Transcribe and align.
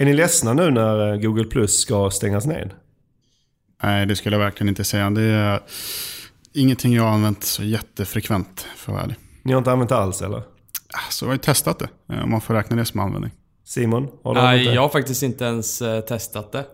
Är 0.00 0.04
ni 0.04 0.12
ledsna 0.12 0.52
nu 0.52 0.70
när 0.70 1.12
eh, 1.12 1.20
Google 1.20 1.44
Plus 1.44 1.80
ska 1.80 2.10
stängas 2.10 2.46
ned? 2.46 2.70
Nej, 3.82 4.06
det 4.06 4.16
skulle 4.16 4.36
jag 4.36 4.44
verkligen 4.44 4.68
inte 4.68 4.84
säga. 4.84 5.10
Det 5.10 5.22
är 5.22 5.60
ingenting 6.54 6.94
jag 6.94 7.02
har 7.02 7.10
använt 7.10 7.44
så 7.44 7.62
jättefrekvent, 7.62 8.66
för 8.76 8.92
att 8.92 8.94
vara 8.94 9.04
ärlig. 9.04 9.16
Ni 9.42 9.52
har 9.52 9.58
inte 9.58 9.72
använt 9.72 9.88
det 9.88 9.96
alls 9.96 10.22
eller? 10.22 10.42
Så 11.10 11.24
jag 11.24 11.28
har 11.28 11.34
ju 11.34 11.38
testat 11.38 11.78
det, 11.78 12.14
eh, 12.14 12.24
om 12.24 12.30
man 12.30 12.40
får 12.40 12.54
räkna 12.54 12.76
det 12.76 12.84
som 12.84 13.00
användning. 13.00 13.32
Simon? 13.64 14.08
Har 14.24 14.34
du 14.34 14.40
Nej, 14.40 14.48
använt 14.48 14.68
det? 14.68 14.74
jag 14.74 14.82
har 14.82 14.88
faktiskt 14.88 15.22
inte 15.22 15.44
ens 15.44 15.82
eh, 15.82 16.00
testat 16.00 16.52
det. 16.52 16.64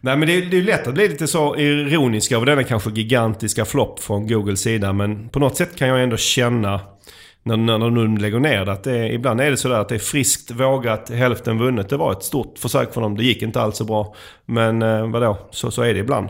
Nej 0.00 0.16
men 0.16 0.20
det 0.20 0.32
är, 0.32 0.46
det 0.46 0.58
är 0.58 0.62
lätt 0.62 0.86
att 0.86 0.94
bli 0.94 1.08
lite 1.08 1.26
så 1.26 1.56
ironisk 1.56 2.32
över 2.32 2.46
denna 2.46 2.62
kanske 2.62 2.90
gigantiska 2.90 3.64
flopp 3.64 4.00
från 4.00 4.26
Googles 4.26 4.60
sida. 4.60 4.92
Men 4.92 5.28
på 5.28 5.38
något 5.38 5.56
sätt 5.56 5.76
kan 5.76 5.88
jag 5.88 6.02
ändå 6.02 6.16
känna 6.16 6.80
när, 7.48 7.78
när 7.78 7.78
de 7.78 8.14
nu 8.14 8.16
lägger 8.16 8.40
ner 8.40 8.64
det. 8.64 8.72
Att 8.72 8.84
det 8.84 8.98
är, 8.98 9.04
ibland 9.04 9.40
är 9.40 9.50
det 9.50 9.56
sådär 9.56 9.78
att 9.78 9.88
det 9.88 9.94
är 9.94 9.98
friskt 9.98 10.50
vågat, 10.50 11.10
hälften 11.10 11.58
vunnet. 11.58 11.88
Det 11.88 11.96
var 11.96 12.12
ett 12.12 12.22
stort 12.22 12.58
försök 12.58 12.94
för 12.94 13.00
dem. 13.00 13.16
Det 13.16 13.24
gick 13.24 13.42
inte 13.42 13.60
alls 13.60 13.76
så 13.76 13.84
bra. 13.84 14.14
Men 14.46 14.82
eh, 14.82 15.10
vadå, 15.10 15.38
så, 15.50 15.70
så 15.70 15.82
är 15.82 15.94
det 15.94 16.00
ibland. 16.00 16.28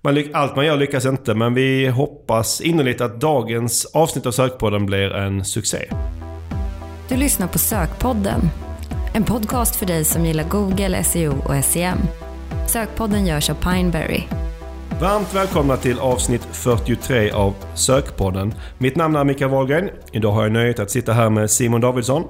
Man, 0.00 0.24
allt 0.32 0.56
man 0.56 0.66
gör 0.66 0.76
lyckas 0.76 1.06
inte. 1.06 1.34
Men 1.34 1.54
vi 1.54 1.86
hoppas 1.86 2.60
innerligt 2.60 3.00
att 3.00 3.20
dagens 3.20 3.84
avsnitt 3.94 4.26
av 4.26 4.30
Sökpodden 4.30 4.86
blir 4.86 5.12
en 5.12 5.44
succé. 5.44 5.78
Du 7.08 7.16
lyssnar 7.16 7.46
på 7.46 7.58
Sökpodden. 7.58 8.40
En 9.14 9.24
podcast 9.24 9.76
för 9.76 9.86
dig 9.86 10.04
som 10.04 10.24
gillar 10.24 10.44
Google, 10.44 11.04
SEO 11.04 11.34
och 11.44 11.64
SEM. 11.64 11.98
Sökpodden 12.66 13.26
görs 13.26 13.50
av 13.50 13.54
Pineberry. 13.54 14.49
Varmt 15.00 15.34
välkomna 15.34 15.76
till 15.76 15.98
avsnitt 15.98 16.48
43 16.52 17.30
av 17.30 17.54
Sökpodden. 17.74 18.54
Mitt 18.78 18.96
namn 18.96 19.16
är 19.16 19.24
Mikael 19.24 19.50
Wahlgren. 19.50 19.90
Idag 20.12 20.32
har 20.32 20.42
jag 20.42 20.52
nöjet 20.52 20.78
att 20.78 20.90
sitta 20.90 21.12
här 21.12 21.30
med 21.30 21.50
Simon 21.50 21.80
Davidsson 21.80 22.24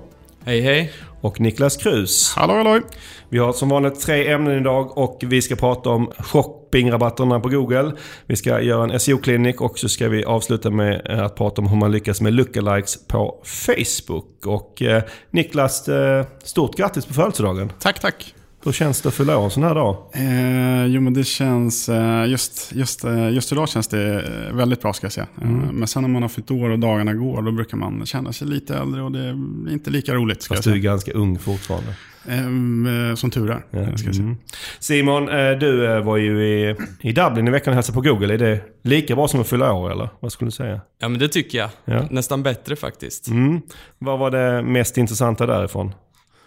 Hej 0.45 0.61
hej. 0.61 0.93
och 1.21 1.41
Niklas 1.41 1.77
Krus. 1.77 2.35
Hallå, 2.37 2.55
hallå! 2.55 2.81
Vi 3.29 3.39
har 3.39 3.53
som 3.53 3.69
vanligt 3.69 4.01
tre 4.01 4.33
ämnen 4.33 4.61
idag 4.61 4.99
och 4.99 5.19
vi 5.23 5.43
ska 5.43 5.57
prata 5.57 5.91
om 5.91 6.13
shoppingrabatterna 6.19 7.41
på 7.41 7.49
Google. 7.49 7.93
Vi 8.27 8.37
ska 8.37 8.61
göra 8.61 8.85
en 8.85 9.01
SEO-klinik 9.01 9.61
och 9.61 9.79
så 9.79 9.89
ska 9.89 10.09
vi 10.09 10.25
avsluta 10.25 10.71
med 10.71 11.07
att 11.07 11.37
prata 11.37 11.63
om 11.63 11.69
hur 11.69 11.77
man 11.77 11.93
lyckas 11.93 12.21
med 12.21 12.33
lookalikes 12.33 13.07
på 13.07 13.43
Facebook. 13.45 14.47
Och 14.47 14.83
eh, 14.83 15.03
Niklas, 15.31 15.89
eh, 15.89 16.27
stort 16.43 16.77
grattis 16.77 17.07
på 17.07 17.15
födelsedagen. 17.15 17.73
Tack, 17.79 18.01
tack! 18.01 18.35
Hur 18.65 18.73
känns 18.73 19.01
det 19.03 19.09
att 19.09 19.15
fylla 19.15 19.39
år 19.39 19.45
en 19.45 19.51
sån 19.51 19.63
här 19.63 19.75
dag? 19.75 19.97
Eh, 20.15 20.87
jo, 20.87 21.01
men 21.01 21.15
det 21.15 21.25
känns... 21.25 21.89
Eh, 21.89 22.27
just, 22.27 22.73
just, 22.75 23.05
eh, 23.05 23.31
just 23.31 23.53
idag 23.53 23.69
känns 23.69 23.89
det 23.89 24.15
eh, 24.49 24.57
väldigt 24.57 24.83
bra, 24.83 24.93
ska 24.93 25.05
jag 25.05 25.13
säga. 25.13 25.27
Eh, 25.43 25.49
Men 25.49 25.89
sen 25.89 26.03
när 26.03 26.09
man 26.09 26.23
har 26.23 26.29
fyllt 26.29 26.51
år 26.51 26.71
och 26.71 26.79
dagarna 26.79 27.15
går, 27.15 27.43
då 27.43 27.53
brukar 27.53 27.77
man 27.77 28.07
känna 28.07 28.33
sig 28.33 28.49
lite 28.49 28.77
äldre 28.77 29.03
och 29.03 29.13
det 29.13 29.19
är 29.21 29.73
inte 29.73 29.91
lika 29.91 30.15
roligt, 30.15 30.43
ska 30.43 30.55
Fast 30.55 30.67
jag 30.67 30.75
du 30.75 30.79
är 30.79 30.83
ganska 30.83 31.13
ung 31.13 31.39
fortfarande. 31.39 31.95
Eh, 32.29 33.09
eh, 33.11 33.15
som 33.15 33.31
tur 33.31 33.51
är, 33.51 33.65
Ja. 33.71 33.97
ska 33.97 34.07
jag 34.07 34.15
säga. 34.15 34.25
Mm. 34.27 34.37
Simon, 34.81 35.27
du 35.61 36.01
var 36.03 36.17
ju 36.17 36.45
i, 36.45 36.77
i 37.01 37.13
Dublin 37.13 37.49
i 37.49 37.51
veckan 37.51 37.71
och 37.73 37.75
hälsade 37.75 37.95
på 37.95 38.01
Google. 38.03 38.35
Är 38.35 38.39
det 38.39 38.61
lika 38.83 39.15
bra 39.17 39.29
som 39.29 39.41
att 39.41 39.49
fylla 39.49 39.73
år 39.73 39.91
eller? 39.93 40.09
Vad 40.21 40.33
skulle 40.33 40.47
du 40.47 40.53
säga? 40.53 40.81
Ja 41.01 41.09
men 41.09 41.19
det 41.21 41.29
tycker 41.29 41.59
jag. 41.59 41.71
Ja. 41.85 42.05
Nästan 42.11 42.43
bättre 42.43 42.77
faktiskt. 42.77 43.29
Mm. 43.29 43.61
Vad 43.99 44.19
var 44.19 44.31
det 44.31 44.63
mest 44.63 44.99
intressanta 44.99 45.47
därifrån? 45.47 45.93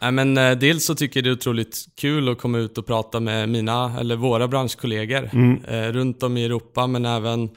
Nej, 0.04 0.12
men, 0.12 0.38
eh, 0.38 0.52
dels 0.58 0.86
så 0.86 0.96
tycker 0.96 1.18
jag 1.18 1.24
det 1.24 1.30
är 1.30 1.34
otroligt 1.34 1.86
kul 1.96 2.30
att 2.30 2.38
komma 2.38 2.58
ut 2.58 2.78
och 2.78 2.86
prata 2.86 3.20
med 3.20 3.50
mina, 3.50 4.00
eller 4.00 4.16
våra 4.16 4.48
branschkollegor 4.48 5.30
eh, 5.68 5.92
runt 5.92 6.24
om 6.24 6.38
i 6.38 6.46
Europa, 6.46 6.88
men 6.88 7.06
även 7.06 7.50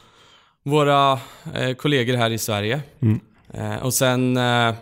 våra 0.62 1.12
eh, 1.54 1.74
kollegor 1.76 2.16
här 2.16 2.30
i 2.30 2.38
Sverige. 2.38 2.80
Eh, 3.54 3.76
och 3.76 3.94
sen 3.94 4.36
eh, 4.36 4.74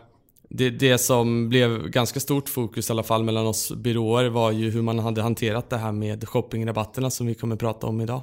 det, 0.48 0.70
det 0.70 0.98
som 0.98 1.48
blev 1.48 1.88
ganska 1.88 2.20
stort 2.20 2.48
fokus 2.48 2.88
i 2.88 2.92
alla 2.92 3.02
fall 3.02 3.22
mellan 3.22 3.46
oss 3.46 3.72
byråer 3.72 4.28
var 4.28 4.50
ju 4.52 4.70
hur 4.70 4.82
man 4.82 4.98
hade 4.98 5.22
hanterat 5.22 5.70
det 5.70 5.76
här 5.76 5.92
med 5.92 6.28
shoppingrabatterna 6.28 7.10
som 7.10 7.26
vi 7.26 7.34
kommer 7.34 7.56
prata 7.56 7.86
om 7.86 8.00
idag. 8.00 8.22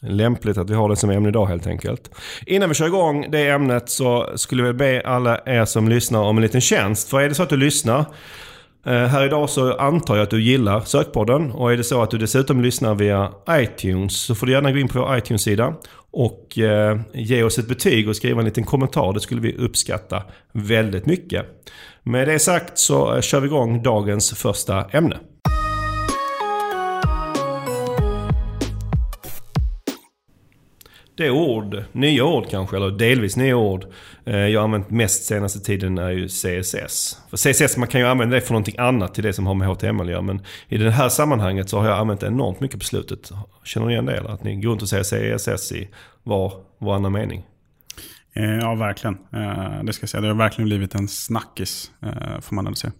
Lämpligt 0.00 0.58
att 0.58 0.70
vi 0.70 0.74
har 0.74 0.88
det 0.88 0.96
som 0.96 1.10
ämne 1.10 1.28
idag 1.28 1.46
helt 1.46 1.66
enkelt. 1.66 2.10
Innan 2.46 2.68
vi 2.68 2.74
kör 2.74 2.86
igång 2.86 3.26
det 3.30 3.48
ämnet 3.48 3.90
så 3.90 4.32
skulle 4.36 4.62
vi 4.62 4.72
be 4.72 5.02
alla 5.04 5.40
er 5.46 5.64
som 5.64 5.88
lyssnar 5.88 6.22
om 6.22 6.36
en 6.38 6.42
liten 6.42 6.60
tjänst. 6.60 7.08
För 7.08 7.20
är 7.20 7.28
det 7.28 7.34
så 7.34 7.42
att 7.42 7.48
du 7.48 7.56
lyssnar 7.56 7.98
eh, 8.86 8.92
här 8.92 9.26
idag 9.26 9.50
så 9.50 9.72
antar 9.72 10.16
jag 10.16 10.22
att 10.22 10.30
du 10.30 10.42
gillar 10.42 10.80
Sökpodden. 10.80 11.52
Och 11.52 11.72
är 11.72 11.76
det 11.76 11.84
så 11.84 12.02
att 12.02 12.10
du 12.10 12.18
dessutom 12.18 12.62
lyssnar 12.62 12.94
via 12.94 13.32
iTunes 13.50 14.20
så 14.20 14.34
får 14.34 14.46
du 14.46 14.52
gärna 14.52 14.72
gå 14.72 14.78
in 14.78 14.88
på 14.88 14.98
vår 14.98 15.18
iTunes-sida 15.18 15.74
och 16.10 16.58
eh, 16.58 17.00
ge 17.14 17.42
oss 17.42 17.58
ett 17.58 17.68
betyg 17.68 18.08
och 18.08 18.16
skriva 18.16 18.38
en 18.38 18.44
liten 18.44 18.64
kommentar. 18.64 19.12
Det 19.12 19.20
skulle 19.20 19.40
vi 19.40 19.56
uppskatta 19.56 20.22
väldigt 20.52 21.06
mycket. 21.06 21.46
Med 22.02 22.28
det 22.28 22.38
sagt 22.38 22.78
så 22.78 23.14
eh, 23.14 23.20
kör 23.20 23.40
vi 23.40 23.46
igång 23.46 23.82
dagens 23.82 24.30
första 24.30 24.84
ämne. 24.84 25.18
Det 31.18 31.26
är 31.26 31.30
ord, 31.30 31.84
nya 31.92 32.24
ord 32.24 32.46
kanske, 32.50 32.76
eller 32.76 32.90
delvis 32.90 33.36
nya 33.36 33.56
ord. 33.56 33.84
eh, 34.24 34.36
Jag 34.36 34.60
har 34.60 34.64
använt 34.64 34.90
mest 34.90 35.24
senaste 35.24 35.60
tiden 35.60 35.98
är 35.98 36.10
ju 36.10 36.28
CSS. 36.28 37.18
För 37.30 37.36
CSS, 37.36 37.76
man 37.76 37.88
kan 37.88 38.00
ju 38.00 38.06
använda 38.06 38.34
det 38.34 38.40
för 38.40 38.52
någonting 38.52 38.74
annat 38.78 39.14
till 39.14 39.24
det 39.24 39.32
som 39.32 39.46
har 39.46 39.54
med 39.54 39.68
HTML 39.68 40.00
att 40.06 40.10
göra. 40.10 40.22
Men 40.22 40.40
i 40.68 40.78
det 40.78 40.90
här 40.90 41.08
sammanhanget 41.08 41.68
så 41.68 41.78
har 41.78 41.88
jag 41.88 41.98
använt 41.98 42.20
det 42.20 42.26
enormt 42.26 42.60
mycket 42.60 42.78
på 42.78 42.84
slutet. 42.84 43.30
Känner 43.64 43.86
ni 43.86 43.92
igen 43.92 44.06
det 44.06 44.16
eller? 44.16 44.30
Att 44.30 44.44
ni 44.44 44.56
går 44.56 44.70
runt 44.70 44.82
och 44.82 44.88
säger 44.88 45.38
CSS 45.38 45.72
i 45.72 45.88
var, 46.22 46.52
varannan 46.78 47.12
mening. 47.12 47.42
Eh, 48.32 48.44
ja, 48.56 48.74
verkligen. 48.74 49.18
Eh, 49.32 49.84
det 49.84 49.92
ska 49.92 50.02
jag 50.02 50.10
säga. 50.10 50.20
Det 50.20 50.28
har 50.28 50.34
verkligen 50.34 50.68
blivit 50.68 50.94
en 50.94 51.08
snackis, 51.08 51.90
får 52.40 52.54
man 52.54 52.66
ändå 52.66 52.76
säga. 52.76 52.92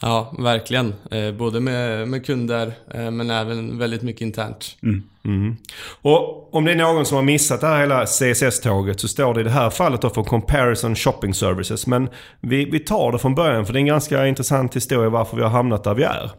Ja, 0.00 0.34
verkligen. 0.38 0.94
Både 1.38 1.60
med, 1.60 2.08
med 2.08 2.26
kunder, 2.26 2.72
men 3.10 3.30
även 3.30 3.78
väldigt 3.78 4.02
mycket 4.02 4.20
internt. 4.22 4.76
Mm. 4.82 5.02
Mm-hmm. 5.24 5.56
Och 6.02 6.54
om 6.54 6.64
det 6.64 6.72
är 6.72 6.76
någon 6.76 7.06
som 7.06 7.16
har 7.16 7.22
missat 7.22 7.60
det 7.60 7.66
här 7.66 7.80
hela 7.80 8.06
CSS-tåget 8.06 9.00
så 9.00 9.08
står 9.08 9.34
det 9.34 9.40
i 9.40 9.44
det 9.44 9.50
här 9.50 9.70
fallet 9.70 10.02
då 10.02 10.10
för 10.10 10.22
Comparison 10.22 10.96
Shopping 10.96 11.34
Services. 11.34 11.86
Men 11.86 12.08
vi, 12.40 12.64
vi 12.64 12.78
tar 12.78 13.12
det 13.12 13.18
från 13.18 13.34
början 13.34 13.66
för 13.66 13.72
det 13.72 13.78
är 13.78 13.80
en 13.80 13.86
ganska 13.86 14.26
intressant 14.26 14.76
historia 14.76 15.10
varför 15.10 15.36
vi 15.36 15.42
har 15.42 15.50
hamnat 15.50 15.84
där 15.84 15.94
vi 15.94 16.02
är. 16.02 16.30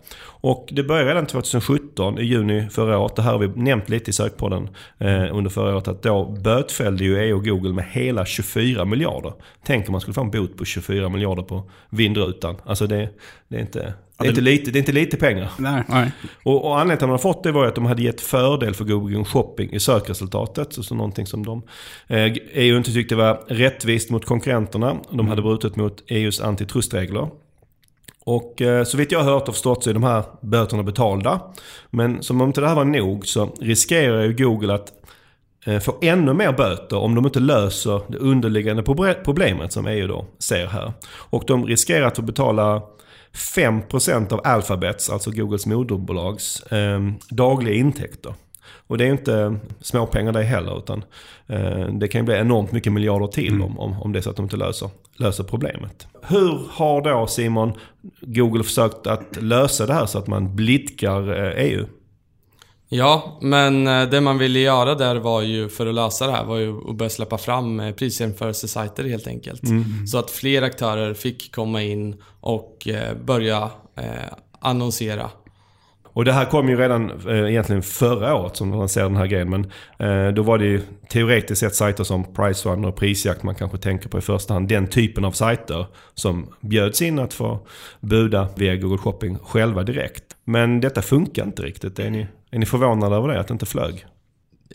Och 0.44 0.70
det 0.72 0.84
började 0.84 1.10
redan 1.10 1.26
2017, 1.26 2.20
i 2.20 2.24
juni 2.24 2.68
förra 2.72 2.98
året. 2.98 3.16
Det 3.16 3.22
här 3.22 3.32
har 3.32 3.40
vi 3.40 3.48
nämnt 3.48 3.90
lite 3.90 4.10
i 4.10 4.14
sökpodden 4.14 4.70
eh, 4.98 5.36
under 5.36 5.50
förra 5.50 5.76
året. 5.76 5.88
Att 5.88 6.04
då 6.04 6.26
bötfällde 6.26 7.04
ju 7.04 7.20
EU 7.20 7.36
och 7.36 7.46
Google 7.46 7.74
med 7.74 7.86
hela 7.86 8.26
24 8.26 8.86
miljarder. 8.86 9.34
Tänk 9.66 9.88
om 9.88 9.92
man 9.92 10.02
skulle 10.02 10.14
få 10.14 10.22
en 10.22 10.32
bot 10.32 10.58
på 10.58 10.66
24 10.66 11.10
miljarder 11.10 11.44
på 11.44 11.70
vindrutan. 11.90 12.56
Alltså 12.66 12.88
det, 12.88 13.10
det, 13.48 13.58
är, 13.58 13.62
inte, 13.62 13.94
det, 14.24 14.28
är, 14.28 14.30
inte 14.30 14.42
lite, 14.42 14.72
det 14.72 14.78
är 14.78 14.80
inte 14.80 14.92
lite 14.92 15.18
pengar. 15.18 15.52
Nej, 15.58 15.84
nej. 15.88 16.12
Och, 16.44 16.66
och 16.66 16.80
anledningen 16.80 16.98
till 16.98 17.04
att 17.06 17.10
man 17.10 17.14
har 17.14 17.34
fått 17.34 17.44
det 17.44 17.52
var 17.52 17.66
att 17.66 17.76
de 17.76 17.86
hade 17.86 18.02
gett 18.02 18.22
fördel 18.22 18.74
för 18.74 18.86
Google 18.86 19.24
Shopping 19.24 19.74
i 19.74 19.80
sökresultatet. 19.80 20.74
Så, 20.74 20.84
så 20.84 20.96
någonting 20.96 21.26
som 21.26 21.46
de 21.46 21.64
eh, 22.08 22.34
EU 22.54 22.78
inte 22.78 22.94
tyckte 22.94 23.16
var 23.16 23.44
rättvist 23.48 24.10
mot 24.10 24.26
konkurrenterna. 24.26 24.98
De 25.12 25.28
hade 25.28 25.42
brutit 25.42 25.76
mot 25.76 26.04
EUs 26.08 26.42
antitrustregler. 26.42 27.28
Och 28.26 28.62
eh, 28.62 28.84
så 28.84 28.98
vitt 28.98 29.12
jag 29.12 29.24
har 29.24 29.32
hört 29.32 29.48
och 29.48 29.54
förstått 29.54 29.84
så 29.84 29.90
är 29.90 29.94
de 29.94 30.04
här 30.04 30.24
böterna 30.42 30.84
betalda. 30.84 31.42
Men 31.90 32.24
som 32.24 32.42
om 32.42 32.48
inte 32.48 32.62
det 32.62 32.68
här 32.68 32.76
var 32.76 32.86
nog 32.86 33.28
så 33.28 33.50
riskerar 33.62 34.24
ju 34.24 34.34
Google 34.34 34.74
att 34.74 34.92
eh, 35.66 35.80
få 35.80 35.96
ännu 36.02 36.34
mer 36.34 36.52
böter 36.52 36.98
om 36.98 37.16
de 37.16 37.26
inte 37.26 37.40
löser 37.40 38.02
det 38.08 38.18
underliggande 38.18 38.84
proble- 38.84 39.24
problemet 39.24 39.74
som 39.74 39.88
EU 39.88 40.08
då 40.08 40.26
ser 40.40 40.68
här. 40.68 40.94
Och 41.16 41.44
de 41.48 41.66
riskerar 41.66 42.08
att 42.08 42.16
få 42.16 42.22
betala 42.22 42.82
5% 43.34 44.34
av 44.34 44.42
Alphabets, 44.44 45.10
alltså 45.10 45.32
Googles 45.32 45.66
moderbolags, 45.66 46.64
eh, 46.64 47.00
dagliga 47.30 47.76
intäkter. 47.76 48.34
Och 48.88 48.98
det 48.98 49.06
är 49.06 49.10
inte 49.12 49.60
småpengar 49.82 50.32
det 50.32 50.44
heller 50.44 50.78
utan 50.78 51.04
eh, 51.48 51.88
det 51.88 52.08
kan 52.08 52.22
ju 52.22 52.26
bli 52.26 52.36
enormt 52.36 52.72
mycket 52.72 52.94
miljarder 52.94 53.28
till 53.28 53.62
om, 53.62 53.80
om, 53.80 54.02
om 54.02 54.12
det 54.12 54.20
är 54.20 54.22
så 54.22 54.30
att 54.30 54.36
de 54.36 54.46
inte 54.46 54.58
löser, 54.58 54.90
löser 55.18 55.44
problemet. 55.44 56.08
Hur 56.22 56.68
har 56.70 57.02
då 57.02 57.28
Simon 57.28 57.74
Google 58.22 58.64
försökt 58.64 59.08
att 59.08 59.42
lösa 59.42 59.86
det 59.86 59.94
här 59.94 60.06
så 60.06 60.18
att 60.18 60.28
man 60.28 60.56
blidkar 60.56 61.46
eh, 61.46 61.66
EU? 61.66 61.86
Ja, 62.96 63.38
men 63.42 63.88
eh, 63.88 64.10
det 64.10 64.22
man 64.22 64.38
ville 64.38 64.60
göra 64.60 64.96
där 64.96 65.16
var 65.16 65.42
ju, 65.42 65.70
för 65.70 65.88
att 65.88 65.96
lösa 65.96 66.28
det 66.28 66.34
här, 66.34 66.44
var 66.46 66.58
ju 66.58 66.90
att 66.90 66.96
börja 66.96 67.10
släppa 67.10 67.38
fram 67.38 67.80
eh, 67.80 67.94
prisjämförelsesajter 67.94 69.04
helt 69.04 69.28
enkelt. 69.28 69.62
Så 70.12 70.18
att 70.18 70.32
fler 70.32 70.62
aktörer 70.62 71.14
fick 71.14 71.56
komma 71.56 71.84
in 71.84 72.22
och 72.42 72.88
eh, 72.88 73.18
börja 73.18 73.70
annonsera. 74.60 75.30
Och 76.14 76.26
det 76.26 76.32
här 76.32 76.46
kom 76.46 76.70
ju 76.70 76.76
redan 76.78 77.12
eh, 77.30 77.50
egentligen 77.52 77.82
förra 77.82 78.36
året 78.36 78.56
som 78.56 78.70
man 78.70 78.90
ser 78.90 79.04
den 79.04 79.16
här 79.16 79.28
grejen. 79.28 79.50
Men 79.50 79.72
eh, 80.28 80.34
då 80.34 80.42
var 80.44 80.58
det 80.58 80.66
ju 80.66 80.82
teoretiskt 81.10 81.60
sett 81.60 81.76
sajter 81.76 82.04
som 82.04 82.34
Pricerunner 82.34 82.88
och 82.88 82.96
Prisjakt 82.96 83.44
man 83.44 83.56
kanske 83.56 83.78
tänker 83.78 84.10
på 84.10 84.18
i 84.18 84.22
första 84.22 84.54
hand. 84.54 84.68
Den 84.68 84.88
typen 84.88 85.26
av 85.26 85.32
sajter 85.32 85.86
som 86.14 86.48
bjöds 86.62 87.02
in 87.02 87.20
att 87.20 87.34
få 87.34 87.60
buda 88.00 88.48
via 88.56 88.76
Google 88.76 88.98
Shopping 88.98 89.38
själva 89.44 89.84
direkt. 89.84 90.24
Men 90.44 90.82
detta 90.82 91.02
funkar 91.02 91.44
inte 91.44 91.62
riktigt. 91.64 92.00
Är 92.00 92.10
ni, 92.10 92.28
är 92.52 92.60
ni 92.60 92.66
förvånade 92.66 93.16
över 93.16 93.28
det? 93.28 93.40
Att 93.40 93.48
det 93.48 93.52
inte 93.52 93.66
flög? 93.66 94.06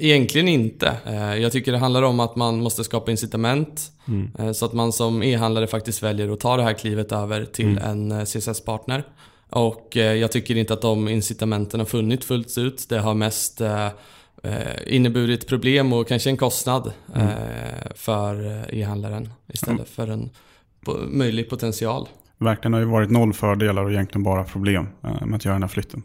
Egentligen 0.00 0.48
inte. 0.48 0.92
Eh, 1.06 1.34
Jag 1.36 1.52
tycker 1.52 1.72
det 1.72 1.78
handlar 1.78 2.02
om 2.02 2.20
att 2.20 2.36
man 2.36 2.60
måste 2.60 2.84
skapa 2.84 3.10
incitament. 3.10 3.82
eh, 4.38 4.52
Så 4.52 4.64
att 4.66 4.72
man 4.72 4.92
som 4.92 5.22
e-handlare 5.22 5.66
faktiskt 5.66 6.02
väljer 6.02 6.32
att 6.32 6.40
ta 6.40 6.56
det 6.56 6.62
här 6.62 6.72
klivet 6.72 7.12
över 7.12 7.44
till 7.44 7.78
en 7.78 8.12
eh, 8.12 8.24
CSS-partner. 8.24 9.02
Och 9.50 9.96
eh, 9.96 10.14
jag 10.14 10.32
tycker 10.32 10.56
inte 10.56 10.72
att 10.72 10.82
de 10.82 11.08
incitamenten 11.08 11.80
har 11.80 11.84
funnit 11.84 12.24
fullt 12.24 12.58
ut. 12.58 12.86
Det 12.88 12.98
har 12.98 13.14
mest 13.14 13.60
eh, 13.60 13.86
eh, 14.42 14.52
inneburit 14.86 15.46
problem 15.48 15.92
och 15.92 16.08
kanske 16.08 16.30
en 16.30 16.36
kostnad 16.36 16.92
mm. 17.14 17.28
för 17.94 18.64
e-handlaren 18.74 19.32
istället 19.52 19.78
mm. 19.78 19.86
för 19.86 20.08
en 20.08 20.30
möjlig 21.08 21.50
potential. 21.50 22.08
Verkligen 22.38 22.72
har 22.72 22.80
ju 22.80 22.86
varit 22.86 23.10
noll 23.10 23.32
fördelar 23.32 23.84
och 23.84 23.90
egentligen 23.90 24.22
bara 24.22 24.44
problem 24.44 24.88
med 25.02 25.34
att 25.34 25.44
göra 25.44 25.54
den 25.54 25.62
här 25.62 25.68
flytten. 25.68 26.02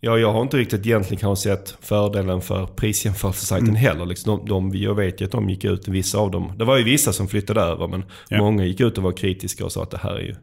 Ja, 0.00 0.18
jag 0.18 0.32
har 0.32 0.42
inte 0.42 0.56
riktigt 0.56 0.86
egentligen 0.86 1.20
kanske 1.20 1.42
sett 1.42 1.76
fördelen 1.80 2.40
för 2.40 2.66
prisjämförelsesajten 2.66 3.68
mm. 3.68 3.80
heller. 3.80 4.06
Liksom 4.06 4.38
de, 4.38 4.48
de, 4.48 4.78
jag 4.78 4.94
vet 4.94 5.20
ju 5.20 5.24
att 5.24 5.30
de 5.30 5.50
gick 5.50 5.64
ut, 5.64 5.88
vissa 5.88 6.18
av 6.18 6.30
dem. 6.30 6.52
Det 6.56 6.64
var 6.64 6.78
ju 6.78 6.84
vissa 6.84 7.12
som 7.12 7.28
flyttade 7.28 7.60
över 7.60 7.88
men 7.88 8.04
ja. 8.28 8.38
många 8.38 8.64
gick 8.64 8.80
ut 8.80 8.98
och 8.98 9.04
var 9.04 9.12
kritiska 9.12 9.64
och 9.64 9.72
sa 9.72 9.82
att 9.82 9.90
det 9.90 9.98
här 9.98 10.14
är 10.14 10.20
ju 10.20 10.34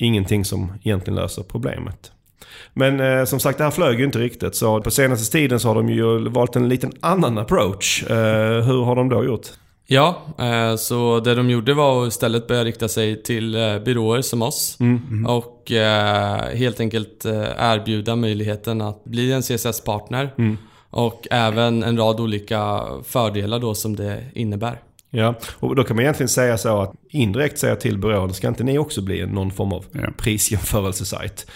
ingenting 0.00 0.44
som 0.44 0.72
egentligen 0.82 1.14
löser 1.14 1.42
problemet. 1.42 2.12
Men 2.72 3.00
eh, 3.00 3.24
som 3.24 3.40
sagt, 3.40 3.58
det 3.58 3.64
här 3.64 3.70
flög 3.70 3.98
ju 3.98 4.04
inte 4.04 4.18
riktigt. 4.18 4.54
Så 4.54 4.80
på 4.80 4.90
senaste 4.90 5.32
tiden 5.32 5.60
så 5.60 5.68
har 5.68 5.74
de 5.74 5.88
ju 5.88 6.28
valt 6.28 6.56
en 6.56 6.68
liten 6.68 6.92
annan 7.00 7.38
approach. 7.38 8.02
Eh, 8.02 8.64
hur 8.64 8.84
har 8.84 8.96
de 8.96 9.08
då 9.08 9.24
gjort? 9.24 9.46
Ja, 9.92 10.22
eh, 10.38 10.76
så 10.76 11.20
det 11.20 11.34
de 11.34 11.50
gjorde 11.50 11.74
var 11.74 12.02
att 12.02 12.08
istället 12.08 12.46
börja 12.46 12.64
rikta 12.64 12.88
sig 12.88 13.22
till 13.22 13.54
eh, 13.54 13.78
byråer 13.78 14.22
som 14.22 14.42
oss. 14.42 14.76
Mm, 14.80 15.02
mm. 15.10 15.26
Och 15.26 15.72
eh, 15.72 16.56
helt 16.56 16.80
enkelt 16.80 17.24
erbjuda 17.58 18.16
möjligheten 18.16 18.80
att 18.80 19.04
bli 19.04 19.32
en 19.32 19.42
CSS-partner. 19.42 20.34
Mm. 20.38 20.56
Och 20.90 21.26
även 21.30 21.82
en 21.82 21.96
rad 21.96 22.20
olika 22.20 22.80
fördelar 23.04 23.58
då 23.58 23.74
som 23.74 23.96
det 23.96 24.24
innebär. 24.34 24.78
Ja, 25.10 25.34
och 25.58 25.76
då 25.76 25.84
kan 25.84 25.96
man 25.96 26.02
egentligen 26.02 26.28
säga 26.28 26.58
så 26.58 26.80
att 26.80 26.92
indirekt 27.08 27.58
säga 27.58 27.76
till 27.76 27.98
byrån, 27.98 28.34
ska 28.34 28.48
inte 28.48 28.64
ni 28.64 28.78
också 28.78 29.02
bli 29.02 29.26
någon 29.26 29.50
form 29.50 29.72
av 29.72 29.84
ja. 29.92 30.08
prisjämförelsesajt? 30.18 31.46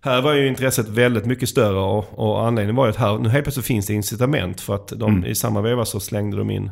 Här 0.00 0.22
var 0.22 0.32
ju 0.32 0.48
intresset 0.48 0.88
väldigt 0.88 1.26
mycket 1.26 1.48
större 1.48 1.78
och, 1.78 2.18
och 2.18 2.46
anledningen 2.46 2.76
var 2.76 2.86
ju 2.86 2.90
att 2.90 2.96
här, 2.96 3.18
nu 3.18 3.28
helt 3.28 3.44
plötsligt 3.44 3.66
finns 3.66 3.86
det 3.86 3.94
incitament 3.94 4.60
för 4.60 4.74
att 4.74 4.88
de 4.88 5.12
mm. 5.12 5.24
i 5.24 5.34
samma 5.34 5.60
veva 5.60 5.84
så 5.84 6.00
slängde 6.00 6.36
de 6.36 6.50
in 6.50 6.70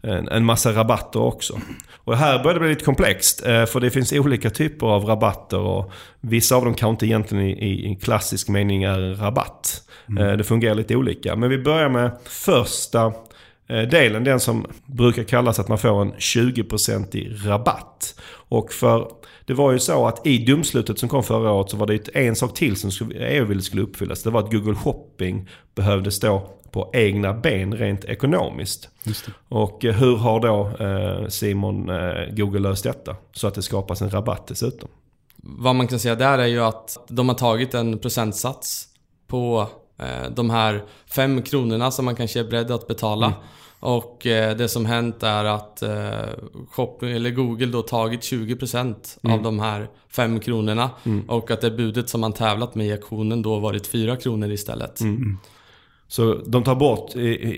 en, 0.00 0.28
en 0.28 0.44
massa 0.44 0.72
rabatter 0.72 1.20
också. 1.20 1.60
Och 1.94 2.16
här 2.16 2.42
börjar 2.42 2.54
det 2.54 2.60
bli 2.60 2.68
lite 2.68 2.84
komplext 2.84 3.46
eh, 3.46 3.64
för 3.64 3.80
det 3.80 3.90
finns 3.90 4.12
olika 4.12 4.50
typer 4.50 4.86
av 4.86 5.04
rabatter 5.04 5.58
och 5.58 5.92
vissa 6.20 6.56
av 6.56 6.64
dem 6.64 6.74
kan 6.74 6.90
inte 6.90 7.06
egentligen 7.06 7.44
i, 7.44 7.92
i 7.92 7.96
klassisk 8.02 8.48
mening 8.48 8.82
är 8.82 9.00
en 9.00 9.16
rabatt. 9.16 9.82
Mm. 10.08 10.26
Eh, 10.26 10.36
det 10.36 10.44
fungerar 10.44 10.74
lite 10.74 10.96
olika. 10.96 11.36
Men 11.36 11.50
vi 11.50 11.58
börjar 11.58 11.88
med 11.88 12.10
första 12.24 13.12
delen, 13.66 14.24
den 14.24 14.40
som 14.40 14.66
brukar 14.86 15.24
kallas 15.24 15.58
att 15.58 15.68
man 15.68 15.78
får 15.78 16.02
en 16.02 16.12
20% 16.12 17.16
i 17.16 17.28
rabatt. 17.28 18.20
Och 18.48 18.72
för 18.72 19.10
det 19.44 19.54
var 19.54 19.72
ju 19.72 19.78
så 19.78 20.06
att 20.06 20.26
i 20.26 20.44
domslutet 20.44 20.98
som 20.98 21.08
kom 21.08 21.22
förra 21.22 21.52
året 21.52 21.70
så 21.70 21.76
var 21.76 21.86
det 21.86 22.08
en 22.16 22.36
sak 22.36 22.54
till 22.54 22.76
som 22.76 23.12
EU 23.14 23.44
ville 23.44 23.62
skulle 23.62 23.82
uppfyllas. 23.82 24.22
Det 24.22 24.30
var 24.30 24.40
att 24.40 24.52
Google 24.52 24.74
Shopping 24.74 25.48
behövde 25.74 26.10
stå 26.10 26.48
på 26.70 26.90
egna 26.92 27.34
ben 27.34 27.74
rent 27.74 28.04
ekonomiskt. 28.04 28.88
Och 29.48 29.84
eh, 29.84 29.94
hur 29.94 30.16
har 30.16 30.40
då 30.40 30.84
eh, 30.84 31.28
Simon 31.28 31.90
Google 32.30 32.60
löst 32.60 32.84
detta? 32.84 33.16
Så 33.32 33.46
att 33.46 33.54
det 33.54 33.62
skapas 33.62 34.02
en 34.02 34.10
rabatt 34.10 34.46
dessutom. 34.46 34.88
Vad 35.46 35.74
man 35.74 35.88
kan 35.88 35.98
säga 35.98 36.14
där 36.14 36.38
är 36.38 36.46
ju 36.46 36.60
att 36.60 36.98
de 37.08 37.28
har 37.28 37.36
tagit 37.36 37.74
en 37.74 37.98
procentsats 37.98 38.88
på 39.26 39.68
de 40.30 40.50
här 40.50 40.82
fem 41.06 41.42
kronorna 41.42 41.90
som 41.90 42.04
man 42.04 42.16
kanske 42.16 42.40
är 42.40 42.44
beredd 42.44 42.70
att 42.70 42.86
betala. 42.86 43.26
Mm. 43.26 43.38
Och 43.84 44.26
eh, 44.26 44.56
det 44.56 44.68
som 44.68 44.86
hänt 44.86 45.22
är 45.22 45.44
att 45.44 45.82
eh, 45.82 45.90
shopping, 46.70 47.10
eller 47.10 47.30
Google 47.30 47.66
då 47.66 47.82
tagit 47.82 48.20
20% 48.20 48.94
mm. 49.22 49.36
av 49.36 49.42
de 49.42 49.60
här 49.60 49.88
5 50.10 50.40
kronorna. 50.40 50.90
Mm. 51.04 51.30
Och 51.30 51.50
att 51.50 51.60
det 51.60 51.70
budet 51.70 52.08
som 52.08 52.20
man 52.20 52.32
tävlat 52.32 52.74
med 52.74 52.86
i 52.86 52.92
auktionen 52.92 53.42
då 53.42 53.58
varit 53.58 53.86
4 53.86 54.16
kronor 54.16 54.50
istället. 54.50 55.00
Mm. 55.00 55.38
Så 56.08 56.34
de 56.34 56.64
tar 56.64 56.74
bort 56.74 57.12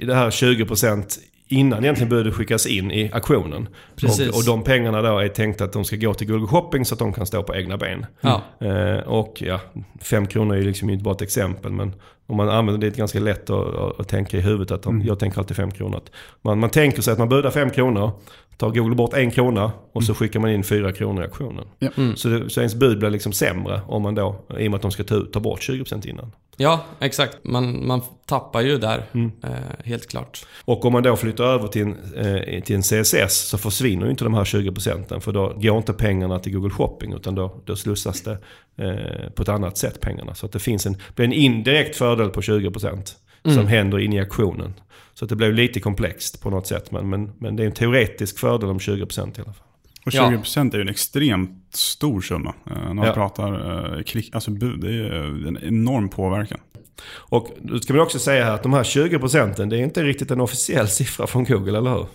det 0.06 0.14
här 0.14 0.30
20% 0.30 1.18
innan 1.48 1.84
egentligen 1.84 2.08
budet 2.08 2.34
skickas 2.34 2.66
in 2.66 2.90
i 2.90 3.10
auktionen. 3.12 3.68
Precis. 3.96 4.28
Och, 4.28 4.36
och 4.36 4.44
de 4.44 4.64
pengarna 4.64 5.02
då 5.02 5.18
är 5.18 5.28
tänkta 5.28 5.64
att 5.64 5.72
de 5.72 5.84
ska 5.84 5.96
gå 5.96 6.14
till 6.14 6.26
Google 6.26 6.46
Shopping 6.46 6.84
så 6.84 6.94
att 6.94 6.98
de 6.98 7.12
kan 7.12 7.26
stå 7.26 7.42
på 7.42 7.54
egna 7.54 7.76
ben. 7.76 8.06
Ja. 8.20 8.42
Eh, 8.60 8.98
och 8.98 9.42
ja, 9.42 9.60
5 10.00 10.26
kronor 10.26 10.54
är 10.54 10.58
ju 10.58 10.66
liksom 10.66 10.90
inte 10.90 11.04
bara 11.04 11.14
ett 11.14 11.22
exempel 11.22 11.72
men 11.72 11.92
om 12.26 12.36
man 12.36 12.48
använder 12.48 12.90
det 12.90 12.96
ganska 12.96 13.20
lätt 13.20 13.50
att, 13.50 14.00
att, 14.00 14.08
tänka 14.08 14.36
i 14.36 14.40
huvudet 14.40 14.70
att 14.70 14.86
mm. 14.86 15.06
jag 15.06 15.18
tänker 15.18 15.38
alltid 15.38 15.56
5 15.56 15.70
kronor. 15.70 16.00
Man, 16.42 16.58
man 16.58 16.70
tänker 16.70 17.02
sig 17.02 17.12
att 17.12 17.18
man 17.18 17.28
budar 17.28 17.50
5 17.50 17.70
kronor, 17.70 18.10
tar 18.56 18.70
Google 18.70 18.94
bort 18.94 19.14
en 19.14 19.30
krona 19.30 19.72
och 19.92 20.04
så 20.04 20.12
mm. 20.12 20.16
skickar 20.16 20.40
man 20.40 20.50
in 20.50 20.64
4 20.64 20.92
kronor 20.92 21.22
i 21.22 21.26
auktionen. 21.26 21.64
Ja. 21.78 21.88
Mm. 21.96 22.16
Så, 22.16 22.28
det, 22.28 22.50
så 22.50 22.60
ens 22.60 22.74
bud 22.74 22.98
blir 22.98 23.10
liksom 23.10 23.32
sämre 23.32 23.80
om 23.86 24.02
man 24.02 24.14
då, 24.14 24.36
i 24.58 24.66
och 24.66 24.70
med 24.70 24.74
att 24.74 24.82
de 24.82 24.90
ska 24.90 25.04
ta, 25.04 25.20
ta 25.32 25.40
bort 25.40 25.60
20% 25.60 26.08
innan. 26.08 26.32
Ja, 26.56 26.84
exakt. 27.00 27.38
Man, 27.42 27.86
man 27.86 28.02
tappar 28.26 28.60
ju 28.60 28.78
där, 28.78 29.02
mm. 29.12 29.30
eh, 29.42 29.50
helt 29.84 30.06
klart. 30.06 30.46
Och 30.64 30.84
om 30.84 30.92
man 30.92 31.02
då 31.02 31.16
flyttar 31.16 31.44
över 31.44 31.68
till 31.68 31.82
en, 31.82 31.96
eh, 32.14 32.62
till 32.62 32.76
en 32.76 32.82
CSS 32.82 33.48
så 33.48 33.58
försvinner 33.58 34.04
ju 34.04 34.10
inte 34.10 34.24
de 34.24 34.34
här 34.34 34.44
20% 34.44 35.20
för 35.20 35.32
då 35.32 35.52
går 35.56 35.76
inte 35.76 35.92
pengarna 35.92 36.38
till 36.38 36.52
Google 36.52 36.70
Shopping 36.70 37.12
utan 37.12 37.34
då, 37.34 37.62
då 37.64 37.76
slussas 37.76 38.22
det 38.22 38.38
eh, 38.76 39.30
på 39.30 39.42
ett 39.42 39.48
annat 39.48 39.78
sätt 39.78 40.00
pengarna. 40.00 40.34
Så 40.34 40.46
att 40.46 40.52
det 40.52 40.58
finns 40.58 40.86
en, 40.86 40.96
blir 41.14 41.26
en 41.26 41.32
indirekt 41.32 41.96
fördel 42.16 42.30
på 42.30 42.40
20% 42.40 43.14
mm. 43.44 43.56
som 43.56 43.66
händer 43.66 43.98
in 43.98 44.12
i 44.12 44.20
auktionen. 44.20 44.74
Så 45.14 45.24
att 45.24 45.28
det 45.28 45.36
blir 45.36 45.52
lite 45.52 45.80
komplext 45.80 46.42
på 46.42 46.50
något 46.50 46.66
sätt 46.66 46.90
men, 46.90 47.10
men, 47.10 47.32
men 47.38 47.56
det 47.56 47.62
är 47.62 47.66
en 47.66 47.72
teoretisk 47.72 48.38
fördel 48.38 48.68
om 48.68 48.78
20% 48.78 49.38
i 49.38 49.42
alla 49.42 49.52
fall. 49.52 49.66
Och 50.06 50.12
20% 50.12 50.72
är 50.72 50.76
ju 50.76 50.82
en 50.82 50.88
extremt 50.88 51.50
stor 51.74 52.20
summa. 52.20 52.54
Eh, 52.70 52.76
när 52.76 52.94
man 52.94 53.06
ja. 53.06 53.12
pratar 53.12 53.96
eh, 53.96 54.02
klick, 54.02 54.34
alltså 54.34 54.50
bud, 54.50 54.80
det 54.80 54.88
är 54.88 55.48
en 55.48 55.58
enorm 55.62 56.08
påverkan. 56.08 56.60
Och 57.14 57.48
då 57.62 57.78
ska 57.78 57.92
man 57.92 58.02
också 58.02 58.18
säga 58.18 58.44
här 58.44 58.52
att 58.52 58.62
de 58.62 58.72
här 58.72 58.84
20 58.84 59.18
procenten, 59.18 59.68
det 59.68 59.76
är 59.76 59.80
inte 59.80 60.02
riktigt 60.02 60.30
en 60.30 60.40
officiell 60.40 60.88
siffra 60.98 61.26
från 61.26 61.44
Google, 61.44 61.78
eller 61.78 61.90
hur? 61.90 62.06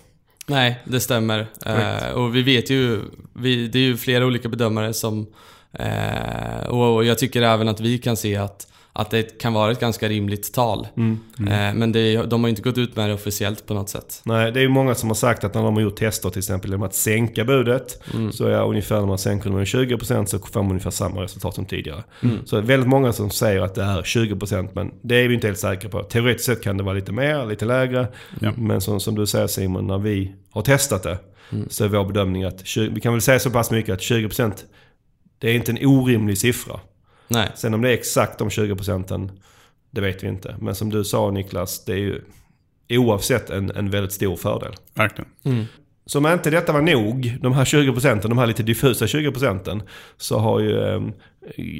Nej, 0.47 0.79
det 0.85 0.99
stämmer. 0.99 1.47
Eh, 1.65 2.11
och 2.11 2.35
vi 2.35 2.43
vet 2.43 2.69
ju, 2.69 3.01
vi, 3.33 3.67
det 3.67 3.79
är 3.79 3.83
ju 3.83 3.97
flera 3.97 4.25
olika 4.25 4.49
bedömare 4.49 4.93
som... 4.93 5.27
Eh, 5.73 6.67
och 6.67 7.05
jag 7.05 7.17
tycker 7.17 7.41
även 7.41 7.67
att 7.67 7.79
vi 7.79 7.97
kan 7.97 8.17
se 8.17 8.35
att 8.35 8.67
att 8.93 9.09
det 9.09 9.39
kan 9.39 9.53
vara 9.53 9.71
ett 9.71 9.79
ganska 9.79 10.09
rimligt 10.09 10.53
tal. 10.53 10.87
Mm, 10.97 11.19
mm. 11.39 11.53
Eh, 11.53 11.79
men 11.79 11.91
det, 11.91 12.23
de 12.23 12.43
har 12.43 12.49
inte 12.49 12.61
gått 12.61 12.77
ut 12.77 12.95
med 12.95 13.09
det 13.09 13.13
officiellt 13.13 13.65
på 13.65 13.73
något 13.73 13.89
sätt. 13.89 14.21
Nej, 14.23 14.51
det 14.51 14.59
är 14.59 14.61
ju 14.61 14.69
många 14.69 14.95
som 14.95 15.09
har 15.09 15.15
sagt 15.15 15.43
att 15.43 15.53
när 15.53 15.63
de 15.63 15.73
har 15.73 15.81
gjort 15.81 15.95
tester 15.95 16.29
till 16.29 16.39
exempel 16.39 16.71
genom 16.71 16.83
att 16.83 16.95
sänka 16.95 17.45
budet. 17.45 18.01
Mm. 18.13 18.31
Så 18.31 18.47
är 18.47 18.63
ungefär 18.63 18.99
när 18.99 19.07
man 19.07 19.17
sänker 19.17 19.49
med 19.49 19.63
20% 19.63 20.25
så 20.25 20.39
får 20.39 20.61
man 20.61 20.71
ungefär 20.71 20.89
samma 20.89 21.21
resultat 21.21 21.55
som 21.55 21.65
tidigare. 21.65 22.03
Mm. 22.23 22.45
Så 22.45 22.61
väldigt 22.61 22.89
många 22.89 23.13
som 23.13 23.29
säger 23.29 23.61
att 23.61 23.75
det 23.75 23.83
är 23.83 24.01
20% 24.01 24.69
men 24.73 24.91
det 25.01 25.15
är 25.15 25.27
vi 25.27 25.33
inte 25.33 25.47
helt 25.47 25.59
säkra 25.59 25.89
på. 25.89 26.03
Teoretiskt 26.03 26.45
sett 26.45 26.63
kan 26.63 26.77
det 26.77 26.83
vara 26.83 26.95
lite 26.95 27.11
mer, 27.11 27.45
lite 27.45 27.65
lägre. 27.65 28.07
Ja. 28.39 28.51
Men 28.57 28.81
som, 28.81 28.99
som 28.99 29.15
du 29.15 29.27
säger 29.27 29.47
Simon, 29.47 29.87
när 29.87 29.97
vi 29.97 30.35
har 30.51 30.61
testat 30.61 31.03
det 31.03 31.17
mm. 31.51 31.67
så 31.69 31.83
är 31.83 31.87
vår 31.87 32.05
bedömning 32.05 32.43
att 32.43 32.65
20, 32.65 32.89
vi 32.93 33.01
kan 33.01 33.13
väl 33.13 33.21
säga 33.21 33.39
så 33.39 33.49
pass 33.49 33.71
mycket 33.71 33.93
att 33.93 33.99
20% 33.99 34.51
det 35.41 35.49
är 35.49 35.53
inte 35.53 35.71
en 35.71 35.85
orimlig 35.85 36.37
siffra. 36.37 36.79
Nej. 37.27 37.51
Sen 37.55 37.73
om 37.73 37.81
det 37.81 37.89
är 37.89 37.93
exakt 37.93 38.39
de 38.39 38.49
20 38.49 38.75
procenten, 38.75 39.31
det 39.91 40.01
vet 40.01 40.23
vi 40.23 40.27
inte. 40.27 40.55
Men 40.59 40.75
som 40.75 40.89
du 40.89 41.03
sa 41.03 41.31
Niklas, 41.31 41.85
det 41.85 41.93
är 41.93 41.97
ju 41.97 42.21
oavsett 42.89 43.49
en, 43.49 43.71
en 43.71 43.89
väldigt 43.89 44.13
stor 44.13 44.35
fördel. 44.35 44.73
Verkligen. 44.93 45.31
Mm. 45.43 45.65
Så 46.05 46.17
om 46.17 46.27
inte 46.27 46.49
detta 46.49 46.73
var 46.73 46.81
nog, 46.81 47.37
de 47.41 47.53
här 47.53 47.65
20 47.65 47.91
procenten, 47.91 48.29
de 48.29 48.37
här 48.37 48.47
lite 48.47 48.63
diffusa 48.63 49.07
20 49.07 49.31
procenten, 49.31 49.83
så 50.17 50.39
har 50.39 50.59
ju, 50.59 50.79
eh, 50.79 51.01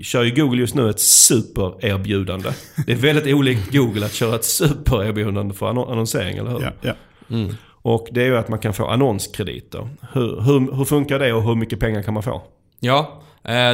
kör 0.04 0.24
ju 0.24 0.36
Google 0.36 0.60
just 0.60 0.76
nu 0.76 0.90
ett 0.90 1.00
supererbjudande. 1.00 2.50
Det 2.86 2.92
är 2.92 2.98
väldigt 2.98 3.36
olikt 3.36 3.72
Google 3.72 4.06
att 4.06 4.14
köra 4.14 4.36
ett 4.36 4.46
supererbjudande 4.46 5.54
för 5.54 5.70
annonsering, 5.70 6.38
eller 6.38 6.52
hur? 6.52 6.62
Ja, 6.62 6.72
ja. 6.82 6.94
Mm. 7.30 7.56
Och 7.84 8.08
det 8.12 8.22
är 8.22 8.26
ju 8.26 8.38
att 8.38 8.50
man 8.50 8.60
kan 8.60 8.74
få 8.74 8.88
annonskrediter. 8.88 9.90
Hur, 10.14 10.42
hur, 10.42 10.76
hur 10.76 10.86
funkar 10.86 11.20
det 11.20 11.34
och 11.34 11.44
hur 11.44 11.56
mycket 11.56 11.80
pengar 11.80 12.02
kan 12.02 12.14
man 12.14 12.24
få? 12.24 12.42
Ja, 12.80 13.22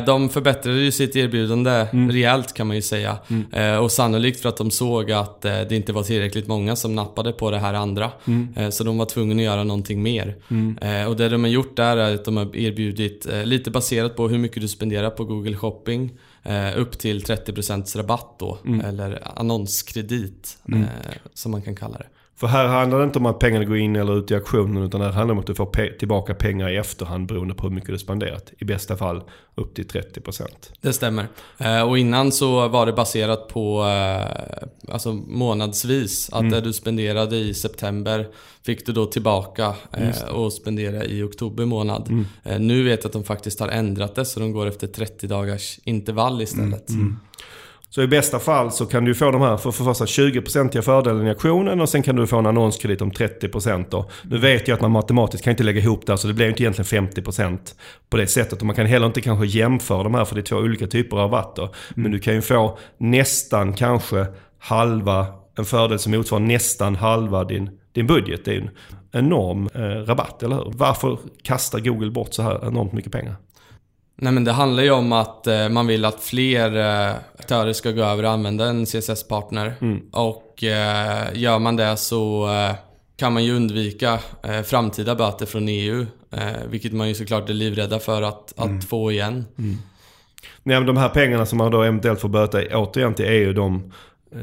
de 0.06 0.30
förbättrade 0.30 0.80
ju 0.80 0.92
sitt 0.92 1.16
erbjudande 1.16 1.72
mm. 1.72 2.12
rejält 2.12 2.54
kan 2.54 2.68
man 2.68 2.76
ju 2.76 2.82
säga. 2.82 3.18
Mm. 3.28 3.46
Eh, 3.52 3.78
och 3.78 3.92
sannolikt 3.92 4.40
för 4.40 4.50
att 4.50 4.58
de 4.58 4.72
såg 4.72 5.12
att 5.12 5.46
eh, 5.46 5.62
det 5.70 5.76
inte 5.76 5.94
var 5.94 6.04
tillräckligt 6.04 6.48
många 6.48 6.76
som 6.76 6.96
nappade 6.96 7.32
på 7.32 7.52
det 7.52 7.60
här 7.60 7.74
andra. 7.74 8.12
Mm. 8.26 8.72
Så 8.72 8.84
de 8.84 8.98
var 8.98 9.06
tvungna 9.06 9.36
att 9.36 9.42
göra 9.42 9.64
någonting 9.64 10.04
mer. 10.04 10.36
Mm. 10.50 11.08
Och 11.08 11.16
det 11.16 11.30
de 11.30 11.44
har 11.44 11.52
gjort 11.52 11.76
där 11.76 11.98
är 11.98 12.16
att 12.16 12.26
de 12.26 12.38
har 12.38 12.56
erbjudit, 12.56 13.28
lite 13.44 13.72
baserat 13.72 14.16
på 14.16 14.30
hur 14.30 14.38
mycket 14.38 14.62
du 14.62 14.68
spenderar 14.68 15.10
på 15.10 15.26
Google 15.26 15.56
Shopping, 15.56 16.12
upp 16.76 17.00
till 17.00 17.24
30% 17.24 17.98
rabatt 17.98 18.36
då. 18.40 18.58
Mm. 18.66 18.86
Eller 18.86 19.22
annonskredit, 19.36 20.58
mm. 20.68 20.86
som 21.34 21.52
man 21.52 21.62
kan 21.62 21.76
kalla 21.76 21.98
det. 21.98 22.08
För 22.40 22.48
här 22.48 22.68
handlar 22.68 23.00
det 23.00 23.04
inte 23.04 23.20
om 23.20 23.26
att 23.26 23.40
pengarna 23.40 23.66
går 23.66 23.78
in 23.78 23.96
eller 23.96 24.18
ut 24.18 24.32
i 24.32 24.36
auktionen 24.36 24.84
utan 24.84 25.02
det 25.02 25.12
handlar 25.12 25.34
om 25.34 25.40
att 25.40 25.48
du 25.48 25.56
får 25.56 25.66
pe 25.66 25.94
tillbaka 26.00 26.34
pengar 26.34 26.70
i 26.70 26.76
efterhand 26.76 27.28
beroende 27.28 27.54
på 27.54 27.68
hur 27.68 27.76
mycket 27.76 27.90
du 27.90 27.98
spenderat. 27.98 28.54
I 28.58 28.66
bästa 28.66 28.98
fall 28.98 29.24
upp 29.56 29.76
till 29.76 29.86
30%. 29.88 30.44
Det 30.82 30.94
stämmer. 30.94 31.28
Eh, 31.58 31.82
och 31.82 31.98
innan 31.98 32.32
så 32.32 32.68
var 32.68 32.86
det 32.86 32.94
baserat 32.94 33.48
på 33.48 33.84
eh, 33.84 34.94
alltså 34.94 35.14
månadsvis. 35.14 36.30
Att 36.30 36.40
mm. 36.40 36.52
det 36.52 36.62
du 36.62 36.74
spenderade 36.74 37.38
i 37.38 37.54
september 37.54 38.28
fick 38.64 38.86
du 38.86 38.92
då 38.92 39.06
tillbaka 39.06 39.76
eh, 39.92 40.28
och 40.30 40.54
spendera 40.54 41.06
i 41.06 41.24
oktober 41.24 41.66
månad. 41.66 42.10
Mm. 42.10 42.68
Nu 42.68 42.84
vet 42.84 43.04
jag 43.04 43.10
att 43.10 43.14
de 43.14 43.24
faktiskt 43.24 43.60
har 43.60 43.68
ändrat 43.68 44.16
det 44.16 44.26
så 44.26 44.40
de 44.40 44.52
går 44.52 44.68
efter 44.68 44.88
30 44.88 45.28
dagars 45.28 45.80
intervall 45.84 46.42
istället. 46.42 46.90
Mm. 46.90 47.20
Så 47.90 48.02
i 48.02 48.08
bästa 48.08 48.40
fall 48.40 48.72
så 48.72 48.86
kan 48.86 49.06
du 49.06 49.16
få 49.16 49.32
de 49.32 49.42
här 49.42 49.58
för, 49.58 49.72
för 49.72 49.84
första 49.84 50.06
20% 50.06 50.82
fördelen 50.82 51.28
i 51.28 51.30
auktionen 51.30 51.82
och 51.82 51.90
sen 51.90 52.04
kan 52.04 52.16
du 52.16 52.28
få 52.28 52.38
en 52.38 52.46
annonskredit 52.46 53.02
om 53.02 53.12
30% 53.12 53.86
då. 53.90 54.10
Nu 54.24 54.38
vet 54.38 54.68
jag 54.68 54.76
att 54.76 54.82
man 54.82 54.92
matematiskt 54.92 55.44
kan 55.44 55.52
inte 55.52 55.64
lägga 55.64 55.82
ihop 55.82 56.06
det 56.06 56.18
så 56.18 56.28
det 56.28 56.34
blir 56.34 56.50
inte 56.50 56.64
egentligen 56.64 57.10
50% 57.10 57.60
på 58.10 58.18
det 58.18 58.28
sättet. 58.28 58.60
Och 58.60 58.66
man 58.66 58.76
kan 58.76 58.86
heller 58.86 59.06
inte 59.06 59.22
kanske 59.22 59.46
jämföra 59.46 60.04
de 60.04 60.14
här 60.14 60.26
för 60.26 60.36
det 60.36 60.42
är 60.42 60.44
två 60.44 60.56
olika 60.56 60.88
typer 60.88 61.18
av 61.18 61.24
rabatter. 61.24 61.64
Mm. 61.64 61.74
Men 61.96 62.12
du 62.12 62.20
kan 62.20 62.34
ju 62.34 62.42
få 62.42 62.78
nästan 62.98 63.74
kanske 63.74 64.26
halva, 64.60 65.26
en 65.58 65.66
fördel 65.66 66.00
som 66.00 66.12
motsvarar 66.12 66.44
nästan 66.44 66.96
halva 66.96 67.44
din, 67.44 67.70
din 67.92 68.08
budget. 68.08 68.46
Det 68.46 68.56
är 68.56 68.62
en 68.62 68.70
enorm 69.12 69.70
eh, 69.74 69.82
rabatt, 69.82 70.44
eller 70.44 70.56
hur? 70.56 70.72
Varför 70.76 71.18
kastar 71.44 71.80
Google 71.80 72.12
bort 72.12 72.34
så 72.34 72.42
här 72.42 72.68
enormt 72.68 72.94
mycket 72.94 73.12
pengar? 73.12 73.36
Nej 74.20 74.34
men 74.34 74.44
det 74.44 74.52
handlar 74.52 74.84
ju 74.84 74.92
om 74.92 75.12
att 75.12 75.48
eh, 75.48 75.70
man 75.70 75.88
vill 75.88 76.06
att 76.06 76.24
fler 76.24 76.78
eh, 76.78 77.16
aktörer 77.40 77.74
ska 77.74 77.92
gå 77.92 78.04
över 78.04 78.24
och 78.24 78.32
använda 78.32 78.66
en 78.66 78.86
CSS-partner. 78.86 79.74
Mm. 79.82 80.02
Och 80.12 80.64
eh, 80.64 81.28
gör 81.34 81.60
man 81.60 81.76
det 81.76 81.98
så 81.98 82.50
eh, 82.50 82.76
kan 83.18 83.34
man 83.34 83.44
ju 83.44 83.56
undvika 83.56 84.20
eh, 84.44 84.62
framtida 84.62 85.16
böter 85.16 85.46
från 85.46 85.68
EU. 85.68 86.06
Eh, 86.32 86.68
vilket 86.70 86.94
man 86.94 87.08
ju 87.08 87.14
såklart 87.14 87.50
är 87.50 87.54
livrädda 87.54 88.00
för 88.00 88.22
att, 88.22 88.60
mm. 88.60 88.78
att 88.78 88.86
få 88.86 89.12
igen. 89.12 89.46
Mm. 89.58 89.78
Nej, 90.64 90.78
men 90.78 90.86
de 90.86 90.98
här 90.98 91.10
pengarna 91.10 91.46
som 91.46 91.58
man 91.58 91.72
då 91.72 91.82
eventuellt 91.82 92.22
får 92.22 92.30
böta 92.30 92.78
återigen 92.78 93.14
till 93.14 93.26
EU, 93.26 93.54
de 93.54 93.94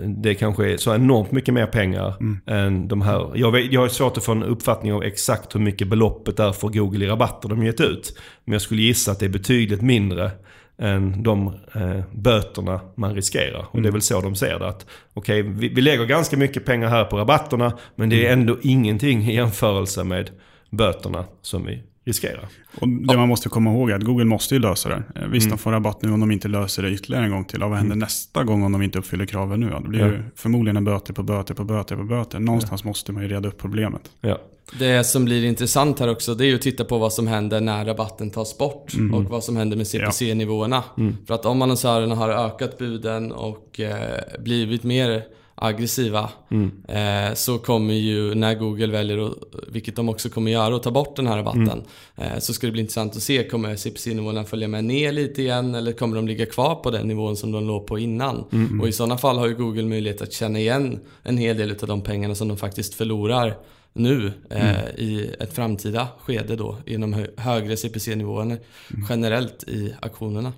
det 0.07 0.35
kanske 0.35 0.73
är 0.73 0.77
så 0.77 0.95
enormt 0.95 1.33
mycket 1.33 1.55
mer 1.55 1.67
pengar 1.67 2.15
mm. 2.21 2.41
än 2.47 2.89
de 2.89 3.03
här. 3.03 3.31
Jag, 3.35 3.53
vet, 3.53 3.73
jag 3.73 3.81
har 3.81 3.89
svårt 3.89 4.17
att 4.17 4.25
få 4.25 4.33
en 4.33 4.43
uppfattning 4.43 4.93
av 4.93 5.03
exakt 5.03 5.55
hur 5.55 5.61
mycket 5.61 5.89
beloppet 5.89 6.41
är 6.41 6.53
för 6.53 6.69
Google 6.69 7.05
i 7.05 7.09
rabatter 7.09 7.49
de 7.49 7.65
gett 7.65 7.81
ut. 7.81 8.19
Men 8.45 8.53
jag 8.53 8.63
skulle 8.63 8.83
gissa 8.83 9.13
att 9.13 9.21
det 9.21 9.27
är 9.27 9.31
betydligt 9.31 9.83
mindre 9.83 10.31
än 10.79 11.23
de 11.23 11.47
eh, 11.75 12.01
böterna 12.13 12.81
man 12.95 13.15
riskerar. 13.15 13.67
Och 13.69 13.75
mm. 13.75 13.83
det 13.83 13.87
är 13.87 13.91
mm. 13.91 13.93
väl 13.93 14.03
så 14.03 14.21
de 14.21 14.35
ser 14.35 14.59
det. 14.59 14.69
Att, 14.69 14.87
okay, 15.15 15.43
vi, 15.43 15.69
vi 15.69 15.81
lägger 15.81 16.05
ganska 16.05 16.37
mycket 16.37 16.65
pengar 16.65 16.89
här 16.89 17.05
på 17.05 17.17
rabatterna 17.17 17.79
men 17.97 18.09
det 18.09 18.27
är 18.27 18.33
mm. 18.33 18.41
ändå 18.41 18.59
ingenting 18.63 19.23
i 19.23 19.35
jämförelse 19.35 20.05
med 20.05 20.31
böterna 20.71 21.25
som 21.43 21.65
vi 21.65 21.83
riskera. 22.05 22.41
Och 22.81 22.89
det 22.89 23.17
man 23.17 23.29
måste 23.29 23.49
komma 23.49 23.71
ihåg 23.71 23.91
är 23.91 23.95
att 23.95 24.03
Google 24.03 24.25
måste 24.25 24.55
ju 24.55 24.61
lösa 24.61 24.89
det. 24.89 25.03
Eh, 25.15 25.29
visst, 25.29 25.47
mm. 25.47 25.57
de 25.57 25.63
får 25.63 25.73
rabatt 25.73 26.03
nu 26.03 26.13
om 26.13 26.21
de 26.21 26.31
inte 26.31 26.49
löser 26.49 26.83
det 26.83 26.91
ytterligare 26.91 27.25
en 27.25 27.31
gång 27.31 27.45
till. 27.45 27.63
Och 27.63 27.71
vad 27.71 27.79
händer 27.79 27.95
mm. 27.95 28.05
nästa 28.05 28.45
gång 28.45 28.63
om 28.63 28.73
de 28.73 28.83
inte 28.83 28.99
uppfyller 28.99 29.27
kraven 29.27 29.61
nu? 29.61 29.71
Det 29.83 29.89
blir 29.89 30.01
ja. 30.01 30.07
ju 30.07 30.23
förmodligen 30.37 30.77
en 30.77 30.85
böter 30.85 31.13
på 31.13 31.23
böter 31.23 31.55
på 31.55 31.65
böter 31.65 31.97
på 31.97 32.05
böter. 32.05 32.39
Någonstans 32.39 32.81
ja. 32.85 32.89
måste 32.89 33.13
man 33.13 33.23
ju 33.23 33.29
reda 33.29 33.49
upp 33.49 33.59
problemet. 33.59 34.11
Ja. 34.21 34.39
Det 34.79 35.05
som 35.05 35.25
blir 35.25 35.45
intressant 35.45 36.01
här 36.01 36.11
också, 36.11 36.35
det 36.35 36.45
är 36.45 36.47
ju 36.47 36.55
att 36.55 36.63
titta 36.63 36.85
på 36.85 36.99
vad 36.99 37.13
som 37.13 37.27
händer 37.27 37.61
när 37.61 37.85
rabatten 37.85 38.31
tas 38.31 38.59
bort. 38.59 38.95
Mm. 38.95 39.15
Och 39.15 39.25
vad 39.25 39.45
som 39.45 39.57
händer 39.57 39.77
med 39.77 39.87
CPC-nivåerna. 39.87 40.85
Mm. 40.99 41.17
För 41.27 41.35
att 41.35 41.47
om 41.47 41.63
annonsörerna 41.63 42.15
har 42.15 42.29
ökat 42.29 42.79
buden 42.79 43.33
och 43.33 43.81
eh, 43.81 44.21
blivit 44.39 44.85
mer 44.85 45.23
aggressiva. 45.55 46.31
Mm. 46.51 46.71
Eh, 46.89 47.35
så 47.35 47.59
kommer 47.59 47.95
ju, 47.95 48.35
när 48.35 48.55
Google 48.55 48.87
väljer, 48.87 49.27
att, 49.27 49.35
vilket 49.69 49.97
de 49.97 50.09
också 50.09 50.29
kommer 50.29 50.51
göra, 50.51 50.77
att 50.77 50.83
ta 50.83 50.91
bort 50.91 51.17
den 51.17 51.27
här 51.27 51.37
rabatten. 51.37 51.83
Mm. 52.17 52.33
Eh, 52.33 52.39
så 52.39 52.55
ska 52.55 52.67
det 52.67 52.73
bli 52.73 52.81
intressant 52.81 53.17
att 53.17 53.23
se, 53.23 53.49
kommer 53.49 53.77
CPC-nivåerna 53.77 54.45
följa 54.45 54.69
med 54.69 54.85
ner 54.85 55.13
lite 55.13 55.43
igen 55.43 55.75
eller 55.75 55.93
kommer 55.93 56.17
de 56.17 56.29
ligga 56.29 56.47
kvar 56.47 56.75
på 56.75 56.91
den 56.91 57.09
nivån 57.09 57.37
som 57.37 57.53
de 57.53 57.67
låg 57.67 57.87
på 57.87 57.99
innan? 57.99 58.45
Mm. 58.53 58.81
Och 58.81 58.89
i 58.89 58.93
sådana 58.93 59.19
fall 59.19 59.39
har 59.39 59.47
ju 59.47 59.55
Google 59.55 59.83
möjlighet 59.83 60.23
att 60.23 60.33
känna 60.33 60.59
igen 60.59 61.01
en 61.23 61.39
hel 61.39 61.57
del 61.57 61.71
av 61.71 61.89
de 61.89 62.03
pengarna 62.03 62.35
som 62.35 62.49
de 62.49 62.57
faktiskt 62.57 62.95
förlorar 62.95 63.57
nu 63.93 64.33
eh, 64.51 64.71
mm. 64.71 64.97
i 64.97 65.31
ett 65.41 65.55
framtida 65.55 66.09
skede 66.21 66.57
då 66.57 66.77
genom 66.87 67.27
högre 67.37 67.77
CPC-nivåer 67.77 68.43
mm. 68.43 68.61
generellt 69.09 69.65
i 69.69 69.95
auktionerna. 70.03 70.53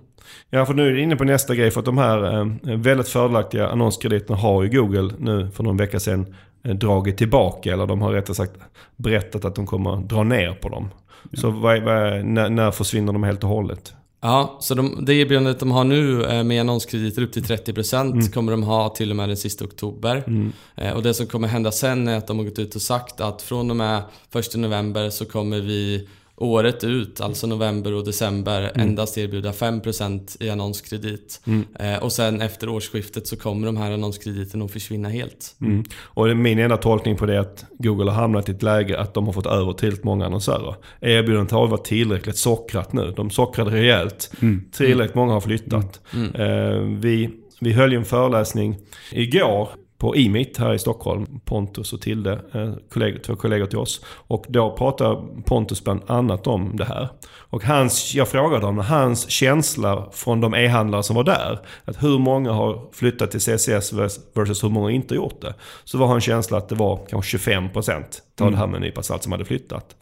Ja, 0.50 0.66
för 0.66 0.74
nu 0.74 0.86
är 0.86 0.92
du 0.92 1.02
inne 1.02 1.16
på 1.16 1.24
nästa 1.24 1.54
grej. 1.54 1.70
För 1.70 1.80
att 1.80 1.86
de 1.86 1.98
här 1.98 2.40
eh, 2.40 2.76
väldigt 2.76 3.08
fördelaktiga 3.08 3.68
annonskrediterna 3.68 4.38
har 4.38 4.62
ju 4.62 4.68
Google 4.68 5.14
nu 5.18 5.50
för 5.54 5.64
någon 5.64 5.76
vecka 5.76 6.00
sedan 6.00 6.34
eh, 6.64 6.74
dragit 6.74 7.18
tillbaka. 7.18 7.72
Eller 7.72 7.86
de 7.86 8.02
har 8.02 8.12
rättare 8.12 8.34
sagt 8.34 8.52
berättat 8.96 9.44
att 9.44 9.54
de 9.54 9.66
kommer 9.66 9.96
dra 9.96 10.22
ner 10.22 10.52
på 10.52 10.68
dem. 10.68 10.88
Ja. 11.30 11.40
Så 11.40 11.50
vad, 11.50 11.82
vad, 11.82 12.24
när, 12.24 12.50
när 12.50 12.70
försvinner 12.70 13.12
de 13.12 13.22
helt 13.22 13.44
och 13.44 13.50
hållet? 13.50 13.94
Ja, 14.20 14.56
så 14.60 14.74
de, 14.74 15.04
det 15.04 15.14
erbjudandet 15.14 15.60
de 15.60 15.70
har 15.70 15.84
nu 15.84 16.24
eh, 16.24 16.44
med 16.44 16.60
annonskrediter 16.60 17.22
upp 17.22 17.32
till 17.32 17.44
30% 17.44 18.00
mm. 18.00 18.26
kommer 18.26 18.52
de 18.52 18.62
ha 18.62 18.88
till 18.88 19.10
och 19.10 19.16
med 19.16 19.28
den 19.28 19.36
sista 19.36 19.64
oktober. 19.64 20.24
Mm. 20.26 20.52
Och 20.94 21.02
det 21.02 21.14
som 21.14 21.26
kommer 21.26 21.48
hända 21.48 21.72
sen 21.72 22.08
är 22.08 22.16
att 22.16 22.26
de 22.26 22.38
har 22.38 22.44
gått 22.44 22.58
ut 22.58 22.74
och 22.74 22.82
sagt 22.82 23.20
att 23.20 23.42
från 23.42 23.70
och 23.70 23.76
med 23.76 24.02
1 24.34 24.56
november 24.56 25.10
så 25.10 25.24
kommer 25.24 25.60
vi 25.60 26.08
året 26.36 26.84
ut, 26.84 27.20
alltså 27.20 27.46
november 27.46 27.94
och 27.94 28.04
december, 28.04 28.70
mm. 28.74 28.88
endast 28.88 29.18
erbjuda 29.18 29.52
5% 29.52 30.42
i 30.42 30.50
annonskredit. 30.50 31.40
Mm. 31.46 31.64
Eh, 31.80 32.02
och 32.02 32.12
sen 32.12 32.40
efter 32.40 32.68
årsskiftet 32.68 33.26
så 33.26 33.36
kommer 33.36 33.66
de 33.66 33.76
här 33.76 33.90
annonskrediterna 33.90 34.64
att 34.64 34.70
försvinna 34.70 35.08
helt. 35.08 35.56
Mm. 35.60 35.84
Och 35.98 36.36
min 36.36 36.58
enda 36.58 36.76
tolkning 36.76 37.16
på 37.16 37.26
det 37.26 37.34
är 37.34 37.40
att 37.40 37.64
Google 37.78 38.10
har 38.10 38.20
hamnat 38.20 38.48
i 38.48 38.52
ett 38.52 38.62
läge 38.62 39.00
att 39.00 39.14
de 39.14 39.26
har 39.26 39.32
fått 39.32 39.46
över 39.46 39.72
tillräckligt 39.72 40.04
många 40.04 40.26
annonsörer. 40.26 40.74
Erbjudandet 41.00 41.52
har 41.52 41.66
varit 41.66 41.84
tillräckligt 41.84 42.36
sockrat 42.36 42.92
nu. 42.92 43.12
De 43.16 43.30
sockrade 43.30 43.70
rejält. 43.70 44.30
Mm. 44.42 44.64
Tillräckligt 44.72 45.14
många 45.14 45.32
har 45.32 45.40
flyttat. 45.40 46.00
Mm. 46.14 46.34
Eh, 46.34 46.98
vi, 47.00 47.30
vi 47.60 47.72
höll 47.72 47.92
ju 47.92 47.98
en 47.98 48.04
föreläsning 48.04 48.76
igår 49.12 49.68
på 49.98 50.16
E-meet 50.16 50.56
här 50.56 50.74
i 50.74 50.78
Stockholm. 50.78 51.40
Pontus 51.44 51.92
och 51.92 52.00
Tilde, 52.00 52.32
eh, 52.52 52.72
kollegor, 52.92 53.18
två 53.18 53.36
kollegor 53.36 53.66
till 53.66 53.78
oss. 53.78 54.00
Och 54.06 54.44
då 54.48 54.76
pratar 54.76 55.42
Pontus 55.42 55.84
bland 55.84 56.02
annat 56.06 56.46
om 56.46 56.76
det 56.76 56.84
här. 56.84 57.08
Och 57.50 57.64
hans, 57.64 58.14
jag 58.14 58.28
frågade 58.28 58.66
om 58.66 58.78
hans 58.78 59.30
känsla 59.30 60.08
från 60.12 60.40
de 60.40 60.54
e-handlare 60.54 61.02
som 61.02 61.16
var 61.16 61.24
där. 61.24 61.60
Att 61.84 62.02
hur 62.02 62.18
många 62.18 62.52
har 62.52 62.88
flyttat 62.92 63.30
till 63.30 63.40
CCS 63.40 63.92
versus 64.34 64.64
hur 64.64 64.68
många 64.68 64.90
inte 64.90 65.14
gjort 65.14 65.40
det. 65.40 65.54
Så 65.84 65.98
var 65.98 66.06
hans 66.06 66.24
känsla 66.24 66.58
att 66.58 66.68
det 66.68 66.74
var 66.74 67.06
kanske 67.10 67.36
25% 67.36 68.04
ta 68.34 68.44
mm. 68.44 68.52
det 68.52 68.58
här 68.58 68.66
med 68.66 68.76
en 68.76 68.82
nypa 68.82 69.02
salt 69.02 69.22
som 69.22 69.32
hade 69.32 69.44
flyttat. 69.44 69.96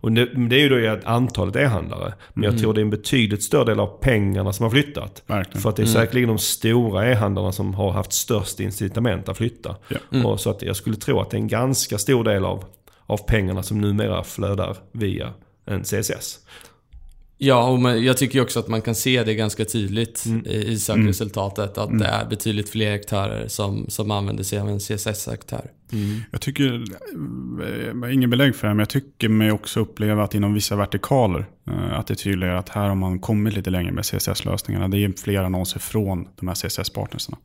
Och 0.00 0.12
det, 0.12 0.48
det 0.48 0.56
är 0.56 0.60
ju 0.60 0.68
då 0.68 0.98
antalet 1.04 1.56
e-handlare. 1.56 2.14
Men 2.34 2.42
jag 2.42 2.50
mm. 2.50 2.62
tror 2.62 2.74
det 2.74 2.80
är 2.80 2.82
en 2.82 2.90
betydligt 2.90 3.42
större 3.42 3.64
del 3.64 3.80
av 3.80 3.86
pengarna 3.86 4.52
som 4.52 4.62
har 4.62 4.70
flyttat. 4.70 5.22
Verkligen. 5.26 5.62
För 5.62 5.68
att 5.68 5.76
det 5.76 5.82
är 5.82 5.86
mm. 5.86 5.94
säkerligen 5.94 6.28
de 6.28 6.38
stora 6.38 7.06
e-handlarna 7.10 7.52
som 7.52 7.74
har 7.74 7.90
haft 7.90 8.12
störst 8.12 8.60
incitament 8.60 9.28
att 9.28 9.36
flytta. 9.36 9.76
Ja. 9.88 9.96
Mm. 10.12 10.26
Och 10.26 10.40
så 10.40 10.50
att 10.50 10.62
jag 10.62 10.76
skulle 10.76 10.96
tro 10.96 11.20
att 11.20 11.30
det 11.30 11.36
är 11.36 11.40
en 11.40 11.48
ganska 11.48 11.98
stor 11.98 12.24
del 12.24 12.44
av, 12.44 12.64
av 13.06 13.16
pengarna 13.26 13.62
som 13.62 13.80
numera 13.80 14.24
flödar 14.24 14.76
via 14.92 15.32
en 15.64 15.82
CSS. 15.82 16.38
Ja, 17.40 17.68
och 17.68 17.98
jag 17.98 18.16
tycker 18.16 18.40
också 18.40 18.60
att 18.60 18.68
man 18.68 18.82
kan 18.82 18.94
se 18.94 19.24
det 19.24 19.34
ganska 19.34 19.64
tydligt 19.64 20.24
mm. 20.26 20.46
i 20.46 20.78
sökresultatet. 20.78 21.78
Att 21.78 21.88
mm. 21.88 21.98
det 21.98 22.06
är 22.06 22.26
betydligt 22.26 22.68
fler 22.68 22.94
aktörer 22.94 23.48
som, 23.48 23.86
som 23.88 24.10
använder 24.10 24.44
sig 24.44 24.58
av 24.58 24.68
en 24.68 24.78
CSS-aktör. 24.78 25.70
Mm. 25.92 26.20
Jag 26.30 26.40
tycker, 26.40 26.84
har 28.00 28.08
ingen 28.08 28.30
belägg 28.30 28.56
för 28.56 28.68
det, 28.68 28.74
men 28.74 28.78
jag 28.78 28.88
tycker 28.88 29.28
mig 29.28 29.52
också 29.52 29.80
uppleva 29.80 30.24
att 30.24 30.34
inom 30.34 30.54
vissa 30.54 30.76
vertikaler, 30.76 31.46
eh, 31.66 31.98
att 31.98 32.06
det 32.06 32.14
är 32.14 32.16
tydligare 32.16 32.58
att 32.58 32.68
här 32.68 32.88
har 32.88 32.94
man 32.94 33.18
kommit 33.18 33.54
lite 33.54 33.70
längre 33.70 33.92
med 33.92 34.04
CSS-lösningarna. 34.04 34.88
Det 34.88 35.04
är 35.04 35.12
fler 35.22 35.42
annonser 35.42 35.80
från 35.80 36.28
de 36.36 36.48
här 36.48 36.54
CSS-partnerserna. 36.54 37.36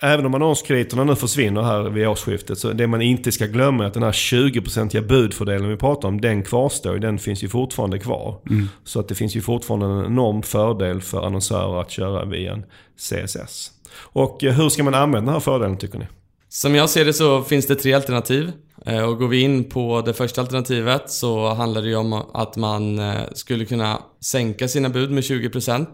Även 0.00 0.26
om 0.26 0.34
annonskrediterna 0.34 1.04
nu 1.04 1.16
försvinner 1.16 1.62
här 1.62 1.82
vid 1.82 2.08
årsskiftet 2.08 2.58
så 2.58 2.72
det 2.72 2.86
man 2.86 3.02
inte 3.02 3.32
ska 3.32 3.46
glömma 3.46 3.84
är 3.84 3.86
att 3.86 3.94
den 3.94 4.02
här 4.02 4.12
20-procentiga 4.12 5.02
budfördelen 5.02 5.68
vi 5.68 5.76
pratar 5.76 6.08
om, 6.08 6.20
den 6.20 6.42
kvarstår 6.42 6.98
Den 6.98 7.18
finns 7.18 7.44
ju 7.44 7.48
fortfarande 7.48 7.98
kvar. 7.98 8.40
Mm. 8.50 8.68
Så 8.84 9.00
att 9.00 9.08
det 9.08 9.14
finns 9.14 9.36
ju 9.36 9.40
fortfarande 9.40 9.86
en 9.86 10.04
enorm 10.04 10.42
fördel 10.42 11.02
för 11.02 11.26
annonsörer 11.26 11.80
att 11.80 11.90
köra 11.90 12.24
via 12.24 12.52
en 12.52 12.64
CSS. 12.96 13.70
Och 13.96 14.44
eh, 14.44 14.54
hur 14.54 14.68
ska 14.68 14.84
man 14.84 14.94
använda 14.94 15.26
den 15.26 15.32
här 15.32 15.40
fördelen 15.40 15.78
tycker 15.78 15.98
ni? 15.98 16.06
Som 16.48 16.74
jag 16.74 16.90
ser 16.90 17.04
det 17.04 17.12
så 17.12 17.42
finns 17.42 17.66
det 17.66 17.74
tre 17.74 17.92
alternativ. 17.92 18.52
Eh, 18.86 19.02
och 19.02 19.18
går 19.18 19.28
vi 19.28 19.40
in 19.40 19.64
på 19.64 20.02
det 20.06 20.14
första 20.14 20.40
alternativet 20.40 21.10
så 21.10 21.54
handlar 21.54 21.82
det 21.82 21.88
ju 21.88 21.96
om 21.96 22.12
att 22.12 22.56
man 22.56 22.98
eh, 22.98 23.20
skulle 23.32 23.64
kunna 23.64 24.02
sänka 24.20 24.68
sina 24.68 24.88
bud 24.88 25.10
med 25.10 25.22
20%. 25.22 25.86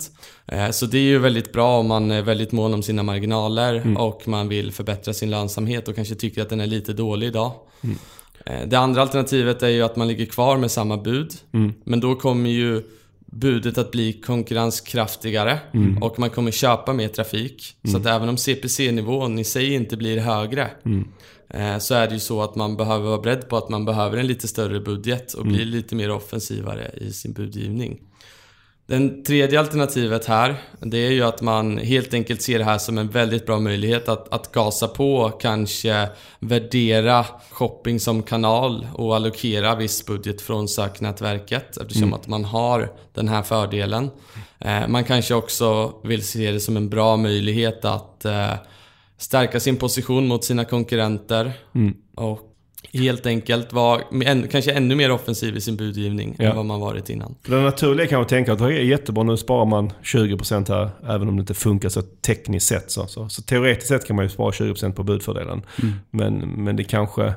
Eh, 0.46 0.70
så 0.70 0.86
det 0.86 0.98
är 0.98 1.02
ju 1.02 1.18
väldigt 1.18 1.52
bra 1.52 1.78
om 1.78 1.88
man 1.88 2.10
är 2.10 2.22
väldigt 2.22 2.52
mån 2.52 2.74
om 2.74 2.82
sina 2.82 3.02
marginaler 3.02 3.74
mm. 3.74 3.96
och 3.96 4.28
man 4.28 4.48
vill 4.48 4.72
förbättra 4.72 5.14
sin 5.14 5.30
lönsamhet 5.30 5.88
och 5.88 5.94
kanske 5.94 6.14
tycker 6.14 6.42
att 6.42 6.48
den 6.48 6.60
är 6.60 6.66
lite 6.66 6.92
dålig 6.92 7.26
idag. 7.26 7.52
Mm. 7.80 7.98
Det 8.68 8.76
andra 8.76 9.02
alternativet 9.02 9.62
är 9.62 9.68
ju 9.68 9.82
att 9.82 9.96
man 9.96 10.08
ligger 10.08 10.26
kvar 10.26 10.56
med 10.56 10.70
samma 10.70 10.96
bud. 10.96 11.32
Mm. 11.52 11.72
Men 11.84 12.00
då 12.00 12.14
kommer 12.14 12.50
ju 12.50 12.82
budet 13.32 13.78
att 13.78 13.90
bli 13.90 14.12
konkurrenskraftigare 14.12 15.58
och 16.00 16.18
man 16.18 16.30
kommer 16.30 16.50
köpa 16.50 16.92
mer 16.92 17.08
trafik. 17.08 17.76
Så 17.84 17.96
att 17.96 18.06
även 18.06 18.28
om 18.28 18.36
CPC-nivån 18.36 19.38
i 19.38 19.44
sig 19.44 19.74
inte 19.74 19.96
blir 19.96 20.18
högre 20.18 20.70
eh, 21.48 21.78
så 21.78 21.94
är 21.94 22.06
det 22.08 22.14
ju 22.14 22.20
så 22.20 22.42
att 22.42 22.54
man 22.54 22.76
behöver 22.76 23.04
vara 23.08 23.20
beredd 23.20 23.48
på 23.48 23.56
att 23.56 23.68
man 23.68 23.84
behöver 23.84 24.18
en 24.18 24.26
lite 24.26 24.48
större 24.48 24.80
budget 24.80 25.32
och 25.32 25.46
bli 25.46 25.64
lite 25.64 25.94
mer 25.94 26.10
offensivare 26.10 26.90
i 26.94 27.12
sin 27.12 27.32
budgivning. 27.32 28.00
Den 28.86 29.24
tredje 29.24 29.60
alternativet 29.60 30.26
här, 30.26 30.56
det 30.80 30.98
är 30.98 31.10
ju 31.10 31.22
att 31.22 31.42
man 31.42 31.78
helt 31.78 32.14
enkelt 32.14 32.42
ser 32.42 32.58
det 32.58 32.64
här 32.64 32.78
som 32.78 32.98
en 32.98 33.08
väldigt 33.08 33.46
bra 33.46 33.58
möjlighet 33.58 34.08
att, 34.08 34.32
att 34.32 34.52
gasa 34.52 34.88
på, 34.88 35.28
kanske 35.40 36.08
värdera 36.38 37.26
shopping 37.50 38.00
som 38.00 38.22
kanal 38.22 38.86
och 38.94 39.16
allokera 39.16 39.74
viss 39.74 40.06
budget 40.06 40.40
från 40.40 40.68
söknätverket 40.68 41.76
eftersom 41.76 42.14
att 42.14 42.26
man 42.26 42.44
har 42.44 42.92
den 43.14 43.28
här 43.28 43.42
fördelen. 43.42 44.10
Eh, 44.58 44.88
man 44.88 45.04
kanske 45.04 45.34
också 45.34 45.92
vill 46.04 46.26
se 46.26 46.52
det 46.52 46.60
som 46.60 46.76
en 46.76 46.88
bra 46.88 47.16
möjlighet 47.16 47.84
att 47.84 48.24
eh, 48.24 48.54
stärka 49.18 49.60
sin 49.60 49.76
position 49.76 50.26
mot 50.26 50.44
sina 50.44 50.64
konkurrenter 50.64 51.52
och 52.16 52.51
helt 52.92 53.26
enkelt 53.26 53.72
vara 53.72 54.00
än, 54.24 54.48
kanske 54.48 54.72
ännu 54.72 54.94
mer 54.94 55.10
offensiv 55.12 55.56
i 55.56 55.60
sin 55.60 55.76
budgivning 55.76 56.36
Ja. 56.38 56.44
än 56.50 56.56
vad 56.56 56.66
man 56.66 56.80
varit 56.80 57.10
innan. 57.10 57.34
För 57.42 57.56
det 57.56 57.62
naturliga 57.62 58.06
kan 58.06 58.18
man 58.18 58.26
tänka 58.28 58.52
att 58.52 58.58
det 58.58 58.64
är 58.64 58.68
jättebra, 58.70 59.24
nu 59.24 59.36
sparar 59.36 59.64
man 59.66 59.92
20% 60.02 60.68
här, 60.68 60.90
även 61.14 61.28
om 61.28 61.36
det 61.36 61.40
inte 61.40 61.54
funkar 61.54 61.88
så 61.88 62.02
tekniskt 62.02 62.66
sett. 62.66 62.90
Så, 62.90 63.06
så, 63.06 63.28
så 63.28 63.42
teoretiskt 63.42 63.88
sett 63.88 64.06
kan 64.06 64.16
man 64.16 64.24
ju 64.24 64.28
spara 64.28 64.50
20% 64.50 64.92
på 64.92 65.02
budfördelen. 65.02 65.62
Men, 66.10 66.38
men 66.38 66.76
det 66.76 66.84
kanske... 66.84 67.32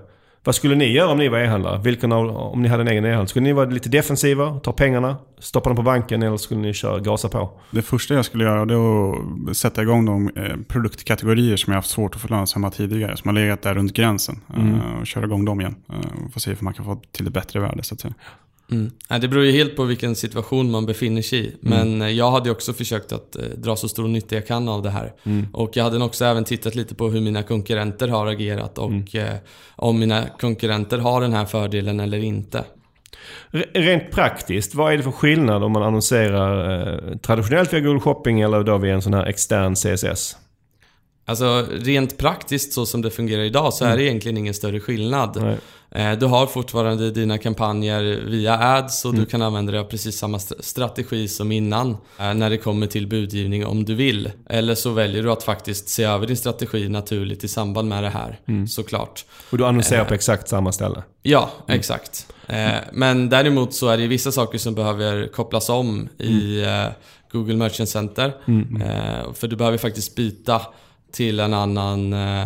Vad 0.46 0.56
skulle 0.56 0.76
ni 0.76 0.86
göra 0.92 1.12
om 1.12 1.18
ni 1.18 1.28
var 1.30 1.40
e-handlare? 1.40 1.82
Vilken 1.84 2.12
av, 2.12 2.30
om 2.38 2.62
ni 2.62 2.68
hade 2.70 2.82
en 2.82 2.88
egen 2.88 3.06
e-handel? 3.06 3.28
Skulle 3.28 3.44
ni 3.44 3.54
vara 3.54 3.70
lite 3.70 3.90
defensiva, 3.90 4.60
ta 4.60 4.72
pengarna, 4.72 5.18
stoppa 5.40 5.70
dem 5.70 5.76
på 5.76 5.82
banken 5.82 6.24
eller 6.24 6.38
skulle 6.38 6.60
ni 6.62 6.74
köra, 6.74 7.00
gasa 7.00 7.30
på? 7.30 7.50
Det 7.72 7.82
första 7.82 8.14
jag 8.14 8.26
skulle 8.26 8.44
göra 8.44 8.66
det 8.66 8.74
är 8.74 9.50
att 9.52 9.58
sätta 9.58 9.82
igång 9.82 10.06
de 10.06 10.30
eh, 10.36 10.56
produktkategorier 10.68 11.58
som 11.58 11.72
jag 11.74 11.78
haft 11.78 11.90
svårt 11.90 12.16
att 12.16 12.22
få 12.22 12.28
lönsamma 12.28 12.72
tidigare. 12.72 13.18
Som 13.18 13.30
har 13.30 13.34
legat 13.42 13.62
där 13.62 13.74
runt 13.74 13.94
gränsen. 13.94 14.42
eh, 14.58 15.00
Och 15.00 15.08
köra 15.08 15.26
igång 15.26 15.46
dem 15.46 15.62
igen. 15.62 15.76
Eh, 15.90 16.26
Och 16.26 16.34
få 16.34 16.40
se 16.40 16.52
om 16.52 16.58
man 16.62 16.74
kan 16.74 16.86
få 16.86 17.02
till 17.12 17.28
ett 17.28 17.34
bättre 17.34 17.60
värde 17.60 17.84
så 17.84 17.94
att 17.94 18.00
säga. 18.02 18.14
Mm. 18.72 18.92
Det 19.22 19.28
beror 19.28 19.46
ju 19.46 19.52
helt 19.52 19.76
på 19.76 19.84
vilken 19.84 20.16
situation 20.16 20.72
man 20.72 20.86
befinner 20.86 21.22
sig 21.22 21.40
i. 21.40 21.56
Men 21.60 22.02
eh, 22.02 22.10
jag 22.10 22.32
hade 22.32 22.52
också 22.52 22.74
försökt 22.74 23.12
att 23.12 23.36
eh, 23.36 23.44
dra 23.44 23.76
så 23.76 23.88
stor 23.88 24.08
nytta 24.08 24.36
jag 24.36 24.48
kan 24.48 24.70
av 24.70 24.82
det 24.82 24.90
här. 24.90 25.14
Och 25.54 25.78
jag 25.78 25.84
hade 25.84 26.04
också 26.04 26.26
även 26.26 26.44
tittat 26.44 26.76
lite 26.76 26.96
på 26.96 27.10
hur 27.10 27.22
mina 27.22 27.44
konkurrenter 27.44 28.08
har 28.08 28.28
agerat 28.28 28.78
och 28.78 29.16
eh, 29.16 29.36
om 29.76 30.00
mina 30.00 30.24
konkurrenter 30.40 30.98
har 30.98 31.22
den 31.22 31.34
här 31.34 31.46
fördelen 31.46 32.00
eller 32.00 32.24
inte. 32.24 32.64
Rent 33.74 34.12
praktiskt, 34.12 34.76
vad 34.76 34.94
är 34.94 34.98
det 34.98 35.04
för 35.04 35.12
skillnad 35.12 35.64
om 35.64 35.72
man 35.72 35.84
annonserar 35.84 36.82
eh, 36.88 37.18
traditionellt 37.18 37.74
via 37.74 37.80
Google 37.80 38.00
Shopping 38.00 38.42
eller 38.42 38.64
då 38.64 38.78
via 38.78 38.94
en 38.94 39.02
sån 39.02 39.14
här 39.14 39.26
extern 39.26 39.76
CSS? 39.76 40.38
Alltså 41.28 41.66
rent 41.72 42.18
praktiskt 42.18 42.74
så 42.74 42.86
som 42.86 43.02
det 43.02 43.12
fungerar 43.12 43.42
idag 43.44 43.74
så 43.74 43.86
är 43.86 43.98
det 43.98 44.04
egentligen 44.04 44.38
ingen 44.38 44.54
större 44.54 44.80
skillnad. 44.80 45.38
Nej. 45.42 45.58
Eh, 45.92 46.20
Du 46.20 46.26
har 46.26 46.48
fortfarande 46.48 47.12
dina 47.12 47.38
kampanjer 47.38 48.02
via 48.26 48.60
ads 48.60 49.06
och 49.06 49.14
du 49.16 49.26
kan 49.26 49.42
använda 49.42 49.72
dig 49.72 49.82
av 49.82 49.86
precis 49.86 50.18
samma 50.18 50.38
st- 50.38 50.56
strategi 50.64 51.28
som 51.28 51.52
innan 51.52 51.98
eh, 52.20 52.34
när 52.34 52.50
det 52.50 52.58
kommer 52.58 52.88
till 52.88 53.08
budgivning 53.08 53.66
om 53.66 53.86
du 53.86 53.96
vill. 53.96 54.32
Eller 54.50 54.76
så 54.76 54.90
väljer 54.90 55.24
du 55.24 55.32
att 55.32 55.44
faktiskt 55.44 55.90
se 55.90 56.04
över 56.04 56.28
din 56.28 56.38
strategi 56.38 56.90
naturligt 56.90 57.44
i 57.44 57.48
samband 57.48 57.90
med 57.90 58.04
det 58.04 58.10
här, 58.10 58.40
såklart. 58.68 59.26
Och 59.50 59.58
du 59.58 59.66
annonserar 59.66 60.06
på 60.06 60.14
exakt 60.14 60.48
samma 60.50 60.72
ställe? 60.72 61.04
Ja, 61.22 61.50
exakt. 61.68 62.28
Eh, 62.48 62.72
Men 62.94 63.30
däremot 63.30 63.74
så 63.74 63.88
är 63.88 63.98
det 63.98 64.08
vissa 64.08 64.32
saker 64.32 64.58
som 64.58 64.76
behöver 64.76 65.28
kopplas 65.28 65.70
om 65.70 66.10
i 66.20 66.62
eh, 66.64 66.86
Google 67.32 67.56
Merchant 67.56 67.90
Center. 67.90 68.26
Eh, 68.82 69.34
För 69.34 69.48
du 69.48 69.56
behöver 69.56 69.78
faktiskt 69.78 70.16
byta 70.16 70.62
till 71.12 71.40
en 71.40 71.54
annan 71.54 72.14
eh, 72.14 72.46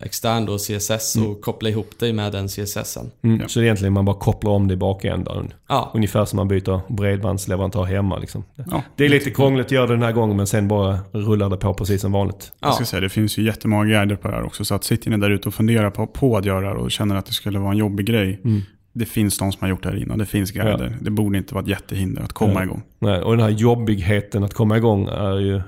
extern 0.00 0.46
då 0.46 0.58
CSS 0.58 1.16
och 1.16 1.40
koppla 1.40 1.68
ihop 1.68 1.98
dig 1.98 2.12
med 2.12 2.32
den 2.32 2.48
CSSen. 2.48 3.10
Mm. 3.22 3.48
Så 3.48 3.62
egentligen 3.62 3.92
man 3.92 4.04
bara 4.04 4.16
kopplar 4.16 4.50
om 4.50 4.68
det 4.68 4.74
i 4.74 4.76
bakändan? 4.76 5.52
Ja, 5.68 5.90
Ungefär 5.94 6.24
som 6.24 6.36
man 6.36 6.48
byter 6.48 6.92
bredbandsleverantör 6.92 7.84
hemma 7.84 8.18
liksom. 8.18 8.44
Ja. 8.54 8.82
Det 8.96 9.04
är 9.04 9.08
lite 9.08 9.30
krångligt 9.30 9.66
att 9.66 9.72
göra 9.72 9.86
det 9.86 9.92
den 9.92 10.02
här 10.02 10.12
gången 10.12 10.36
men 10.36 10.46
sen 10.46 10.68
bara 10.68 10.98
rullar 11.12 11.50
det 11.50 11.56
på 11.56 11.74
precis 11.74 12.00
som 12.00 12.12
vanligt. 12.12 12.52
Jag 12.60 12.68
ja. 12.68 12.72
ska 12.72 12.84
säga, 12.84 13.00
det 13.00 13.08
finns 13.08 13.38
ju 13.38 13.42
jättemånga 13.42 13.84
guider 13.84 14.16
på 14.16 14.28
det 14.28 14.34
här 14.34 14.46
också. 14.46 14.64
Så 14.64 14.74
att 14.74 14.84
sitter 14.84 15.10
ni 15.10 15.16
där 15.16 15.30
ute 15.30 15.48
och 15.48 15.54
funderar 15.54 15.90
på, 15.90 16.06
på 16.06 16.36
att 16.36 16.44
göra 16.44 16.74
det 16.74 16.80
och 16.80 16.90
känner 16.90 17.16
att 17.16 17.26
det 17.26 17.32
skulle 17.32 17.58
vara 17.58 17.72
en 17.72 17.78
jobbig 17.78 18.06
grej. 18.06 18.40
Det 18.98 19.06
finns 19.06 19.38
de 19.38 19.52
som 19.52 19.60
har 19.60 19.68
gjort 19.68 19.82
det 19.82 19.88
här 19.88 19.96
innan. 19.96 20.18
Det 20.18 20.26
finns 20.26 20.50
guider. 20.50 20.96
Det 21.00 21.10
borde 21.10 21.38
inte 21.38 21.54
vara 21.54 21.62
ett 21.62 21.68
jättehinder 21.70 22.22
att 22.22 22.32
komma 22.32 22.52
Ja. 22.54 22.62
igång. 22.64 22.82
Nej, 22.98 23.20
och 23.22 23.36
den 23.36 23.40
här 23.40 23.50
jobbigheten 23.50 24.44
att 24.44 24.54
komma 24.54 24.76
igång 24.76 25.08
är 25.08 25.38
ju, 25.38 25.60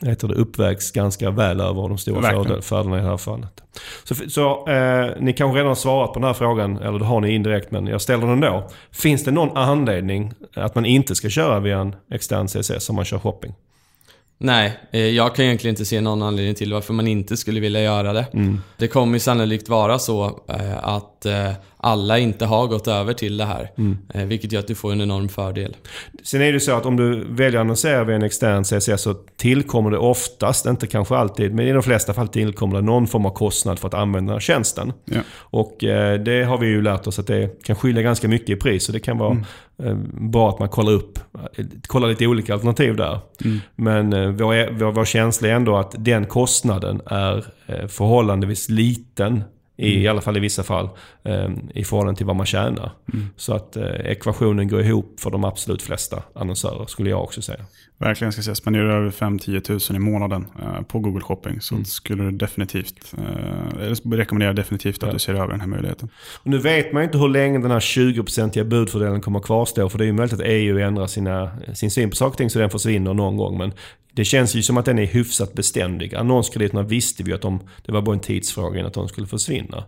heter 0.00 0.28
det, 0.28 0.34
uppvägs 0.34 0.90
ganska 0.92 1.30
väl 1.30 1.60
över 1.60 1.88
de 1.88 1.98
stora 1.98 2.22
fördelarna 2.62 2.98
i 2.98 3.02
det 3.02 3.08
här 3.08 3.16
fallet. 3.16 3.62
Så, 4.04 4.14
så 4.14 4.68
eh, 4.68 5.10
ni 5.20 5.32
kanske 5.32 5.56
redan 5.58 5.68
har 5.68 5.74
svarat 5.74 6.12
på 6.12 6.18
den 6.20 6.26
här 6.26 6.34
frågan, 6.34 6.76
eller 6.76 6.98
det 6.98 7.04
har 7.04 7.20
ni 7.20 7.34
indirekt, 7.34 7.70
men 7.70 7.86
jag 7.86 8.00
ställer 8.02 8.20
den 8.26 8.30
ändå. 8.30 8.68
Finns 8.90 9.24
det 9.24 9.30
någon 9.30 9.56
anledning 9.56 10.32
att 10.54 10.74
man 10.74 10.84
inte 10.86 11.14
ska 11.14 11.28
köra 11.28 11.60
via 11.60 11.78
en 11.78 11.94
extern 12.10 12.46
CSS 12.48 12.90
om 12.90 12.96
man 12.96 13.04
kör 13.04 13.18
shopping? 13.18 13.54
Nej, 14.42 14.78
eh, 14.92 15.00
jag 15.00 15.34
kan 15.34 15.44
egentligen 15.44 15.72
inte 15.72 15.84
se 15.84 16.00
någon 16.00 16.22
anledning 16.22 16.54
till 16.54 16.72
varför 16.72 16.94
man 16.94 17.06
inte 17.06 17.36
skulle 17.36 17.60
vilja 17.60 17.82
göra 17.82 18.12
det. 18.12 18.26
Det 18.76 18.88
kommer 18.88 19.12
ju 19.12 19.20
sannolikt 19.20 19.68
vara 19.68 19.98
så 19.98 20.24
eh, 20.48 20.84
att 20.84 21.26
eh, 21.26 21.50
alla 21.82 22.18
inte 22.18 22.44
har 22.46 22.66
gått 22.66 22.88
över 22.88 23.12
till 23.12 23.36
det 23.36 23.44
här. 23.44 23.70
Eh, 24.14 24.24
Vilket 24.24 24.52
gör 24.52 24.60
att 24.60 24.66
du 24.66 24.74
får 24.74 24.92
en 24.92 25.00
enorm 25.00 25.28
fördel. 25.28 25.76
Sen 26.22 26.42
är 26.42 26.52
det 26.52 26.60
så 26.60 26.72
att 26.72 26.86
om 26.86 26.96
du 26.96 27.24
väljer 27.30 27.60
att 27.60 27.64
annonsera 27.64 28.04
via 28.04 28.16
en 28.16 28.22
extern 28.22 28.64
CSS 28.64 29.02
så 29.02 29.14
tillkommer 29.36 29.90
det 29.90 29.98
oftast, 29.98 30.66
inte 30.66 30.86
kanske 30.86 31.16
alltid, 31.16 31.54
men 31.54 31.66
i 31.66 31.72
de 31.72 31.82
flesta 31.82 32.14
fall 32.14 32.28
tillkommer 32.28 32.74
det 32.76 32.82
någon 32.82 33.06
form 33.06 33.26
av 33.26 33.30
kostnad 33.30 33.78
för 33.78 33.88
att 33.88 33.94
använda 33.94 34.40
tjänsten. 34.40 34.92
Ja. 35.04 35.20
Och 35.36 35.84
eh, 35.84 36.20
det 36.20 36.44
har 36.44 36.58
vi 36.58 36.66
ju 36.66 36.82
lärt 36.82 37.06
oss 37.06 37.18
att 37.18 37.26
det 37.26 37.62
kan 37.64 37.76
skilja 37.76 38.02
ganska 38.02 38.28
mycket 38.28 38.50
i 38.50 38.56
pris. 38.56 38.84
Så 38.84 38.92
det 38.92 39.00
kan 39.00 39.18
vara 39.18 39.44
eh, 39.82 39.94
bra 40.12 40.48
att 40.48 40.58
man 40.58 40.68
kollar 40.68 40.92
upp, 40.92 41.18
kollar 41.86 42.08
lite 42.08 42.26
olika 42.26 42.54
alternativ 42.54 42.96
där. 42.96 43.18
Men 43.76 44.12
eh, 44.12 44.28
vår, 44.28 44.78
vår, 44.78 44.92
vår 44.92 45.04
känsla 45.04 45.48
är 45.48 45.52
ändå 45.52 45.76
att 45.76 45.94
den 45.98 46.26
kostnaden 46.26 47.00
är 47.06 47.44
förhållandevis 47.88 48.68
liten. 48.68 49.42
I, 49.80 50.02
I 50.02 50.08
alla 50.08 50.20
fall 50.20 50.36
i 50.36 50.40
vissa 50.40 50.62
fall. 50.62 50.88
Eh, 51.22 51.50
I 51.74 51.84
förhållande 51.84 52.18
till 52.18 52.26
vad 52.26 52.36
man 52.36 52.46
tjänar. 52.46 52.90
Så 53.36 53.54
att 53.54 53.76
eh, 53.76 53.84
ekvationen 53.84 54.68
går 54.68 54.80
ihop 54.80 55.20
för 55.20 55.30
de 55.30 55.44
absolut 55.44 55.82
flesta 55.82 56.22
annonsörer 56.34 56.86
skulle 56.86 57.10
jag 57.10 57.22
också 57.22 57.42
säga. 57.42 57.64
Verkligen 58.00 58.32
ska 58.32 58.42
säga, 58.42 58.54
spenderar 58.54 58.88
du 58.88 58.94
över 58.94 59.10
5-10 59.10 59.60
tusen 59.60 59.96
i 59.96 59.98
månaden 59.98 60.46
eh, 60.62 60.82
på 60.82 60.98
Google 60.98 61.20
Shopping 61.20 61.60
så 61.60 61.84
skulle 61.84 62.24
du 62.24 62.30
definitivt, 62.30 63.14
eh, 63.18 64.10
rekommenderar 64.10 64.52
definitivt 64.52 65.02
att 65.02 65.12
du 65.12 65.18
ser 65.18 65.34
över 65.34 65.48
den 65.48 65.60
här 65.60 65.68
möjligheten. 65.68 66.08
Och 66.36 66.46
nu 66.46 66.58
vet 66.58 66.92
man 66.92 67.02
ju 67.02 67.04
inte 67.04 67.18
hur 67.18 67.28
länge 67.28 67.58
den 67.58 67.70
här 67.70 67.80
20-procentiga 67.80 68.64
budfördelen 68.64 69.20
kommer 69.20 69.38
att 69.38 69.44
kvarstå. 69.44 69.88
För 69.88 69.98
det 69.98 70.04
är 70.04 70.06
ju 70.06 70.12
möjligt 70.12 70.34
att 70.34 70.40
EU 70.44 70.78
ändrar 70.78 71.06
sina, 71.06 71.50
sin 71.74 71.90
syn 71.90 72.10
på 72.10 72.16
saker 72.16 72.30
och 72.30 72.36
ting 72.36 72.50
så 72.50 72.58
den 72.58 72.70
försvinner 72.70 73.14
någon 73.14 73.36
gång. 73.36 73.58
Men 73.58 73.72
det 74.12 74.24
känns 74.24 74.54
ju 74.54 74.62
som 74.62 74.76
att 74.76 74.84
den 74.84 74.98
är 74.98 75.06
hyfsat 75.06 75.54
beständig. 75.54 76.14
Annonskrediterna 76.14 76.82
visste 76.82 77.22
vi 77.22 77.32
att 77.32 77.42
de, 77.42 77.60
det 77.86 77.92
var 77.92 78.02
bara 78.02 78.14
en 78.14 78.20
tidsfråga 78.20 78.78
innan 78.78 78.86
att 78.86 78.94
de 78.94 79.08
skulle 79.08 79.26
försvinna. 79.26 79.84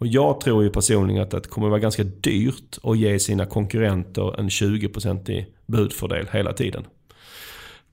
Och 0.00 0.06
jag 0.06 0.40
tror 0.40 0.64
ju 0.64 0.70
personligen 0.70 1.22
att 1.22 1.30
det 1.30 1.48
kommer 1.48 1.66
att 1.66 1.70
vara 1.70 1.80
ganska 1.80 2.04
dyrt 2.04 2.78
att 2.82 2.98
ge 2.98 3.18
sina 3.18 3.46
konkurrenter 3.46 4.40
en 4.40 4.48
20-procentig 4.48 5.46
budfördel 5.66 6.26
hela 6.32 6.52
tiden. 6.52 6.84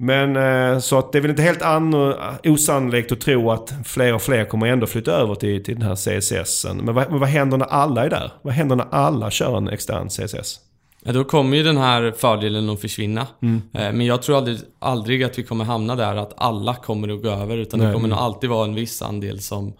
Men 0.03 0.35
eh, 0.35 0.79
så 0.79 0.99
att 0.99 1.11
det 1.11 1.17
är 1.17 1.21
väl 1.21 1.31
inte 1.31 1.43
helt 1.43 1.61
an- 1.61 2.13
osannolikt 2.43 3.11
att 3.11 3.21
tro 3.21 3.51
att 3.51 3.73
fler 3.85 4.13
och 4.13 4.21
fler 4.21 4.45
kommer 4.45 4.67
ändå 4.67 4.87
flytta 4.87 5.11
över 5.11 5.35
till, 5.35 5.63
till 5.63 5.79
den 5.79 5.87
här 5.87 5.95
CSSen. 5.95 6.77
Men 6.77 6.95
vad, 6.95 7.07
vad 7.11 7.29
händer 7.29 7.57
när 7.57 7.65
alla 7.65 8.05
är 8.05 8.09
där? 8.09 8.31
Vad 8.41 8.53
händer 8.53 8.75
när 8.75 8.87
alla 8.91 9.31
kör 9.31 9.57
en 9.57 9.67
extern 9.67 10.09
CSS? 10.09 10.59
Ja, 11.05 11.11
då 11.11 11.23
kommer 11.23 11.57
ju 11.57 11.63
den 11.63 11.77
här 11.77 12.13
fördelen 12.17 12.69
att 12.69 12.81
försvinna. 12.81 13.21
Eh, 13.21 13.57
Men 13.71 14.01
jag 14.01 14.21
tror 14.21 14.37
aldrig, 14.37 14.57
aldrig 14.79 15.23
att 15.23 15.39
vi 15.39 15.43
kommer 15.43 15.65
hamna 15.65 15.95
där 15.95 16.15
att 16.15 16.33
alla 16.37 16.75
kommer 16.75 17.09
att 17.13 17.23
gå 17.23 17.29
över. 17.29 17.57
Utan 17.57 17.79
det 17.79 17.85
Nej. 17.85 17.93
kommer 17.93 18.07
nog 18.07 18.19
alltid 18.19 18.49
vara 18.49 18.65
en 18.65 18.75
viss 18.75 19.01
andel 19.01 19.39
som 19.39 19.73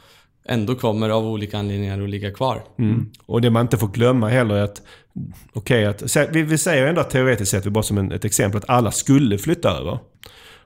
ändå 0.46 0.76
kommer 0.76 1.10
av 1.10 1.26
olika 1.26 1.58
anledningar 1.58 2.02
att 2.02 2.10
ligga 2.10 2.32
kvar. 2.32 2.64
Mm. 2.80 3.10
Och 3.26 3.42
det 3.42 3.50
man 3.50 3.62
inte 3.62 3.78
får 3.78 3.88
glömma 3.88 4.30
heller 4.30 4.56
är 4.56 4.64
att, 4.64 4.82
okej, 5.54 5.90
okay, 5.90 6.28
vi, 6.32 6.44
vi 6.44 6.58
säger 6.58 6.88
ändå 6.88 7.04
teoretiskt 7.04 7.52
sett, 7.52 7.66
vi 7.66 7.70
bara 7.70 7.84
som 7.84 7.98
en, 7.98 8.12
ett 8.12 8.26
exempel, 8.26 8.58
att 8.58 8.70
alla 8.70 8.92
skulle 8.92 9.38
flytta 9.38 9.70
över. 9.70 10.00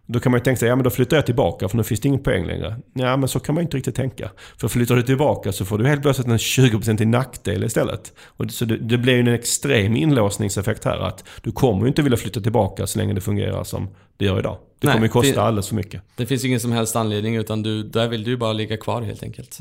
Då 0.09 0.19
kan 0.19 0.31
man 0.31 0.39
ju 0.39 0.43
tänka 0.43 0.59
sig, 0.59 0.69
ja 0.69 0.75
men 0.75 0.83
då 0.83 0.89
flyttar 0.89 1.17
jag 1.17 1.25
tillbaka 1.25 1.69
för 1.69 1.77
nu 1.77 1.83
finns 1.83 1.99
det 1.99 2.07
ingen 2.07 2.23
poäng 2.23 2.45
längre. 2.45 2.75
Ja 2.93 3.17
men 3.17 3.29
så 3.29 3.39
kan 3.39 3.55
man 3.55 3.61
ju 3.61 3.65
inte 3.65 3.77
riktigt 3.77 3.95
tänka. 3.95 4.29
För 4.57 4.67
flyttar 4.67 4.95
du 4.95 5.03
tillbaka 5.03 5.51
så 5.51 5.65
får 5.65 5.77
du 5.77 5.87
helt 5.87 6.01
plötsligt 6.01 6.27
en 6.27 6.37
20% 6.37 7.01
i 7.01 7.05
nackdel 7.05 7.63
istället. 7.63 8.13
Och 8.19 8.51
så 8.51 8.65
det, 8.65 8.77
det 8.77 8.97
blir 8.97 9.13
ju 9.13 9.19
en 9.19 9.27
extrem 9.27 9.95
inlåsningseffekt 9.95 10.85
här. 10.85 10.97
Att 10.97 11.23
du 11.41 11.51
kommer 11.51 11.81
ju 11.81 11.87
inte 11.87 12.01
vilja 12.01 12.17
flytta 12.17 12.41
tillbaka 12.41 12.87
så 12.87 12.99
länge 12.99 13.13
det 13.13 13.21
fungerar 13.21 13.63
som 13.63 13.89
det 14.17 14.25
gör 14.25 14.39
idag. 14.39 14.57
Det 14.79 14.87
Nej, 14.87 14.93
kommer 14.93 15.05
ju 15.07 15.11
kosta 15.11 15.35
det- 15.35 15.41
alldeles 15.41 15.67
för 15.67 15.75
mycket. 15.75 16.01
Det 16.15 16.25
finns 16.25 16.45
ingen 16.45 16.59
som 16.59 16.71
helst 16.71 16.95
anledning 16.95 17.35
utan 17.35 17.63
du, 17.63 17.83
där 17.83 18.07
vill 18.07 18.23
du 18.23 18.31
ju 18.31 18.37
bara 18.37 18.53
ligga 18.53 18.77
kvar 18.77 19.01
helt 19.01 19.23
enkelt. 19.23 19.57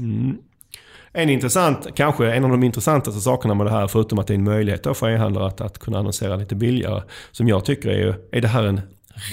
En 1.13 1.31
intressant, 1.31 1.87
kanske 1.95 2.33
en 2.33 2.45
av 2.45 2.51
de 2.51 2.63
intressantaste 2.63 3.21
sakerna 3.21 3.55
med 3.55 3.67
det 3.67 3.71
här, 3.71 3.87
förutom 3.87 4.19
att 4.19 4.27
det 4.27 4.33
är 4.33 4.39
en 4.39 4.45
möjlighet 4.45 4.87
för 4.97 5.11
e-handlare 5.11 5.47
att, 5.47 5.61
att 5.61 5.79
kunna 5.79 5.99
annonsera 5.99 6.37
lite 6.37 6.55
billigare, 6.55 7.03
som 7.33 7.49
jag 7.49 7.65
tycker 7.65 7.89
är, 7.89 8.19
är 8.33 8.41
det 8.41 8.49
här 8.49 8.65
en 8.65 8.81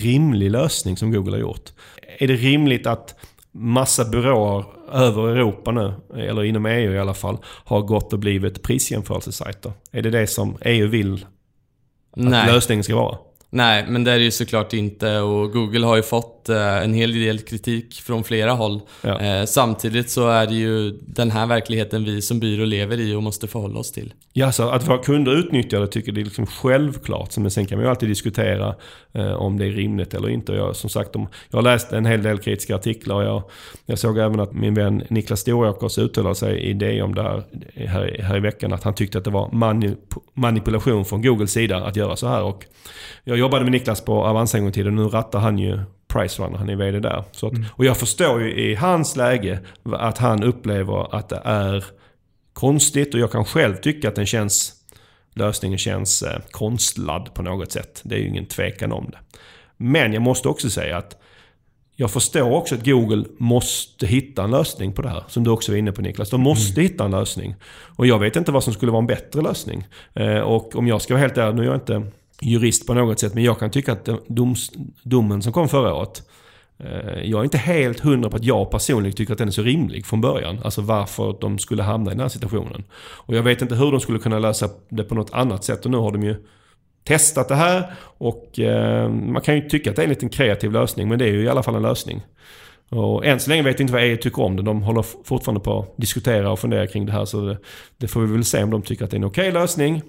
rimlig 0.02 0.52
lösning 0.52 0.98
som 0.98 1.12
Google 1.12 1.32
har 1.32 1.40
gjort? 1.40 1.70
Är 2.20 2.28
det 2.28 2.34
rimligt 2.36 2.88
att 2.88 3.16
massa 3.52 4.06
byråer 4.06 4.66
över 4.94 5.28
Europa 5.28 5.72
nu, 5.72 5.94
eller 6.16 6.44
inom 6.44 6.66
EU 6.66 6.94
i 6.94 7.00
alla 7.00 7.14
fall, 7.14 7.38
har 7.46 7.82
gått 7.82 8.14
och 8.14 8.20
blivit 8.20 8.64
prisjämförelsesajter? 8.64 9.72
Är 9.92 10.02
det 10.02 10.10
det 10.10 10.28
som 10.28 10.58
EU 10.66 10.88
vill 10.88 11.14
att 12.12 12.24
Nej. 12.24 12.54
lösningen 12.54 12.84
ska 12.84 12.96
vara? 12.96 13.18
Nej, 13.54 13.86
men 13.88 14.04
det 14.04 14.12
är 14.12 14.18
det 14.18 14.24
ju 14.24 14.32
såklart 14.32 14.74
inte. 14.74 15.20
Och 15.20 15.52
Google 15.52 15.86
har 15.86 15.96
ju 15.96 16.04
fått 16.04 16.33
eh, 16.50 16.84
en 16.84 16.94
hel 16.94 17.14
del 17.14 17.40
kritik 17.40 17.94
från 17.94 18.24
flera 18.24 18.52
håll. 18.52 18.82
Ja. 19.02 19.20
Eh, 19.20 19.46
samtidigt 19.46 20.10
så 20.10 20.30
är 20.30 20.48
det 20.48 20.54
ju 20.54 20.92
den 20.92 21.32
här 21.32 21.46
verkligheten 21.46 22.04
vi 22.04 22.22
som 22.22 22.40
byrå 22.40 22.66
lever 22.66 23.00
i 23.00 23.16
och 23.16 23.24
måste 23.24 23.48
förhålla 23.48 23.80
oss 23.80 23.92
till. 23.92 24.14
Ja, 24.34 24.52
så 24.52 24.70
att 24.70 24.88
våra 24.88 24.98
kunder 24.98 25.32
utnyttjar 25.32 25.80
det 25.80 25.88
tycker 25.88 26.12
det 26.12 26.22
är 26.22 26.26
liksom 26.26 26.46
självklart. 26.46 27.38
Men 27.38 27.52
sen 27.52 27.66
kan 27.66 27.78
man 27.78 27.86
ju 27.86 27.90
alltid 27.90 28.10
diskutera 28.10 28.76
eh, 29.14 29.34
om 29.34 29.58
det 29.58 29.66
är 29.66 29.72
rimligt 29.72 30.14
eller 30.14 30.30
inte. 30.30 30.52
Jag, 30.52 30.76
som 30.76 30.90
sagt, 30.90 31.10
jag 31.50 31.58
har 31.58 31.62
läst 31.62 31.94
en 31.94 32.06
hel 32.06 32.24
del 32.24 32.38
kritiska 32.38 32.76
artiklar. 32.76 33.16
och 33.16 33.24
Jag, 33.24 33.44
jag 33.86 34.00
såg 34.00 34.18
även 34.18 34.40
att 34.40 34.54
min 34.54 34.74
vän 34.74 35.04
Niklas 35.10 35.40
Storåkers 35.40 35.98
uttalade 35.98 36.36
sig 36.36 36.60
i 36.60 36.74
det 36.74 37.02
om 37.02 37.16
det 37.16 37.22
här, 37.22 37.44
här, 37.76 38.20
här 38.24 38.38
i 38.38 38.40
veckan. 38.40 38.74
Att 38.74 38.84
han 38.84 38.96
tyckte 38.96 39.18
att 39.18 39.24
det 39.24 39.32
var 39.32 39.50
manip 39.52 40.00
manipulation 40.34 41.06
från 41.06 41.22
Googles 41.22 41.52
sida 41.52 41.78
att 41.78 41.96
göra 41.96 42.16
så 42.16 42.28
här. 42.28 42.44
Och 42.44 42.66
jag 43.24 43.38
jobbade 43.38 43.64
med 43.64 43.72
Niklas 43.72 44.02
på 44.02 44.26
Avanza 44.26 44.58
en 44.58 44.64
gång 44.64 44.70
i 44.70 44.74
tiden 44.74 44.96
nu 44.96 45.04
rattar 45.04 45.40
han 45.40 45.58
ju 45.58 45.80
Pricerunner, 46.14 46.58
han 46.58 46.70
är 46.70 46.76
VD 46.76 47.00
där. 47.00 47.24
Så 47.32 47.48
att, 47.48 47.54
Och 47.72 47.86
jag 47.86 47.98
förstår 47.98 48.42
ju 48.42 48.52
i 48.52 48.76
hans 48.76 49.16
läge 49.16 49.60
att 49.84 50.18
han 50.18 50.44
upplever 50.44 51.16
att 51.16 51.30
det 51.30 51.42
är 51.46 51.86
konstigt 52.54 53.14
och 53.14 53.20
jag 53.20 53.32
kan 53.32 53.46
själv 53.46 53.76
tycka 53.76 54.10
att 54.10 54.16
den 54.16 54.26
känns, 54.26 54.74
lösningen 55.34 55.78
känns 55.78 56.22
eh, 56.22 56.40
konstlad 56.52 57.34
på 57.34 57.42
något 57.42 57.72
sätt. 57.72 58.02
Det 58.04 58.16
är 58.16 58.20
ju 58.20 58.28
ingen 58.28 58.46
tvekan 58.46 58.92
om 58.92 59.10
det. 59.12 59.18
Men 59.78 60.14
jag 60.14 60.22
måste 60.22 60.48
också 60.48 60.70
säga 60.70 60.98
att 60.98 61.18
jag 61.96 62.12
förstår 62.12 62.52
också 62.52 62.76
att 62.76 62.86
Google 62.86 63.26
måste 63.38 64.08
hitta 64.08 64.44
en 64.44 64.52
lösning 64.52 64.94
på 64.94 65.02
det 65.02 65.10
här. 65.10 65.24
Som 65.28 65.44
du 65.44 65.52
också 65.52 65.72
var 65.72 65.78
inne 65.78 65.92
på 65.92 66.02
Niklas. 66.02 66.30
De 66.30 66.42
måste 66.42 66.82
hitta 66.82 67.06
en 67.06 67.12
lösning. 67.12 67.56
Och 67.96 68.08
jag 68.08 68.20
vet 68.20 68.36
inte 68.36 68.52
vad 68.52 68.64
som 68.64 68.74
skulle 68.74 68.92
vara 68.92 69.00
en 69.00 69.08
bättre 69.08 69.42
lösning. 69.42 69.88
Eh, 70.14 70.40
och 70.40 70.76
om 70.76 70.88
jag 70.88 71.02
ska 71.02 71.14
vara 71.14 71.22
helt 71.22 71.38
ärlig, 71.38 71.56
nu 71.56 71.62
är 71.62 71.66
jag 71.66 71.76
inte 71.76 72.08
jurist 72.42 72.88
på 72.88 72.94
något 72.94 73.20
sätt, 73.20 73.34
men 73.34 73.44
jag 73.44 73.60
kan 73.60 73.72
tycka 73.72 73.92
att 73.92 74.10
doms, 74.28 74.72
domen 75.04 75.42
som 75.42 75.54
kom 75.54 75.70
förra 75.70 75.94
året 75.94 76.24
eh, 76.78 77.22
jag 77.24 77.40
är 77.40 77.44
inte 77.44 77.58
helt 77.58 78.00
hundra 78.00 78.30
på 78.30 78.36
att 78.36 78.44
jag 78.44 78.72
personligen 78.72 79.16
tycker 79.16 79.34
att 79.34 79.40
den 79.40 79.48
är 79.48 79.52
så 79.52 79.62
rimlig 79.62 80.06
från 80.06 80.22
början. 80.22 80.60
Alltså 80.64 80.82
varför 80.82 81.38
de 81.42 81.60
skulle 81.60 81.84
hamna 81.84 82.12
i 82.12 82.14
den 82.14 82.22
här 82.22 82.30
situationen. 82.30 82.84
Och 82.94 83.36
jag 83.36 83.44
vet 83.44 83.62
inte 83.62 83.76
hur 83.76 83.92
de 83.92 84.00
skulle 84.00 84.20
kunna 84.20 84.40
lösa 84.40 84.70
det 84.90 85.04
på 85.04 85.16
något 85.16 85.34
annat 85.34 85.64
sätt. 85.64 85.86
Och 85.86 85.92
nu 85.92 85.98
har 85.98 86.12
de 86.12 86.24
ju 86.24 86.36
testat 87.04 87.48
det 87.48 87.56
här 87.56 87.94
och 88.18 88.60
eh, 88.60 89.10
man 89.10 89.42
kan 89.42 89.56
ju 89.56 89.70
tycka 89.70 89.90
att 89.90 89.96
det 89.96 90.02
är 90.02 90.04
en 90.04 90.10
liten 90.10 90.30
kreativ 90.30 90.72
lösning. 90.72 91.10
Men 91.10 91.20
det 91.20 91.26
är 91.26 91.32
ju 91.32 91.44
i 91.44 91.50
alla 91.50 91.64
fall 91.64 91.76
en 91.76 91.82
lösning. 91.82 92.22
Och 92.90 93.26
än 93.26 93.40
så 93.40 93.50
länge 93.50 93.64
vet 93.64 93.80
jag 93.80 93.84
inte 93.84 93.94
vad 93.94 94.04
EU 94.04 94.18
tycker 94.18 94.42
om 94.42 94.56
det. 94.56 94.62
De 94.62 94.84
håller 94.84 95.02
fortfarande 95.02 95.62
på 95.62 95.80
att 95.80 95.98
diskutera 95.98 96.52
och 96.52 96.60
fundera 96.60 96.88
kring 96.88 97.06
det 97.06 97.12
här. 97.12 97.26
Så 97.26 97.42
det, 97.42 97.58
det 97.98 98.08
får 98.08 98.22
vi 98.22 98.34
väl 98.34 98.46
se 98.46 98.64
om 98.64 98.70
de 98.70 98.82
tycker 98.82 99.06
att 99.06 99.12
det 99.12 99.16
är 99.16 99.20
en 99.20 99.24
okej 99.24 99.52
lösning. 99.52 100.02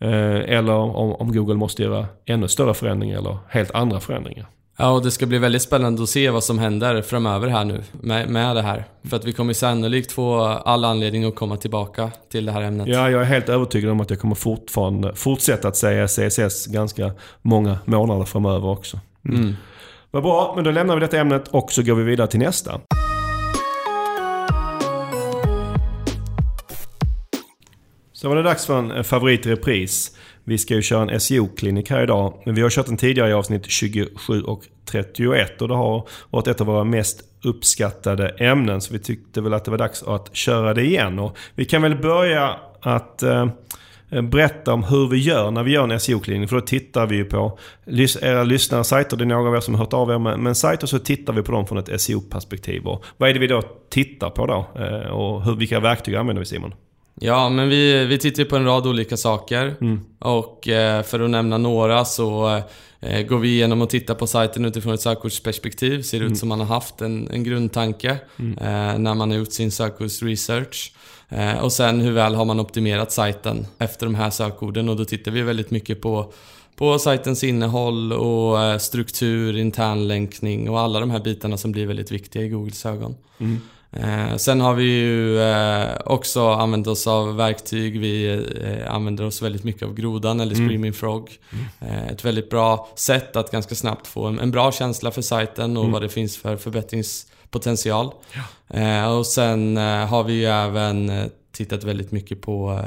Eh, 0.00 0.56
eller 0.56 0.72
om, 0.72 1.12
om 1.12 1.32
Google 1.32 1.54
måste 1.54 1.82
göra 1.82 2.06
ännu 2.26 2.48
större 2.48 2.74
förändringar 2.74 3.18
eller 3.18 3.38
helt 3.48 3.70
andra 3.70 4.00
förändringar. 4.00 4.46
Ja, 4.76 4.90
och 4.90 5.02
det 5.02 5.10
ska 5.10 5.26
bli 5.26 5.38
väldigt 5.38 5.62
spännande 5.62 6.02
att 6.02 6.08
se 6.08 6.30
vad 6.30 6.44
som 6.44 6.58
händer 6.58 7.02
framöver 7.02 7.48
här 7.48 7.64
nu 7.64 7.82
med, 7.92 8.28
med 8.28 8.56
det 8.56 8.62
här. 8.62 8.84
För 9.04 9.16
att 9.16 9.24
vi 9.24 9.32
kommer 9.32 9.52
sannolikt 9.52 10.12
få 10.12 10.40
all 10.44 10.84
anledning 10.84 11.24
att 11.24 11.34
komma 11.34 11.56
tillbaka 11.56 12.10
till 12.30 12.46
det 12.46 12.52
här 12.52 12.62
ämnet. 12.62 12.86
Ja, 12.88 13.10
jag 13.10 13.20
är 13.20 13.24
helt 13.24 13.48
övertygad 13.48 13.90
om 13.90 14.00
att 14.00 14.10
jag 14.10 14.20
kommer 14.20 14.34
fortfarande 14.34 15.14
fortsätta 15.14 15.68
att 15.68 15.76
säga 15.76 16.06
CSS 16.06 16.66
ganska 16.66 17.12
många 17.42 17.78
månader 17.84 18.24
framöver 18.24 18.68
också. 18.68 19.00
Mm. 19.28 19.56
Vad 20.10 20.22
bra, 20.22 20.52
men 20.54 20.64
då 20.64 20.70
lämnar 20.70 20.94
vi 20.94 21.00
detta 21.00 21.18
ämnet 21.18 21.48
och 21.48 21.72
så 21.72 21.82
går 21.82 21.94
vi 21.94 22.02
vidare 22.02 22.26
till 22.26 22.40
nästa. 22.40 22.80
Då 28.24 28.28
var 28.28 28.36
det 28.36 28.42
dags 28.42 28.66
för 28.66 28.78
en 28.78 28.90
eh, 28.90 29.02
favorit 29.02 29.46
i 29.46 29.50
repris. 29.50 30.16
Vi 30.44 30.58
ska 30.58 30.74
ju 30.74 30.82
köra 30.82 31.12
en 31.12 31.20
SEO-klinik 31.20 31.90
här 31.90 32.02
idag. 32.02 32.42
Men 32.44 32.54
vi 32.54 32.62
har 32.62 32.70
kört 32.70 32.86
den 32.86 32.96
tidigare 32.96 33.30
i 33.30 33.32
avsnitt 33.32 33.70
27 33.70 34.42
och 34.42 34.64
31 34.84 35.62
och 35.62 35.68
det 35.68 35.74
har 35.74 36.08
varit 36.30 36.46
ett 36.46 36.60
av 36.60 36.66
våra 36.66 36.84
mest 36.84 37.20
uppskattade 37.42 38.28
ämnen. 38.28 38.80
Så 38.80 38.92
vi 38.92 38.98
tyckte 38.98 39.40
väl 39.40 39.54
att 39.54 39.64
det 39.64 39.70
var 39.70 39.78
dags 39.78 40.02
att 40.02 40.36
köra 40.36 40.74
det 40.74 40.82
igen. 40.82 41.18
Och 41.18 41.36
vi 41.54 41.64
kan 41.64 41.82
väl 41.82 41.96
börja 41.96 42.56
att 42.80 43.22
eh, 43.22 43.46
eh 44.10 44.22
berätta 44.22 44.72
om 44.72 44.84
hur 44.84 45.08
vi 45.08 45.18
gör 45.18 45.50
när 45.50 45.62
vi 45.62 45.72
gör 45.72 45.88
en 45.88 46.00
SEO-klinik. 46.00 46.48
För 46.48 46.56
då 46.56 46.62
tittar 46.62 47.06
vi 47.06 47.16
ju 47.16 47.24
på 47.24 47.58
era 48.22 48.44
lyssnare, 48.44 48.84
sajter. 48.84 49.16
Det 49.16 49.24
är 49.24 49.26
några 49.26 49.48
av 49.48 49.56
er 49.56 49.60
som 49.60 49.74
har 49.74 49.80
hört 49.80 49.92
av 49.92 50.10
er 50.10 50.18
med, 50.18 50.38
med 50.38 50.56
sajter. 50.56 50.86
Så 50.86 50.98
tittar 50.98 51.32
vi 51.32 51.42
på 51.42 51.52
dem 51.52 51.66
från 51.66 51.78
ett 51.78 52.00
SEO-perspektiv. 52.00 52.86
Och 52.86 53.04
vad 53.16 53.28
är 53.28 53.34
det 53.34 53.40
vi 53.40 53.46
då 53.46 53.62
tittar 53.90 54.30
på 54.30 54.46
då? 54.46 54.82
Eh, 54.82 55.10
och 55.10 55.44
hur, 55.44 55.56
vilka 55.56 55.80
verktyg 55.80 56.14
använder 56.14 56.40
vi 56.40 56.46
Simon? 56.46 56.74
Ja, 57.20 57.48
men 57.48 57.68
vi, 57.68 58.04
vi 58.04 58.18
tittar 58.18 58.44
på 58.44 58.56
en 58.56 58.64
rad 58.64 58.86
olika 58.86 59.16
saker. 59.16 59.74
Mm. 59.80 60.00
Och 60.18 60.68
eh, 60.68 61.02
för 61.02 61.20
att 61.20 61.30
nämna 61.30 61.58
några 61.58 62.04
så 62.04 62.60
eh, 63.00 63.22
går 63.22 63.38
vi 63.38 63.48
igenom 63.48 63.82
och 63.82 63.90
tittar 63.90 64.14
på 64.14 64.26
sajten 64.26 64.64
utifrån 64.64 64.94
ett 64.94 65.00
sökordsperspektiv. 65.00 66.02
Ser 66.02 66.16
ut 66.16 66.22
Mm. 66.22 66.36
som 66.36 66.48
man 66.48 66.60
har 66.60 66.66
haft 66.66 67.00
en, 67.00 67.28
en 67.30 67.44
grundtanke 67.44 68.10
eh, 68.38 68.98
när 68.98 69.14
man 69.14 69.30
har 69.30 69.38
gjort 69.38 69.52
sin 69.52 69.70
sökordsresearch. 69.70 70.92
Eh, 71.28 71.58
och 71.58 71.72
sen 71.72 72.00
hur 72.00 72.12
väl 72.12 72.34
har 72.34 72.44
man 72.44 72.60
optimerat 72.60 73.12
sajten 73.12 73.66
efter 73.78 74.06
de 74.06 74.14
här 74.14 74.30
sökorden 74.30 74.88
och 74.88 74.96
då 74.96 75.04
tittar 75.04 75.30
vi 75.32 75.42
väldigt 75.42 75.70
mycket 75.70 76.00
på 76.02 76.32
på 76.76 76.98
sajtens 76.98 77.44
innehåll 77.44 78.12
och 78.12 78.62
eh, 78.62 78.78
struktur, 78.78 79.56
internlänkning 79.56 80.70
och 80.70 80.80
alla 80.80 81.00
de 81.00 81.10
här 81.10 81.20
bitarna 81.20 81.56
som 81.56 81.72
blir 81.72 81.86
väldigt 81.86 82.10
viktiga 82.12 82.42
i 82.42 82.48
Googles 82.48 82.86
ögon. 82.86 83.14
Mm. 83.96 84.28
Eh, 84.28 84.36
sen 84.36 84.60
har 84.60 84.74
vi 84.74 84.84
ju 84.84 85.40
eh, 85.40 85.88
också 86.04 86.48
använt 86.48 86.86
oss 86.86 87.06
av 87.06 87.36
verktyg. 87.36 88.00
Vi 88.00 88.32
eh, 88.64 88.94
använder 88.94 89.24
oss 89.24 89.42
väldigt 89.42 89.64
mycket 89.64 89.82
av 89.82 89.94
grodan 89.94 90.40
eller 90.40 90.54
Mm. 90.54 90.68
Screaming 90.68 90.92
Frog. 90.92 91.30
Eh, 91.80 92.06
ett 92.08 92.24
väldigt 92.24 92.50
bra 92.50 92.88
sätt 92.96 93.36
att 93.36 93.50
ganska 93.50 93.74
snabbt 93.74 94.06
få 94.06 94.24
en, 94.26 94.38
en 94.40 94.50
bra 94.50 94.72
känsla 94.72 95.10
för 95.10 95.22
sajten 95.22 95.76
och 95.76 95.82
Mm. 95.82 95.92
vad 95.92 96.02
det 96.02 96.08
finns 96.08 96.36
för 96.36 96.56
förbättringspotential. 96.56 98.10
Eh, 98.68 99.16
och 99.18 99.26
sen 99.26 99.76
eh, 99.76 100.06
har 100.06 100.24
vi 100.24 100.32
ju 100.32 100.44
även 100.44 101.10
eh, 101.10 101.24
tittat 101.52 101.84
väldigt 101.84 102.12
mycket 102.12 102.42
på, 102.42 102.80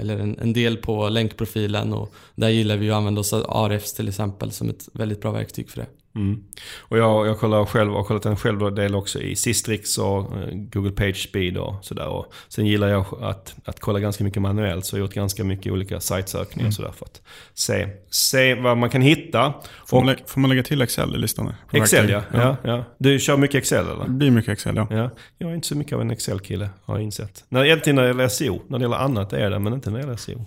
eller 0.00 0.18
en, 0.18 0.38
en 0.38 0.52
del 0.52 0.76
på 0.76 1.08
länkprofilen 1.08 1.92
och 1.92 2.14
där 2.34 2.48
gillar 2.48 2.76
vi 2.76 2.84
ju 2.86 2.90
att 2.92 2.96
använda 2.96 3.20
oss 3.20 3.32
av 3.32 3.46
Ahrefs 3.48 3.92
till 3.92 4.08
exempel 4.08 4.50
som 4.52 4.70
ett 4.70 4.88
väldigt 4.92 5.20
bra 5.20 5.30
verktyg 5.30 5.70
för 5.70 5.80
det. 5.80 5.86
Mm. 6.16 6.42
Och 6.80 6.98
jag, 6.98 7.26
jag 7.26 7.38
kollar 7.38 7.64
själv, 7.64 7.92
har 7.92 8.04
kollat 8.04 8.26
en 8.26 8.36
själv 8.36 8.74
del 8.74 8.94
också 8.94 9.20
i 9.20 9.36
Sistrix 9.36 9.98
och 9.98 10.18
eh, 10.18 10.48
Google 10.52 10.90
Page 10.90 11.16
Speed 11.28 11.56
och 11.56 11.84
sådär. 11.84 12.06
Och 12.08 12.32
sen 12.48 12.66
gillar 12.66 12.88
jag 12.88 13.04
att, 13.22 13.54
att 13.64 13.80
kolla 13.80 14.00
ganska 14.00 14.24
mycket 14.24 14.42
manuellt. 14.42 14.86
Så 14.86 14.96
jag 14.96 15.00
har 15.00 15.06
gjort 15.06 15.14
ganska 15.14 15.44
mycket 15.44 15.72
olika 15.72 16.00
sajtsökningar 16.00 16.68
och 16.68 16.74
sådär 16.74 16.92
för 16.96 17.04
att 17.06 17.22
se, 17.54 17.88
se 18.10 18.54
vad 18.54 18.76
man 18.78 18.90
kan 18.90 19.02
hitta. 19.02 19.54
Får, 19.86 20.00
man, 20.00 20.08
Och 20.08 20.14
lä- 20.14 20.24
får 20.26 20.40
man 20.40 20.50
lägga 20.50 20.62
till 20.62 20.82
Excel 20.82 21.14
i 21.14 21.18
listan? 21.18 21.52
Excel 21.72 22.10
ja. 22.10 22.18
verktyg? 22.18 22.40
ja. 22.40 22.56
ja. 22.64 22.84
Du 22.98 23.18
kör 23.18 23.36
mycket 23.36 23.56
Excel 23.58 23.86
eller? 23.86 24.04
Det 24.04 24.10
blir 24.10 24.30
mycket 24.30 24.52
Excel, 24.52 24.76
ja. 24.76 24.86
Ja. 24.90 25.10
Jag 25.38 25.50
är 25.50 25.54
inte 25.54 25.68
så 25.68 25.76
mycket 25.76 25.92
av 25.92 26.00
en 26.00 26.10
Excel-kille 26.10 26.68
har 26.84 26.94
jag 26.94 27.04
insett. 27.04 27.44
När, 27.48 27.64
egentligen 27.64 27.96
när 27.96 28.02
det 28.02 28.08
gäller 28.08 28.28
SEO. 28.28 28.62
När 28.68 28.78
det 28.78 28.82
gäller 28.82 28.96
annat 28.96 29.32
är 29.32 29.50
det, 29.50 29.58
men 29.58 29.72
inte 29.72 29.90
när 29.90 29.98
det 29.98 30.04
gäller 30.04 30.16
SEO. 30.16 30.46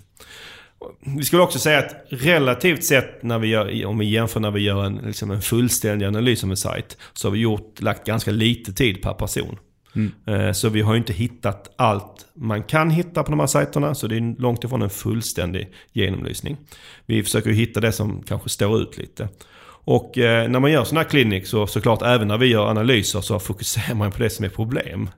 Vi 1.16 1.24
skulle 1.24 1.42
också 1.42 1.58
säga 1.58 1.78
att 1.78 1.94
relativt 2.08 2.84
sett 2.84 3.22
när 3.22 3.38
vi 3.38 3.48
gör, 3.48 3.86
om 3.86 3.98
vi 3.98 4.06
jämför 4.10 4.40
när 4.40 4.50
vi 4.50 4.60
gör 4.60 4.84
en, 4.84 4.96
liksom 4.96 5.30
en 5.30 5.42
fullständig 5.42 6.06
analys 6.06 6.44
av 6.44 6.50
en 6.50 6.56
sajt. 6.56 6.96
Så 7.12 7.28
har 7.28 7.32
vi 7.32 7.38
gjort, 7.38 7.80
lagt 7.80 8.06
ganska 8.06 8.30
lite 8.30 8.72
tid 8.72 9.02
per 9.02 9.12
person. 9.12 9.58
Eh, 10.26 10.52
Så 10.52 10.68
vi 10.68 10.80
har 10.80 10.96
inte 10.96 11.12
hittat 11.12 11.74
allt 11.76 12.26
man 12.34 12.62
kan 12.62 12.90
hitta 12.90 13.22
på 13.22 13.30
de 13.30 13.40
här 13.40 13.46
sajterna. 13.46 13.94
Så 13.94 14.06
det 14.06 14.16
är 14.16 14.40
långt 14.40 14.64
ifrån 14.64 14.82
en 14.82 14.90
fullständig 14.90 15.68
genomlysning. 15.92 16.56
Vi 17.06 17.22
försöker 17.22 17.50
hitta 17.50 17.80
det 17.80 17.92
som 17.92 18.22
kanske 18.22 18.48
står 18.48 18.80
ut 18.82 18.98
lite. 18.98 19.28
Och 19.88 20.18
eh, 20.18 20.48
när 20.48 20.60
man 20.60 20.72
gör 20.72 20.84
sådana 20.84 21.02
här 21.02 21.08
klinik 21.08 21.46
så 21.46 21.66
såklart 21.66 22.02
även 22.02 22.28
när 22.28 22.38
vi 22.38 22.46
gör 22.46 22.70
analyser 22.70 23.20
så 23.20 23.38
fokuserar 23.38 23.94
man 23.94 24.12
på 24.12 24.22
det 24.22 24.30
som 24.30 24.44
är 24.44 24.48
problem. 24.48 25.10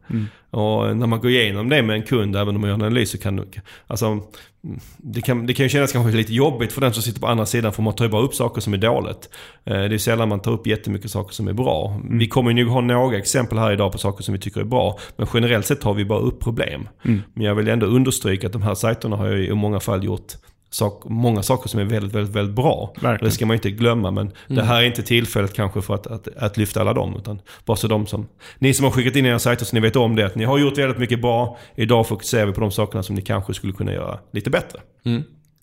Och 0.50 0.96
när 0.96 1.06
man 1.06 1.20
går 1.20 1.30
igenom 1.30 1.68
det 1.68 1.82
med 1.82 1.96
en 1.96 2.02
kund, 2.02 2.36
även 2.36 2.54
om 2.54 2.60
man 2.60 2.70
gör 2.70 2.74
en 2.74 2.82
analys 2.82 3.10
så 3.10 3.18
kan. 3.18 3.46
Alltså, 3.86 4.06
mm, 4.06 4.80
det 4.98 5.20
kan, 5.20 5.46
det 5.46 5.54
kan 5.54 5.64
ju 5.64 5.70
kännas 5.70 5.92
kanske 5.92 6.16
lite 6.16 6.34
jobbigt 6.34 6.72
för 6.72 6.80
den 6.80 6.92
som 6.92 7.02
sitter 7.02 7.20
på 7.20 7.26
andra 7.26 7.46
sidan 7.46 7.72
för 7.72 7.82
man 7.82 7.94
tar 7.94 8.04
ju 8.04 8.10
bara 8.10 8.22
upp 8.22 8.34
saker 8.34 8.60
som 8.60 8.74
är 8.74 8.78
dåligt. 8.78 9.28
Eh, 9.64 9.74
det 9.74 9.94
är 9.94 9.98
sällan 9.98 10.28
man 10.28 10.40
tar 10.40 10.52
upp 10.52 10.66
jättemycket 10.66 11.10
saker 11.10 11.34
som 11.34 11.48
är 11.48 11.52
bra. 11.52 12.00
Vi 12.10 12.28
kommer 12.28 12.50
ju 12.50 12.64
nog 12.64 12.72
ha 12.72 12.80
några 12.80 13.18
exempel 13.18 13.58
här 13.58 13.72
idag 13.72 13.92
på 13.92 13.98
saker 13.98 14.24
som 14.24 14.34
vi 14.34 14.40
tycker 14.40 14.60
är 14.60 14.64
bra. 14.64 14.98
Men 15.16 15.26
generellt 15.34 15.66
sett 15.66 15.80
tar 15.80 15.94
vi 15.94 16.04
bara 16.04 16.20
upp 16.20 16.40
problem. 16.40 16.88
Men 17.34 17.46
jag 17.46 17.54
vill 17.54 17.68
ändå 17.68 17.86
understryka 17.86 18.46
att 18.46 18.52
de 18.52 18.62
här 18.62 18.74
sajterna 18.74 19.16
har 19.16 19.26
ju 19.26 19.46
i 19.46 19.54
många 19.54 19.80
fall 19.80 20.04
gjort 20.04 20.32
sak, 20.70 21.02
många 21.04 21.42
saker 21.42 21.68
som 21.68 21.80
är 21.80 21.84
väldigt, 21.84 22.14
väldigt, 22.14 22.34
väldigt 22.34 22.56
bra. 22.56 22.92
Verkligen. 22.94 23.24
Det 23.24 23.30
ska 23.30 23.46
man 23.46 23.54
inte 23.54 23.70
glömma. 23.70 24.10
Men 24.10 24.32
det 24.46 24.62
här 24.62 24.82
är 24.82 24.86
inte 24.86 25.02
tillfället 25.02 25.54
kanske 25.54 25.82
för 25.82 25.94
att, 25.94 26.06
att, 26.06 26.28
att 26.36 26.56
lyfta 26.56 26.80
alla 26.80 26.92
dem. 26.92 27.16
Utan 27.18 27.40
bara 27.64 27.76
så 27.76 27.88
de 27.88 28.06
som... 28.06 28.28
Ni 28.58 28.74
som 28.74 28.84
har 28.84 28.92
skickat 28.92 29.16
in 29.16 29.26
era 29.26 29.38
sajter 29.38 29.64
så 29.64 29.76
ni 29.76 29.80
vet 29.80 29.96
om 29.96 30.16
det. 30.16 30.26
Att 30.26 30.34
ni 30.34 30.44
har 30.44 30.58
gjort 30.58 30.78
väldigt 30.78 30.98
mycket 30.98 31.20
bra. 31.22 31.58
Idag 31.74 32.08
fokuserar 32.08 32.46
vi 32.46 32.52
på 32.52 32.60
de 32.60 32.70
sakerna 32.70 33.02
som 33.02 33.14
ni 33.14 33.22
kanske 33.22 33.54
skulle 33.54 33.72
kunna 33.72 33.92
göra 33.92 34.18
lite 34.32 34.50
bättre. 34.50 34.80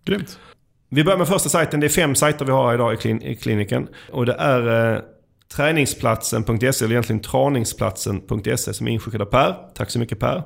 Grymt. 0.06 0.40
Vi 0.90 1.04
börjar 1.04 1.18
med 1.18 1.28
första 1.28 1.50
sajten. 1.50 1.80
Det 1.80 1.88
är 1.88 1.90
fem 1.90 2.16
sajter 2.16 2.46
vi 2.46 2.52
har 2.52 2.74
idag 2.74 2.94
i, 2.94 2.98
klin 2.98 3.22
i 3.22 3.36
kliniken. 3.36 3.88
Och 4.12 4.26
det 4.26 4.34
är 4.34 4.94
eh, 4.96 5.02
träningsplatsen.se, 5.56 6.86
eller 6.86 6.92
egentligen 6.92 7.22
traningsplatsen.se 7.22 8.74
som 8.74 8.88
är 8.88 8.92
inskickad 8.92 9.22
av 9.22 9.26
Per. 9.26 9.56
Tack 9.76 9.90
så 9.90 10.00
mycket 10.00 10.20
Per. 10.20 10.44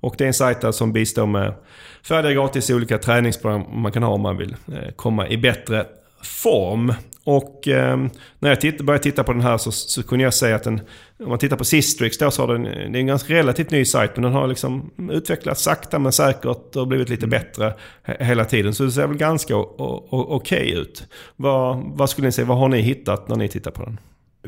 Och 0.00 0.14
det 0.18 0.24
är 0.24 0.28
en 0.28 0.34
sajt 0.34 0.74
som 0.74 0.92
bistår 0.92 1.26
med 1.26 1.54
färdiga 2.02 2.32
gratis 2.32 2.70
olika 2.70 2.98
träningsprogram 2.98 3.64
man 3.72 3.92
kan 3.92 4.02
ha 4.02 4.12
om 4.12 4.20
man 4.20 4.36
vill 4.36 4.56
eh, 4.72 4.92
komma 4.96 5.28
i 5.28 5.36
bättre 5.36 5.86
form. 6.22 6.94
Och 7.24 7.68
eh, 7.68 7.96
när 8.38 8.48
jag 8.48 8.60
titt, 8.60 8.80
började 8.80 9.02
titta 9.02 9.24
på 9.24 9.32
den 9.32 9.42
här 9.42 9.58
så, 9.58 9.72
så 9.72 10.02
kunde 10.02 10.24
jag 10.24 10.34
säga 10.34 10.56
att 10.56 10.64
den, 10.64 10.80
om 11.18 11.28
man 11.28 11.38
tittar 11.38 11.56
på 11.56 11.64
Sistrix 11.64 12.18
då 12.18 12.30
så 12.30 12.42
har 12.42 12.52
den, 12.52 12.62
det 12.62 12.70
är 12.70 12.96
en 12.96 13.06
ganska 13.06 13.34
relativt 13.34 13.70
ny 13.70 13.84
sajt 13.84 14.10
men 14.14 14.22
den 14.22 14.32
har 14.32 14.46
liksom 14.46 14.90
utvecklats 15.12 15.62
sakta 15.62 15.98
men 15.98 16.12
säkert 16.12 16.76
och 16.76 16.88
blivit 16.88 17.08
lite 17.08 17.26
bättre 17.26 17.74
he- 18.04 18.24
hela 18.24 18.44
tiden. 18.44 18.74
Så 18.74 18.84
det 18.84 18.90
ser 18.90 19.06
väl 19.06 19.16
ganska 19.16 19.56
okej 19.56 20.70
ut. 20.70 21.06
Vad, 21.36 21.82
vad 21.84 22.10
skulle 22.10 22.28
ni 22.28 22.32
säga, 22.32 22.46
vad 22.46 22.58
har 22.58 22.68
ni 22.68 22.80
hittat 22.80 23.28
när 23.28 23.36
ni 23.36 23.48
tittar 23.48 23.70
på 23.70 23.84
den? 23.84 23.98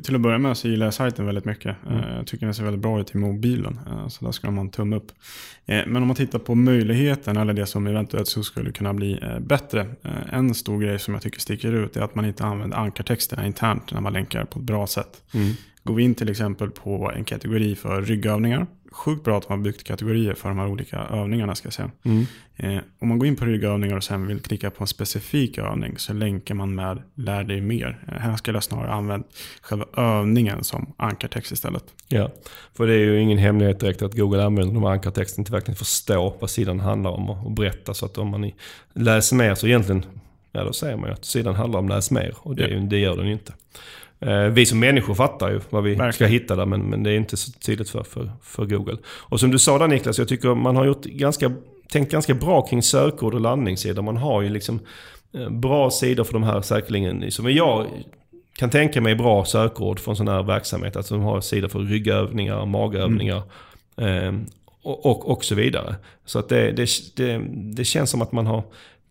Till 0.02 0.14
att 0.14 0.20
börja 0.20 0.38
med 0.38 0.56
så 0.56 0.68
gillar 0.68 0.86
jag 0.86 0.94
sajten 0.94 1.26
väldigt 1.26 1.44
mycket. 1.44 1.76
Eh, 1.90 2.16
Jag 2.16 2.26
tycker 2.26 2.46
den 2.46 2.54
ser 2.54 2.64
väldigt 2.64 2.82
bra 2.82 3.00
ut 3.00 3.14
i 3.14 3.18
mobilen. 3.18 3.80
Eh, 3.86 4.08
Så 4.08 4.24
där 4.24 4.32
skulle 4.32 4.52
man 4.52 4.64
en 4.66 4.70
tumme 4.70 4.96
upp. 4.96 5.12
Eh, 5.66 5.80
Men 5.86 5.96
om 5.96 6.06
man 6.06 6.16
tittar 6.16 6.38
på 6.38 6.54
möjligheten 6.54 7.36
eller 7.36 7.52
det 7.52 7.66
som 7.66 7.86
eventuellt 7.86 8.28
så 8.28 8.42
skulle 8.42 8.72
kunna 8.72 8.94
bli 8.94 9.20
bättre. 9.40 9.86
En 10.32 10.54
stor 10.54 10.80
grej 10.80 10.98
som 10.98 11.14
jag 11.14 11.22
tycker 11.22 11.40
sticker 11.40 11.72
ut 11.72 11.96
är 11.96 12.00
att 12.00 12.14
man 12.14 12.24
inte 12.24 12.44
använder 12.44 12.76
ankartexterna 12.76 13.46
internt 13.46 13.92
när 13.92 14.00
man 14.00 14.12
länkar 14.12 14.44
på 14.44 14.58
ett 14.58 14.64
bra 14.64 14.86
sätt. 14.86 15.22
Går 15.84 15.94
vi 15.94 16.02
in 16.02 16.14
till 16.14 16.28
exempel 16.30 16.70
på 16.70 17.12
en 17.16 17.24
kategori 17.24 17.74
för 17.76 18.02
ryggövningar. 18.02 18.66
Sjukt 18.92 19.24
bra 19.24 19.38
att 19.38 19.48
man 19.48 19.58
har 19.58 19.64
byggt 19.64 19.84
kategorier 19.84 20.34
för 20.34 20.48
de 20.48 20.58
här 20.58 20.66
olika 20.68 20.96
övningarna 20.98 21.54
ska 21.54 21.70
säga. 21.70 21.90
Eh, 22.56 22.76
om 22.98 23.08
man 23.08 23.18
går 23.18 23.28
in 23.28 23.36
på 23.36 23.44
ryggövningar 23.44 23.96
och 23.96 24.04
sen 24.04 24.26
vill 24.26 24.40
klicka 24.40 24.70
på 24.70 24.84
en 24.84 24.88
specifik 24.88 25.58
övning 25.58 25.98
så 25.98 26.12
länkar 26.12 26.54
man 26.54 26.74
med 26.74 27.02
lär 27.14 27.44
dig 27.44 27.60
mer. 27.60 28.04
Eh, 28.08 28.14
här 28.18 28.36
skulle 28.36 28.56
jag 28.56 28.64
snarare 28.64 28.92
använt 28.92 29.26
själva 29.62 29.84
övningen 29.96 30.64
som 30.64 30.92
ankartext 30.96 31.52
istället. 31.52 31.84
Ja, 32.08 32.30
för 32.76 32.86
det 32.86 32.94
är 32.94 32.98
ju 32.98 33.20
ingen 33.20 33.38
hemlighet 33.38 33.80
direkt 33.80 34.02
att 34.02 34.14
Google 34.14 34.44
använder 34.44 34.74
de 34.74 34.82
här 34.82 34.90
ankartexten 34.90 35.44
till 35.44 35.52
verkligen 35.52 35.76
förstå 35.76 36.36
vad 36.40 36.50
sidan 36.50 36.80
handlar 36.80 37.10
om 37.10 37.30
och, 37.30 37.52
berätta. 37.52 37.94
Så 37.94 38.06
att 38.06 38.18
om 38.18 38.28
man 38.28 38.50
läser 38.92 39.36
mer 39.36 39.54
så 39.54 39.66
egentligen, 39.66 40.04
ja 40.52 40.64
då 40.64 40.72
säger 40.72 40.96
man 40.96 41.06
ju 41.08 41.12
att 41.12 41.24
sidan 41.24 41.54
handlar 41.54 41.78
om 41.78 41.88
läs 41.88 42.10
mer. 42.10 42.34
Och 42.38 42.56
det, 42.56 42.68
ju- 42.68 42.80
det 42.80 42.98
gör 42.98 43.16
den 43.16 43.28
inte. 43.28 43.52
Eh, 44.26 44.44
vi 44.44 44.66
som 44.66 44.78
människor 44.78 45.14
fattar 45.14 45.50
ju 45.50 45.60
vad 45.70 45.82
vi 45.84 45.90
Verkligen. 45.90 46.12
ska 46.12 46.26
hitta 46.26 46.56
där 46.56 46.66
men, 46.66 46.82
men 46.82 47.02
det 47.02 47.10
är 47.10 47.16
inte 47.16 47.36
så 47.36 47.52
tydligt 47.52 47.90
för, 47.90 48.02
för, 48.02 48.32
för 48.42 48.64
Google. 48.64 48.96
Och 49.06 49.40
som 49.40 49.50
du 49.50 49.58
sa 49.58 49.78
där 49.78 49.88
Niklas, 49.88 50.18
jag 50.18 50.28
tycker 50.28 50.54
man 50.54 50.76
har 50.76 50.84
gjort 50.84 51.04
ganska, 51.04 51.52
tänkt 51.88 52.12
ganska 52.12 52.34
bra 52.34 52.66
kring 52.66 52.82
sökord 52.82 53.34
och 53.34 53.40
landningssidor. 53.40 54.02
Man 54.02 54.16
har 54.16 54.42
ju 54.42 54.48
liksom 54.48 54.80
eh, 55.34 55.50
bra 55.50 55.90
sidor 55.90 56.24
för 56.24 56.32
de 56.32 56.42
här 56.42 56.60
säkerligen, 56.60 57.30
som 57.30 57.52
jag 57.52 57.86
kan 58.58 58.70
tänka 58.70 59.00
mig 59.00 59.14
bra 59.14 59.44
sökord 59.44 60.00
från 60.00 60.16
sån 60.16 60.28
här 60.28 60.42
verksamhet. 60.42 60.96
Alltså 60.96 61.14
de 61.14 61.22
har 61.22 61.40
sidor 61.40 61.68
för 61.68 61.78
ryggövningar, 61.78 62.66
magövningar 62.66 63.42
eh, 63.96 64.32
och, 64.82 65.06
och, 65.06 65.30
och 65.30 65.44
så 65.44 65.54
vidare. 65.54 65.94
Så 66.24 66.38
att 66.38 66.48
det, 66.48 66.72
det, 66.72 66.88
det, 67.16 67.42
det 67.54 67.84
känns 67.84 68.10
som 68.10 68.22
att 68.22 68.32
man 68.32 68.46
har 68.46 68.62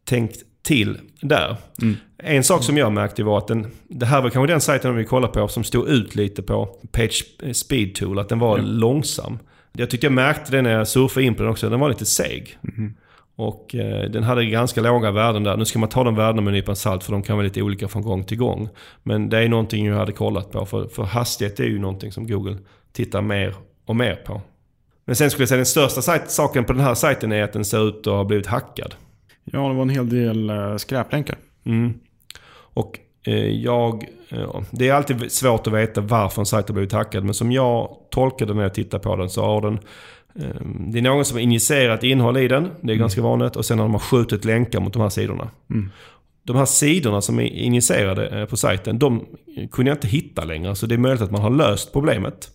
tänkt 0.06 0.43
till 0.63 0.97
där. 1.21 1.56
En 2.17 2.43
sak 2.43 2.63
som 2.63 2.78
jag 2.78 2.91
märkte 2.91 3.24
var 3.24 3.38
att 3.38 3.47
den, 3.47 3.67
det 3.88 4.06
här 4.06 4.21
var 4.21 4.30
kanske 4.30 4.54
den 4.54 4.62
sajten 4.62 4.95
vi 4.95 5.06
kollade 5.06 5.34
på 5.34 5.47
som 5.47 5.63
stod 5.63 5.88
ut 5.88 6.15
lite 6.15 6.41
på 6.41 6.65
Page 6.91 7.26
Speed 7.54 7.95
Tool, 7.95 8.19
att 8.19 8.30
den 8.30 8.39
var 8.39 8.58
långsam. 8.58 9.39
Jag 9.74 9.89
tyckte 9.89 10.06
jag 10.06 10.13
märkte 10.13 10.52
det 10.52 10.62
när 10.62 10.71
jag 10.71 10.88
surfade 10.88 11.26
in 11.26 11.36
på 11.36 11.43
den 11.43 11.52
också, 11.52 11.69
den 11.69 11.80
var 11.80 11.89
lite 11.89 12.06
seg. 12.06 12.58
Och 13.36 13.76
eh, 13.76 14.10
den 14.10 14.24
hade 14.24 14.45
ganska 14.45 14.82
låga 14.82 15.12
värden 15.12 15.43
där. 15.43 15.58
Nu 15.58 15.65
ska 15.65 15.80
man 15.80 15.89
ta 15.89 16.04
de 16.04 16.15
värdena 16.15 16.41
med 16.41 16.52
en 16.52 16.56
nypa 16.56 16.76
salt 16.76 17.04
för 17.04 17.12
de 17.12 17.24
kan 17.24 17.38
vara 17.38 17.43
lite 17.43 17.62
olika 17.62 17.88
från 17.88 18.02
gång 18.02 18.24
till 18.24 18.38
gång. 18.38 18.69
Men 19.04 19.30
det 19.30 19.38
är 19.38 19.50
någonting 19.50 19.86
jag 19.86 19.95
hade 19.95 20.12
kollat 20.12 20.52
på. 20.52 20.65
För, 20.65 20.88
för 20.88 21.04
hastighet 21.04 21.60
är 21.60 21.63
ju 21.63 21.80
någonting 21.80 22.12
som 22.12 22.28
Google 22.28 22.58
tittar 22.93 23.21
mer 23.21 23.56
och 23.86 23.95
mer 23.95 24.15
på. 24.15 24.41
Men 25.06 25.15
sen 25.15 25.32
skulle 25.32 25.41
jag 25.41 25.50
säga 25.50 25.58
den 25.58 25.65
största 25.65 26.02
sajt, 26.02 26.32
saken 26.32 26.65
på 26.65 26.74
den 26.74 26.82
här 26.82 26.95
sajten 26.95 27.32
är 27.32 27.43
att 27.43 27.54
den 27.54 27.65
ser 27.65 27.88
ut 27.88 28.08
att 28.08 28.13
ha 28.13 28.24
blivit 28.24 28.47
hackad. 28.47 28.95
Ja, 29.44 29.68
det 29.68 29.74
var 29.74 29.82
en 29.82 29.90
hel 29.90 30.10
del 30.10 30.50
eh, 30.50 30.76
skräplänkar. 30.76 31.38
Mm. 31.64 31.94
Och 32.74 33.00
eh, 33.24 33.50
jag... 33.50 34.06
Eh, 34.30 34.62
det 34.72 34.88
är 34.88 34.94
alltid 34.94 35.32
svårt 35.32 35.68
att 35.68 35.74
veta 35.74 36.02
varför 36.02 36.42
en 36.42 36.46
sajt 36.46 36.68
har 36.68 36.74
blivit 36.74 36.94
hackad. 36.94 37.24
Men 37.24 37.34
som 37.34 37.52
jag 37.52 37.98
tolkade 38.12 38.54
när 38.54 38.64
jag 38.64 38.74
tittade 38.74 39.04
på 39.04 39.16
den 39.16 39.30
så 39.30 39.42
har 39.42 39.62
den... 39.62 39.80
Det 40.92 40.98
är 40.98 41.02
någon 41.02 41.26
som 41.26 41.38
har 41.38 41.42
injicerat 41.42 42.04
innehåll 42.04 42.38
i 42.38 42.48
den. 42.48 42.70
Det 42.82 42.94
är 42.94 42.98
ganska 42.98 43.22
vanligt. 43.22 43.56
Och 43.56 43.66
sen 43.66 43.80
har 43.80 43.90
de 43.90 44.00
skjutit 44.00 44.46
länkar 44.46 44.80
mot 44.80 44.94
de 44.94 45.02
här 45.02 45.10
sidorna. 45.10 45.50
De 46.44 46.56
här 46.56 46.66
sidorna 46.66 47.22
som 47.22 47.40
är 47.40 47.44
injicerade 47.44 48.48
på 48.50 48.58
sajten, 48.58 49.00
de 49.00 49.26
kunde 49.72 49.92
jag 49.92 49.96
inte 49.96 50.08
hitta 50.08 50.44
längre. 50.44 50.76
Så 50.76 50.86
det 50.86 50.96
är 50.96 51.00
möjligt 51.00 51.22
att 51.22 51.32
man 51.32 51.42
har 51.42 51.50
löst 51.50 51.94
problemet. 51.94 52.50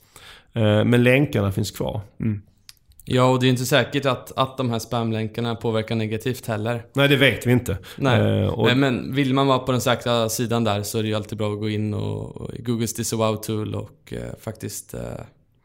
Men 0.85 1.03
länkarna 1.03 1.53
finns 1.53 1.70
kvar. 1.70 2.01
Ja, 3.08 3.24
och 3.30 3.40
det 3.40 3.46
är 3.46 3.50
inte 3.50 3.64
säkert 3.66 4.06
att, 4.06 4.32
att 4.36 4.56
de 4.56 4.70
här 4.70 4.78
spamlänkarna 4.78 5.54
påverkar 5.54 5.94
negativt 5.94 6.46
heller. 6.46 6.86
Nej, 6.92 7.08
det 7.08 7.16
vet 7.16 7.46
vi 7.46 7.52
inte. 7.52 7.78
Nej. 7.96 8.40
Eh, 8.42 8.48
och- 8.48 8.66
Nej, 8.66 8.76
men 8.76 9.14
vill 9.14 9.34
man 9.34 9.46
vara 9.46 9.58
på 9.58 9.72
den 9.72 9.80
säkra 9.80 10.28
sidan 10.28 10.64
där 10.64 10.82
så 10.82 10.98
är 10.98 11.02
det 11.02 11.08
ju 11.08 11.14
alltid 11.14 11.38
bra 11.38 11.52
att 11.52 11.58
gå 11.60 11.68
in 11.68 11.94
och, 11.94 12.36
och 12.36 12.50
Googles 12.58 12.94
disavow 12.94 13.36
tool 13.36 13.74
och 13.74 14.12
eh, 14.12 14.18
faktiskt... 14.40 14.94
Eh, 14.94 15.00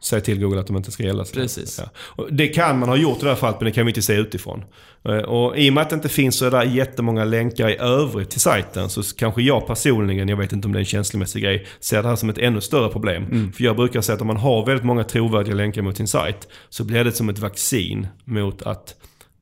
Säg 0.04 0.20
till 0.20 0.40
Google 0.40 0.60
att 0.60 0.66
de 0.66 0.76
inte 0.76 0.90
ska 0.90 1.02
gälla. 1.02 1.24
Precis. 1.24 1.80
Ja. 2.16 2.24
Det 2.30 2.48
kan 2.48 2.78
man 2.78 2.88
ha 2.88 2.96
gjort 2.96 3.18
i 3.18 3.22
det 3.22 3.28
här 3.28 3.36
fallet, 3.36 3.60
men 3.60 3.64
det 3.64 3.72
kan 3.72 3.86
vi 3.86 3.90
inte 3.90 4.02
se 4.02 4.14
utifrån. 4.14 4.64
Eh, 5.04 5.16
Och 5.16 5.58
i 5.58 5.70
och 5.70 5.74
med 5.74 5.82
att 5.82 5.90
det 5.90 5.94
inte 5.96 6.08
finns 6.08 6.38
så 6.38 6.50
där 6.50 6.62
jättemånga 6.62 7.24
länkar 7.24 7.68
i 7.68 7.76
övrigt 7.76 8.30
till 8.30 8.40
sajten 8.40 8.88
så 8.88 9.02
kanske 9.16 9.42
jag 9.42 9.66
personligen, 9.66 10.28
jag 10.28 10.36
vet 10.36 10.52
inte 10.52 10.66
om 10.66 10.72
det 10.72 10.78
är 10.78 10.80
en 10.80 10.84
känslomässig 10.86 11.42
grej, 11.42 11.66
ser 11.80 12.02
det 12.02 12.08
här 12.08 12.16
som 12.16 12.30
ett 12.30 12.38
ännu 12.38 12.60
större 12.60 12.88
problem. 12.88 13.52
För 13.56 13.64
jag 13.64 13.76
brukar 13.76 14.00
säga 14.00 14.14
att 14.14 14.20
om 14.20 14.26
man 14.26 14.36
har 14.36 14.66
väldigt 14.66 14.84
många 14.84 15.04
trovärdiga 15.04 15.54
länkar 15.54 15.82
mot 15.82 15.96
sin 15.96 16.08
sajt 16.08 16.48
så 16.68 16.84
blir 16.84 17.04
det 17.04 17.12
som 17.12 17.28
ett 17.28 17.38
vaccin 17.38 18.06
mot 18.24 18.62
att 18.62 18.94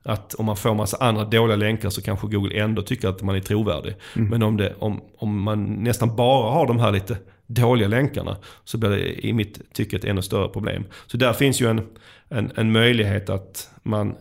att 0.02 0.34
om 0.34 0.46
man 0.46 0.56
får 0.56 0.74
massa 0.74 0.96
andra 0.96 1.24
dåliga 1.24 1.56
länkar 1.56 1.90
så 1.90 2.02
kanske 2.02 2.26
Google 2.26 2.60
ändå 2.62 2.82
tycker 2.82 3.08
att 3.08 3.22
man 3.22 3.36
är 3.36 3.40
trovärdig. 3.40 3.94
Men 4.14 4.42
om, 4.42 4.56
det, 4.56 4.74
om, 4.78 5.00
om 5.18 5.40
man 5.42 5.64
nästan 5.84 6.16
bara 6.16 6.50
har 6.52 6.66
de 6.66 6.78
här 6.78 6.92
lite 6.92 7.16
dåliga 7.54 7.88
länkarna 7.88 8.36
så 8.64 8.78
blir 8.78 8.90
det 8.90 9.26
i 9.26 9.32
mitt 9.32 9.72
tycke 9.72 9.96
ett 9.96 10.04
ännu 10.04 10.22
större 10.22 10.48
problem. 10.48 10.84
Så 11.06 11.16
där 11.16 11.32
finns 11.32 11.60
ju 11.60 11.70
en, 11.70 11.86
en, 12.28 12.52
en 12.56 12.72
möjlighet 12.72 13.30
att 13.30 13.70
man 13.82 14.16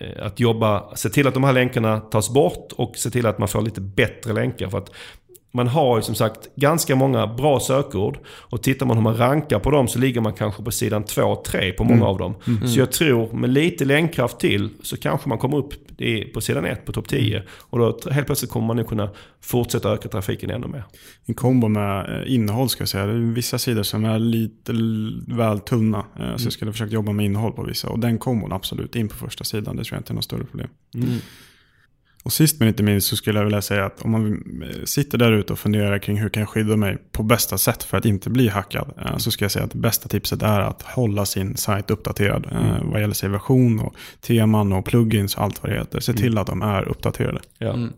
eh, 0.00 0.26
att 0.26 0.40
jobba, 0.40 0.96
se 0.96 1.08
till 1.08 1.26
att 1.26 1.34
de 1.34 1.44
här 1.44 1.52
länkarna 1.52 2.00
tas 2.00 2.30
bort 2.30 2.72
och 2.72 2.96
se 2.96 3.10
till 3.10 3.26
att 3.26 3.38
man 3.38 3.48
får 3.48 3.62
lite 3.62 3.80
bättre 3.80 4.32
länkar. 4.32 4.68
För 4.68 4.78
att 4.78 4.92
man 5.50 5.68
har 5.68 5.96
ju 5.96 6.02
som 6.02 6.14
sagt 6.14 6.48
ganska 6.56 6.96
många 6.96 7.26
bra 7.26 7.60
sökord. 7.60 8.18
Och 8.28 8.62
tittar 8.62 8.86
man 8.86 8.96
hur 8.96 9.02
man 9.04 9.16
rankar 9.16 9.58
på 9.58 9.70
dem 9.70 9.88
så 9.88 9.98
ligger 9.98 10.20
man 10.20 10.32
kanske 10.32 10.62
på 10.62 10.70
sidan 10.70 11.04
2-3 11.04 11.72
på 11.72 11.84
många 11.84 12.06
av 12.06 12.18
dem. 12.18 12.34
Så 12.68 12.78
jag 12.80 12.92
tror 12.92 13.32
med 13.32 13.50
lite 13.50 13.84
länkkraft 13.84 14.38
till 14.40 14.68
så 14.82 14.96
kanske 14.96 15.28
man 15.28 15.38
kommer 15.38 15.56
upp 15.56 15.72
på 16.34 16.40
sidan 16.40 16.64
1 16.64 16.84
på 16.84 16.92
topp 16.92 17.08
10. 17.08 17.42
Och 17.50 17.78
då 17.78 17.98
helt 18.10 18.26
plötsligt 18.26 18.50
kommer 18.50 18.66
man 18.66 18.76
nu 18.76 18.84
kunna 18.84 19.10
fortsätta 19.40 19.92
öka 19.92 20.08
trafiken 20.08 20.50
ännu 20.50 20.66
mer. 20.66 20.84
En 21.26 21.34
kombo 21.34 21.68
med 21.68 22.22
eh, 22.26 22.34
innehåll 22.34 22.68
ska 22.68 22.82
jag 22.82 22.88
säga. 22.88 23.06
Det 23.06 23.12
är 23.12 23.16
vissa 23.34 23.58
sidor 23.58 23.82
som 23.82 24.04
är 24.04 24.18
lite 24.18 24.72
väl 25.36 25.58
tunna. 25.60 25.98
eh, 26.20 26.36
Så 26.36 26.46
jag 26.46 26.52
skulle 26.52 26.72
försöka 26.72 26.94
jobba 26.94 27.12
med 27.12 27.26
innehåll 27.26 27.52
på 27.52 27.62
vissa. 27.62 27.88
Och 27.88 27.98
den 27.98 28.18
kombon 28.18 28.52
absolut 28.52 28.96
in 28.96 29.08
på 29.08 29.14
första 29.16 29.44
sidan. 29.44 29.76
Det 29.76 29.84
tror 29.84 29.96
jag 29.96 30.00
inte 30.00 30.12
är 30.12 30.14
något 30.14 30.24
större 30.24 30.44
problem. 30.44 30.68
Och 32.22 32.32
sist 32.32 32.58
men 32.58 32.68
inte 32.68 32.82
minst 32.82 33.08
så 33.08 33.16
skulle 33.16 33.38
jag 33.38 33.44
vilja 33.44 33.62
säga 33.62 33.84
att 33.86 34.02
om 34.02 34.10
man 34.10 34.42
sitter 34.84 35.18
där 35.18 35.32
ute 35.32 35.52
och 35.52 35.58
funderar 35.58 35.98
kring 35.98 36.16
hur 36.20 36.28
kan 36.28 36.40
jag 36.40 36.48
skydda 36.48 36.76
mig 36.76 36.98
på 37.12 37.22
bästa 37.22 37.58
sätt 37.58 37.82
för 37.82 37.96
att 37.96 38.04
inte 38.04 38.30
bli 38.30 38.48
hackad. 38.48 38.92
eh, 39.06 39.16
Så 39.16 39.30
ska 39.30 39.44
jag 39.44 39.52
säga 39.52 39.64
att 39.64 39.70
det 39.70 39.78
bästa 39.78 40.08
tipset 40.08 40.42
är 40.42 40.60
att 40.60 40.82
hålla 40.82 41.24
sin 41.26 41.56
sajt 41.56 41.90
uppdaterad. 41.90 42.46
eh, 42.52 42.84
Vad 42.92 43.00
gäller 43.00 43.14
sig 43.14 43.28
version 43.28 43.80
och 43.80 43.94
teman 44.20 44.72
och 44.72 44.84
plugins 44.84 45.34
och 45.36 45.42
allt 45.42 45.62
vad 45.62 45.72
det 45.72 45.78
heter. 45.78 46.00
Se 46.00 46.12
till 46.12 46.38
att 46.38 46.46
de 46.46 46.62
är 46.62 46.88
uppdaterade. 46.88 47.40
Ja. 47.58 47.88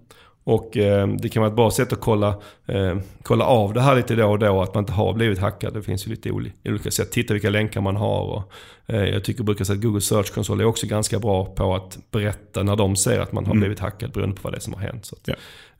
Och 0.44 0.76
eh, 0.76 1.06
det 1.08 1.28
kan 1.28 1.40
vara 1.40 1.50
ett 1.50 1.56
bra 1.56 1.70
sätt 1.70 1.92
att 1.92 2.00
kolla, 2.00 2.28
eh, 2.66 2.96
kolla 3.22 3.44
av 3.44 3.72
det 3.74 3.80
här 3.80 3.96
lite 3.96 4.14
då 4.14 4.26
och 4.30 4.38
då, 4.38 4.62
att 4.62 4.74
man 4.74 4.82
inte 4.82 4.92
har 4.92 5.12
blivit 5.12 5.38
hackad. 5.38 5.74
Det 5.74 5.82
finns 5.82 6.06
ju 6.06 6.10
lite 6.10 6.30
oli- 6.30 6.52
olika 6.64 6.90
sätt. 6.90 7.12
Titta 7.12 7.32
vilka 7.34 7.50
länkar 7.50 7.80
man 7.80 7.96
har. 7.96 8.20
Och, 8.22 8.52
eh, 8.86 9.04
jag 9.04 9.24
tycker 9.24 9.42
brukar 9.44 9.64
säga 9.64 9.76
att 9.76 9.82
Google 9.82 10.00
Search 10.00 10.34
Console 10.34 10.62
är 10.64 10.66
också 10.66 10.86
ganska 10.86 11.18
bra 11.18 11.44
på 11.44 11.74
att 11.74 11.98
berätta 12.10 12.62
när 12.62 12.76
de 12.76 12.96
ser 12.96 13.20
att 13.20 13.32
man 13.32 13.46
har 13.46 13.54
blivit 13.54 13.78
hackad 13.80 14.12
beroende 14.12 14.36
på 14.36 14.40
vad 14.42 14.52
det 14.52 14.56
är 14.58 14.60
som 14.60 14.72
har 14.74 14.80
hänt. 14.80 15.06
Så 15.06 15.16
att, 15.16 15.28
Ja. 15.28 15.34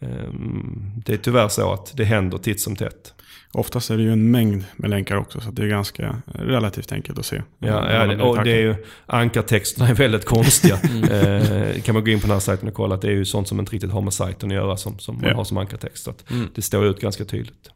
ehm, 0.07 0.93
det 1.07 1.13
är 1.13 1.17
tyvärr 1.17 1.49
så 1.49 1.73
att 1.73 1.97
det 1.97 2.05
händer 2.05 2.39
titt 2.39 2.61
som 2.61 2.77
tätt. 2.77 3.15
Oftast 3.53 3.91
är 3.91 3.97
det 3.97 4.03
ju 4.03 4.13
en 4.13 4.31
mängd 4.31 4.65
med 4.77 4.91
länkar 4.91 5.17
också, 5.17 5.41
så 5.41 5.51
det 5.51 5.63
är 5.63 5.67
ganska 5.67 6.17
relativt 6.27 6.93
enkelt 6.93 7.19
att 7.19 7.27
se. 7.27 7.43
Ja, 7.59 7.93
ja 7.93 8.25
och 8.25 8.45
det 8.45 8.53
är 8.53 8.61
ju, 8.61 8.75
ankartexterna 9.07 9.89
är 9.89 9.95
väldigt 9.95 10.25
konstiga. 10.25 10.75
eh, 11.11 11.81
kan 11.83 11.95
man 11.95 12.05
gå 12.05 12.11
in 12.11 12.21
på 12.21 12.27
den 12.27 12.33
här 12.33 12.41
sajten 12.41 12.69
och 12.69 12.75
kolla 12.75 12.95
att 12.95 13.03
det 13.03 13.09
är 13.09 13.13
ju 13.13 13.25
sånt 13.25 13.49
som 13.49 13.61
inte 13.61 13.73
riktigt 13.73 13.91
har 13.91 14.01
med 14.01 14.13
sajten 14.13 14.51
att 14.51 14.55
göra 14.55 14.77
som, 14.77 14.99
som 14.99 15.15
man 15.15 15.25
Ja. 15.31 15.37
har 15.37 15.45
som 15.45 15.57
ankartext. 15.57 16.05
Så 16.05 16.11
att 16.11 16.31
Mm. 16.31 16.49
Det 16.55 16.63
står 16.63 16.87
ut 16.87 17.01
ganska 17.01 17.25
tydligt. 17.25 17.71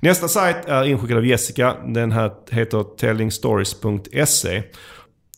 Nästa 0.00 0.28
sajt 0.28 0.56
är 0.66 0.84
inskickad 0.84 1.16
av 1.16 1.26
Jessica. 1.26 1.76
Den 1.86 2.12
här 2.12 2.32
heter 2.50 2.84
tellingstories.se. 2.98 4.62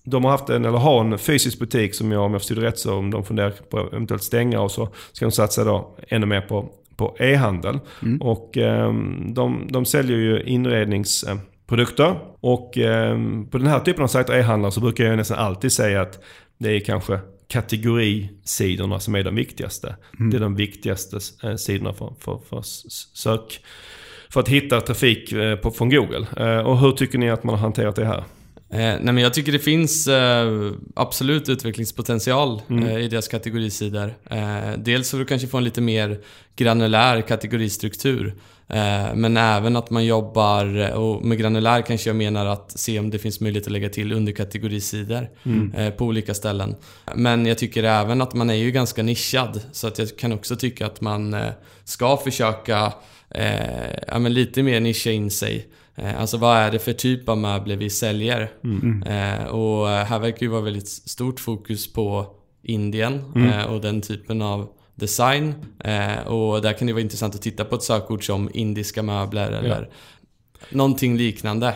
De 0.05 0.25
har 0.25 0.31
haft 0.31 0.49
en, 0.49 0.65
eller 0.65 0.79
har 0.79 1.01
en 1.01 1.19
fysisk 1.19 1.59
butik 1.59 1.95
som 1.95 2.13
jag, 2.13 2.23
om 2.23 2.33
jag 2.33 2.41
förstod 2.41 2.59
det 2.59 2.63
rätt, 2.67 2.79
så 2.79 2.95
om 2.95 3.11
de 3.11 3.25
funderar 3.25 3.51
på 3.51 3.79
att 3.81 3.93
eventuellt 3.93 4.23
stänga 4.23 4.61
och 4.61 4.71
så 4.71 4.89
ska 5.13 5.25
de 5.25 5.33
satsa 5.33 5.65
då 5.65 5.97
ännu 6.09 6.27
mer 6.27 6.41
på, 6.41 6.69
på 6.97 7.17
e-handel. 7.19 7.79
Och 8.21 8.57
ehm, 8.57 9.35
de, 9.35 9.69
de 9.71 9.85
säljer 9.85 10.17
ju 10.19 10.43
inredningsprodukter. 10.43 12.17
Och 12.41 12.79
ehm, 12.79 13.47
på 13.51 13.59
den 13.59 13.67
här 13.67 13.81
typen 13.81 14.03
av 14.05 14.09
sajter, 14.09 14.35
e-handlare, 14.39 14.73
så 14.73 14.81
brukar 14.81 15.05
jag 15.05 15.17
nästan 15.17 15.39
alltid 15.39 15.73
säga 15.73 16.01
att 16.03 16.25
det 16.59 16.71
är 16.77 16.81
kanske 16.81 17.19
kategorisidorna 17.49 19.01
som 19.01 19.15
är 19.15 19.25
de 19.25 19.35
viktigaste. 19.35 19.97
Det 20.31 20.37
är 20.37 20.41
de 20.41 20.55
viktigaste 20.55 21.19
eh, 21.43 21.57
sidorna 21.57 21.93
för, 21.93 22.13
för, 22.21 22.41
för 22.49 22.63
sök. 23.15 23.61
För 24.31 24.41
att 24.41 24.49
hitta 24.49 24.81
trafik 24.81 25.33
eh, 25.33 25.57
på, 25.57 25.71
från 25.71 25.91
Google. 25.91 26.27
Eh, 26.37 26.59
Och 26.67 26.79
hur 26.79 26.93
tycker 26.93 27.19
ni 27.19 27.31
att 27.31 27.45
man 27.45 27.55
har 27.55 27.63
hanterat 27.63 27.97
det 27.97 28.05
här? 28.05 28.25
Eh, 28.71 28.79
nej 28.79 29.01
men 29.01 29.19
jag 29.19 29.35
tycker 29.35 29.53
det 29.53 29.59
finns 29.59 30.09
eh, 30.09 30.73
absolut 30.95 31.49
utvecklingspotential 31.49 32.63
eh, 32.71 32.99
i 32.99 33.09
deras 33.09 33.29
kategorisidor. 33.29 34.15
Eh, 34.31 34.73
dels 34.79 35.09
så 35.09 35.17
du 35.17 35.25
kanske 35.25 35.49
får 35.49 35.59
en 35.59 35.65
lite 35.65 35.81
mer 35.81 36.21
granulär 36.57 37.21
kategoristruktur. 37.21 38.35
Eh, 38.69 39.15
men 39.15 39.37
även 39.37 39.77
att 39.77 39.91
man 39.91 40.05
jobbar, 40.05 40.91
och 40.95 41.25
med 41.25 41.39
granulär 41.39 41.83
kanske 41.83 42.09
jag 42.09 42.17
menar 42.17 42.47
att 42.47 42.79
se 42.79 42.99
om 42.99 43.11
det 43.11 43.19
finns 43.19 43.41
möjlighet 43.41 43.67
att 43.67 43.73
lägga 43.73 43.89
till 43.89 44.13
underkategorisidor 44.13 45.29
eh, 45.77 45.91
på 45.91 46.05
olika 46.05 46.35
ställen. 46.35 46.75
Men 47.15 47.47
jag 47.47 47.59
tycker 47.59 47.85
även 47.85 48.23
att 48.23 48.35
man 48.35 48.51
är 48.51 48.55
ju 48.55 48.71
ganska 48.71 49.03
nischad. 49.03 49.61
Så 49.73 49.87
att 49.87 49.99
jag 49.99 50.17
kan 50.19 50.33
också 50.33 50.57
tycka 50.57 50.87
att 50.87 51.01
man 51.01 51.35
eh, 51.35 51.51
ska 51.85 52.17
försöka 52.17 52.93
eh, 53.31 53.97
ja, 54.09 54.19
lite 54.19 54.63
mer 54.63 54.81
nischa 54.81 55.11
in 55.11 55.31
sig. 55.31 55.67
Eh, 55.97 56.21
Alltså 56.21 56.37
vad 56.37 56.57
är 56.57 56.71
det 56.71 56.79
för 56.79 56.93
typ 56.93 57.29
av 57.29 57.39
möbler 57.39 57.77
vi 57.77 57.91
säljer? 57.91 58.51
Eh, 59.07 59.45
och 59.47 59.91
eh, 59.91 60.05
här 60.05 60.19
verkar 60.19 60.41
ju 60.47 60.49
vara 60.49 60.61
väldigt 60.63 60.89
stort 60.89 61.41
fokus 61.41 61.93
på 61.93 62.27
Indien 62.63 63.15
eh, 63.37 63.65
och 63.65 63.81
den 63.81 64.01
typen 64.01 64.43
av 64.43 64.69
design. 64.95 65.55
Eh, 65.85 66.27
och 66.27 66.63
där 66.63 66.73
kan 66.73 66.87
det 66.87 66.93
vara 66.93 67.03
intressant 67.03 67.35
att 67.35 67.43
titta 67.43 67.65
på 67.65 67.75
ett 67.75 67.83
sökord 67.83 68.27
som 68.27 68.51
indiska 68.55 69.03
möbler 69.03 69.53
eller 69.53 69.89
någonting 70.71 71.17
liknande. 71.17 71.75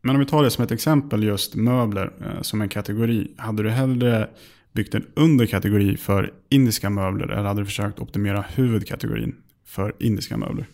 Men 0.00 0.14
om 0.16 0.20
vi 0.20 0.26
tar 0.26 0.42
det 0.42 0.50
som 0.50 0.64
ett 0.64 0.70
exempel, 0.70 1.22
just 1.22 1.54
möbler 1.54 2.12
eh, 2.20 2.42
som 2.42 2.60
en 2.62 2.68
kategori. 2.68 3.30
Hade 3.36 3.62
du 3.62 3.70
hellre 3.70 4.28
byggt 4.72 4.94
en 4.94 5.06
underkategori 5.14 5.96
för 5.96 6.32
indiska 6.48 6.90
möbler 6.90 7.28
eller 7.28 7.48
hade 7.48 7.60
du 7.60 7.66
försökt 7.66 7.98
optimera 7.98 8.44
huvudkategorin 8.54 9.34
för 9.66 9.94
indiska 9.98 10.36
möbler? 10.36 10.66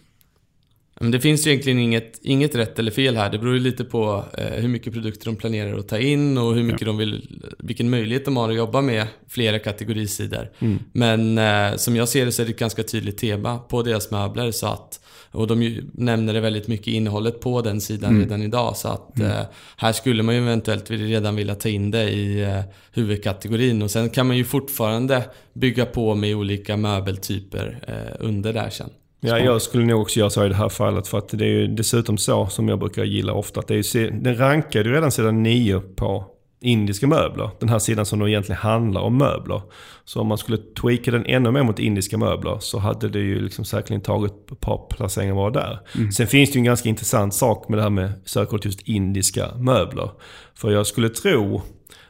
Men 1.01 1.11
det 1.11 1.21
finns 1.21 1.47
ju 1.47 1.51
egentligen 1.51 1.79
inget, 1.79 2.21
inget 2.23 2.55
rätt 2.55 2.79
eller 2.79 2.91
fel 2.91 3.17
här. 3.17 3.31
Det 3.31 3.39
beror 3.39 3.55
ju 3.55 3.61
lite 3.61 3.85
på 3.85 4.25
eh, 4.39 4.45
hur 4.45 4.69
mycket 4.69 4.93
produkter 4.93 5.27
de 5.27 5.37
planerar 5.37 5.79
att 5.79 5.89
ta 5.89 5.99
in 5.99 6.39
och 6.39 6.55
hur 6.55 6.63
mycket 6.63 6.87
de 6.87 6.97
vill, 6.97 7.41
vilken 7.59 7.91
möjlighet 7.91 8.25
de 8.25 8.37
har 8.37 8.51
att 8.51 8.57
jobba 8.57 8.81
med 8.81 9.07
flera 9.29 9.59
kategorisidor. 9.59 10.51
Men 10.93 11.39
eh, 11.39 11.77
som 11.77 11.97
jag 11.97 12.09
ser 12.09 12.25
det 12.25 12.33
så 12.33 12.43
är 12.43 12.47
det 12.47 12.53
ett 12.53 12.59
ganska 12.59 12.83
tydligt 12.83 13.19
tema 13.19 13.59
på 13.59 13.83
deras 13.83 14.11
möbler 14.11 14.51
så 14.51 14.67
att 14.67 15.01
och 15.35 15.47
de 15.47 15.81
nämner 15.93 16.35
det 16.35 16.41
väldigt 16.41 16.69
mycket 16.69 16.87
innehållet 16.87 17.41
på 17.41 17.61
den 17.61 17.81
sidan 17.81 18.21
redan 18.21 18.43
idag. 18.43 18.77
Så 18.77 18.89
att 18.89 19.21
eh, 19.21 19.43
här 19.77 19.93
skulle 19.93 20.23
man 20.23 20.35
ju 20.35 20.41
eventuellt 20.41 20.91
redan 20.91 21.37
vilja 21.37 21.55
ta 21.55 21.69
in 21.69 21.91
det 21.91 22.11
i 22.11 22.43
eh, 22.43 22.61
huvudkategorin. 22.93 23.83
Och 23.83 23.91
sen 23.91 24.11
kan 24.11 24.27
man 24.27 24.37
ju 24.37 24.45
fortfarande 24.45 25.25
bygga 25.53 25.87
på 25.87 26.15
med 26.15 26.37
olika 26.37 26.77
möbeltyper 26.77 27.79
eh, 27.89 28.27
under 28.27 28.53
där 28.53 28.71
sen. 28.71 28.91
Ja, 29.27 29.39
jag 29.39 29.63
skulle 29.63 29.85
nog 29.85 30.01
också 30.01 30.19
göra 30.19 30.31
så 30.31 30.45
i 30.45 30.49
det 30.49 30.55
här 30.55 30.69
fallet. 30.69 31.09
För 31.09 31.19
att 31.19 31.29
det 31.29 31.45
är 31.45 31.49
ju 31.49 31.67
dessutom 31.67 32.19
så 32.19 32.47
som 32.47 32.69
jag 32.69 32.79
brukar 32.79 33.05
gilla 33.05 33.33
ofta. 33.33 33.61
Att 33.61 33.69
det 33.69 33.75
är 33.75 33.97
ju, 33.97 34.11
den 34.11 34.37
rankade 34.37 34.89
ju 34.89 34.95
redan 34.95 35.11
sedan 35.11 35.43
nio 35.43 35.81
på 35.81 36.25
indiska 36.61 37.07
möbler. 37.07 37.51
Den 37.61 37.69
här 37.69 37.79
sidan 37.79 38.07
som 38.07 38.19
då 38.19 38.29
egentligen 38.29 38.61
handlar 38.61 39.01
om 39.01 39.19
möbler. 39.19 39.63
Så 40.05 40.21
om 40.21 40.27
man 40.27 40.39
skulle 40.39 40.59
tweaka 40.81 41.11
den 41.11 41.27
ännu 41.27 41.51
mer 41.51 41.63
mot 41.63 41.79
indiska 41.79 42.19
möbler 42.19 42.59
så 42.61 42.79
hade 42.79 43.09
det 43.09 43.19
ju 43.19 43.41
liksom 43.41 43.65
säkerligen 43.65 44.01
tagit 44.01 44.33
ett 44.53 44.61
par 44.61 44.87
placeringar 44.91 45.35
var 45.35 45.51
där. 45.51 45.79
Sen 46.17 46.27
finns 46.27 46.51
det 46.51 46.55
ju 46.55 46.59
en 46.59 46.65
ganska 46.65 46.89
intressant 46.89 47.35
sak 47.35 47.69
med 47.69 47.79
det 47.79 47.83
här 47.83 47.91
med 47.91 48.13
sökordet 48.25 48.65
just 48.65 48.89
indiska 48.89 49.55
möbler. 49.57 50.11
För 50.55 50.71
jag 50.71 50.87
skulle 50.87 51.09
tro 51.09 51.63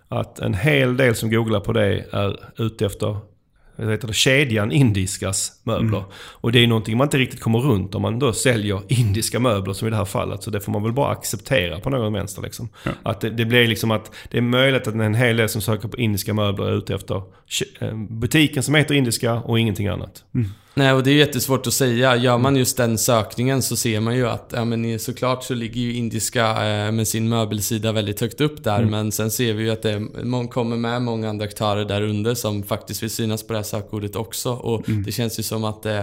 att 0.08 0.38
en 0.38 0.54
hel 0.54 0.96
del 0.96 1.14
som 1.14 1.30
googlar 1.30 1.60
på 1.60 1.72
det 1.72 2.04
är 2.10 2.40
ute 2.58 2.86
efter 2.86 3.16
vad 3.76 3.90
heter 3.90 4.08
det, 4.08 4.14
kedjan 4.14 4.72
indiskas 4.72 5.52
möbler. 5.62 6.04
Och 6.14 6.52
det 6.52 6.58
är 6.58 6.66
någonting 6.66 6.96
man 6.96 7.06
inte 7.06 7.18
riktigt 7.18 7.40
kommer 7.40 7.58
runt 7.58 7.94
om 7.94 8.02
man 8.02 8.18
då 8.18 8.32
säljer 8.32 8.80
indiska 8.88 9.40
möbler 9.40 9.72
som 9.72 9.88
i 9.88 9.90
det 9.90 9.96
här 9.96 10.04
fallet. 10.04 10.42
Så 10.42 10.50
det 10.50 10.60
får 10.60 10.72
man 10.72 10.82
väl 10.82 10.92
bara 10.92 11.12
acceptera 11.12 11.80
på 11.80 11.90
någon 11.90 12.12
vänster. 12.12 12.42
Liksom. 12.42 12.68
Att 13.02 13.20
det, 13.20 13.30
det 13.30 13.44
blir 13.44 13.66
liksom 13.66 13.90
att 13.90 14.10
det 14.30 14.38
är 14.38 14.42
möjligt 14.42 14.88
att 14.88 14.94
en 14.94 15.14
hel 15.14 15.36
del 15.36 15.48
som 15.48 15.60
söker 15.60 15.88
på 15.88 15.96
indiska 15.96 16.34
möbler 16.34 16.66
är 16.66 16.76
ute 16.76 16.94
efter 16.94 17.22
eh, 17.80 17.94
butiken 17.94 18.62
som 18.62 18.74
heter 18.74 18.94
indiska 18.94 19.34
och 19.34 19.58
ingenting 19.58 19.88
annat. 19.88 20.24
Nej, 20.76 20.92
och 20.92 21.02
det 21.02 21.10
är 21.10 21.14
jättesvårt 21.14 21.66
att 21.66 21.72
säga. 21.72 22.16
Gör 22.16 22.38
man 22.38 22.56
just 22.56 22.76
den 22.76 22.98
sökningen 22.98 23.62
så 23.62 23.76
ser 23.76 24.00
man 24.00 24.16
ju 24.16 24.28
att, 24.28 24.52
ja 24.56 24.64
men 24.64 24.98
såklart 24.98 25.44
så 25.44 25.54
ligger 25.54 25.80
ju 25.80 25.94
indiska 25.94 26.46
eh, 26.48 26.92
med 26.92 27.08
sin 27.08 27.28
möbelsida 27.28 27.92
väldigt 27.92 28.20
högt 28.20 28.40
upp 28.40 28.64
där. 28.64 28.84
Men 28.84 29.12
sen 29.12 29.30
ser 29.30 29.54
vi 29.54 29.64
ju 29.64 29.70
att 29.70 29.82
det 29.82 30.08
kommer 30.50 30.76
med 30.76 31.02
många 31.02 31.28
andra 31.28 31.44
aktörer 31.44 31.84
där 31.84 32.02
under 32.02 32.34
som 32.34 32.62
faktiskt 32.62 33.02
vill 33.02 33.10
synas 33.10 33.46
på 33.46 33.52
det 33.52 33.58
här 33.58 33.63
sökordet 33.64 34.16
också. 34.16 34.52
Och 34.52 34.82
det 35.04 35.12
känns 35.12 35.38
ju 35.38 35.42
som 35.42 35.64
att 35.64 35.82
det, 35.82 35.98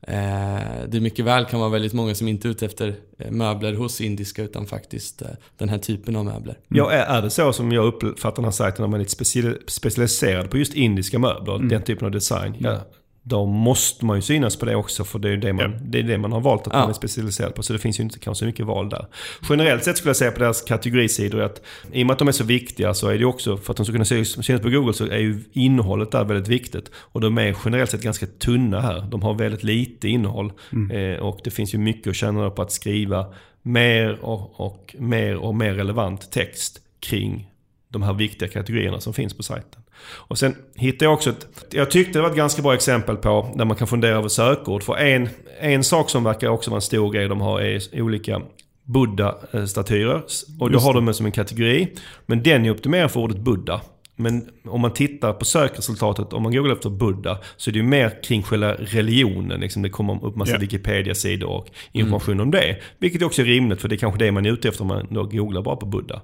eh, 0.00 0.88
det 0.88 1.00
mycket 1.00 1.24
väl 1.24 1.44
kan 1.44 1.60
vara 1.60 1.70
väldigt 1.70 1.92
många 1.92 2.14
som 2.14 2.28
inte 2.28 2.48
är 2.48 2.50
ute 2.50 2.66
efter 2.66 2.94
eh, 3.18 3.30
möbler 3.30 3.74
hos 3.74 4.00
indiska 4.00 4.42
utan 4.42 4.66
faktiskt 4.66 5.22
eh, 5.22 5.28
den 5.58 5.68
här 5.68 5.78
typen 5.78 6.16
av 6.16 6.24
möbler. 6.24 6.58
Ja, 6.68 6.90
är, 6.90 7.22
det 7.22 7.30
så 7.30 7.52
som 7.52 7.72
jag 7.72 7.84
uppfattar 7.84 8.36
den 8.36 8.44
här 8.44 8.50
sajten, 8.50 8.82
när 8.82 8.88
man 8.88 9.00
är 9.00 9.04
lite 9.04 9.24
speci- 9.24 9.58
specialiserad 9.66 10.50
på 10.50 10.58
just 10.58 10.74
indiska 10.74 11.18
möbler, 11.18 11.58
den 11.58 11.82
typen 11.82 12.06
av 12.06 12.10
design. 12.10 12.56
Ja, 12.58 12.80
då 13.28 13.46
måste 13.46 14.04
man 14.04 14.16
ju 14.16 14.22
synas 14.22 14.56
på 14.56 14.66
det 14.66 14.76
också 14.76 15.04
för 15.04 15.18
det 15.18 15.30
är 15.30 15.36
det 15.36 15.52
man, 15.52 15.78
det 15.82 15.98
är 15.98 16.02
det 16.02 16.18
man 16.18 16.32
har 16.32 16.40
valt 16.40 16.66
att 16.66 16.72
Ja. 16.72 16.78
man 16.80 16.88
är 16.88 16.94
specialiserad 16.94 17.54
på. 17.54 17.62
Så 17.62 17.72
det 17.72 17.78
finns 17.78 18.00
ju 18.00 18.04
inte 18.04 18.18
kanske 18.18 18.44
mycket 18.44 18.66
val 18.66 18.88
där. 18.88 19.06
Generellt 19.48 19.84
sett 19.84 19.96
skulle 19.96 20.08
jag 20.08 20.16
säga 20.16 20.30
på 20.32 20.38
deras 20.38 20.62
kategorisidor 20.62 21.40
att 21.42 21.62
i 21.92 22.02
och 22.02 22.06
med 22.06 22.12
att 22.14 22.18
de 22.18 22.28
är 22.28 22.32
så 22.32 22.44
viktiga 22.44 22.94
så 22.94 23.08
är 23.08 23.18
det 23.18 23.24
också, 23.24 23.56
för 23.56 23.70
att 23.72 23.76
de 23.76 23.86
ska 23.86 23.92
kunna 23.92 24.04
synas 24.04 24.62
på 24.62 24.70
Google 24.70 24.92
så 24.92 25.04
är 25.04 25.18
ju 25.18 25.44
innehållet 25.52 26.10
där 26.10 26.24
väldigt 26.24 26.48
viktigt. 26.48 26.90
Och 26.96 27.20
de 27.20 27.38
är 27.38 27.56
generellt 27.64 27.90
sett 27.90 28.02
ganska 28.02 28.26
tunna 28.26 28.80
här. 28.80 29.06
De 29.10 29.22
har 29.22 29.34
väldigt 29.34 29.62
lite 29.62 30.08
innehåll. 30.08 30.52
Eh, 30.92 31.22
och 31.22 31.40
det 31.44 31.50
finns 31.50 31.74
ju 31.74 31.78
mycket 31.78 32.10
att 32.10 32.16
tjäna 32.16 32.50
på 32.50 32.62
att 32.62 32.72
skriva 32.72 33.26
mer 33.62 34.18
och, 34.24 34.60
och 34.60 34.94
mer 34.98 35.36
och 35.36 35.54
mer 35.54 35.74
relevant 35.74 36.30
text 36.32 36.80
kring 37.00 37.50
de 37.88 38.02
här 38.02 38.12
viktiga 38.12 38.48
kategorierna 38.48 39.00
som 39.00 39.14
finns 39.14 39.34
på 39.34 39.42
sajten. 39.42 39.82
Och 40.04 40.38
sen 40.38 40.56
hittade 40.74 41.04
jag 41.04 41.14
också 41.14 41.30
ett, 41.30 41.46
jag 41.70 41.90
tyckte 41.90 42.18
det 42.18 42.22
var 42.22 42.30
ett 42.30 42.36
ganska 42.36 42.62
bra 42.62 42.74
exempel 42.74 43.16
på 43.16 43.52
där 43.54 43.64
man 43.64 43.76
kan 43.76 43.86
fundera 43.86 44.16
över 44.16 44.28
sökord. 44.28 44.82
För 44.82 44.96
en, 44.96 45.28
en 45.60 45.84
sak 45.84 46.10
som 46.10 46.24
verkar 46.24 46.48
också 46.48 46.70
vara 46.70 46.78
en 46.78 46.82
stor 46.82 47.12
grej 47.12 47.28
de 47.28 47.40
har 47.40 47.60
är 47.60 48.02
olika 48.02 48.42
Buddha-statyer. 48.84 50.22
Och 50.60 50.70
då 50.70 50.78
har 50.78 50.94
de 50.94 51.14
som 51.14 51.26
en 51.26 51.32
kategori. 51.32 51.88
Men 52.26 52.42
den 52.42 52.66
är 52.66 52.70
optimerad 52.70 53.10
för 53.10 53.20
ordet 53.20 53.38
Buddha. 53.38 53.80
Men 54.16 54.48
om 54.64 54.80
man 54.80 54.92
tittar 54.92 55.32
på 55.32 55.44
sökresultatet, 55.44 56.32
om 56.32 56.42
man 56.42 56.52
googlar 56.52 56.74
efter 56.74 56.90
Buddha, 56.90 57.38
så 57.56 57.70
är 57.70 57.72
det 57.72 57.78
ju 57.78 57.82
mer 57.82 58.22
kring 58.22 58.42
själva 58.42 58.72
religionen. 58.72 59.60
Liksom 59.60 59.82
det 59.82 59.88
kommer 59.88 60.24
upp 60.24 60.36
massa 60.36 60.52
Ja. 60.52 60.58
Wikipedia-sidor 60.58 61.48
och 61.48 61.68
information 61.92 62.40
om 62.40 62.50
det. 62.50 62.76
Vilket 62.98 63.22
också 63.22 63.42
är 63.42 63.46
rimligt, 63.46 63.80
för 63.80 63.88
det 63.88 63.94
är 63.94 63.98
kanske 63.98 64.18
det 64.18 64.32
man 64.32 64.46
är 64.46 64.52
ute 64.52 64.68
efter 64.68 64.82
om 64.82 64.88
man 64.88 65.06
då 65.10 65.24
googlar 65.24 65.62
bara 65.62 65.76
på 65.76 65.86
Buddha. 65.86 66.20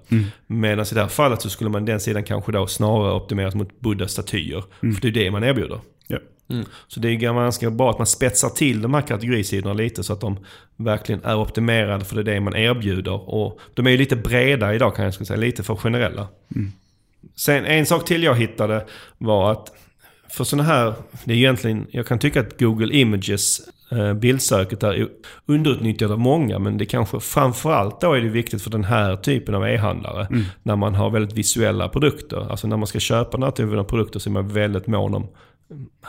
Medan 0.47 0.87
i 0.91 0.95
det 0.95 1.01
här 1.01 1.09
fallet 1.09 1.43
så 1.43 1.51
skulle 1.51 1.71
man 1.71 1.85
den 1.85 2.01
sidan 2.01 2.25
kanske 2.25 2.53
då 2.53 2.67
snarare 2.67 3.15
optimeras 3.15 3.55
mot 3.55 3.81
Buddha-statyer. 3.81 4.65
För 4.81 5.01
det 5.01 5.09
är 5.09 5.13
det 5.13 5.31
man 5.31 5.45
erbjuder. 5.45 5.81
Ja. 6.07 6.19
Så 6.89 7.01
det 7.01 7.09
är 7.09 7.15
ganska 7.15 7.71
bra 7.71 7.91
att 7.91 7.99
man 7.99 8.07
spetsar 8.07 8.49
till 8.49 8.83
de 8.83 8.95
här 8.95 9.01
kategorisidorna 9.01 9.75
lite 9.75 10.03
så 10.03 10.13
att 10.13 10.21
de 10.21 10.37
verkligen 10.77 11.25
är 11.25 11.37
optimerade 11.37 12.05
för 12.05 12.17
det 12.17 12.23
det 12.23 12.41
man 12.41 12.57
erbjuder. 12.57 13.31
Och 13.31 13.61
de 13.75 13.87
är 13.87 13.91
ju 13.91 13.97
lite 13.97 14.17
breda 14.17 14.75
idag 14.75 14.97
kan 14.97 15.05
jag 15.05 15.15
säga, 15.15 15.41
lite 15.41 15.63
för 15.63 15.77
generella. 15.77 16.29
Sen 17.37 17.65
en 17.65 17.87
sak 17.87 18.05
till 18.05 18.23
jag 18.23 18.35
hittade 18.35 18.87
var 19.19 19.53
att 19.53 19.73
för 20.31 20.45
sådana 20.45 20.69
här, 20.69 20.95
det 21.25 21.33
är 21.33 21.37
egentligen, 21.37 21.87
jag 21.91 22.07
kan 22.07 22.19
tycka 22.19 22.41
att 22.41 22.61
Google 22.61 22.95
Images 22.95 23.61
eh, 23.93 24.15
bildsöket 24.15 24.83
är 24.83 25.09
underutnyttjat 25.47 26.11
av 26.11 26.19
många 26.19 26.59
men 26.59 26.79
det 26.79 26.87
kanske 26.87 27.21
framförallt 27.21 28.01
då 28.01 28.13
är 28.13 28.21
det 28.21 28.29
viktigt 28.29 28.63
för 28.63 28.71
den 28.71 28.85
här 28.85 29.17
typen 29.17 29.55
av 29.55 29.69
e-handlare. 29.69 30.27
När 30.63 30.77
man 30.77 30.95
har 30.95 31.11
väldigt 31.11 31.39
visuella 31.39 31.89
produkter. 31.89 32.51
Alltså 32.51 32.67
när 32.67 32.77
man 32.77 32.87
ska 32.87 33.01
köpa 33.01 33.31
den 33.31 33.43
här 33.43 33.51
typen 33.51 33.79
av 33.79 33.85
produkter 33.85 34.19
så 34.21 34.31
är 34.31 34.33
man 34.33 34.49
väldigt 34.49 34.87
mån 34.87 35.15
om 35.15 35.29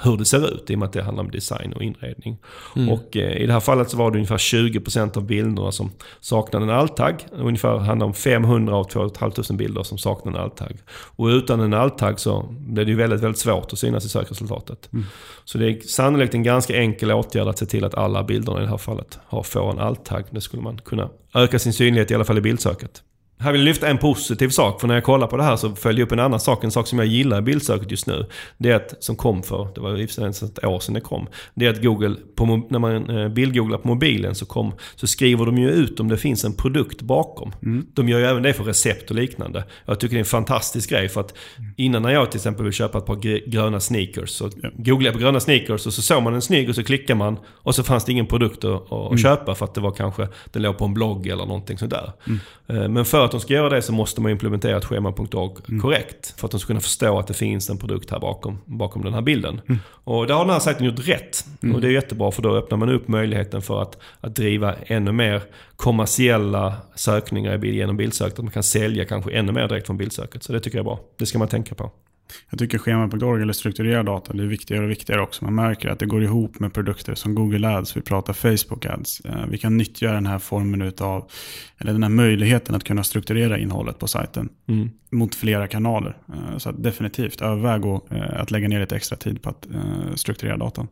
hur 0.03 0.17
det 0.17 0.25
ser 0.25 0.53
ut 0.53 0.69
i 0.69 0.75
och 0.75 0.79
med 0.79 0.85
att 0.85 0.93
det 0.93 1.03
handlar 1.03 1.23
om 1.23 1.31
design 1.31 1.73
och 1.73 1.83
inredning. 1.83 2.37
Mm. 2.75 2.89
Och 2.89 3.17
eh, 3.17 3.41
i 3.41 3.45
det 3.45 3.53
här 3.53 3.59
fallet 3.59 3.89
så 3.89 3.97
var 3.97 4.11
det 4.11 4.17
ungefär 4.17 4.37
20% 4.37 5.17
av 5.17 5.25
bilderna 5.25 5.71
som 5.71 5.91
saknade 6.19 6.65
en 6.65 6.71
alt-tagg. 6.71 7.25
Ungefär 7.31 7.77
handlar 7.77 8.07
om 8.07 8.13
500 8.13 8.75
av 8.75 8.83
2 8.83 9.09
500 9.19 9.43
bilder 9.53 9.83
som 9.83 9.97
saknade 9.97 10.37
en 10.37 10.43
alt-tagg. 10.43 10.77
Och 10.89 11.25
utan 11.25 11.59
en 11.59 11.73
alt-tagg 11.73 12.19
så 12.19 12.45
blir 12.49 12.85
det 12.85 12.91
ju 12.91 12.97
väldigt, 12.97 13.21
väldigt 13.21 13.39
svårt 13.39 13.73
att 13.73 13.79
synas 13.79 14.05
i 14.05 14.09
sökresultatet. 14.09 14.89
Mm. 14.93 15.05
Så 15.45 15.57
det 15.57 15.69
är 15.69 15.79
sannolikt 15.79 16.33
en 16.33 16.43
ganska 16.43 16.77
enkel 16.77 17.11
åtgärd 17.11 17.47
att 17.47 17.57
se 17.57 17.65
till 17.65 17.85
att 17.85 17.95
alla 17.95 18.23
bilderna 18.23 18.59
i 18.59 18.61
det 18.61 18.69
här 18.69 18.77
fallet 18.77 19.19
har, 19.25 19.43
får 19.43 19.71
en 19.71 19.79
alt-tagg. 19.79 20.25
Det 20.29 20.41
skulle 20.41 20.63
man 20.63 20.77
kunna 20.77 21.09
öka 21.33 21.59
sin 21.59 21.73
synlighet 21.73 22.11
i 22.11 22.15
alla 22.15 22.25
fall 22.25 22.37
i 22.37 22.41
bildsöket. 22.41 23.03
Här 23.43 23.51
vill 23.51 23.61
jag 23.61 23.65
lyfta 23.65 23.87
en 23.87 23.97
positiv 23.97 24.49
sak, 24.49 24.81
för 24.81 24.87
när 24.87 24.95
jag 24.95 25.03
kollar 25.03 25.27
på 25.27 25.37
det 25.37 25.43
här 25.43 25.55
så 25.55 25.75
följer 25.75 25.99
jag 25.99 26.05
upp 26.05 26.11
en 26.11 26.19
annan 26.19 26.39
sak. 26.39 26.63
En 26.63 26.71
sak 26.71 26.87
som 26.87 26.99
jag 26.99 27.07
gillar 27.07 27.39
i 27.39 27.41
bildsöket 27.41 27.91
just 27.91 28.07
nu. 28.07 28.25
Det 28.57 28.69
är 28.69 28.75
att, 28.75 29.03
som 29.03 29.15
kom 29.15 29.43
för, 29.43 29.67
det 29.75 29.81
var 29.81 29.97
i 29.97 30.05
och 30.05 30.43
ett 30.43 30.65
år 30.65 30.79
sedan 30.79 30.93
det 30.93 31.01
kom. 31.01 31.27
Det 31.53 31.65
är 31.65 31.69
att 31.69 31.83
Google, 31.83 32.15
på, 32.35 32.45
när 32.45 32.79
man 32.79 33.09
eh, 33.09 33.29
bildgooglar 33.29 33.77
på 33.77 33.87
mobilen 33.87 34.35
så, 34.35 34.45
kom, 34.45 34.73
så 34.95 35.07
skriver 35.07 35.45
de 35.45 35.57
ju 35.57 35.69
ut 35.69 35.99
om 35.99 36.07
det 36.07 36.17
finns 36.17 36.45
en 36.45 36.53
produkt 36.53 37.01
bakom. 37.01 37.51
Mm. 37.63 37.85
De 37.93 38.09
gör 38.09 38.19
ju 38.19 38.25
även 38.25 38.43
det 38.43 38.53
för 38.53 38.63
recept 38.63 39.09
och 39.09 39.15
liknande. 39.15 39.63
Jag 39.85 39.99
tycker 39.99 40.15
det 40.15 40.17
är 40.17 40.19
en 40.19 40.25
fantastisk 40.25 40.89
grej 40.89 41.09
för 41.09 41.21
att 41.21 41.33
innan 41.77 42.01
när 42.01 42.09
jag 42.09 42.31
till 42.31 42.37
exempel 42.37 42.63
vill 42.63 42.73
köpa 42.73 42.97
ett 42.97 43.05
par 43.05 43.49
gröna 43.49 43.79
sneakers 43.79 44.29
så 44.29 44.49
ja. 44.61 44.69
googlar 44.77 45.07
jag 45.07 45.13
på 45.13 45.19
gröna 45.19 45.39
sneakers 45.39 45.85
och 45.85 45.93
så 45.93 46.01
såg 46.01 46.23
man 46.23 46.33
en 46.33 46.41
snygg 46.41 46.69
och 46.69 46.75
så 46.75 46.83
klickar 46.83 47.15
man 47.15 47.37
och 47.47 47.75
så 47.75 47.83
fanns 47.83 48.05
det 48.05 48.11
ingen 48.11 48.25
produkt 48.25 48.63
att, 48.63 48.91
att 48.91 49.07
mm. 49.07 49.17
köpa 49.17 49.55
för 49.55 49.65
att 49.65 49.73
det 49.73 49.81
var 49.81 49.91
kanske, 49.91 50.27
den 50.51 50.61
låg 50.61 50.77
på 50.77 50.85
en 50.85 50.93
blogg 50.93 51.27
eller 51.27 51.45
någonting 51.45 51.77
sådär. 51.77 52.11
Mm. 52.27 52.39
Eh, 52.67 52.89
men 52.89 53.05
för 53.05 53.25
de 53.33 53.41
ska 53.41 53.53
göra 53.53 53.69
det 53.69 53.81
så 53.81 53.93
måste 53.93 54.21
man 54.21 54.31
implementera 54.31 54.77
ett 54.77 54.85
schema.org 54.85 55.51
mm. 55.67 55.81
korrekt. 55.81 56.33
För 56.37 56.47
att 56.47 56.51
de 56.51 56.59
ska 56.59 56.67
kunna 56.67 56.79
förstå 56.79 57.19
att 57.19 57.27
det 57.27 57.33
finns 57.33 57.69
en 57.69 57.77
produkt 57.77 58.11
här 58.11 58.19
bakom, 58.19 58.57
bakom 58.65 59.03
den 59.03 59.13
här 59.13 59.21
bilden. 59.21 59.61
Mm. 59.67 59.79
Och 59.87 60.27
där 60.27 60.33
har 60.33 60.45
den 60.45 60.53
här 60.53 60.59
sajten 60.59 60.85
gjort 60.85 61.07
rätt. 61.07 61.45
Mm. 61.63 61.75
Och 61.75 61.81
det 61.81 61.87
är 61.87 61.91
jättebra 61.91 62.31
för 62.31 62.41
då 62.41 62.55
öppnar 62.55 62.77
man 62.77 62.89
upp 62.89 63.07
möjligheten 63.07 63.61
för 63.61 63.81
att, 63.81 63.97
att 64.19 64.35
driva 64.35 64.75
ännu 64.85 65.11
mer 65.11 65.41
kommersiella 65.75 66.75
sökningar 66.95 67.65
genom 67.65 67.97
bildsöket. 67.97 68.39
Att 68.39 68.45
man 68.45 68.51
kan 68.51 68.63
sälja 68.63 69.05
kanske 69.05 69.31
ännu 69.31 69.51
mer 69.51 69.67
direkt 69.67 69.87
från 69.87 69.97
bildsöket. 69.97 70.43
Så 70.43 70.53
det 70.53 70.59
tycker 70.59 70.77
jag 70.77 70.83
är 70.83 70.89
bra. 70.89 70.99
Det 71.17 71.25
ska 71.25 71.39
man 71.39 71.47
tänka 71.47 71.75
på. 71.75 71.91
Jag 72.49 72.59
tycker 72.59 72.77
schemat.org 72.77 73.41
eller 73.41 73.53
strukturerad 73.53 74.05
data 74.05 74.33
blir 74.33 74.45
viktigare 74.45 74.83
och 74.83 74.89
viktigare 74.89 75.21
också. 75.21 75.43
Man 75.43 75.55
märker 75.55 75.89
att 75.89 75.99
det 75.99 76.05
går 76.05 76.23
ihop 76.23 76.59
med 76.59 76.73
produkter 76.73 77.15
som 77.15 77.35
Google 77.35 77.67
Ads, 77.67 77.97
vi 77.97 78.01
pratar 78.01 78.33
Facebook 78.33 78.85
Ads. 78.85 79.19
Eh, 79.19 79.45
vi 79.49 79.57
kan 79.57 79.77
nyttja 79.77 80.11
den 80.11 80.25
här 80.25 80.39
formen 80.39 80.93
av, 80.99 81.29
eller 81.77 81.93
den 81.93 82.03
här 82.03 82.09
möjligheten 82.09 82.75
att 82.75 82.83
kunna 82.83 83.03
strukturera 83.03 83.57
innehållet 83.57 83.99
på 83.99 84.07
sajten 84.07 84.49
mm. 84.67 84.89
mot 85.11 85.35
flera 85.35 85.67
kanaler. 85.67 86.17
Eh, 86.27 86.57
så 86.57 86.71
definitivt, 86.71 87.41
överväg 87.41 87.85
eh, 87.85 88.41
att 88.41 88.51
lägga 88.51 88.67
ner 88.67 88.79
lite 88.79 88.95
extra 88.95 89.17
tid 89.17 89.41
på 89.41 89.49
att 89.49 89.67
strukturera 90.15 90.57
datan. 90.57 90.87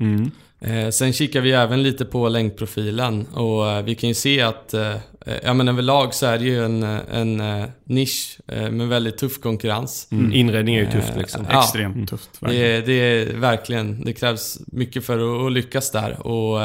Mm. 0.00 0.30
Eh, 0.60 0.90
sen 0.90 1.12
kikar 1.12 1.40
vi 1.40 1.52
även 1.52 1.82
lite 1.82 2.04
på 2.04 2.28
länkprofilen 2.28 3.26
och 3.26 3.70
eh, 3.70 3.84
vi 3.84 3.94
kan 3.94 4.08
ju 4.08 4.14
se 4.14 4.40
att 4.40 4.74
eh, 4.74 4.96
ja, 5.42 5.54
men 5.54 5.68
överlag 5.68 6.14
så 6.14 6.26
är 6.26 6.38
det 6.38 6.44
ju 6.44 6.64
en, 6.64 6.82
en 6.82 7.40
uh, 7.40 7.64
nisch 7.84 8.38
med 8.46 8.88
väldigt 8.88 9.18
tuff 9.18 9.40
konkurrens. 9.40 10.08
Mm. 10.10 10.32
Inredning 10.32 10.74
är 10.74 10.80
ju 10.80 10.90
tufft 10.90 11.16
liksom. 11.16 11.46
Extremt 11.50 11.96
ja, 11.96 12.06
tufft. 12.06 12.30
Det, 12.40 12.86
det, 12.86 12.92
är 12.92 13.36
verkligen, 13.36 14.04
det 14.04 14.12
krävs 14.12 14.58
mycket 14.66 15.04
för 15.04 15.18
att, 15.18 15.46
att 15.46 15.52
lyckas 15.52 15.90
där. 15.90 16.26
Och 16.26 16.60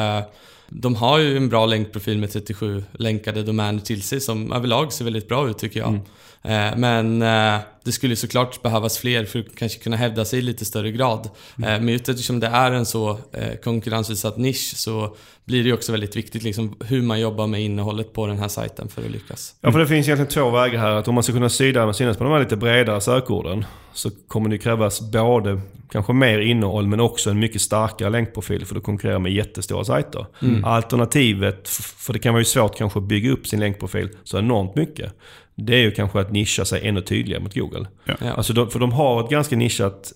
de 0.69 0.95
har 0.95 1.19
ju 1.19 1.37
en 1.37 1.49
bra 1.49 1.65
länkprofil 1.65 2.17
med 2.17 2.31
37 2.31 2.83
länkade 2.93 3.43
domäner 3.43 3.79
till 3.79 4.01
sig 4.01 4.21
som 4.21 4.51
överlag 4.51 4.93
ser 4.93 5.05
väldigt 5.05 5.27
bra 5.27 5.49
ut 5.49 5.57
tycker 5.57 5.79
jag. 5.79 5.89
Mm. 5.89 6.01
Eh, 6.47 6.77
men 6.77 7.21
eh, 7.21 7.59
det 7.83 7.91
skulle 7.91 8.15
såklart 8.15 8.61
behövas 8.61 8.97
fler 8.97 9.25
för 9.25 9.39
att 9.39 9.55
kanske 9.55 9.79
kunna 9.79 9.95
hävda 9.95 10.25
sig 10.25 10.39
i 10.39 10.41
lite 10.41 10.65
större 10.65 10.91
grad. 10.91 11.29
Mm. 11.57 11.69
Eh, 11.69 11.79
men 11.79 11.89
just 11.93 12.09
eftersom 12.09 12.39
det 12.39 12.47
är 12.47 12.71
en 12.71 12.85
så 12.85 13.19
konkurrensutsatt 13.63 14.37
nisch 14.37 14.73
så 14.75 15.15
blir 15.45 15.63
det 15.63 15.73
också 15.73 15.91
väldigt 15.91 16.15
viktigt 16.15 16.43
liksom 16.43 16.75
hur 16.85 17.01
man 17.01 17.19
jobbar 17.19 17.47
med 17.47 17.61
innehållet 17.61 18.13
på 18.13 18.27
den 18.27 18.39
här 18.39 18.47
sajten 18.47 18.87
för 18.87 19.05
att 19.05 19.11
lyckas. 19.11 19.55
Ja, 19.61 19.71
för 19.71 19.79
det 19.79 19.87
finns 19.87 20.07
egentligen 20.07 20.31
två 20.31 20.49
vägar 20.49 20.79
här. 20.79 20.91
Att 20.91 21.07
om 21.07 21.15
man 21.15 21.23
ska 21.23 21.33
kunna 21.33 21.49
synas 21.49 22.17
på 22.17 22.23
de 22.23 22.33
här 22.33 22.39
lite 22.39 22.55
bredare 22.55 23.01
sökorden 23.01 23.65
så 23.93 24.09
kommer 24.27 24.49
det 24.49 24.57
krävas 24.57 25.11
både 25.11 25.61
kanske 25.91 26.13
mer 26.13 26.39
innehåll 26.39 26.87
men 26.87 26.99
också 26.99 27.29
en 27.29 27.39
mycket 27.39 27.61
starkare 27.61 28.09
länkprofil 28.09 28.65
för 28.65 28.75
att 28.75 28.83
konkurrera 28.83 29.19
med 29.19 29.33
jättestora 29.33 29.83
sajter. 29.83 30.25
Mm. 30.41 30.65
Alternativet, 30.65 31.69
för 31.69 32.13
det 32.13 32.19
kan 32.19 32.33
vara 32.33 32.41
ju 32.41 32.45
svårt 32.45 32.77
kanske 32.77 32.99
att 32.99 33.05
bygga 33.05 33.31
upp 33.31 33.47
sin 33.47 33.59
länkprofil 33.59 34.09
så 34.23 34.37
enormt 34.37 34.75
mycket 34.75 35.13
det 35.57 35.75
är 35.75 35.79
ju 35.79 35.91
kanske 35.91 36.19
att 36.19 36.31
nischa 36.31 36.65
sig 36.65 36.87
ännu 36.87 37.01
tydligare 37.01 37.43
mot 37.43 37.55
Google. 37.55 37.87
Ja. 38.05 38.15
Alltså 38.31 38.53
de, 38.53 38.69
för 38.69 38.79
de 38.79 38.91
har 38.91 39.23
ett 39.23 39.29
ganska 39.29 39.55
nischat 39.55 40.13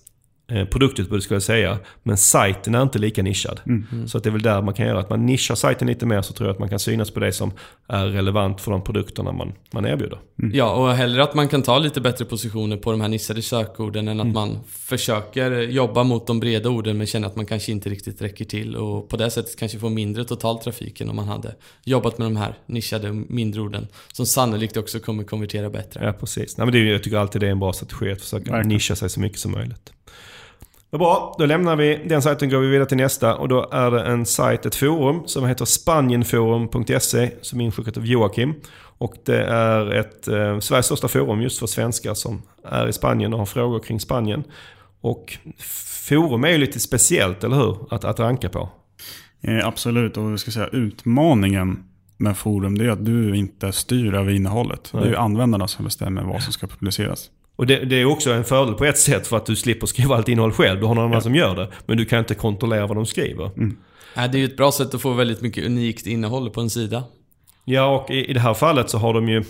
produktutbud 0.48 1.22
skulle 1.22 1.36
jag 1.36 1.42
säga. 1.42 1.78
Men 2.02 2.16
sajten 2.16 2.74
är 2.74 2.82
inte 2.82 2.98
lika 2.98 3.22
nischad. 3.22 3.60
Mm. 3.66 3.86
mm. 3.92 4.08
Så 4.08 4.18
att 4.18 4.24
det 4.24 4.30
är 4.30 4.32
väl 4.32 4.42
där 4.42 4.62
man 4.62 4.74
kan 4.74 4.86
göra. 4.86 5.00
Att 5.00 5.10
man 5.10 5.26
nischar 5.26 5.54
sajten 5.54 5.88
lite 5.88 6.06
mer 6.06 6.22
så 6.22 6.32
tror 6.32 6.48
jag 6.48 6.54
att 6.54 6.60
man 6.60 6.68
kan 6.68 6.78
synas 6.78 7.10
på 7.10 7.20
det 7.20 7.32
som 7.32 7.52
är 7.88 8.06
relevant 8.06 8.60
för 8.60 8.70
de 8.70 8.84
produkterna 8.84 9.32
man, 9.32 9.52
man 9.70 9.86
erbjuder. 9.86 10.18
Mm. 10.42 10.56
Ja, 10.56 10.70
och 10.70 10.92
hellre 10.92 11.22
att 11.22 11.34
man 11.34 11.48
kan 11.48 11.62
ta 11.62 11.78
lite 11.78 12.00
bättre 12.00 12.24
positioner 12.24 12.76
på 12.76 12.90
de 12.90 13.00
här 13.00 13.08
nischade 13.08 13.42
sökorden 13.42 14.08
än 14.08 14.20
att 14.20 14.24
mm. 14.24 14.34
man 14.34 14.58
försöker 14.68 15.60
jobba 15.60 16.04
mot 16.04 16.26
de 16.26 16.40
breda 16.40 16.68
orden 16.68 16.98
men 16.98 17.06
känner 17.06 17.26
att 17.26 17.36
man 17.36 17.46
kanske 17.46 17.72
inte 17.72 17.90
riktigt 17.90 18.22
räcker 18.22 18.44
till. 18.44 18.76
Och 18.76 19.08
på 19.08 19.16
det 19.16 19.30
sättet 19.30 19.58
kanske 19.58 19.78
få 19.78 19.88
mindre 19.88 20.24
total 20.24 20.58
trafik 20.58 21.00
än 21.00 21.10
om 21.10 21.16
man 21.16 21.28
hade 21.28 21.54
jobbat 21.84 22.18
med 22.18 22.26
de 22.26 22.36
här 22.36 22.54
nischade 22.66 23.12
mindre 23.12 23.60
orden. 23.60 23.86
Som 24.12 24.26
sannolikt 24.26 24.76
också 24.76 25.00
kommer 25.00 25.24
konvertera 25.24 25.70
bättre. 25.70 26.04
Ja, 26.04 26.12
precis. 26.12 26.58
Nej, 26.58 26.66
men 26.66 26.72
det 26.72 26.78
är, 26.78 26.84
jag 26.84 27.02
tycker 27.02 27.16
alltid 27.16 27.40
det 27.40 27.46
är 27.46 27.50
en 27.50 27.60
bra 27.60 27.72
strategi 27.72 28.12
att 28.12 28.20
försöka 28.20 28.52
Verkligen. 28.52 28.68
nischa 28.68 28.96
sig 28.96 29.10
så 29.10 29.20
mycket 29.20 29.38
som 29.38 29.52
möjligt. 29.52 29.92
Vad 30.92 31.00
bra, 31.00 31.34
då 31.38 31.46
lämnar 31.46 31.76
vi 31.76 32.04
den 32.08 32.22
sajten 32.22 32.48
och 32.48 32.52
går 32.52 32.60
vi 32.60 32.66
vidare 32.66 32.88
till 32.88 32.96
nästa. 32.96 33.34
Och 33.36 33.48
då 33.48 33.68
är 33.72 33.90
det 33.90 34.02
en 34.02 34.26
sajt, 34.26 34.66
ett 34.66 34.74
forum 34.74 35.22
som 35.26 35.46
heter 35.46 35.64
spanienforum.se 35.64 37.30
som 37.40 37.60
är 37.60 37.64
inskickat 37.64 37.96
av 37.96 38.06
Joakim. 38.06 38.54
Och 38.98 39.14
det 39.24 39.44
är 39.44 39.90
ett 39.90 40.28
eh, 40.28 40.58
Sveriges 40.58 40.86
största 40.86 41.08
forum 41.08 41.42
just 41.42 41.58
för 41.58 41.66
svenskar 41.66 42.14
som 42.14 42.42
är 42.64 42.88
i 42.88 42.92
Spanien 42.92 43.32
och 43.32 43.38
har 43.38 43.46
frågor 43.46 43.78
kring 43.78 44.00
Spanien. 44.00 44.44
Och 45.00 45.38
forum 46.08 46.44
är 46.44 46.48
ju 46.48 46.58
lite 46.58 46.80
speciellt, 46.80 47.44
eller 47.44 47.56
hur? 47.56 47.76
Att, 47.90 48.04
att 48.04 48.20
ranka 48.20 48.48
på. 48.48 48.68
Eh, 49.40 49.66
absolut, 49.66 50.16
och 50.16 50.32
vi 50.32 50.38
ska 50.38 50.50
säga 50.50 50.68
utmaningen 50.72 51.84
med 52.16 52.36
forum 52.36 52.78
det 52.78 52.84
är 52.84 52.90
att 52.90 53.04
du 53.04 53.36
inte 53.36 53.72
styr 53.72 54.14
över 54.14 54.32
innehållet. 54.32 54.90
Nej. 54.94 55.04
Det 55.04 55.10
är 55.10 55.14
användarna 55.14 55.68
som 55.68 55.84
bestämmer 55.84 56.22
vad 56.22 56.42
som 56.42 56.52
ska 56.52 56.66
publiceras. 56.66 57.30
Och 57.62 57.66
det, 57.66 57.84
det, 57.84 57.96
är 57.96 58.04
också 58.04 58.32
en 58.32 58.44
fördel 58.44 58.74
på 58.74 58.84
ett 58.84 58.98
sätt 58.98 59.26
för 59.26 59.36
att 59.36 59.46
du 59.46 59.56
slipper 59.56 59.86
skriva 59.86 60.16
allt 60.16 60.28
innehåll 60.28 60.52
själv. 60.52 60.80
Du 60.80 60.86
har 60.86 60.94
någon 60.94 61.04
annan 61.04 61.14
ja. 61.14 61.20
som 61.20 61.34
gör 61.34 61.56
det. 61.56 61.68
Men 61.86 61.96
du 61.96 62.04
kan 62.04 62.18
inte 62.18 62.34
kontrollera 62.34 62.86
vad 62.86 62.96
de 62.96 63.06
skriver. 63.06 63.50
Mm. 63.56 63.76
Ja, 64.14 64.28
det 64.28 64.38
är 64.38 64.40
ju 64.40 64.44
ett 64.44 64.56
bra 64.56 64.72
sätt 64.72 64.94
att 64.94 65.02
få 65.02 65.12
väldigt 65.12 65.40
mycket 65.40 65.66
unikt 65.66 66.06
innehåll 66.06 66.50
på 66.50 66.60
en 66.60 66.70
sida. 66.70 67.04
Ja, 67.64 67.96
och 67.96 68.10
i, 68.10 68.30
i 68.30 68.32
det 68.32 68.40
här 68.40 68.54
fallet 68.54 68.90
så 68.90 68.98
har 68.98 69.14
de 69.14 69.28
ju 69.28 69.44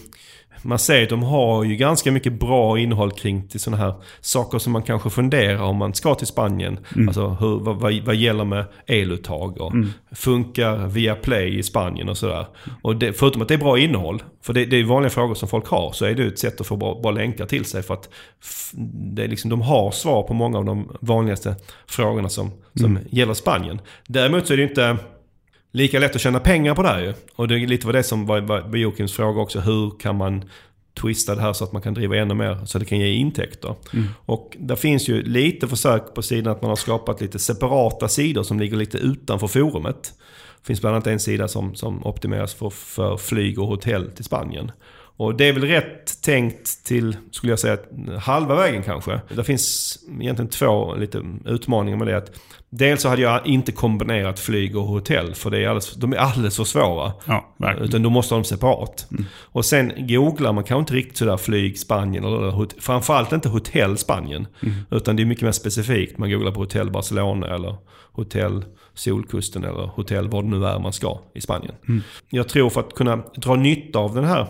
man 0.63 0.79
säger 0.79 1.03
att 1.03 1.09
de 1.09 1.23
har 1.23 1.65
ju 1.65 1.77
ganska 1.77 2.13
mycket 2.13 2.33
bra 2.33 2.79
innehåll 2.79 3.13
kring 3.13 3.49
till 3.49 3.61
sådana 3.61 3.83
här 3.83 3.95
saker 4.21 4.59
som 4.59 4.73
man 4.73 4.83
kanske 4.83 5.11
funderar 5.11 5.63
om 5.63 5.77
man 5.77 5.95
ska 5.95 6.15
till 6.15 6.27
Spanien. 6.27 6.79
Mm. 6.95 7.09
Alltså 7.09 7.29
hur, 7.29 7.59
vad, 7.59 7.77
vad, 7.77 7.95
vad 7.95 8.15
gäller 8.15 8.45
med 8.45 8.65
eluttag 8.87 9.61
och 9.61 9.73
mm. 9.73 9.89
funkar 10.13 10.87
via 10.87 11.15
Play 11.15 11.59
i 11.59 11.63
Spanien 11.63 12.09
och 12.09 12.19
sådär. 12.19 12.47
Och 12.83 12.97
det, 12.97 13.13
förutom 13.13 13.43
att 13.43 13.49
det 13.49 13.55
är 13.55 13.59
bra 13.59 13.79
innehåll, 13.79 14.23
för 14.43 14.53
det, 14.53 14.65
det, 14.65 14.77
är 14.77 14.85
vanliga 14.85 15.11
frågor 15.11 15.35
som 15.35 15.49
folk 15.49 15.67
har, 15.67 15.93
så 15.93 16.05
är 16.05 16.15
det 16.15 16.27
ett 16.27 16.39
sätt 16.39 16.61
att 16.61 16.67
få 16.67 16.77
bra, 16.77 17.01
bra 17.03 17.11
länkar 17.11 17.47
till 17.47 17.65
sig. 17.65 17.83
För 17.83 17.95
att 17.95 18.09
det 19.15 19.25
är 19.25 19.29
liksom, 19.29 19.51
de 19.51 19.61
har 19.61 19.91
svar 19.91 20.23
på 20.23 20.35
många 20.35 20.59
av 20.59 20.65
de 20.65 20.89
vanligaste 21.01 21.57
frågorna 21.87 22.29
som, 22.29 22.51
som 22.75 22.97
mm. 22.97 23.03
gäller 23.11 23.35
Spanien. 23.35 23.81
Däremot 24.07 24.47
så 24.47 24.53
är 24.53 24.57
det 24.57 24.63
inte 24.63 24.99
lika 25.73 25.99
lätt 25.99 26.15
att 26.15 26.21
tjäna 26.21 26.41
pengar 26.41 26.75
på 26.75 26.83
det 26.83 26.89
här 26.89 27.01
ju. 27.01 27.15
Och 27.37 27.49
det 27.49 27.55
är 27.55 27.67
lite 27.67 27.87
vad 27.87 27.95
det 27.95 28.03
som 28.03 28.27
var, 28.27 28.41
var 28.41 28.77
Joakims 28.77 29.13
fråga 29.13 29.41
också. 29.41 29.61
Hur 29.61 29.99
kan 30.01 30.17
man 30.17 30.45
twista 31.01 31.35
det 31.35 31.41
här 31.41 31.53
så 31.53 31.65
att 31.65 31.73
man 31.73 31.83
kan 31.83 31.95
driva 31.95 32.17
ännu 32.17 32.35
mer 32.35 32.65
så 32.67 32.79
det 32.79 32.85
kan 32.85 32.99
ge 32.99 33.13
intäkter. 33.13 33.75
Mm. 33.93 34.09
Och 34.27 34.57
det 34.59 34.77
finns 34.77 35.09
ju 35.09 35.23
lite 35.23 35.69
försök 35.69 36.15
på 36.15 36.23
sidan 36.23 36.53
att 36.53 36.63
man 36.63 36.69
har 36.69 36.77
skapat 36.77 37.21
lite 37.21 37.39
separata 37.39 38.09
sidor 38.09 38.43
som 38.43 38.61
ligger 38.61 38.77
lite 38.77 38.99
utanför 38.99 39.47
forumet. 39.47 40.15
Det 40.61 40.67
finns 40.67 40.81
bland 40.81 40.97
annat 40.97 41.07
en 41.07 41.21
sida 41.21 41.49
som, 41.49 41.75
som 41.75 42.07
optimeras 42.07 42.55
för, 42.55 42.71
för 42.71 43.17
flyg 43.17 43.59
och 43.59 43.67
hotell 43.67 44.11
till 44.11 44.25
Spanien. 44.25 44.73
Och 45.17 45.37
det 45.37 45.49
är 45.49 45.53
väl 45.53 45.65
rätt 45.65 46.23
tänkt 46.23 46.85
till, 46.85 47.17
skulle 47.31 47.53
jag 47.53 47.59
säga, 47.59 47.79
halva 48.21 48.55
vägen 48.55 48.83
kanske. 48.83 49.21
Det 49.37 49.45
finns 49.45 49.99
egentligen 50.21 50.49
två 50.49 50.95
lite 50.95 51.23
utmaningar 51.45 51.99
med 51.99 52.07
det. 52.07 52.17
Att 52.17 52.31
dels 52.71 53.03
så 53.03 53.09
hade 53.09 53.23
jag 53.23 53.47
inte 53.47 53.73
kombinerat 53.73 54.41
flyg 54.41 54.77
och 54.77 54.85
hotell 54.85 55.35
för 55.35 55.51
det 55.51 55.59
är 55.59 55.69
alldeles, 55.69 55.95
de 55.95 56.13
är 56.13 56.17
alldeles 56.17 56.57
för 56.57 56.65
svåra. 56.65 57.13
Ja, 57.25 57.55
verkligen. 57.57 57.89
Utan 57.89 58.03
då 58.03 58.11
måste 58.11 58.35
ha 58.35 58.39
dem 58.39 58.45
separat. 58.45 59.07
Mm. 59.11 59.25
Och 59.41 59.65
sen 59.65 59.93
googlar 59.99 60.53
man 60.53 60.65
kanske 60.65 60.81
inte 60.81 60.95
riktigt 60.95 61.17
sådär 61.17 61.37
flyg 61.37 61.79
Spanien 61.79 62.25
eller 62.25 62.81
framförallt 62.81 63.33
inte 63.33 63.49
hotell 63.49 63.99
Spanien. 63.99 64.47
Mm. 64.63 64.75
Utan 64.91 65.17
det 65.17 65.23
är 65.23 65.27
mycket 65.27 65.45
mer 65.45 65.53
specifikt. 65.53 66.19
Man 66.19 66.31
googlar 66.31 66.53
på 66.53 66.61
hotell 66.61 66.91
Barcelona 66.91 67.55
eller 67.55 67.77
hotell 68.13 68.65
Solkusten 68.95 69.65
eller 69.65 69.87
hotell 69.87 70.29
vad 70.29 70.45
det 70.45 70.51
nu 70.51 70.67
är 70.67 70.79
man 70.79 70.93
ska 70.93 71.21
i 71.35 71.41
Spanien. 71.41 71.75
Mm. 71.89 72.03
Jag 72.31 72.49
tror 72.49 72.71
för 72.71 72.81
att 72.81 72.95
kunna 72.95 73.17
dra 73.17 73.57
nytta 73.57 73.99
av 73.99 74.15
den 74.15 74.25
här 74.25 74.47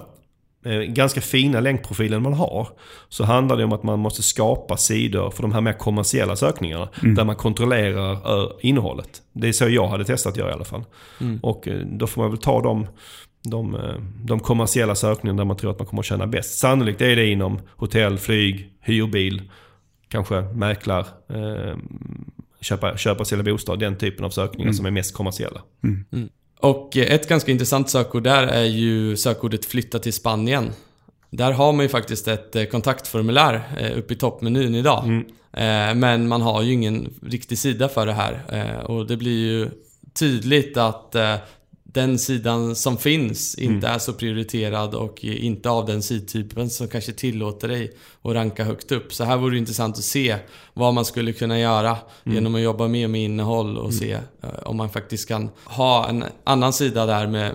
ganska 0.88 1.20
fina 1.20 1.60
länkprofilen 1.60 2.22
man 2.22 2.32
har 2.32 2.68
så 3.08 3.24
handlar 3.24 3.56
det 3.56 3.64
om 3.64 3.72
att 3.72 3.82
man 3.82 3.98
måste 3.98 4.22
skapa 4.22 4.76
sidor 4.76 5.30
för 5.30 5.42
de 5.42 5.52
här 5.52 5.60
mer 5.60 5.72
kommersiella 5.72 6.36
sökningarna 6.36 6.88
där 7.16 7.24
man 7.24 7.36
kontrollerar 7.36 8.12
eh, 8.12 8.50
innehållet. 8.60 9.22
Det 9.32 9.48
är 9.48 9.52
så 9.52 9.68
jag 9.68 9.88
hade 9.88 10.04
testat 10.04 10.32
att 10.32 10.38
göra 10.38 10.50
i 10.50 10.52
alla 10.52 10.64
fall. 10.64 10.84
Och 11.42 11.68
eh, 11.68 11.86
då 11.86 12.06
får 12.06 12.22
man 12.22 12.30
väl 12.30 12.40
ta 12.40 12.62
de, 12.62 12.86
de, 13.42 13.74
eh, 13.74 13.94
de 14.24 14.40
kommersiella 14.40 14.94
sökningarna 14.94 15.38
där 15.38 15.44
man 15.44 15.56
tror 15.56 15.70
att 15.70 15.78
man 15.78 15.86
kommer 15.86 16.02
att 16.02 16.06
tjäna 16.06 16.26
bäst. 16.26 16.58
Sannolikt 16.58 17.00
är 17.00 17.16
det 17.16 17.26
inom 17.26 17.60
hotell, 17.76 18.18
flyg, 18.18 18.72
hyrbil, 18.80 19.42
kanske 20.08 20.40
mäklar, 20.40 21.06
eh, 21.28 21.76
köpa, 22.60 22.96
köpa 22.96 23.24
sälja 23.24 23.44
bostad. 23.44 23.78
Den 23.78 23.96
typen 23.96 24.24
av 24.24 24.30
sökningar 24.30 24.72
som 24.72 24.86
är 24.86 24.90
mest 24.90 25.14
kommersiella. 25.14 25.60
Och 26.62 26.96
eh, 26.96 27.14
ett 27.14 27.28
ganska 27.28 27.52
intressant 27.52 27.90
sökord 27.90 28.22
där 28.22 28.42
är 28.42 28.64
ju 28.64 29.16
sökordet 29.16 29.64
flytta 29.64 29.98
till 29.98 30.12
Spanien. 30.12 30.70
Där 31.30 31.52
har 31.52 31.72
man 31.72 31.84
ju 31.84 31.88
faktiskt 31.88 32.28
ett 32.28 32.56
eh, 32.56 32.64
kontaktformulär 32.64 33.62
eh, 33.80 33.98
uppe 33.98 34.14
i 34.14 34.16
toppmenyn 34.16 34.74
idag. 34.74 35.04
Eh, 35.52 35.94
Men 35.94 36.28
man 36.28 36.42
har 36.42 36.62
ju 36.62 36.72
ingen 36.72 37.14
riktig 37.22 37.58
sida 37.58 37.88
för 37.88 38.06
det 38.06 38.12
här. 38.12 38.42
Och 38.90 39.06
det 39.06 39.16
blir 39.16 39.46
ju 39.46 39.70
tydligt 40.14 40.76
att 40.76 41.16
den 41.92 42.18
sidan 42.18 42.74
som 42.74 42.96
finns 42.98 43.54
inte 43.54 43.88
är 43.88 43.98
så 43.98 44.12
prioriterad 44.12 44.94
och 44.94 45.24
inte 45.24 45.70
av 45.70 45.86
den 45.86 46.02
sidtypen 46.02 46.70
som 46.70 46.88
kanske 46.88 47.12
tillåter 47.12 47.68
dig 47.68 47.92
att 48.22 48.32
ranka 48.34 48.64
högt 48.64 48.92
upp. 48.92 49.14
Så 49.14 49.24
här 49.24 49.36
vore 49.36 49.54
det 49.54 49.58
intressant 49.58 49.98
att 49.98 50.04
se 50.04 50.36
vad 50.74 50.94
man 50.94 51.04
skulle 51.04 51.32
kunna 51.32 51.58
göra 51.58 51.96
genom 52.24 52.54
att 52.54 52.60
jobba 52.60 52.88
mer 52.88 53.08
med 53.08 53.20
innehåll 53.20 53.78
och 53.78 53.94
se 53.94 54.12
eh, 54.12 54.18
om 54.62 54.76
man 54.76 54.90
faktiskt 54.90 55.28
kan 55.28 55.50
ha 55.64 56.08
en 56.08 56.24
annan 56.44 56.72
sida 56.72 57.06
där 57.06 57.26
med 57.26 57.52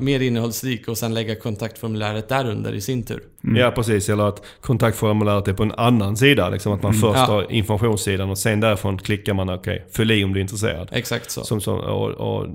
mer 0.00 0.20
innehållsrik 0.20 0.88
och 0.88 0.98
sen 0.98 1.14
lägga 1.14 1.34
kontaktformuläret 1.34 2.28
där 2.28 2.50
under 2.50 2.72
i 2.72 2.80
sin 2.80 3.02
tur. 3.02 3.22
Ja, 3.56 3.70
precis. 3.70 4.08
Eller 4.08 4.24
att 4.24 4.42
kontaktformuläret 4.60 5.48
är 5.48 5.52
på 5.52 5.62
en 5.62 5.72
annan 5.72 6.16
sida. 6.16 6.48
Liksom 6.48 6.72
att 6.72 6.82
man 6.82 6.94
först 6.94 7.16
Ja. 7.18 7.24
har 7.24 7.52
informationssidan 7.52 8.30
och 8.30 8.38
sen 8.38 8.60
därifrån 8.60 8.98
klickar 8.98 9.34
man 9.34 9.50
okej, 9.50 9.86
fyll 9.92 10.10
i 10.10 10.24
om 10.24 10.32
du 10.32 10.38
är 10.38 10.42
intresserad. 10.42 10.88
Exakt 10.92 11.30
så. 11.30 11.44
Som, 11.44 11.60
som, 11.60 11.78
och, 11.78 12.10
och 12.10 12.46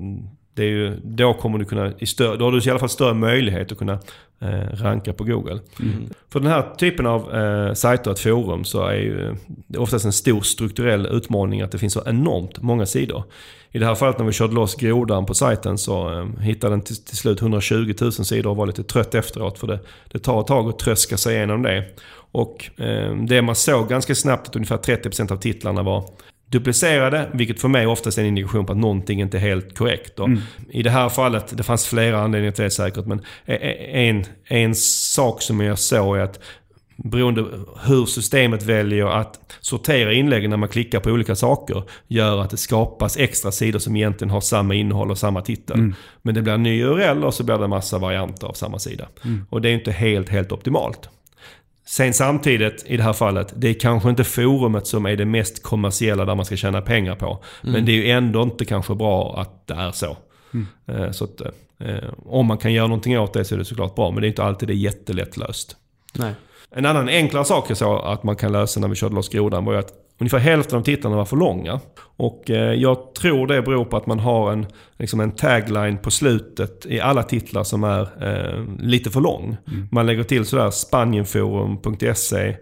det 0.55 0.63
är 0.63 0.67
ju, 0.67 0.99
då 1.03 1.33
kommer 1.33 1.57
du 1.57 1.65
kunna, 1.65 1.91
i 1.99 2.05
större, 2.05 2.37
då 2.37 2.45
har 2.45 2.51
du 2.51 2.59
i 2.67 2.69
alla 2.69 2.79
fall 2.79 2.89
större 2.89 3.13
möjlighet 3.13 3.71
att 3.71 3.77
kunna 3.77 3.99
eh, 4.39 4.47
ranka 4.73 5.13
på 5.13 5.23
Google. 5.23 5.59
För 6.29 6.39
den 6.39 6.51
här 6.51 6.75
typen 6.77 7.05
av 7.05 7.35
eh, 7.35 7.73
sajter, 7.73 8.11
ett 8.11 8.19
forum, 8.19 8.63
så 8.63 8.85
är 8.85 8.95
ju 8.95 9.35
det 9.47 9.77
är 9.77 9.81
oftast 9.81 10.05
en 10.05 10.13
stor 10.13 10.41
strukturell 10.41 11.05
utmaning 11.05 11.61
att 11.61 11.71
det 11.71 11.77
finns 11.77 11.93
så 11.93 12.03
enormt 12.05 12.61
många 12.61 12.85
sidor. 12.85 13.23
I 13.71 13.79
det 13.79 13.85
här 13.85 13.95
fallet 13.95 14.17
när 14.17 14.25
vi 14.25 14.31
körde 14.31 14.53
loss 14.53 14.75
grodan 14.75 15.25
på 15.25 15.33
sajten 15.33 15.77
så 15.77 16.19
eh, 16.19 16.41
hittade 16.41 16.73
den 16.73 16.81
till, 16.81 16.95
till 16.95 17.17
slut 17.17 17.41
120 17.41 17.93
000 18.01 18.11
sidor 18.11 18.49
och 18.49 18.55
var 18.55 18.67
lite 18.67 18.83
trött 18.83 19.15
efteråt 19.15 19.59
för 19.59 19.67
det, 19.67 19.79
det 20.11 20.19
tar 20.19 20.41
ett 20.41 20.47
tag 20.47 20.69
att 20.69 20.79
tröska 20.79 21.17
sig 21.17 21.35
igenom 21.35 21.61
det. 21.61 21.85
Och 22.31 22.69
eh, 22.77 23.15
det 23.15 23.41
man 23.41 23.55
såg 23.55 23.89
ganska 23.89 24.15
snabbt 24.15 24.47
att 24.47 24.55
ungefär 24.55 24.77
30% 24.77 25.31
av 25.31 25.37
titlarna 25.37 25.83
var 25.83 26.09
duplicerade, 26.51 27.29
vilket 27.33 27.61
för 27.61 27.67
mig 27.67 27.87
oftast 27.87 28.17
är 28.17 28.21
en 28.21 28.27
indikation 28.27 28.65
på 28.65 28.71
att 28.71 28.77
någonting 28.77 29.21
inte 29.21 29.37
är 29.37 29.41
helt 29.41 29.77
korrekt. 29.77 30.19
Och 30.19 30.29
I 30.69 30.83
det 30.83 30.89
här 30.89 31.09
fallet, 31.09 31.57
det 31.57 31.63
fanns 31.63 31.87
flera 31.87 32.19
anledningar 32.21 32.51
till 32.51 32.63
det 32.63 32.69
säkert, 32.69 33.05
men 33.05 33.19
e- 33.45 33.53
e- 33.61 34.07
en, 34.09 34.25
en 34.47 34.75
sak 34.75 35.41
som 35.41 35.61
jag 35.61 35.79
såg 35.79 36.17
är 36.17 36.21
att 36.21 36.39
beroende 36.97 37.45
hur 37.85 38.05
systemet 38.05 38.63
väljer 38.63 39.05
att 39.05 39.39
sortera 39.61 40.13
inläggen 40.13 40.49
när 40.49 40.57
man 40.57 40.69
klickar 40.69 40.99
på 40.99 41.09
olika 41.09 41.35
saker 41.35 41.83
gör 42.07 42.41
att 42.41 42.49
det 42.49 42.57
skapas 42.57 43.17
extra 43.17 43.51
sidor 43.51 43.79
som 43.79 43.95
egentligen 43.95 44.31
har 44.31 44.41
samma 44.41 44.73
innehåll 44.73 45.11
och 45.11 45.17
samma 45.17 45.41
titel. 45.41 45.77
Men 46.21 46.35
det 46.35 46.41
blir 46.41 46.53
en 46.53 46.63
ny 46.63 46.83
URL 46.83 47.23
och 47.23 47.33
så 47.33 47.43
blir 47.43 47.57
det 47.57 47.63
en 47.63 47.69
massa 47.69 47.97
varianter 47.97 48.47
av 48.47 48.53
samma 48.53 48.79
sida. 48.79 49.07
Och 49.49 49.61
det 49.61 49.69
är 49.69 49.73
inte 49.73 49.91
helt, 49.91 50.29
helt 50.29 50.51
optimalt. 50.51 51.09
Sen 51.87 52.13
samtidigt, 52.13 52.83
i 52.87 52.97
det 52.97 53.03
här 53.03 53.13
fallet, 53.13 53.53
det 53.55 53.67
är 53.69 53.73
kanske 53.73 54.09
inte 54.09 54.23
forumet 54.23 54.87
som 54.87 55.05
är 55.05 55.15
det 55.15 55.25
mest 55.25 55.63
kommersiella 55.63 56.25
där 56.25 56.35
man 56.35 56.45
ska 56.45 56.55
tjäna 56.55 56.81
pengar 56.81 57.15
på. 57.15 57.43
Men 57.61 57.85
det 57.85 57.91
är 57.91 57.95
ju 57.95 58.09
ändå 58.09 58.41
inte 58.41 58.65
kanske 58.65 58.95
bra 58.95 59.39
att 59.39 59.67
det 59.67 59.73
är 59.73 59.91
så. 59.91 60.17
Eh, 60.87 61.11
Så 61.11 61.23
att, 61.23 61.41
eh, 61.79 62.09
om 62.25 62.45
man 62.45 62.57
kan 62.57 62.73
göra 62.73 62.87
någonting 62.87 63.19
åt 63.19 63.33
det 63.33 63.45
så 63.45 63.55
är 63.55 63.59
det 63.59 63.65
såklart 63.65 63.95
bra, 63.95 64.11
men 64.11 64.21
det 64.21 64.27
är 64.27 64.29
inte 64.29 64.43
alltid 64.43 64.69
det 64.69 64.73
är 64.73 64.75
jättelätt 64.75 65.37
löst. 65.37 65.75
Nej. 66.13 66.33
En 66.71 66.85
annan 66.85 67.09
enklare 67.09 67.45
sak 67.45 67.69
jag 67.69 67.77
såg 67.77 68.01
att 68.05 68.23
man 68.23 68.35
kan 68.35 68.51
lösa 68.51 68.79
när 68.79 68.87
vi 68.87 68.95
körde 68.95 69.15
loss 69.15 69.29
grodan 69.29 69.65
var 69.65 69.73
ju 69.73 69.79
att 69.79 69.93
ungefär 70.17 70.37
hälften 70.37 70.79
av 70.79 70.83
titlarna 70.83 71.15
var 71.15 71.25
för 71.25 71.37
långa. 71.37 71.79
Och 72.17 72.49
eh, 72.49 72.73
jag 72.73 73.13
tror 73.15 73.47
det 73.47 73.61
beror 73.61 73.85
på 73.85 73.97
att 73.97 74.07
man 74.07 74.19
har 74.19 74.51
en, 74.51 74.65
liksom 74.97 75.19
en 75.19 75.31
tagline 75.31 75.97
på 75.97 76.11
slutet 76.11 76.85
i 76.85 76.99
alla 76.99 77.23
titlar 77.23 77.63
som 77.63 77.83
är 77.83 78.01
eh, 78.01 78.63
lite 78.79 79.09
för 79.09 79.21
lång. 79.21 79.57
Man 79.91 80.05
lägger 80.05 80.23
till 80.23 80.45
sådär 80.45 80.69
spanienforum.se 80.71 82.55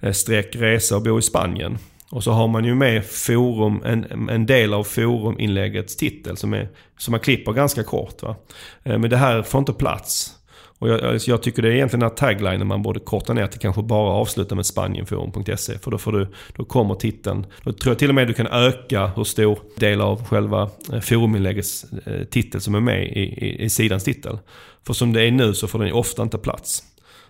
eh, 0.00 0.12
streck 0.12 0.56
resa 0.56 0.96
och 0.96 1.02
bo 1.02 1.18
i 1.18 1.22
Spanien. 1.22 1.78
Och 2.10 2.24
så 2.24 2.32
har 2.32 2.48
man 2.48 2.64
ju 2.64 2.74
med 2.74 3.04
forum, 3.04 3.82
en, 3.84 4.28
en 4.28 4.46
del 4.46 4.74
av 4.74 4.84
foruminläggets 4.84 5.96
titel 5.96 6.36
som, 6.36 6.54
är, 6.54 6.68
som 6.98 7.12
man 7.12 7.20
klipper 7.20 7.52
ganska 7.52 7.82
kort. 7.82 8.22
Va? 8.22 8.36
Eh, 8.82 8.98
Men 8.98 9.10
det 9.10 9.16
här 9.16 9.42
får 9.42 9.58
inte 9.58 9.72
plats. 9.72 10.30
Och 10.78 10.88
jag, 10.88 11.02
jag- 11.02 11.20
jag 11.26 11.42
tycker 11.42 11.62
det 11.62 11.68
är 11.68 11.72
egentligen 11.72 12.00
den 12.00 12.08
här 12.10 12.16
taglinen 12.16 12.66
man 12.66 12.82
borde 12.82 13.00
korta 13.00 13.32
ner 13.32 13.46
till 13.46 13.60
kanske 13.60 13.82
bara 13.82 14.10
avsluta 14.12 14.54
med 14.54 14.66
spanienforum.se. 14.66 15.78
För 15.78 15.90
då, 15.90 15.98
får 15.98 16.12
du, 16.12 16.28
då 16.56 16.64
kommer 16.64 16.94
titeln. 16.94 17.46
Då 17.62 17.72
tror 17.72 17.90
jag 17.90 17.98
till 17.98 18.08
och 18.08 18.14
med 18.14 18.26
du 18.26 18.34
kan 18.34 18.46
öka 18.46 19.06
hur 19.16 19.24
stor 19.24 19.58
del 19.76 20.00
av 20.00 20.24
själva 20.24 20.70
eh, 20.92 21.00
foruminläggets 21.00 21.84
eh, 22.06 22.24
titel 22.24 22.60
som 22.60 22.74
är 22.74 22.80
med 22.80 23.04
i, 23.06 23.20
i, 23.20 23.64
i 23.64 23.70
sidans 23.70 24.04
titel. 24.04 24.38
För 24.86 24.92
som 24.94 25.12
det 25.12 25.22
är 25.22 25.30
nu 25.30 25.54
så 25.54 25.66
får 25.66 25.78
den 25.78 25.92
ofta 25.92 26.22
inte 26.22 26.38
plats. 26.38 26.82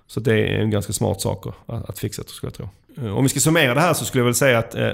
Så 0.06 0.20
det 0.20 0.34
är 0.34 0.60
en 0.60 0.70
ganska 0.70 0.92
smart 0.92 1.20
sak 1.20 1.46
att, 1.66 1.88
att 1.90 1.98
fixa 1.98 2.22
skulle 2.26 2.48
jag 2.48 2.54
tro. 2.54 2.68
Eh, 3.06 3.16
om 3.16 3.22
vi 3.22 3.28
ska 3.28 3.40
summera 3.40 3.74
det 3.74 3.80
här 3.80 3.94
så 3.94 4.04
skulle 4.04 4.20
jag 4.20 4.24
väl 4.26 4.34
säga 4.34 4.58
att 4.58 4.74
eh, 4.74 4.90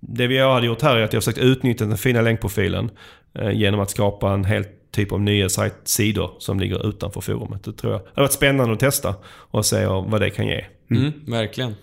det 0.00 0.26
vi 0.26 0.38
hade 0.38 0.66
gjort 0.66 0.82
här 0.82 0.96
är 0.96 1.02
att 1.04 1.12
jag 1.12 1.16
har 1.16 1.22
försökt 1.22 1.38
utnyttja 1.38 1.84
den 1.84 1.98
fina 1.98 2.20
länkprofilen 2.20 2.90
eh, 3.34 3.50
genom 3.50 3.80
att 3.80 3.90
skapa 3.90 4.32
en 4.32 4.44
helt 4.44 4.68
typ 4.96 5.12
av 5.12 5.20
nya 5.20 5.48
sidor 5.84 6.30
som 6.38 6.60
ligger 6.60 6.88
utanför 6.88 7.20
forumet. 7.20 7.64
Det 7.64 7.72
tror 7.72 7.92
jag 7.92 8.02
det 8.02 8.08
hade 8.14 8.22
varit 8.22 8.32
spännande 8.32 8.74
att 8.74 8.80
testa 8.80 9.14
och 9.26 9.66
se 9.66 9.86
vad 9.86 10.20
det 10.20 10.30
kan 10.30 10.46
ge. 10.46 10.64
Mm, 10.90 11.12
verkligen. 11.26 11.74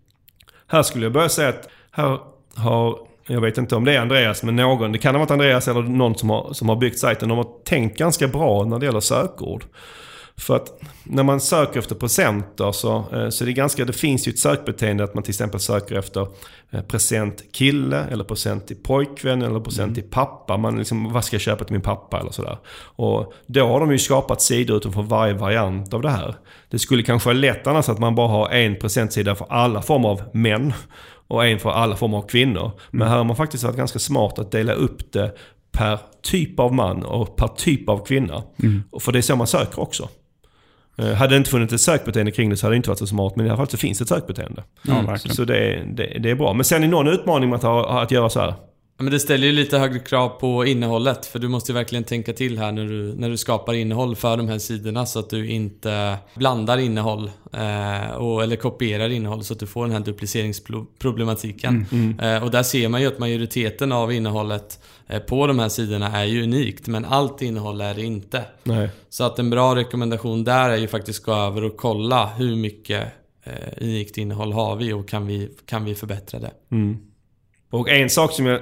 här 0.66 0.82
skulle 0.82 1.06
jag 1.06 1.12
börja 1.12 1.28
säga 1.28 1.48
att 1.48 1.68
här 1.90 2.18
har, 2.54 2.98
jag 3.26 3.40
vet 3.40 3.58
inte 3.58 3.76
om 3.76 3.84
det 3.84 3.94
är 3.94 4.00
Andreas, 4.00 4.42
men 4.42 4.56
någon, 4.56 4.92
det 4.92 4.98
kan 4.98 5.14
ha 5.14 5.20
varit 5.20 5.30
Andreas 5.30 5.68
eller 5.68 5.82
någon 5.82 6.14
som 6.14 6.30
har, 6.30 6.52
som 6.52 6.68
har 6.68 6.76
byggt 6.76 6.98
sajten. 6.98 7.28
De 7.28 7.38
har 7.38 7.48
tänkt 7.64 7.98
ganska 7.98 8.28
bra 8.28 8.64
när 8.64 8.78
det 8.78 8.86
gäller 8.86 9.00
sökord. 9.00 9.64
För 10.36 10.56
att 10.56 10.80
när 11.04 11.22
man 11.22 11.40
söker 11.40 11.78
efter 11.78 11.94
presenter 11.94 12.72
så, 12.72 12.96
eh, 13.12 13.28
så 13.28 13.44
är 13.44 13.46
det 13.46 13.52
ganska, 13.52 13.84
det 13.84 13.92
finns 13.92 14.28
ju 14.28 14.30
ett 14.30 14.38
sökbeteende 14.38 15.04
att 15.04 15.14
man 15.14 15.22
till 15.22 15.30
exempel 15.30 15.60
söker 15.60 15.98
efter 15.98 16.26
eh, 16.70 16.82
present 16.82 17.42
kille 17.52 18.04
eller 18.10 18.24
present 18.24 18.66
till 18.66 18.76
pojkvän 18.76 19.42
eller 19.42 19.60
present 19.60 19.94
till 19.94 20.10
pappa. 20.10 20.56
Man 20.56 20.78
liksom, 20.78 21.12
vad 21.12 21.24
ska 21.24 21.34
jag 21.34 21.40
köpa 21.40 21.64
till 21.64 21.72
min 21.72 21.82
pappa 21.82 22.20
eller 22.20 22.30
sådär. 22.30 22.58
Och 22.96 23.32
då 23.46 23.66
har 23.66 23.80
de 23.80 23.92
ju 23.92 23.98
skapat 23.98 24.42
sidor 24.42 24.76
utifrån 24.76 25.08
varje 25.08 25.34
variant 25.34 25.94
av 25.94 26.02
det 26.02 26.10
här. 26.10 26.34
Det 26.70 26.78
skulle 26.78 27.02
kanske 27.02 27.28
vara 27.28 27.38
lätt 27.38 27.66
annars 27.66 27.88
att 27.88 27.98
man 27.98 28.14
bara 28.14 28.28
har 28.28 28.50
en 28.50 28.76
presentsida 28.76 29.34
för 29.34 29.46
alla 29.50 29.82
former 29.82 30.08
av 30.08 30.22
män 30.32 30.72
och 31.28 31.46
en 31.46 31.58
för 31.58 31.70
alla 31.70 31.96
former 31.96 32.18
av 32.18 32.22
kvinnor. 32.28 32.70
Men 32.90 33.08
här 33.08 33.16
har 33.16 33.24
man 33.24 33.36
faktiskt 33.36 33.64
varit 33.64 33.76
ganska 33.76 33.98
smart 33.98 34.38
att 34.38 34.50
dela 34.50 34.72
upp 34.72 35.12
det 35.12 35.34
per 35.72 35.98
typ 36.22 36.60
av 36.60 36.74
man 36.74 37.04
och 37.04 37.36
per 37.36 37.48
typ 37.48 37.88
av 37.88 38.04
kvinna. 38.06 38.42
Och 38.90 39.02
För 39.02 39.12
det 39.12 39.18
är 39.18 39.22
så 39.22 39.36
man 39.36 39.46
söker 39.46 39.80
också. 39.80 40.08
Eh, 41.02 41.14
Hade 41.14 41.34
det 41.34 41.36
inte 41.36 41.50
funnits 41.50 41.72
ett 41.72 41.80
sökbeteende 41.80 42.32
kring 42.32 42.50
det 42.50 42.56
så 42.56 42.66
hade 42.66 42.74
det 42.74 42.76
inte 42.76 42.88
varit 42.88 42.98
så 42.98 43.06
smart. 43.06 43.36
Men 43.36 43.46
i 43.46 43.48
alla 43.48 43.56
fall 43.56 43.68
så 43.68 43.76
finns 43.76 43.98
det 43.98 44.02
ett 44.02 44.08
sökbeteende. 44.08 44.62
Ja, 44.82 45.00
Så, 45.00 45.06
verkligen. 45.06 45.34
så 45.36 45.44
det, 45.44 45.56
är, 45.58 45.84
det, 45.86 46.18
det 46.18 46.30
är 46.30 46.34
bra. 46.34 46.52
Men 46.52 46.64
sen 46.64 46.84
är 46.84 46.88
någon 46.88 47.08
utmaning 47.08 47.50
med 47.50 47.56
att, 47.56 47.62
ha, 47.62 48.02
att 48.02 48.10
göra 48.10 48.28
så 48.30 48.40
här. 48.40 48.54
Men 49.02 49.12
det 49.12 49.20
ställer 49.20 49.46
ju 49.46 49.52
lite 49.52 49.78
högre 49.78 49.98
krav 49.98 50.28
på 50.28 50.66
innehållet 50.66 51.26
för 51.26 51.38
du 51.38 51.48
måste 51.48 51.72
ju 51.72 51.74
verkligen 51.74 52.04
tänka 52.04 52.32
till 52.32 52.58
här 52.58 52.72
när 52.72 52.84
du, 52.84 53.14
när 53.16 53.30
du 53.30 53.36
skapar 53.36 53.74
innehåll 53.74 54.16
för 54.16 54.36
de 54.36 54.48
här 54.48 54.58
sidorna 54.58 55.06
så 55.06 55.18
att 55.18 55.30
du 55.30 55.48
inte 55.48 56.18
blandar 56.34 56.78
innehåll 56.78 57.30
eh, 57.52 58.14
och, 58.16 58.42
eller 58.42 58.56
kopierar 58.56 59.08
innehåll 59.08 59.44
så 59.44 59.52
att 59.52 59.60
du 59.60 59.66
får 59.66 59.84
den 59.84 59.92
här 59.92 60.00
dupliceringsproblematiken. 60.00 61.86
Eh, 62.22 62.44
och 62.44 62.50
där 62.50 62.62
ser 62.62 62.88
man 62.88 63.00
ju 63.00 63.06
att 63.06 63.18
majoriteten 63.18 63.92
av 63.92 64.12
innehållet 64.12 64.84
eh, 65.06 65.18
på 65.18 65.46
de 65.46 65.58
här 65.58 65.68
sidorna 65.68 66.18
är 66.18 66.24
ju 66.24 66.42
unikt 66.42 66.86
men 66.86 67.04
allt 67.04 67.42
innehåll 67.42 67.80
är 67.80 67.94
det 67.94 68.02
inte. 68.02 68.44
Nej. 68.62 68.90
Så 69.08 69.24
att 69.24 69.38
en 69.38 69.50
bra 69.50 69.76
rekommendation 69.76 70.44
där 70.44 70.70
är 70.70 70.76
ju 70.76 70.88
faktiskt 70.88 71.20
att 71.20 71.26
gå 71.26 71.32
över 71.32 71.64
och 71.64 71.76
kolla 71.76 72.26
hur 72.26 72.56
mycket 72.56 73.06
eh, 73.44 73.52
unikt 73.80 74.18
innehåll 74.18 74.52
har 74.52 74.76
vi 74.76 74.92
och 74.92 75.08
kan 75.08 75.26
vi, 75.26 75.48
kan 75.66 75.84
vi 75.84 75.94
förbättra 75.94 76.40
det? 76.40 76.52
Och 77.70 77.88
en 77.88 78.10
sak 78.10 78.32
som 78.32 78.46
jag 78.46 78.60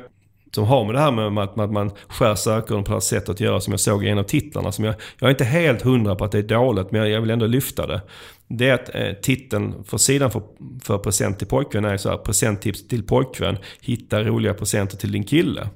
som 0.51 0.64
har 0.64 0.84
med 0.84 0.94
det 0.94 1.01
här 1.01 1.30
med 1.30 1.44
att, 1.44 1.59
att 1.59 1.72
man 1.72 1.90
skär 2.09 2.34
sökorden 2.34 2.84
på 2.84 2.88
det 2.88 2.94
här 2.94 3.01
sättet 3.01 3.28
att 3.28 3.40
göra 3.40 3.61
som 3.61 3.72
jag 3.72 3.80
såg 3.80 4.05
i 4.05 4.09
en 4.09 4.18
av 4.18 4.22
titlarna. 4.22 4.72
Som 4.72 4.84
jag, 4.84 4.94
jag 5.18 5.26
är 5.26 5.30
inte 5.30 5.44
helt 5.44 5.82
hundra 5.82 6.14
på 6.14 6.24
att 6.24 6.32
det 6.32 6.38
är 6.38 6.42
dåligt 6.42 6.90
men 6.90 7.11
jag 7.11 7.20
vill 7.20 7.30
ändå 7.30 7.46
lyfta 7.46 7.86
det. 7.86 8.01
Det 8.48 8.68
är 8.68 8.74
att 8.74 8.94
eh, 8.94 9.12
titeln 9.12 9.84
för 9.84 9.98
sidan 9.98 10.30
för, 10.30 10.42
för 10.82 10.98
present 10.98 11.38
till 11.38 11.46
pojkvän 11.46 11.84
är 11.84 11.96
så 11.96 12.11
här, 12.11 12.16
presenttips 12.16 12.88
till 12.88 13.03
pojkvän. 13.03 13.59
Hitta 13.80 14.22
roliga 14.22 14.55
presenter 14.55 14.96
till 14.96 15.12
din 15.12 15.24
kille. 15.24 15.68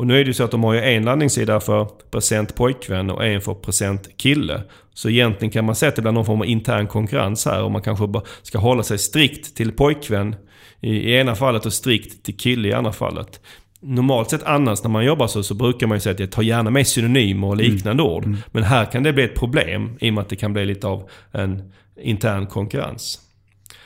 Och 0.00 0.06
nu 0.06 0.14
är 0.14 0.24
det 0.24 0.28
ju 0.28 0.34
så 0.34 0.44
att 0.44 0.50
de 0.50 0.64
har 0.64 0.74
ju 0.74 0.80
en 0.80 1.04
landningssida 1.04 1.60
för 1.60 1.84
present 2.10 2.54
pojkvän 2.54 3.10
och 3.10 3.24
en 3.24 3.40
för 3.40 3.54
present 3.54 4.08
kille. 4.16 4.62
Så 4.94 5.08
egentligen 5.08 5.52
kan 5.52 5.64
man 5.64 5.74
säga 5.74 5.88
att 5.88 5.96
det 5.96 6.02
blir 6.02 6.12
någon 6.12 6.24
form 6.24 6.40
av 6.40 6.46
intern 6.46 6.86
konkurrens 6.86 7.46
här 7.46 7.62
och 7.62 7.70
man 7.70 7.82
kanske 7.82 8.20
ska 8.42 8.58
hålla 8.58 8.82
sig 8.82 8.98
strikt 8.98 9.56
till 9.56 9.72
pojkvän 9.72 10.36
i 10.80 11.14
ena 11.14 11.34
fallet 11.34 11.66
och 11.66 11.72
strikt 11.72 12.22
till 12.22 12.36
kille 12.36 12.68
i 12.68 12.72
andra 12.72 12.92
fallet. 12.92 13.40
Normalt 13.82 14.30
sett 14.30 14.42
annars 14.42 14.82
när 14.82 14.90
man 14.90 15.04
jobbar 15.04 15.26
så, 15.26 15.42
så 15.42 15.54
brukar 15.54 15.86
man 15.86 15.96
ju 15.96 16.00
säga 16.00 16.12
att 16.12 16.20
jag 16.20 16.32
tar 16.32 16.42
gärna 16.42 16.70
med 16.70 16.86
synonymer 16.86 17.48
och 17.48 17.56
liknande 17.56 18.02
mm. 18.02 18.14
ord. 18.14 18.24
Mm. 18.24 18.38
Men 18.46 18.62
här 18.62 18.84
kan 18.84 19.02
det 19.02 19.12
bli 19.12 19.24
ett 19.24 19.34
problem 19.34 19.98
i 20.00 20.10
och 20.10 20.14
med 20.14 20.22
att 20.22 20.28
det 20.28 20.36
kan 20.36 20.52
bli 20.52 20.66
lite 20.66 20.86
av 20.86 21.08
en 21.32 21.72
intern 22.02 22.46
konkurrens. 22.46 23.20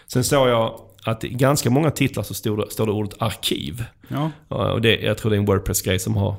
Sen 0.07 0.25
såg 0.25 0.49
jag 0.49 0.81
att 1.05 1.25
i 1.25 1.29
ganska 1.29 1.71
många 1.71 1.91
titlar 1.91 2.23
så 2.23 2.35
står 2.35 2.57
det, 2.57 2.71
står 2.71 2.87
det 2.87 2.93
ordet 2.93 3.23
arkiv. 3.23 3.85
Ja. 4.09 4.31
Och 4.49 4.81
det, 4.81 4.97
jag 4.97 5.19
tror 5.19 5.31
det 5.31 5.37
är 5.37 5.41
en 5.41 5.47
Wordpress-grej 5.47 5.99
som 5.99 6.17
har 6.17 6.37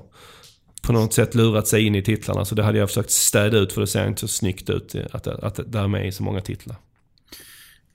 på 0.81 0.93
något 0.93 1.13
sätt 1.13 1.35
lurat 1.35 1.67
sig 1.67 1.85
in 1.85 1.95
i 1.95 2.01
titlarna. 2.01 2.45
Så 2.45 2.55
det 2.55 2.63
hade 2.63 2.77
jag 2.77 2.89
försökt 2.89 3.11
städa 3.11 3.57
ut 3.57 3.73
för 3.73 3.81
det 3.81 3.87
ser 3.87 4.07
inte 4.07 4.21
så 4.21 4.27
snyggt 4.27 4.69
ut 4.69 4.95
att, 5.11 5.27
att 5.27 5.59
det 5.65 5.79
är 5.79 5.87
med 5.87 6.07
i 6.07 6.11
så 6.11 6.23
många 6.23 6.41
titlar. 6.41 6.75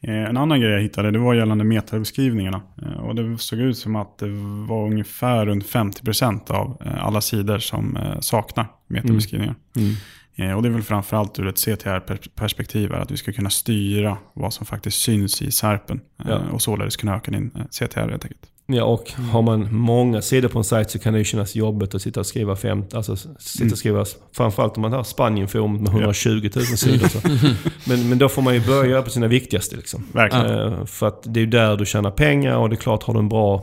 Eh, 0.03 0.25
en 0.29 0.37
annan 0.37 0.61
grej 0.61 0.71
jag 0.71 0.81
hittade 0.81 1.11
det 1.11 1.19
var 1.19 1.35
gällande 1.35 1.65
metabeskrivningarna. 1.65 2.63
Eh, 2.83 2.93
och 2.93 3.15
det 3.15 3.39
såg 3.39 3.59
ut 3.59 3.79
som 3.79 3.97
att 3.97 4.19
det 4.19 4.29
var 4.69 4.87
ungefär 4.87 5.47
runt 5.47 5.65
50% 5.65 6.51
av 6.51 6.83
eh, 6.85 7.07
alla 7.07 7.21
sidor 7.21 7.59
som 7.59 7.99
saknar 8.21 8.67
metabeskrivningar. 8.87 9.55
Mm. 9.77 9.95
Mm. 10.37 10.57
Och 10.57 10.63
det 10.63 10.69
är 10.69 10.73
väl 10.73 10.83
framförallt 10.83 11.39
ur 11.39 11.47
ett 11.47 11.59
CTR-perspektiv 11.59 12.95
att 12.95 13.11
vi 13.11 13.17
ska 13.17 13.33
kunna 13.33 13.51
styra 13.51 14.17
vad 14.33 14.55
som 14.55 14.67
faktiskt 14.67 15.01
syns 15.01 15.43
i 15.43 15.51
SERPen. 15.51 16.01
Ja. 16.17 16.41
Och 16.53 16.63
således 16.63 16.97
kunna 16.97 17.17
öka 17.17 17.31
din 17.31 17.51
CTR 17.71 18.09
helt 18.11 18.25
enkelt. 18.25 18.50
Ja, 18.73 18.85
och 18.85 19.11
har 19.11 19.43
man 19.43 19.75
många 19.75 20.23
sidor 20.23 20.49
på 20.49 20.59
en 20.59 20.65
sajt 20.65 20.91
så 20.91 20.99
kan 20.99 21.13
det 21.13 21.19
ju 21.19 21.25
kännas 21.25 21.55
jobbigt 21.55 21.95
att 21.95 22.03
sitta 22.03 22.21
och 22.21 22.27
skriva 22.27 22.57
50, 22.57 22.97
alltså 22.97 23.17
sitta 23.39 23.73
och 23.73 23.79
skriva, 23.79 24.05
framförallt 24.33 24.77
om 24.77 24.83
man 24.83 24.93
har 24.93 25.05
Spanienforum 25.05 25.77
med 25.77 25.89
120 25.89 26.51
000 26.55 26.65
sidor. 26.65 27.09
Så. 27.09 27.19
Men, 27.91 28.09
men 28.09 28.19
då 28.19 28.29
får 28.29 28.43
man 28.43 28.55
ju 28.55 28.61
börja 28.61 29.03
på 29.03 29.11
sina 29.11 29.27
viktigaste 29.27 29.77
liksom. 29.77 30.07
Verkligen. 30.13 30.73
Eh, 30.73 30.85
för 30.85 31.09
att 31.09 31.23
det 31.35 31.41
är 31.41 31.45
ju 31.45 31.51
där 31.51 31.77
du 31.77 31.87
tjänar 31.87 32.11
pengar 32.11 32.57
och 32.57 32.69
det 32.69 32.75
är 32.75 32.77
klart, 32.77 33.03
har 33.03 33.15
du 33.15 33.21
en 33.21 33.29
bra 33.29 33.63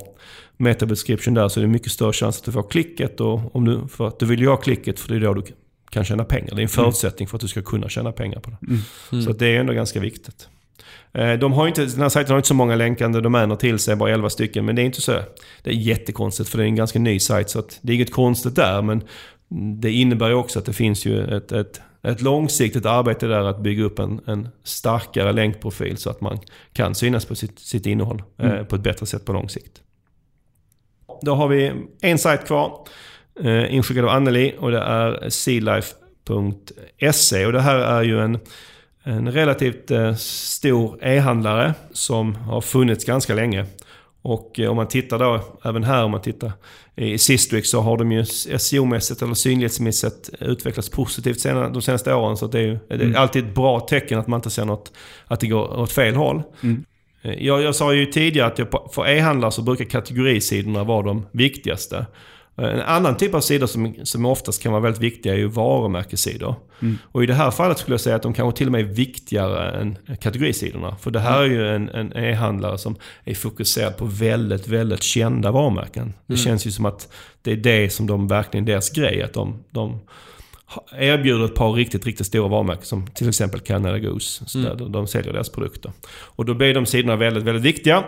metabescription 0.57 1.33
där 1.33 1.47
så 1.49 1.59
är 1.59 1.61
det 1.61 1.67
mycket 1.67 1.91
större 1.91 2.13
chans 2.13 2.39
att 2.39 2.45
du 2.45 2.51
får 2.51 2.63
klicket. 2.63 3.21
Och 3.21 3.55
om 3.55 3.65
du, 3.65 3.87
för 3.87 4.07
att 4.07 4.19
du 4.19 4.25
vill 4.25 4.39
ju 4.39 4.47
ha 4.47 4.57
klicket 4.57 4.99
för 4.99 5.09
det 5.09 5.15
är 5.15 5.19
då 5.19 5.33
du 5.33 5.43
kan 5.89 6.03
tjäna 6.03 6.23
pengar. 6.23 6.47
Det 6.47 6.51
är 6.51 6.53
en 6.53 6.57
mm. 6.57 6.69
förutsättning 6.69 7.27
för 7.27 7.37
att 7.37 7.41
du 7.41 7.47
ska 7.47 7.61
kunna 7.61 7.89
tjäna 7.89 8.11
pengar 8.11 8.39
på 8.39 8.49
det. 8.49 8.57
Mm. 9.11 9.25
Så 9.25 9.31
det 9.31 9.47
är 9.47 9.59
ändå 9.59 9.73
ganska 9.73 9.99
viktigt. 9.99 10.47
Eh, 11.13 11.33
de 11.33 11.53
har 11.53 11.67
inte, 11.67 11.85
den 11.85 12.01
här 12.01 12.09
sajten 12.09 12.31
har 12.31 12.37
inte 12.37 12.47
så 12.47 12.53
många 12.53 12.75
länkande 12.75 13.21
domäner 13.21 13.55
till 13.55 13.79
sig, 13.79 13.95
bara 13.95 14.11
11 14.11 14.29
stycken. 14.29 14.65
Men 14.65 14.75
det 14.75 14.81
är 14.81 14.85
inte 14.85 15.01
så 15.01 15.11
det 15.63 15.69
är 15.69 15.73
jättekonstigt 15.73 16.49
för 16.49 16.57
det 16.57 16.63
är 16.63 16.67
en 16.67 16.75
ganska 16.75 16.99
ny 16.99 17.19
sajt. 17.19 17.49
Så 17.49 17.63
det 17.81 17.91
är 17.91 17.95
inget 17.95 18.13
konstigt 18.13 18.55
där. 18.55 18.81
Men 18.81 19.03
det 19.81 19.91
innebär 19.91 20.27
ju 20.27 20.33
också 20.33 20.59
att 20.59 20.65
det 20.65 20.73
finns 20.73 21.05
ju 21.05 21.37
ett, 21.37 21.51
ett, 21.51 21.81
ett 22.03 22.21
långsiktigt 22.21 22.85
arbete 22.85 23.27
där 23.27 23.43
att 23.43 23.59
bygga 23.59 23.83
upp 23.83 23.99
en, 23.99 24.21
en 24.25 24.49
starkare 24.63 25.33
länkprofil 25.33 25.97
så 25.97 26.09
att 26.09 26.21
man 26.21 26.39
kan 26.73 26.95
synas 26.95 27.25
på 27.25 27.35
sitt, 27.35 27.59
sitt 27.59 27.85
innehåll 27.85 28.23
eh, 28.37 28.51
mm. 28.51 28.65
på 28.65 28.75
ett 28.75 28.81
bättre 28.83 29.05
sätt 29.05 29.25
på 29.25 29.33
lång 29.33 29.49
sikt. 29.49 29.81
Då 31.21 31.35
har 31.35 31.47
vi 31.47 31.71
en 32.01 32.17
sajt 32.17 32.47
kvar. 32.47 32.87
Eh, 33.39 33.75
inskickad 33.75 34.03
av 34.03 34.09
Anneli 34.09 34.55
och 34.59 34.71
det 34.71 34.79
är 34.79 35.29
sealife.se. 35.29 35.85
Och 37.45 37.53
det 37.53 37.61
här 37.61 37.79
är 37.79 38.03
ju 38.03 38.19
en 38.19 38.39
en 39.07 39.31
relativt 39.31 39.91
eh, 39.91 40.15
stor 40.15 40.99
e-handlare 41.01 41.73
som 41.91 42.35
har 42.35 42.61
funnits 42.61 43.05
ganska 43.05 43.33
länge. 43.33 43.65
Och 44.21 44.59
eh, 44.59 44.69
om 44.69 44.75
man 44.75 44.87
tittar 44.87 45.19
då, 45.19 45.41
även 45.63 45.83
här 45.83 46.03
om 46.03 46.11
man 46.11 46.21
tittar 46.21 46.51
i 46.95 47.17
Sistrix 47.17 47.69
så 47.69 47.81
har 47.81 47.97
de 47.97 48.11
ju 48.11 48.21
SEO-mässigt 48.57 49.23
eller 49.23 49.33
synlighetsmässigt 49.33 50.29
utvecklats 50.39 50.89
positivt 50.89 51.43
de 51.43 51.81
senaste 51.81 52.13
åren. 52.13 52.37
Så 52.37 52.47
det 52.47 52.59
är 52.59 52.63
ju 52.63 52.79
det 52.87 52.95
är 52.95 53.01
mm. 53.01 53.15
alltid 53.15 53.45
ett 53.45 53.55
bra 53.55 53.79
tecken 53.79 54.19
att 54.19 54.27
man 54.27 54.37
inte 54.37 54.49
ser 54.49 54.65
något, 54.65 54.91
att 55.27 55.39
det 55.39 55.47
går 55.47 55.79
åt 55.79 55.91
fel 55.91 56.15
håll. 56.15 56.43
Mm. 56.63 56.85
Eh, 57.21 57.45
jag, 57.45 57.61
jag 57.61 57.75
sa 57.75 57.93
ju 57.93 58.05
tidigare 58.05 58.47
att 58.47 58.59
jag, 58.59 58.67
för 58.93 59.07
e-handlare 59.07 59.51
så 59.51 59.61
brukar 59.61 59.85
kategorisidorna 59.85 60.83
vara 60.83 61.05
de 61.05 61.25
viktigaste. 61.31 62.05
En 62.57 62.81
annan 62.81 63.17
typ 63.17 63.33
av 63.33 63.41
sidor 63.41 63.67
som, 63.67 63.95
som 64.03 64.25
oftast 64.25 64.63
kan 64.63 64.71
vara 64.71 64.81
väldigt 64.81 65.01
viktiga 65.01 65.33
är 65.33 65.37
ju 65.37 65.47
varumärkessidor. 65.47 66.55
Mm. 66.81 66.97
Och 67.03 67.23
i 67.23 67.25
det 67.25 67.33
här 67.33 67.51
fallet 67.51 67.77
skulle 67.77 67.93
jag 67.93 68.01
säga 68.01 68.15
att 68.15 68.21
de 68.21 68.33
kanske 68.33 68.57
till 68.57 68.67
och 68.67 68.71
med 68.71 68.81
är 68.81 68.85
viktigare 68.93 69.71
än 69.81 69.97
kategorisidorna. 70.21 70.95
För 70.95 71.11
det 71.11 71.19
här 71.19 71.41
är 71.41 71.45
ju 71.45 71.67
en, 71.67 71.89
en 71.89 72.13
e-handlare 72.13 72.77
som 72.77 72.95
är 73.23 73.33
fokuserad 73.33 73.97
på 73.97 74.05
väldigt, 74.05 74.67
väldigt 74.67 75.03
kända 75.03 75.51
varumärken. 75.51 76.13
Det 76.25 76.33
mm. 76.33 76.45
känns 76.45 76.67
ju 76.67 76.71
som 76.71 76.85
att 76.85 77.13
det 77.41 77.51
är 77.51 77.55
det 77.55 77.89
som 77.89 78.07
de 78.07 78.27
verkligen 78.27 78.65
deras 78.65 78.89
grej. 78.89 79.23
Att 79.23 79.33
de, 79.33 79.63
de 79.71 79.99
erbjuder 80.97 81.45
ett 81.45 81.55
par 81.55 81.73
riktigt, 81.73 82.05
riktigt 82.05 82.27
stora 82.27 82.47
varumärken 82.47 82.85
som 82.85 83.07
till 83.07 83.29
exempel 83.29 83.59
Canada 83.59 83.99
Goose. 83.99 84.45
Så 84.45 84.59
mm. 84.59 84.77
där 84.77 84.89
de 84.89 85.07
säljer 85.07 85.33
deras 85.33 85.49
produkter. 85.49 85.91
Och 86.09 86.45
då 86.45 86.53
blir 86.53 86.73
de 86.73 86.85
sidorna 86.85 87.15
väldigt, 87.15 87.43
väldigt 87.43 87.63
viktiga. 87.63 88.03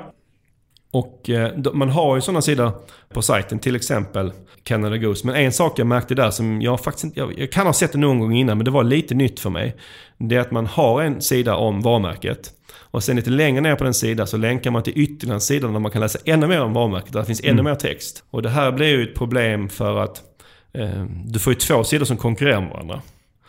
Och 0.92 1.30
eh, 1.30 1.74
man 1.74 1.90
har 1.90 2.16
ju 2.16 2.22
sådana 2.22 2.42
sidor 2.42 2.72
på 3.14 3.22
sajten, 3.22 3.60
till 3.60 3.76
exempel 3.76 4.32
Canada 4.64 4.98
Goose. 4.98 5.28
Men 5.28 5.36
en 5.36 5.52
sak 5.52 5.80
jag 5.80 5.88
märkte 5.88 6.16
där 6.16 6.32
som 6.32 6.62
jag 6.62 6.80
faktiskt 6.80 7.04
inte, 7.04 7.20
jag, 7.20 7.40
jag 7.40 7.52
kan 7.52 7.66
ha 7.66 7.74
sett 7.74 7.92
det 7.92 7.98
någon 7.98 8.20
gång 8.20 8.36
innan 8.36 8.58
men 8.58 8.66
det 8.66 8.72
var 8.72 8.84
lite 8.84 9.16
nytt 9.16 9.40
för 9.40 9.50
mig. 9.50 9.76
Det 10.18 10.36
är 10.36 10.40
att 10.40 10.52
man 10.52 10.66
har 10.66 11.02
en 11.02 11.22
sida 11.22 11.56
om 11.56 11.82
varumärket. 11.82 12.52
Och 12.92 13.04
sen 13.04 13.16
lite 13.16 13.30
längre 13.30 13.62
ner 13.62 13.76
på 13.76 13.84
den 13.84 13.94
sidan 13.94 14.28
så 14.28 14.38
länkar 14.38 14.72
man 14.72 14.84
till 14.84 14.94
ytterligare 14.96 15.36
en 15.36 15.42
sida 15.42 15.68
där 15.68 15.80
man 15.80 15.92
kan 15.92 16.02
läsa 16.02 16.20
ännu 16.26 16.48
mer 16.48 16.62
om 16.62 16.74
varumärket. 16.74 17.14
Där 17.14 17.20
det 17.20 17.26
finns 17.26 17.44
mm. 17.44 17.54
ännu 17.54 17.64
mer 17.64 17.76
text. 17.76 18.24
Och 18.30 18.42
det 18.42 18.50
här 18.50 18.72
blir 18.72 18.88
ju 18.88 19.04
ett 19.04 19.16
problem 19.16 19.70
för 19.70 19.98
att 20.04 20.22
eh, 20.74 21.06
du 21.26 21.40
får 21.40 21.54
ju 21.54 21.60
två 21.60 21.84
sidor 21.84 22.06
som 22.06 22.18
konkurrerar 22.18 22.62
med 22.62 22.70
varandra. 22.70 23.02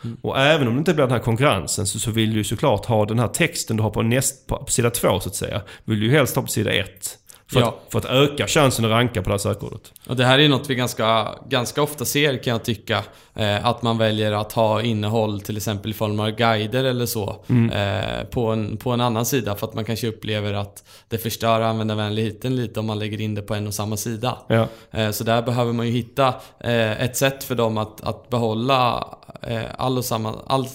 Mm. 0.03 0.17
Och 0.21 0.39
även 0.39 0.67
om 0.67 0.73
det 0.73 0.79
inte 0.79 0.93
blir 0.93 1.03
den 1.03 1.11
här 1.11 1.19
konkurrensen 1.19 1.87
så, 1.87 1.99
så 1.99 2.11
vill 2.11 2.31
du 2.31 2.37
ju 2.37 2.43
såklart 2.43 2.85
ha 2.85 3.05
den 3.05 3.19
här 3.19 3.27
texten 3.27 3.77
du 3.77 3.83
har 3.83 3.89
på, 3.89 4.01
näst, 4.01 4.47
på, 4.47 4.57
på 4.57 4.71
sida 4.71 4.89
två 4.89 5.19
så 5.19 5.29
att 5.29 5.35
säga. 5.35 5.61
Vill 5.85 5.99
du 5.99 6.05
ju 6.05 6.11
helst 6.11 6.35
ha 6.35 6.41
på 6.41 6.47
sida 6.47 6.71
ett. 6.71 7.17
För, 7.51 7.59
ja. 7.59 7.67
att, 7.67 7.91
för 7.91 7.99
att 7.99 8.05
öka 8.05 8.47
chansen 8.47 8.85
att 8.85 8.91
ranka 8.91 9.21
på 9.21 9.29
det 9.29 9.33
här 9.33 9.37
sökordet. 9.37 9.93
Och 10.07 10.15
det 10.15 10.25
här 10.25 10.39
är 10.39 10.49
något 10.49 10.69
vi 10.69 10.75
ganska, 10.75 11.35
ganska 11.49 11.81
ofta 11.81 12.05
ser 12.05 12.43
kan 12.43 12.51
jag 12.51 12.63
tycka. 12.63 13.03
Eh, 13.33 13.65
att 13.65 13.81
man 13.81 13.97
väljer 13.97 14.31
att 14.31 14.53
ha 14.53 14.81
innehåll 14.81 15.41
till 15.41 15.57
exempel 15.57 15.91
i 15.91 15.93
form 15.93 16.19
av 16.19 16.29
guider 16.29 16.83
eller 16.83 17.05
så. 17.05 17.45
Mm. 17.49 17.71
Eh, 17.71 18.23
på, 18.23 18.47
en, 18.47 18.77
på 18.77 18.91
en 18.91 19.01
annan 19.01 19.25
sida 19.25 19.55
för 19.55 19.67
att 19.67 19.73
man 19.73 19.85
kanske 19.85 20.07
upplever 20.07 20.53
att 20.53 20.83
det 21.09 21.17
förstör 21.17 21.61
användarvänligheten 21.61 22.55
lite 22.55 22.79
om 22.79 22.85
man 22.85 22.99
lägger 22.99 23.21
in 23.21 23.35
det 23.35 23.41
på 23.41 23.55
en 23.55 23.67
och 23.67 23.73
samma 23.73 23.97
sida. 23.97 24.37
Ja. 24.47 24.67
Eh, 24.91 25.11
så 25.11 25.23
där 25.23 25.41
behöver 25.41 25.73
man 25.73 25.87
ju 25.87 25.91
hitta 25.91 26.27
eh, 26.59 27.01
ett 27.03 27.17
sätt 27.17 27.43
för 27.43 27.55
dem 27.55 27.77
att, 27.77 28.01
att 28.01 28.29
behålla 28.29 29.07
eh, 29.41 29.61
all, 29.77 29.97
och 29.97 30.05
samma, 30.05 30.35
all 30.47 30.67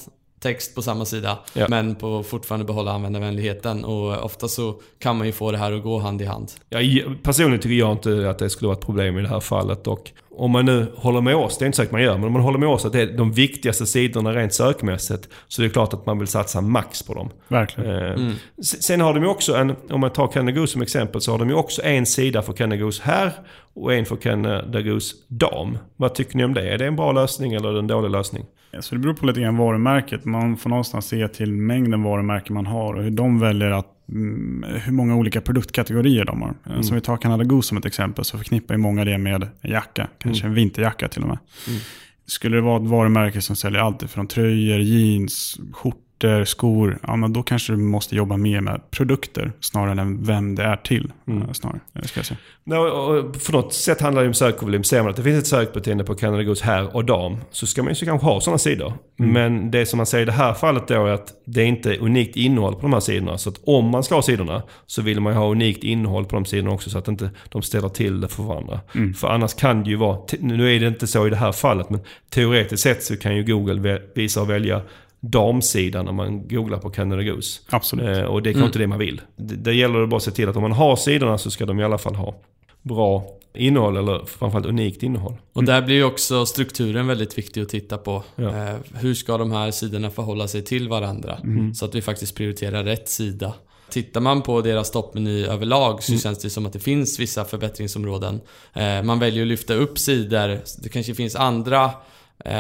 text 0.47 0.75
på 0.75 0.83
samma 0.83 1.05
sida 1.05 1.39
ja. 1.53 1.67
men 1.69 1.95
på 1.95 2.23
fortfarande 2.23 2.65
behålla 2.65 2.93
användarvänligheten. 2.93 3.85
Och 3.85 4.25
ofta 4.25 4.49
så 4.49 4.81
kan 4.99 5.17
man 5.19 5.27
ju 5.27 5.33
få 5.33 5.53
det 5.53 5.59
här 5.59 5.73
att 5.73 5.83
gå 5.83 5.99
hand 5.99 6.23
i 6.23 6.25
hand. 6.25 6.53
Ja, 6.69 6.81
personligen 7.23 7.61
tycker 7.61 7.77
jag 7.77 7.93
inte 7.93 8.31
att 8.31 8.39
det 8.39 8.51
skulle 8.51 8.67
vara 8.67 8.79
ett 8.79 8.87
problem 8.87 9.19
i 9.19 9.23
det 9.23 9.29
här 9.29 9.41
fallet. 9.41 9.87
Och 9.87 10.11
om 10.37 10.51
man 10.51 10.65
nu 10.65 10.93
håller 10.97 11.21
med 11.21 11.37
oss, 11.37 11.59
det 11.59 11.65
är 11.65 11.67
inte 11.67 11.77
säkert 11.77 11.93
man 11.93 12.03
gör, 12.03 12.15
men 12.15 12.25
om 12.25 12.33
man 12.33 12.43
håller 12.43 12.59
med 12.59 12.69
oss 12.69 12.85
att 12.85 12.93
det 12.93 13.01
är 13.01 13.07
de 13.07 13.33
viktigaste 13.33 13.87
sidorna 13.87 14.33
rent 14.33 14.55
sökmässigt 14.55 15.29
så 15.49 15.63
är 15.63 15.67
det 15.67 15.73
klart 15.73 15.95
att 15.95 16.07
man 16.07 16.19
vill 16.19 16.29
satsa 16.29 16.61
max 16.61 17.03
på 17.03 17.15
dem. 17.15 17.31
Verkligen. 17.49 17.91
Eh, 17.91 18.13
mm. 18.13 18.33
Sen 18.63 19.01
har 19.01 19.15
de 19.15 19.23
ju 19.23 19.29
också 19.29 19.55
en, 19.55 19.77
om 19.91 20.01
man 20.01 20.11
tar 20.11 20.29
Canada 20.29 20.67
som 20.67 20.83
exempel, 20.83 21.21
så 21.21 21.31
har 21.33 21.39
de 21.39 21.49
ju 21.49 21.55
också 21.55 21.83
en 21.83 22.07
sida 22.07 22.43
för 22.43 22.53
Canada 22.53 22.91
här 23.03 23.33
och 23.77 23.95
en 23.95 24.05
för 24.05 24.17
Canada 24.17 24.83
dam. 25.29 25.79
Vad 25.97 26.15
tycker 26.15 26.37
ni 26.37 26.45
om 26.45 26.55
det? 26.55 26.71
Är 26.71 26.79
det 26.79 26.87
en 26.87 26.97
bra 26.97 27.13
lösning 27.13 27.53
eller 27.53 27.69
är 27.69 27.73
det 27.73 27.79
en 27.79 27.87
dålig 27.87 28.11
lösning? 28.11 28.45
Så 28.81 28.95
det 28.95 29.01
beror 29.01 29.15
på 29.15 29.27
lite 29.27 29.41
grann 29.41 29.57
varumärket. 29.57 30.25
Man 30.25 30.57
får 30.57 30.71
någonstans 30.71 31.07
se 31.07 31.29
till 31.29 31.53
mängden 31.53 32.03
varumärken 32.03 32.55
man 32.55 32.67
har 32.67 32.95
och 32.95 33.03
hur 33.03 33.11
de 33.11 33.39
väljer 33.39 33.71
att 33.71 33.87
mm, 34.09 34.65
hur 34.81 34.93
många 34.93 35.17
olika 35.17 35.41
produktkategorier 35.41 36.25
de 36.25 36.43
har. 36.43 36.55
Mm. 36.67 36.83
Som 36.83 36.95
vi 36.95 37.01
tar 37.01 37.17
Canada 37.17 37.45
Goose 37.45 37.69
som 37.69 37.79
ett 37.79 37.85
exempel 37.85 38.25
så 38.25 38.39
förknippar 38.39 38.75
ju 38.75 38.79
många 38.79 39.05
det 39.05 39.19
med 39.19 39.43
en 39.61 39.71
jacka. 39.71 40.09
Kanske 40.19 40.43
mm. 40.43 40.51
en 40.51 40.55
vinterjacka 40.55 41.09
till 41.09 41.23
och 41.23 41.29
med. 41.29 41.39
Mm. 41.69 41.81
Skulle 42.27 42.57
det 42.57 42.63
vara 42.63 42.83
ett 42.83 42.91
varumärke 42.91 43.43
som 43.43 43.57
säljer 43.57 43.81
allt 43.81 44.11
från 44.11 44.27
tröjor, 44.27 44.81
jeans, 44.81 45.61
skjortor 45.73 46.06
t-shirtar, 46.19 46.45
skor, 46.45 46.99
ja, 47.03 47.17
men 47.17 47.33
då 47.33 47.43
kanske 47.43 47.73
du 47.73 47.77
måste 47.77 48.17
jobba 48.17 48.37
mer 48.37 48.61
med 48.61 48.91
produkter 48.91 49.53
snarare 49.61 50.01
än 50.01 50.25
vem 50.25 50.55
det 50.55 50.63
är 50.63 50.77
till. 50.77 51.13
Mm. 51.29 51.55
Snarare, 51.55 51.81
ska 52.05 52.19
jag 52.19 52.27
säga. 52.27 52.39
No, 52.65 53.33
för 53.39 53.53
något 53.53 53.73
sätt 53.73 54.01
handlar 54.01 54.23
det 54.23 54.29
om 54.29 54.35
sökvolym. 54.35 54.85
Ser 54.85 55.03
man 55.03 55.11
att 55.11 55.17
det 55.17 55.23
finns 55.23 55.39
ett 55.39 55.47
sökbeteende 55.47 56.05
på 56.05 56.15
Canada 56.15 56.43
Goose 56.43 56.65
herr 56.65 56.97
och 56.97 57.05
dam 57.05 57.37
så 57.51 57.67
ska 57.67 57.83
man 57.83 57.93
ju 57.93 58.07
kanske 58.07 58.27
ha 58.27 58.41
sådana 58.41 58.59
sidor. 58.59 58.93
Mm. 59.19 59.33
Men 59.33 59.71
det 59.71 59.87
som 59.87 59.97
man 59.97 60.07
säger 60.07 60.23
i 60.23 60.27
det 60.27 60.33
här 60.33 60.55
fallet 60.55 60.89
då 60.89 61.07
är 61.07 61.13
att 61.13 61.33
det 61.47 61.63
är 61.63 61.67
inte 61.67 61.97
unikt 61.97 62.37
innehåll 62.37 62.75
på 62.75 62.81
de 62.81 62.93
här 62.93 63.01
sidorna. 63.01 63.39
Så 63.39 63.49
att 63.49 63.61
om 63.65 63.85
man 63.85 64.03
ska 64.03 64.15
ha 64.15 64.23
sidorna 64.23 64.63
så 64.87 65.03
vill 65.03 65.21
man 65.21 65.33
ju 65.33 65.39
ha 65.39 65.51
unikt 65.51 65.85
innehåll 65.85 66.25
på 66.25 66.37
de 66.37 66.45
sidorna 66.45 66.71
också 66.71 66.91
så 66.91 66.99
att 66.99 67.09
inte 67.09 67.31
de 67.49 67.63
ställer 67.63 67.89
till 67.89 68.21
det 68.21 68.29
för 68.29 68.43
varandra. 68.43 68.81
Mm. 68.95 69.15
För 69.15 69.29
annars 69.29 69.55
kan 69.55 69.85
det 69.85 69.91
ju 69.91 69.97
vara, 69.97 70.19
nu 70.41 70.77
är 70.77 70.81
det 70.81 70.87
inte 70.87 71.07
så 71.07 71.27
i 71.27 71.31
det 71.31 71.37
här 71.37 71.53
fallet, 71.53 71.91
men 71.91 72.01
teoretiskt 72.31 72.83
sett 72.83 73.03
så 73.03 73.17
kan 73.17 73.37
ju 73.37 73.45
Google 73.45 74.01
visa 74.15 74.41
och 74.41 74.51
välja 74.51 74.83
damsidan 75.21 76.05
när 76.05 76.13
man 76.13 76.49
googlar 76.49 76.79
på 76.79 76.91
Canada 76.91 77.23
Goose. 77.23 77.61
Absolut. 77.69 78.19
Eh, 78.19 78.25
och 78.25 78.43
det 78.43 78.51
är 78.51 78.53
kanske 78.53 78.59
mm. 78.59 78.67
inte 78.67 78.79
det 78.79 78.87
man 78.87 78.99
vill. 78.99 79.21
Det, 79.37 79.55
det 79.55 79.75
gäller 79.75 80.03
att 80.03 80.09
bara 80.09 80.21
se 80.21 80.31
till 80.31 80.49
att 80.49 80.57
om 80.57 80.63
man 80.63 80.73
har 80.73 80.97
sidorna 80.97 81.39
så 81.39 81.51
ska 81.51 81.67
de 81.67 81.81
i 81.81 81.85
alla 81.85 81.99
fall 81.99 82.15
ha 82.15 82.35
bra 82.83 83.25
innehåll 83.55 83.97
eller 83.97 84.25
framförallt 84.25 84.67
unikt 84.67 85.03
innehåll. 85.03 85.37
Och 85.53 85.65
där 85.65 85.83
blir 85.83 85.95
ju 85.95 86.05
också 86.05 86.47
strukturen 86.47 87.07
väldigt 87.07 87.39
viktig 87.39 87.63
att 87.63 87.69
titta 87.69 87.99
på. 87.99 88.23
Ja. 88.37 88.69
Eh, 88.69 88.77
hur 88.95 89.15
ska 89.15 89.39
de 89.39 89.53
här 89.53 89.71
sidorna 89.71 90.11
förhålla 90.11 90.49
sig 90.49 90.63
till 90.63 90.89
varandra? 90.89 91.39
Mm. 91.45 91.75
Så 91.75 91.85
att 91.85 91.95
vi 91.95 92.03
faktiskt 92.03 92.35
prioriterar 92.35 92.85
rätt 92.85 93.09
sida. 93.09 93.55
Tittar 93.91 94.21
man 94.21 94.43
på 94.43 94.61
deras 94.61 94.91
toppmeny 94.91 95.45
överlag 95.45 96.03
så 96.03 96.13
mm. 96.13 96.21
känns 96.21 96.39
det 96.39 96.51
som 96.51 96.67
att 96.67 96.73
det 96.73 96.79
finns 96.79 97.21
vissa 97.21 97.45
förbättringsområden. 97.45 98.41
Eh, 98.73 99.03
man 99.03 99.19
väljer 99.19 99.43
att 99.43 99.49
lyfta 99.49 99.75
upp 99.75 99.99
sidor. 99.99 100.61
Det 100.83 100.89
kanske 100.89 101.15
finns 101.15 101.37
andra 101.37 101.91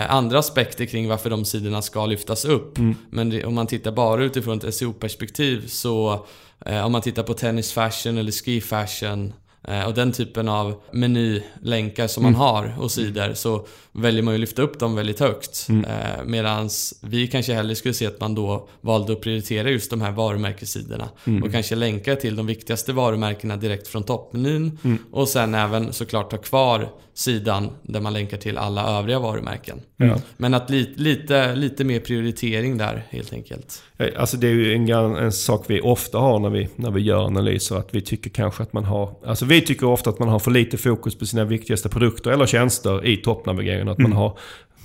andra 0.09 0.39
aspekter 0.39 0.87
kring 0.87 1.09
varför 1.09 1.31
de 1.31 1.45
sidorna 1.45 1.83
ska 1.83 2.07
lyftas 2.07 2.45
upp. 2.45 2.79
Mm. 2.79 2.95
Men 3.11 3.31
det, 3.31 3.45
om 3.45 3.55
man 3.55 3.67
tittar 3.67 3.93
bara 3.93 4.25
utifrån 4.25 4.59
ett 4.59 4.75
SEO-perspektiv 4.75 5.67
så 5.67 6.27
eh, 6.67 6.87
om 6.87 6.93
man 6.93 7.03
tittar 7.03 7.23
på 7.23 7.35
tennis 7.35 7.73
fashion 7.73 8.19
eller 8.19 8.33
ski 8.33 8.61
fashion 8.61 9.33
Eh, 9.46 9.46
och 9.87 9.95
den 9.95 10.13
typen 10.13 10.49
av 10.49 10.75
menylänkar 10.91 12.07
som 12.07 12.23
man 12.23 12.35
mm. 12.35 12.41
har 12.41 12.75
och 12.79 12.91
sidor 12.91 13.35
så 13.35 13.67
väljer 13.93 14.23
man 14.23 14.35
ju 14.35 14.39
lyfta 14.39 14.63
upp 14.63 14.79
dem 14.79 14.95
väldigt 14.95 15.21
högt. 15.21 15.67
Mm. 15.69 15.85
Eh, 15.85 16.25
Medan 16.25 16.71
vi 17.01 17.29
kanske 17.29 17.55
hellre 17.55 17.75
skulle 17.75 17.95
se 17.95 18.07
att 18.07 18.21
man 18.21 18.35
då 18.35 18.69
valde 18.81 19.13
att 19.13 19.21
prioritera 19.21 19.71
just 19.71 19.91
de 19.91 20.01
här 20.01 20.13
varumärkessidorna. 20.13 21.09
Mm. 21.25 21.43
Och 21.43 21.53
kanske 21.53 21.75
länka 21.75 22.17
till 22.17 22.37
de 22.37 22.47
viktigaste 22.47 22.93
varumärkena 22.93 23.57
direkt 23.57 23.89
från 23.89 24.03
toppmenyn. 24.03 24.79
Mm. 24.85 24.99
Och 25.11 25.29
sen 25.29 25.55
även 25.55 25.93
såklart 25.93 26.33
ha 26.33 26.39
kvar 26.39 26.89
sidan 27.15 27.71
där 27.83 28.01
man 28.01 28.13
länkar 28.13 28.37
till 28.37 28.59
alla 28.59 28.99
övriga 28.99 29.19
varumärken. 29.19 29.81
Ja. 29.97 30.17
Men 30.37 30.55
att 30.55 30.71
li 30.71 30.95
lite, 30.97 31.55
lite 31.55 31.85
mer 31.85 32.01
prioritering 32.01 32.79
där 32.79 33.07
helt 33.11 33.33
enkelt. 33.33 33.83
Alltså 34.17 34.37
det 34.37 34.47
är 34.47 34.53
ju 34.53 34.75
en, 34.75 34.91
en 35.17 35.33
sak 35.33 35.65
vi 35.67 35.81
ofta 35.81 36.19
har 36.19 36.39
när 36.39 36.51
vi, 36.51 36.69
när 36.77 36.91
vi 36.91 37.01
gör 37.01 37.27
analyser. 37.27 37.77
Att 37.77 37.95
vi 37.95 38.01
tycker 38.01 38.31
kanske 38.31 38.63
att 38.63 38.73
man 38.73 38.85
har... 38.85 39.15
Alltså 39.27 39.45
vi 39.45 39.56
tycker 39.61 39.87
ofta 39.87 40.11
att 40.11 40.19
man 40.19 40.29
har 40.29 40.39
för 40.39 40.51
lite 40.51 40.79
fokus 40.79 41.19
på 41.19 41.27
sina 41.27 41.45
viktigaste 41.45 41.89
produkter 41.89 42.31
eller 42.31 42.47
tjänster 42.47 43.07
i 43.07 43.17
toppnavigeringen. 43.17 43.89
Att 43.89 43.99
mm. 43.99 44.11
man 44.11 44.19
har, 44.19 44.39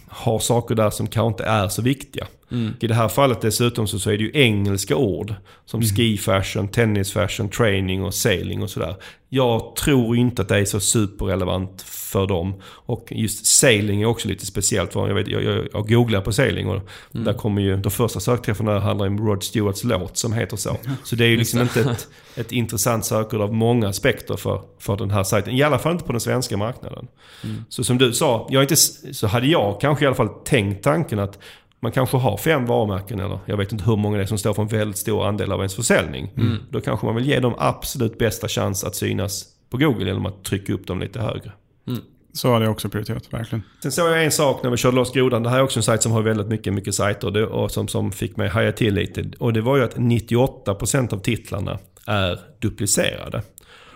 har 0.08 0.40
saker 0.40 0.76
där 0.76 0.90
som 0.90 1.08
kanske 1.08 1.28
inte 1.28 1.44
är 1.44 1.68
så 1.68 1.82
viktiga. 1.82 2.28
Mm. 2.52 2.74
I 2.80 2.88
det 2.88 2.94
här 2.94 3.08
fallet 3.08 3.42
dessutom 3.42 3.88
så, 3.88 4.00
så 4.00 4.10
är 4.10 4.18
det 4.18 4.24
ju 4.24 4.32
engelska 4.34 4.96
ord. 4.96 5.34
Som 5.66 5.80
mm. 5.80 5.90
ski 5.90 6.18
fashion, 6.18 6.68
tennis 6.68 7.12
fashion, 7.12 7.50
training 7.50 8.04
och 8.04 8.14
sailing 8.14 8.64
och 8.64 8.70
sådär. 8.70 8.96
Jag 9.30 9.76
tror 9.76 10.18
inte 10.18 10.42
att 10.42 10.48
det 10.48 10.58
är 10.58 10.66
så 10.66 10.80
superrelevant 10.80 11.82
för 11.82 12.28
dem. 12.28 12.54
Och 12.64 13.08
just 13.12 13.46
sailing 13.46 14.02
är 14.02 14.06
också 14.06 14.28
lite 14.28 14.46
speciellt. 14.46 14.96
Jag, 14.96 15.14
vet, 15.14 15.28
jag, 15.28 15.44
jag, 15.44 15.68
jag 15.74 15.88
googlar 15.88 16.22
på 16.22 16.34
sailing 16.34 16.68
och 16.68 16.76
mm. 17.14 17.26
där 17.26 17.34
kommer 17.34 17.62
ju 17.62 17.78
de 17.78 17.90
första 17.90 18.20
sökträffarna 18.20 18.80
handlar 18.80 19.08
om 19.08 19.28
Rod 19.28 19.44
Stewarts 19.44 19.84
låt 19.84 20.18
som 20.18 20.34
heter 20.34 20.58
så. 20.58 20.78
Så 21.04 21.16
det 21.16 21.26
är 21.26 21.30
ju 21.30 21.38
liksom 21.38 21.62
inte 21.62 21.82
ett, 21.82 22.08
ett 22.36 22.52
intressant 22.52 23.06
sökord 23.06 23.42
av 23.42 23.54
många 23.54 23.88
aspekter 23.88 24.36
för, 24.36 24.62
för 24.80 24.98
den 24.98 25.12
här 25.12 25.24
sajten. 25.24 25.54
I 25.54 25.64
alla 25.64 25.80
fall 25.80 25.92
inte 25.92 26.06
på 26.06 26.12
den 26.12 26.22
svenska 26.22 26.58
marknaden. 26.58 27.08
Mm. 27.44 27.66
Så 27.70 27.84
som 27.84 27.98
du 27.98 28.14
sa, 28.14 28.48
jag 28.50 28.64
inte, 28.64 28.76
så 28.76 29.28
hade 29.28 29.48
jag 29.48 29.82
kanske 29.82 30.06
i 30.06 30.08
alla 30.08 30.16
fall 30.16 30.30
tänkt 30.46 30.84
tanken 30.84 31.20
att 31.20 31.40
man 31.82 31.92
kanske 31.92 32.18
har 32.18 32.38
fem 32.38 32.66
varumärken 32.66 33.20
eller 33.20 33.40
jag 33.46 33.58
vet 33.58 33.72
inte 33.72 33.84
hur 33.84 33.96
många 33.96 34.18
det 34.18 34.24
är 34.24 34.28
som 34.28 34.38
står 34.38 34.54
för 34.54 34.62
en 34.62 34.68
väldigt 34.68 34.98
stor 34.98 35.28
andel 35.28 35.52
av 35.52 35.60
ens 35.60 35.76
försäljning. 35.76 36.32
Mm. 36.38 36.58
Då 36.70 36.82
kanske 36.82 37.06
man 37.06 37.16
vill 37.16 37.26
ge 37.26 37.40
dem 37.40 37.56
absolut 37.58 38.18
bästa 38.18 38.48
chans 38.48 38.84
att 38.84 38.96
synas 38.96 39.46
på 39.70 39.78
Google 39.78 40.06
genom 40.06 40.26
att 40.26 40.44
trycka 40.44 40.74
upp 40.74 40.88
dem 40.88 41.00
lite 41.00 41.20
högre. 41.20 41.52
Mm. 41.88 42.02
Så 42.34 42.54
hade 42.54 42.66
jag 42.66 42.72
också 42.72 42.90
prioriterat, 42.90 43.34
verkligen. 43.34 43.64
Sen 43.84 43.92
såg 43.92 44.10
jag 44.10 44.26
en 44.26 44.32
sak 44.32 44.64
när 44.64 44.70
vi 44.70 44.78
körde 44.78 44.96
loss 44.96 45.14
grodan. 45.14 45.44
Det 45.44 45.50
här 45.50 45.58
är 45.58 45.64
också 45.64 45.80
en 45.80 45.84
sajt 45.84 46.04
som 46.04 46.12
har 46.12 46.22
väldigt 46.22 46.48
mycket, 46.48 46.74
mycket 46.74 46.96
sajter 46.96 47.46
och 47.46 47.72
som, 47.72 47.88
som 47.88 48.12
fick 48.12 48.38
mig 48.38 48.50
haja 48.50 48.72
till 48.72 48.94
lite. 48.94 49.26
Och 49.40 49.54
det 49.54 49.62
var 49.62 49.78
ju 49.78 49.84
att 49.84 49.96
98% 49.96 51.14
av 51.14 51.18
titlarna 51.18 51.80
är 52.08 52.40
duplicerade. 52.60 53.42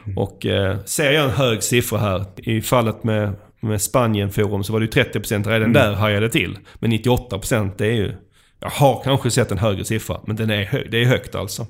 Mm. 0.05 0.17
Och 0.17 0.45
eh, 0.45 0.77
ser 0.85 1.11
jag 1.11 1.23
en 1.23 1.29
hög 1.29 1.63
siffra 1.63 1.97
här, 1.97 2.25
i 2.35 2.61
fallet 2.61 3.03
med 3.03 3.33
med 3.65 3.81
Spanien-forum 3.81 4.63
så 4.63 4.73
var 4.73 4.79
det 4.79 4.85
ju 4.85 5.03
30% 5.03 5.29
redan 5.31 5.55
mm. 5.55 5.73
där 5.73 5.93
hajade 5.93 6.29
till. 6.29 6.57
Men 6.75 6.91
98% 6.91 7.71
det 7.77 7.85
är 7.85 7.91
ju... 7.91 8.13
Jag 8.59 8.69
har 8.69 9.01
kanske 9.03 9.31
sett 9.31 9.51
en 9.51 9.57
högre 9.57 9.85
siffra, 9.85 10.19
men 10.25 10.35
den 10.35 10.49
är 10.49 10.87
det 10.91 11.01
är 11.01 11.05
högt 11.05 11.35
alltså. 11.35 11.67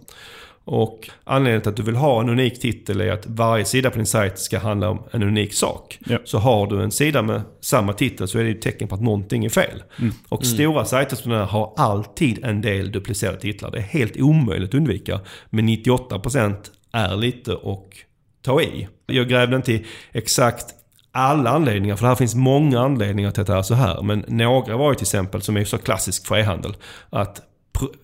Och 0.66 1.10
anledningen 1.24 1.62
till 1.62 1.70
att 1.70 1.78
du 1.78 1.84
vill 1.84 1.96
ha 1.96 2.22
en 2.22 2.30
unik 2.30 2.60
titel 2.60 3.02
är 3.02 3.12
att 3.12 3.26
varje 3.28 3.66
sida 3.66 3.90
på 3.90 3.98
din 3.98 4.06
sajt 4.06 4.40
ska 4.40 4.60
handla 4.60 4.90
om 4.90 5.04
en 5.12 5.24
unik 5.24 5.54
sak. 5.54 6.00
Ja. 6.06 6.18
Så 6.24 6.38
har 6.38 6.68
du 6.68 6.84
en 6.84 6.92
sida 6.92 7.22
med 7.22 7.42
samma 7.62 7.94
titel 7.94 8.28
så 8.28 8.40
är 8.40 8.44
det 8.44 8.50
ett 8.50 8.62
tecken 8.62 8.88
på 8.88 8.96
att 8.96 9.02
någonting 9.02 9.46
är 9.46 9.50
fel. 9.50 9.84
Mm. 10.00 10.14
Och 10.30 10.44
mm. 10.44 10.54
stora 10.56 10.86
sajter 10.86 11.16
som 11.16 11.32
den 11.32 11.40
här 11.40 11.48
har 11.48 11.74
alltid 11.78 12.46
en 12.46 12.62
del 12.62 12.92
duplicerade 12.92 13.40
titlar. 13.40 13.72
Det 13.72 13.78
är 13.78 13.82
helt 13.82 14.18
omöjligt 14.18 14.70
att 14.70 14.76
undvika. 14.76 15.20
Men 15.50 15.70
98% 15.70 16.56
är 16.92 17.16
lite 17.16 17.54
och 17.54 17.98
ta 18.42 18.62
i. 18.62 18.88
Jag 19.06 19.30
grävde 19.30 19.56
inte 19.56 19.84
exakt 20.12 20.66
alla 21.16 21.50
anledningar, 21.50 21.96
för 21.96 22.04
det 22.04 22.08
här 22.08 22.16
finns 22.16 22.36
många 22.36 22.80
anledningar 22.80 23.32
till 23.32 23.42
att 23.42 23.48
det 23.48 23.54
är 23.54 23.62
så 23.62 23.74
här. 23.74 24.02
Men 24.02 24.26
några 24.28 24.78
var 24.78 24.92
ju 24.92 24.96
till 24.96 25.04
exempel, 25.04 25.42
som 25.42 25.58
är 25.58 25.66
så 25.66 25.78
klassisk 25.78 26.28
för 26.28 26.38
e-handel, 26.38 26.76
att 27.10 27.42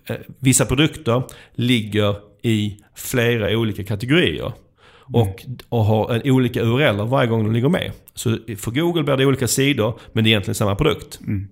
eh, 0.09 0.15
vissa 0.39 0.65
produkter 0.65 1.23
ligger 1.53 2.15
i 2.41 2.77
flera 2.95 3.57
olika 3.57 3.83
kategorier. 3.83 4.45
Mm. 4.45 5.21
Och, 5.21 5.45
och 5.69 5.85
har 5.85 6.13
en 6.13 6.31
olika 6.31 6.61
URL 6.61 7.07
varje 7.07 7.29
gång 7.29 7.43
de 7.43 7.53
ligger 7.53 7.69
med. 7.69 7.91
Så 8.13 8.37
för 8.57 8.71
Google 8.71 9.03
blir 9.03 9.17
det 9.17 9.25
olika 9.25 9.47
sidor, 9.47 9.99
men 10.13 10.23
det 10.23 10.27
är 10.27 10.31
egentligen 10.31 10.55
samma 10.55 10.75
produkt. 10.75 11.19
Mm. 11.21 11.47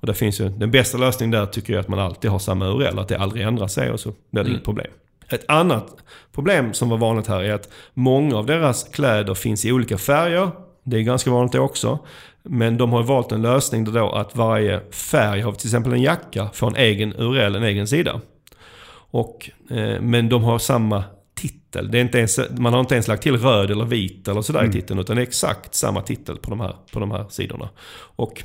Och 0.00 0.06
det 0.06 0.14
finns 0.14 0.40
ju, 0.40 0.48
den 0.48 0.70
bästa 0.70 0.98
lösningen 0.98 1.30
där 1.30 1.46
tycker 1.46 1.72
jag 1.72 1.80
att 1.80 1.88
man 1.88 1.98
alltid 1.98 2.30
har 2.30 2.38
samma 2.38 2.66
URL, 2.66 2.98
att 2.98 3.08
det 3.08 3.18
aldrig 3.18 3.46
ändrar 3.46 3.66
sig 3.66 3.90
och 3.90 4.00
så 4.00 4.08
blir 4.08 4.18
det 4.32 4.40
mm. 4.40 4.52
inget 4.52 4.64
problem. 4.64 4.90
Ett 5.28 5.44
annat 5.48 5.96
problem 6.32 6.72
som 6.72 6.88
var 6.88 6.98
vanligt 6.98 7.26
här 7.26 7.42
är 7.42 7.52
att 7.52 7.68
många 7.94 8.36
av 8.36 8.46
deras 8.46 8.84
kläder 8.84 9.34
finns 9.34 9.64
i 9.64 9.72
olika 9.72 9.98
färger, 9.98 10.50
det 10.90 10.98
är 10.98 11.02
ganska 11.02 11.30
vanligt 11.30 11.52
det 11.52 11.60
också. 11.60 11.98
Men 12.42 12.76
de 12.76 12.92
har 12.92 13.02
valt 13.02 13.32
en 13.32 13.42
lösning 13.42 13.84
då 13.84 14.12
att 14.12 14.36
varje 14.36 14.80
färg 14.90 15.42
av 15.42 15.52
till 15.52 15.66
exempel 15.66 15.92
en 15.92 16.02
jacka 16.02 16.48
får 16.54 16.66
en 16.66 16.76
egen 16.76 17.12
URL, 17.12 17.54
en 17.54 17.62
egen 17.62 17.86
sida. 17.86 18.20
Och, 19.10 19.50
eh, 19.70 20.00
men 20.00 20.28
de 20.28 20.44
har 20.44 20.58
samma 20.58 21.04
titel. 21.34 21.90
Det 21.90 21.98
är 21.98 22.02
inte 22.02 22.18
ens, 22.18 22.40
man 22.50 22.72
har 22.72 22.80
inte 22.80 22.94
ens 22.94 23.08
lagt 23.08 23.22
till 23.22 23.36
röd 23.36 23.70
eller 23.70 23.84
vit 23.84 24.28
eller 24.28 24.42
sådär 24.42 24.60
mm. 24.60 24.70
i 24.70 24.72
titeln. 24.72 25.00
Utan 25.00 25.16
det 25.16 25.22
är 25.22 25.26
exakt 25.26 25.74
samma 25.74 26.02
titel 26.02 26.36
på 26.36 26.50
de 26.50 26.60
här, 26.60 26.76
på 26.92 27.00
de 27.00 27.10
här 27.10 27.26
sidorna. 27.28 27.68
Och 28.16 28.42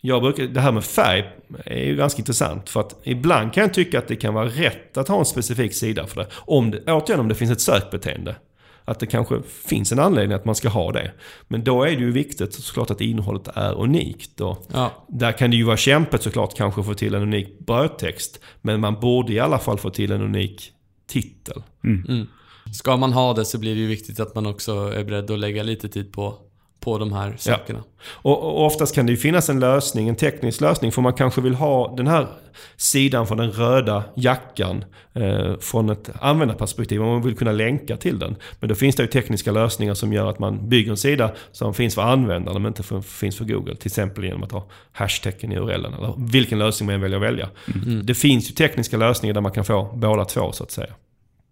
jag 0.00 0.22
brukar, 0.22 0.44
det 0.44 0.60
här 0.60 0.72
med 0.72 0.84
färg 0.84 1.24
är 1.64 1.84
ju 1.84 1.96
ganska 1.96 2.18
intressant. 2.18 2.70
För 2.70 2.80
att 2.80 3.00
ibland 3.02 3.52
kan 3.52 3.62
jag 3.62 3.74
tycka 3.74 3.98
att 3.98 4.08
det 4.08 4.16
kan 4.16 4.34
vara 4.34 4.46
rätt 4.46 4.96
att 4.96 5.08
ha 5.08 5.18
en 5.18 5.24
specifik 5.24 5.74
sida 5.74 6.06
för 6.06 6.20
det. 6.20 6.26
Om 6.34 6.70
det 6.70 6.92
återigen 6.92 7.20
om 7.20 7.28
det 7.28 7.34
finns 7.34 7.50
ett 7.50 7.60
sökbeteende. 7.60 8.36
Att 8.84 9.00
det 9.00 9.06
kanske 9.06 9.42
finns 9.42 9.92
en 9.92 9.98
anledning 9.98 10.36
att 10.36 10.44
man 10.44 10.54
ska 10.54 10.68
ha 10.68 10.92
det. 10.92 11.12
Men 11.48 11.64
då 11.64 11.82
är 11.82 11.90
det 11.90 12.02
ju 12.02 12.10
viktigt 12.10 12.54
såklart 12.54 12.90
att 12.90 13.00
innehållet 13.00 13.48
är 13.54 13.74
unikt. 13.74 14.40
Och 14.40 14.66
ja. 14.72 15.06
Där 15.08 15.32
kan 15.32 15.50
det 15.50 15.56
ju 15.56 15.64
vara 15.64 15.76
kämpigt 15.76 16.22
såklart 16.22 16.56
kanske 16.56 16.80
att 16.80 16.86
få 16.86 16.94
till 16.94 17.14
en 17.14 17.22
unik 17.22 17.58
brödtext. 17.58 18.40
Men 18.62 18.80
man 18.80 19.00
borde 19.00 19.32
i 19.32 19.40
alla 19.40 19.58
fall 19.58 19.78
få 19.78 19.90
till 19.90 20.12
en 20.12 20.22
unik 20.22 20.72
titel. 21.06 21.62
Mm. 21.84 22.04
Mm. 22.08 22.26
Ska 22.72 22.96
man 22.96 23.12
ha 23.12 23.34
det 23.34 23.44
så 23.44 23.58
blir 23.58 23.74
det 23.74 23.80
ju 23.80 23.86
viktigt 23.86 24.20
att 24.20 24.34
man 24.34 24.46
också 24.46 24.72
är 24.72 25.04
beredd 25.04 25.30
att 25.30 25.38
lägga 25.38 25.62
lite 25.62 25.88
tid 25.88 26.12
på 26.12 26.38
på 26.80 26.98
de 26.98 27.12
här 27.12 27.34
sakerna. 27.38 27.78
Ja. 27.78 28.04
Och, 28.06 28.42
och, 28.42 28.66
oftast 28.66 28.94
kan 28.94 29.06
det 29.06 29.12
ju 29.12 29.16
finnas 29.16 29.48
en 29.48 29.60
lösning, 29.60 30.08
en 30.08 30.16
teknisk 30.16 30.60
lösning. 30.60 30.92
För 30.92 31.02
man 31.02 31.12
kanske 31.12 31.40
vill 31.40 31.54
ha 31.54 31.96
den 31.96 32.06
här 32.06 32.26
sidan 32.76 33.26
från 33.26 33.38
den 33.38 33.50
röda 33.50 34.04
jackan 34.14 34.84
eh, 35.12 35.58
från 35.60 35.90
ett 35.90 36.10
användarperspektiv. 36.20 37.02
Om 37.02 37.08
man 37.08 37.22
vill 37.22 37.36
kunna 37.36 37.52
länka 37.52 37.96
till 37.96 38.18
den. 38.18 38.36
Men 38.60 38.68
då 38.68 38.74
finns 38.74 38.96
det 38.96 39.02
ju 39.02 39.06
tekniska 39.06 39.52
lösningar 39.52 39.94
som 39.94 40.12
gör 40.12 40.30
att 40.30 40.38
man 40.38 40.68
bygger 40.68 40.90
en 40.90 40.96
sida 40.96 41.32
som 41.52 41.74
finns 41.74 41.94
för 41.94 42.02
användaren 42.02 42.62
men 42.62 42.70
inte 42.70 42.82
för, 42.82 43.00
finns 43.00 43.36
för 43.36 43.44
Google. 43.44 43.76
Till 43.76 43.88
exempel 43.88 44.24
genom 44.24 44.42
att 44.42 44.52
ha 44.52 44.66
hashtaggen 44.92 45.52
i 45.52 45.56
URLen. 45.56 45.94
Eller 45.94 46.14
vilken 46.32 46.58
lösning 46.58 46.86
man 46.86 47.00
väljer 47.00 47.18
att 47.18 47.24
välja. 47.24 47.48
Mm. 47.84 48.06
Det 48.06 48.14
finns 48.14 48.50
ju 48.50 48.54
tekniska 48.54 48.96
lösningar 48.96 49.34
där 49.34 49.40
man 49.40 49.52
kan 49.52 49.64
få 49.64 49.92
båda 49.94 50.24
två 50.24 50.52
så 50.52 50.64
att 50.64 50.70
säga. 50.70 50.94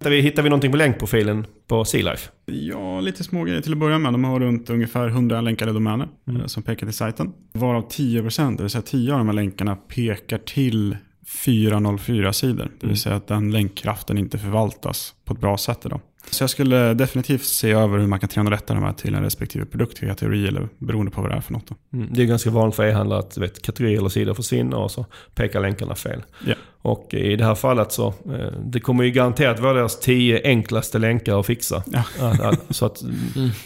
Hittar 0.02 0.10
vi, 0.10 0.20
hittar 0.20 0.42
vi 0.42 0.48
någonting 0.48 0.70
på 0.70 0.76
länkprofilen 0.76 1.46
på 1.66 1.84
Sealife? 1.84 2.30
Ja, 2.46 3.00
lite 3.00 3.24
små 3.24 3.44
grejer 3.44 3.60
till 3.60 3.72
att 3.72 3.78
börja 3.78 3.98
med. 3.98 4.12
De 4.12 4.24
har 4.24 4.40
runt 4.40 4.70
ungefär 4.70 5.08
100 5.08 5.40
länkade 5.40 5.72
domäner 5.72 6.08
mm. 6.28 6.40
Eh, 6.40 6.46
som 6.46 6.62
pekar 6.62 6.86
till 6.86 6.96
sajten. 6.96 7.32
Varav 7.52 7.88
10%, 7.88 8.56
det 8.56 8.62
vill 8.62 8.70
säga 8.70 8.82
10 8.82 9.12
av 9.12 9.18
de 9.18 9.26
här 9.28 9.34
länkarna 9.34 9.76
pekar 9.76 10.38
till 10.38 10.96
404-sidor. 11.26 12.64
Det 12.64 12.70
vill 12.80 12.84
Mm. 12.84 12.96
säga 12.96 13.16
att 13.16 13.26
den 13.26 13.50
länkkraften 13.50 14.18
inte 14.18 14.38
förvaltas 14.38 15.14
på 15.24 15.34
ett 15.34 15.40
bra 15.40 15.56
sätt 15.58 15.86
idag. 15.86 16.00
Så 16.30 16.42
jag 16.42 16.50
skulle 16.50 16.94
definitivt 16.94 17.44
se 17.44 17.70
över 17.70 17.98
hur 17.98 18.06
man 18.06 18.20
kan 18.20 18.28
träna 18.28 18.50
rätta 18.50 18.74
de 18.74 18.82
här 18.82 18.92
till 18.92 19.14
en 19.14 19.22
respektive 19.22 19.64
produktkategori 19.66 20.48
eller 20.48 20.68
beroende 20.78 21.12
på 21.12 21.20
vad 21.22 21.30
det 21.30 21.36
är 21.36 21.40
för 21.40 21.52
något. 21.52 21.70
Mm. 21.92 22.08
Det 22.12 22.22
är 22.22 22.26
ganska 22.26 22.50
vanligt 22.50 22.76
för 22.76 22.86
e-handlare 22.86 23.18
att 23.18 23.38
vet, 23.38 23.62
kategorier 23.62 23.98
eller 23.98 24.08
sidor 24.08 24.34
försvinner 24.34 24.76
och 24.76 24.90
så 24.90 25.06
pekar 25.34 25.60
länkarna 25.60 25.94
fel. 25.94 26.22
Ja. 26.46 26.54
Och 26.82 27.14
i 27.14 27.36
det 27.36 27.44
här 27.44 27.54
fallet 27.54 27.92
så, 27.92 28.06
eh, 28.06 28.58
det 28.64 28.80
kommer 28.80 29.04
ju 29.04 29.10
garanterat 29.10 29.60
vara 29.60 29.72
deras 29.72 30.00
tio 30.00 30.40
enklaste 30.44 30.98
länkar 30.98 31.40
att 31.40 31.46
fixa. 31.46 31.82
Ja. 31.86 32.52
Så 32.70 32.86
att 32.86 33.02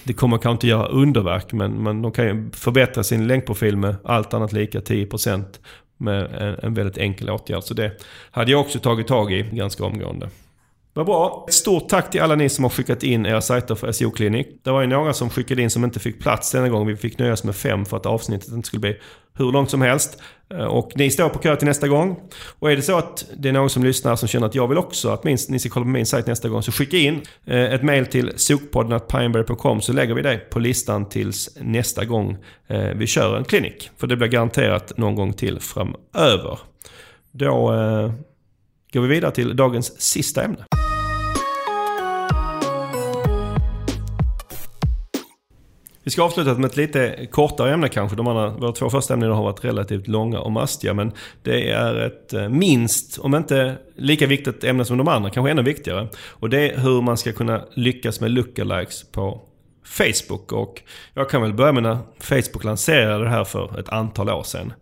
det 0.04 0.12
kommer 0.12 0.36
kanske 0.36 0.52
inte 0.52 0.66
göra 0.66 0.86
underverk, 0.86 1.52
men, 1.52 1.82
men 1.82 2.02
de 2.02 2.12
kan 2.12 2.24
ju 2.24 2.50
förbättra 2.52 3.02
sin 3.02 3.26
länkprofil 3.26 3.76
med 3.76 3.96
allt 4.04 4.34
annat 4.34 4.52
lika 4.52 4.80
10% 4.80 5.44
med 5.96 6.22
en, 6.22 6.58
en 6.62 6.74
väldigt 6.74 6.98
enkel 6.98 7.30
åtgärd. 7.30 7.62
Så 7.62 7.74
det 7.74 7.92
hade 8.30 8.50
jag 8.50 8.60
också 8.60 8.78
tagit 8.78 9.06
tag 9.06 9.32
i 9.32 9.42
ganska 9.42 9.84
omgående. 9.84 10.28
Vad 10.96 11.06
bra. 11.06 11.44
Ett 11.48 11.54
stort 11.54 11.88
tack 11.88 12.10
till 12.10 12.20
alla 12.20 12.34
ni 12.34 12.48
som 12.48 12.64
har 12.64 12.70
skickat 12.70 13.02
in 13.02 13.26
era 13.26 13.40
sajter 13.40 13.74
för 13.74 13.92
SEO 13.92 14.10
Clinic. 14.10 14.46
Det 14.62 14.70
var 14.70 14.80
ju 14.80 14.86
några 14.86 15.12
som 15.12 15.30
skickade 15.30 15.62
in 15.62 15.70
som 15.70 15.84
inte 15.84 16.00
fick 16.00 16.20
plats 16.20 16.52
denna 16.52 16.68
gång. 16.68 16.86
Vi 16.86 16.96
fick 16.96 17.18
nöja 17.18 17.32
oss 17.32 17.44
med 17.44 17.56
fem 17.56 17.84
för 17.84 17.96
att 17.96 18.06
avsnittet 18.06 18.48
inte 18.52 18.66
skulle 18.66 18.80
bli 18.80 18.96
hur 19.34 19.52
långt 19.52 19.70
som 19.70 19.82
helst. 19.82 20.22
Eh, 20.50 20.64
och 20.64 20.92
ni 20.94 21.10
står 21.10 21.28
på 21.28 21.38
kö 21.38 21.56
till 21.56 21.68
nästa 21.68 21.88
gång. 21.88 22.20
Och 22.58 22.72
är 22.72 22.76
det 22.76 22.82
så 22.82 22.98
att 22.98 23.24
det 23.36 23.48
är 23.48 23.52
någon 23.52 23.70
som 23.70 23.84
lyssnar 23.84 24.16
som 24.16 24.28
känner 24.28 24.46
att 24.46 24.54
jag 24.54 24.68
vill 24.68 24.78
också 24.78 25.08
att 25.08 25.24
minst, 25.24 25.50
ni 25.50 25.58
ska 25.58 25.70
kolla 25.70 25.84
på 25.84 25.90
min 25.90 26.06
sajt 26.06 26.26
nästa 26.26 26.48
gång. 26.48 26.62
Så 26.62 26.72
skicka 26.72 26.96
in 26.96 27.20
eh, 27.44 27.74
ett 27.74 27.82
mail 27.82 28.06
till 28.06 28.32
sokpodden.pineberry.com 28.36 29.80
så 29.80 29.92
lägger 29.92 30.14
vi 30.14 30.22
det 30.22 30.38
på 30.50 30.58
listan 30.58 31.08
tills 31.08 31.58
nästa 31.60 32.04
gång 32.04 32.36
eh, 32.66 32.80
vi 32.80 33.06
kör 33.06 33.36
en 33.36 33.44
klinik. 33.44 33.90
För 33.96 34.06
det 34.06 34.16
blir 34.16 34.28
garanterat 34.28 34.96
någon 34.96 35.14
gång 35.14 35.32
till 35.32 35.60
framöver. 35.60 36.58
Då 37.32 37.74
eh, 37.74 38.12
går 38.92 39.00
vi 39.00 39.08
vidare 39.08 39.30
till 39.30 39.56
dagens 39.56 40.00
sista 40.00 40.44
ämne. 40.44 40.75
Vi 46.06 46.10
ska 46.10 46.22
avsluta 46.22 46.54
med 46.54 46.64
ett 46.64 46.76
lite 46.76 47.26
kortare 47.30 47.74
ämne 47.74 47.88
kanske. 47.88 48.16
De 48.16 48.26
andra, 48.26 48.50
våra 48.50 48.72
två 48.72 48.90
första 48.90 49.14
ämnen 49.14 49.30
har 49.30 49.42
varit 49.42 49.64
relativt 49.64 50.08
långa 50.08 50.40
och 50.40 50.52
mastiga. 50.52 50.94
Men 50.94 51.12
det 51.42 51.70
är 51.70 51.94
ett 51.94 52.32
eh, 52.32 52.48
minst, 52.48 53.18
om 53.18 53.34
inte 53.34 53.76
lika 53.96 54.26
viktigt 54.26 54.64
ämne 54.64 54.84
som 54.84 54.98
de 54.98 55.08
andra, 55.08 55.30
kanske 55.30 55.50
ännu 55.50 55.62
viktigare. 55.62 56.08
Och 56.28 56.50
det 56.50 56.70
är 56.70 56.78
hur 56.78 57.02
man 57.02 57.16
ska 57.16 57.32
kunna 57.32 57.64
lyckas 57.74 58.20
med 58.20 58.30
lookalikes 58.30 59.10
på 59.12 59.42
Facebook. 59.84 60.52
Och 60.52 60.82
jag 61.14 61.30
kan 61.30 61.42
väl 61.42 61.54
börja 61.54 61.72
med 61.72 61.82
när 61.82 61.98
Facebook 62.20 62.64
lanserade 62.64 63.24
det 63.24 63.30
här 63.30 63.44
för 63.44 63.80
ett 63.80 63.88
antal 63.88 64.30
år 64.30 64.42
sedan. 64.42 64.72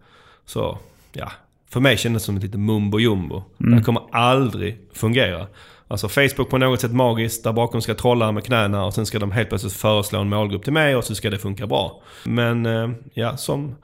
Så 0.47 0.79
ja, 1.13 1.33
för 1.71 1.81
mig 1.81 1.97
kändes 1.97 2.23
det 2.23 2.27
som 2.27 2.37
ett 2.37 2.43
litet 2.43 2.61
mumbo 2.61 2.99
jumbo. 2.99 3.43
Det 3.59 3.75
här 3.75 3.83
kommer 3.83 4.03
aldrig 4.13 4.79
fungera. 4.93 5.47
Alltså 5.89 6.09
Facebook 6.09 6.51
på 6.51 6.59
något 6.59 6.81
sätt 6.81 6.93
magiskt, 6.93 7.45
där 7.45 7.53
bakom 7.53 7.83
ska 7.83 7.95
trolla 7.95 8.33
med 8.33 8.45
knäna 8.45 8.85
och 8.85 8.95
sen 8.95 9.07
ska 9.07 9.19
de 9.19 9.33
helt 9.33 9.49
plötsligt 9.49 9.73
föreslå 9.73 10.21
en 10.21 10.29
målgrupp 10.29 10.65
till 10.65 10.73
mig 10.73 10.97
och 10.97 11.05
så 11.05 11.15
ska 11.15 11.31
det 11.31 11.39
funka 11.39 11.67
bra. 11.67 12.03
Men 12.25 12.67
eh, 12.67 12.91
ja, 13.15 13.37
som 13.37 13.75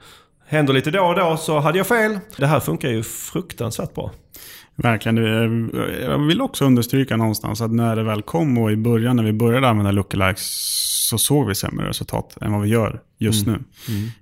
händer 0.47 0.73
lite 0.73 0.91
då 0.91 1.03
och 1.03 1.15
då 1.15 1.37
så 1.37 1.59
hade 1.59 1.77
jag 1.77 1.87
fel. 1.87 2.19
Det 2.37 2.47
här 2.47 2.59
funkar 2.59 2.89
ju 2.89 3.03
fruktansvärt 3.03 3.93
bra. 3.93 4.11
Verkligen. 4.75 5.17
Eh, 5.17 5.81
jag 6.01 6.17
vill 6.27 6.41
också 6.41 6.65
understryka 6.65 7.17
någonstans 7.17 7.61
att 7.61 7.71
när 7.71 7.95
det 7.95 8.03
väl 8.03 8.21
kom 8.21 8.57
och 8.57 8.71
i 8.71 8.75
början 8.75 9.15
när 9.15 9.23
vi 9.23 9.33
började 9.33 9.69
använda 9.69 9.91
lookalikes 9.91 10.47
så 11.09 11.17
såg 11.17 11.47
vi 11.47 11.55
sämre 11.55 11.89
resultat 11.89 12.37
än 12.41 12.51
vad 12.51 12.61
vi 12.61 12.69
gör 12.69 13.01
just 13.21 13.47
nu. 13.47 13.59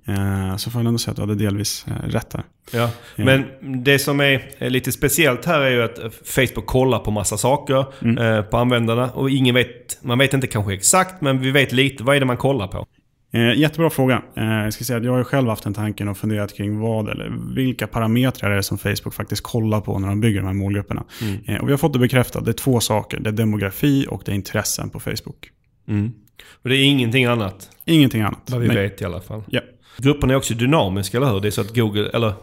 Eh, 0.05 0.57
Så 0.57 0.71
får 0.71 0.81
jag 0.81 0.87
ändå 0.87 0.97
säga 0.99 1.11
att 1.11 1.15
du 1.15 1.21
hade 1.21 1.35
delvis 1.35 1.85
eh, 1.87 2.09
rätt 2.09 2.29
där. 2.29 2.43
Ja. 2.71 2.89
Men 3.15 3.45
det 3.83 3.99
som 3.99 4.19
är 4.19 4.69
lite 4.69 4.91
speciellt 4.91 5.45
här 5.45 5.61
är 5.61 5.69
ju 5.69 5.83
att 5.83 5.99
Facebook 6.25 6.65
kollar 6.65 6.99
på 6.99 7.11
massa 7.11 7.37
saker 7.37 7.85
eh, 8.19 8.41
på 8.41 8.57
användarna. 8.57 9.11
Och 9.11 9.29
ingen 9.29 9.55
vet, 9.55 9.97
man 10.01 10.17
vet 10.17 10.33
inte 10.33 10.47
kanske 10.47 10.73
exakt, 10.73 11.21
men 11.21 11.39
vi 11.39 11.51
vet 11.51 11.71
lite. 11.71 12.03
Vad 12.03 12.15
är 12.15 12.19
det 12.19 12.25
man 12.25 12.37
kollar 12.37 12.67
på? 12.67 12.85
Jättebra 13.55 13.89
fråga. 13.89 14.21
Jag 14.35 14.73
ska 14.73 14.83
säga 14.83 14.97
att 14.97 15.05
jag 15.05 15.11
har 15.11 15.23
själv 15.23 15.49
haft 15.49 15.63
den 15.63 15.73
tanken 15.73 16.07
och 16.07 16.17
funderat 16.17 16.53
kring 16.57 16.79
vad 16.79 17.09
eller 17.09 17.55
vilka 17.55 17.87
parametrar 17.87 18.51
är 18.51 18.55
det 18.55 18.63
som 18.63 18.77
Facebook 18.77 19.13
faktiskt 19.13 19.43
kollar 19.43 19.81
på 19.81 19.99
när 19.99 20.07
de 20.07 20.21
bygger 20.21 20.39
de 20.39 20.45
här 20.47 20.53
målgrupperna. 20.53 21.03
Eh, 21.45 21.55
och 21.55 21.67
vi 21.67 21.71
har 21.71 21.77
fått 21.77 21.93
det 21.93 21.99
bekräftat. 21.99 22.45
Det 22.45 22.51
är 22.51 22.53
två 22.53 22.79
saker. 22.79 23.19
Det 23.19 23.29
är 23.29 23.33
demografi 23.33 24.05
och 24.09 24.21
det 24.25 24.31
är 24.31 24.35
intressen 24.35 24.89
på 24.89 24.99
Facebook. 24.99 25.49
Mm. 25.87 26.11
Och 26.61 26.69
det 26.69 26.75
är 26.75 26.83
ingenting 26.83 27.25
annat, 27.25 27.69
Ingenting 27.85 28.21
annat. 28.21 28.39
vad 28.45 28.61
vi 28.61 28.67
Nej. 28.67 28.77
vet 28.77 29.01
i 29.01 29.05
alla 29.05 29.21
fall. 29.21 29.43
Ja. 29.49 29.61
Grupperna 29.97 30.33
är 30.33 30.37
också 30.37 30.53
dynamiska, 30.53 31.17
eller 31.17 31.31
hur? 31.31 31.39
Det 31.39 31.47
är 31.47 31.51
så 31.51 31.61
att 31.61 31.75
Google, 31.75 32.09
eller 32.13 32.33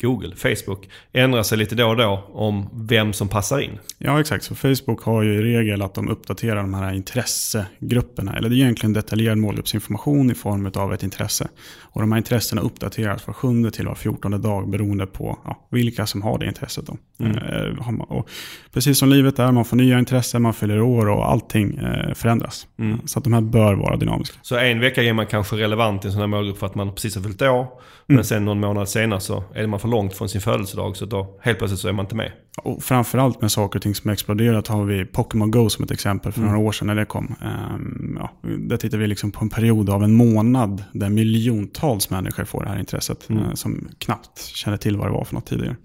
Google, 0.00 0.36
Facebook, 0.36 0.88
ändrar 1.12 1.42
sig 1.42 1.58
lite 1.58 1.74
då 1.74 1.88
och 1.88 1.96
då 1.96 2.24
om 2.32 2.68
vem 2.72 3.12
som 3.12 3.28
passar 3.28 3.60
in. 3.60 3.78
Ja, 3.98 4.20
exakt. 4.20 4.44
Så 4.44 4.54
Facebook 4.54 5.02
har 5.02 5.22
ju 5.22 5.34
i 5.34 5.42
regel 5.42 5.82
att 5.82 5.94
de 5.94 6.08
uppdaterar 6.08 6.56
de 6.56 6.74
här 6.74 6.92
intressegrupperna. 6.92 8.36
Eller 8.36 8.48
det 8.48 8.54
är 8.54 8.58
egentligen 8.58 8.92
detaljerad 8.92 9.38
målgruppsinformation 9.38 10.30
i 10.30 10.34
form 10.34 10.70
av 10.74 10.94
ett 10.94 11.02
intresse. 11.02 11.48
Och 11.80 12.00
de 12.00 12.12
här 12.12 12.18
intressena 12.18 12.62
uppdateras 12.62 13.26
var 13.26 13.34
sjunde 13.34 13.70
till 13.70 13.86
var 13.86 13.94
fjortonde 13.94 14.38
dag 14.38 14.70
beroende 14.70 15.06
på 15.06 15.38
ja, 15.44 15.68
vilka 15.70 16.06
som 16.06 16.22
har 16.22 16.38
det 16.38 16.46
intresset. 16.46 16.86
Då. 16.86 16.96
Eh, 17.24 17.82
har 17.82 17.92
man, 17.92 18.06
och 18.08 18.28
precis 18.72 18.98
som 18.98 19.08
livet 19.08 19.38
är, 19.38 19.52
man 19.52 19.64
får 19.64 19.76
nya 19.76 19.98
intressen, 19.98 20.42
man 20.42 20.54
fyller 20.54 20.80
år 20.80 21.08
och 21.08 21.30
allting 21.30 21.78
eh, 21.78 22.14
förändras. 22.14 22.66
Så 23.04 23.18
att 23.18 23.24
de 23.24 23.32
här 23.32 23.40
bör 23.40 23.74
vara 23.74 23.96
dynamiska. 23.96 24.38
Så 24.42 24.56
en 24.56 24.80
vecka 24.80 25.02
är 25.02 25.12
man 25.12 25.26
kanske 25.26 25.56
relevant 25.56 26.04
i 26.04 26.08
en 26.08 26.12
sån 26.12 26.20
här 26.20 26.26
målgrupp 26.26 26.58
för 26.58 26.66
att 26.66 26.74
man 26.74 26.94
precis 26.94 27.14
har 27.16 27.22
fyllt 27.22 27.42
år. 27.42 27.66
Men 28.06 28.24
sen 28.24 28.44
någon 28.44 28.60
månad 28.60 28.88
senare 28.88 29.20
så 29.20 29.44
är 29.54 29.66
man 29.66 29.77
för 29.78 29.88
långt 29.88 30.14
från 30.14 30.28
sin 30.28 30.40
födelsedag 30.40 30.96
så 30.96 31.06
då 31.06 31.38
helt 31.42 31.58
plötsligt 31.58 31.80
så 31.80 31.88
är 31.88 31.92
man 31.92 32.04
inte 32.04 32.14
med. 32.16 32.32
Och 32.62 32.82
framförallt 32.82 33.40
med 33.40 33.52
saker 33.52 33.78
och 33.78 33.82
ting 33.82 33.94
som 33.94 34.08
har 34.08 34.12
exploderat 34.12 34.68
har 34.68 34.84
vi 34.84 35.04
Pokémon 35.04 35.50
Go 35.50 35.70
som 35.70 35.84
ett 35.84 35.90
exempel 35.90 36.32
för 36.32 36.40
några 36.40 36.58
år 36.58 36.72
sedan 36.72 36.86
när 36.86 36.94
det 36.94 37.04
kom. 37.04 37.34
Ehm, 37.42 38.18
ja, 38.20 38.30
där 38.58 38.76
tittar 38.76 38.98
vi 38.98 39.06
liksom 39.06 39.30
på 39.30 39.44
en 39.44 39.50
period 39.50 39.90
av 39.90 40.04
en 40.04 40.14
månad 40.14 40.84
där 40.92 41.08
miljontals 41.08 42.10
människor 42.10 42.44
får 42.44 42.62
det 42.62 42.68
här 42.68 42.78
intresset. 42.78 43.30
eh, 43.30 43.54
som 43.54 43.88
knappt 43.98 44.38
kände 44.44 44.78
till 44.78 44.96
vad 44.96 45.06
det 45.06 45.12
var 45.12 45.24
för 45.24 45.34
något 45.34 45.46
tidigare. 45.46 45.76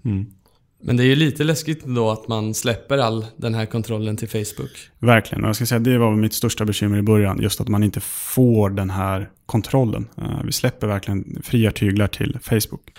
Men 0.86 0.96
det 0.96 1.02
är 1.02 1.06
ju 1.06 1.16
lite 1.16 1.44
läskigt 1.44 1.84
då 1.84 2.10
att 2.10 2.28
man 2.28 2.54
släpper 2.54 2.98
all 2.98 3.26
den 3.36 3.54
här 3.54 3.66
kontrollen 3.66 4.16
till 4.16 4.28
Facebook. 4.28 4.90
Verkligen. 4.98 5.44
Och 5.44 5.48
jag 5.48 5.56
ska 5.56 5.66
säga 5.66 5.78
det 5.78 5.98
var 5.98 6.16
mitt 6.16 6.32
största 6.32 6.64
bekymmer 6.64 6.98
i 6.98 7.02
början. 7.02 7.38
Just 7.42 7.60
att 7.60 7.68
man 7.68 7.82
inte 7.82 8.00
får 8.00 8.70
den 8.70 8.90
här 8.90 9.30
kontrollen. 9.46 10.08
Eh, 10.18 10.42
vi 10.44 10.52
släpper 10.52 10.86
verkligen 10.86 11.42
fria 11.42 11.70
tyglar 11.70 12.06
till 12.06 12.38
Facebook. 12.42 12.92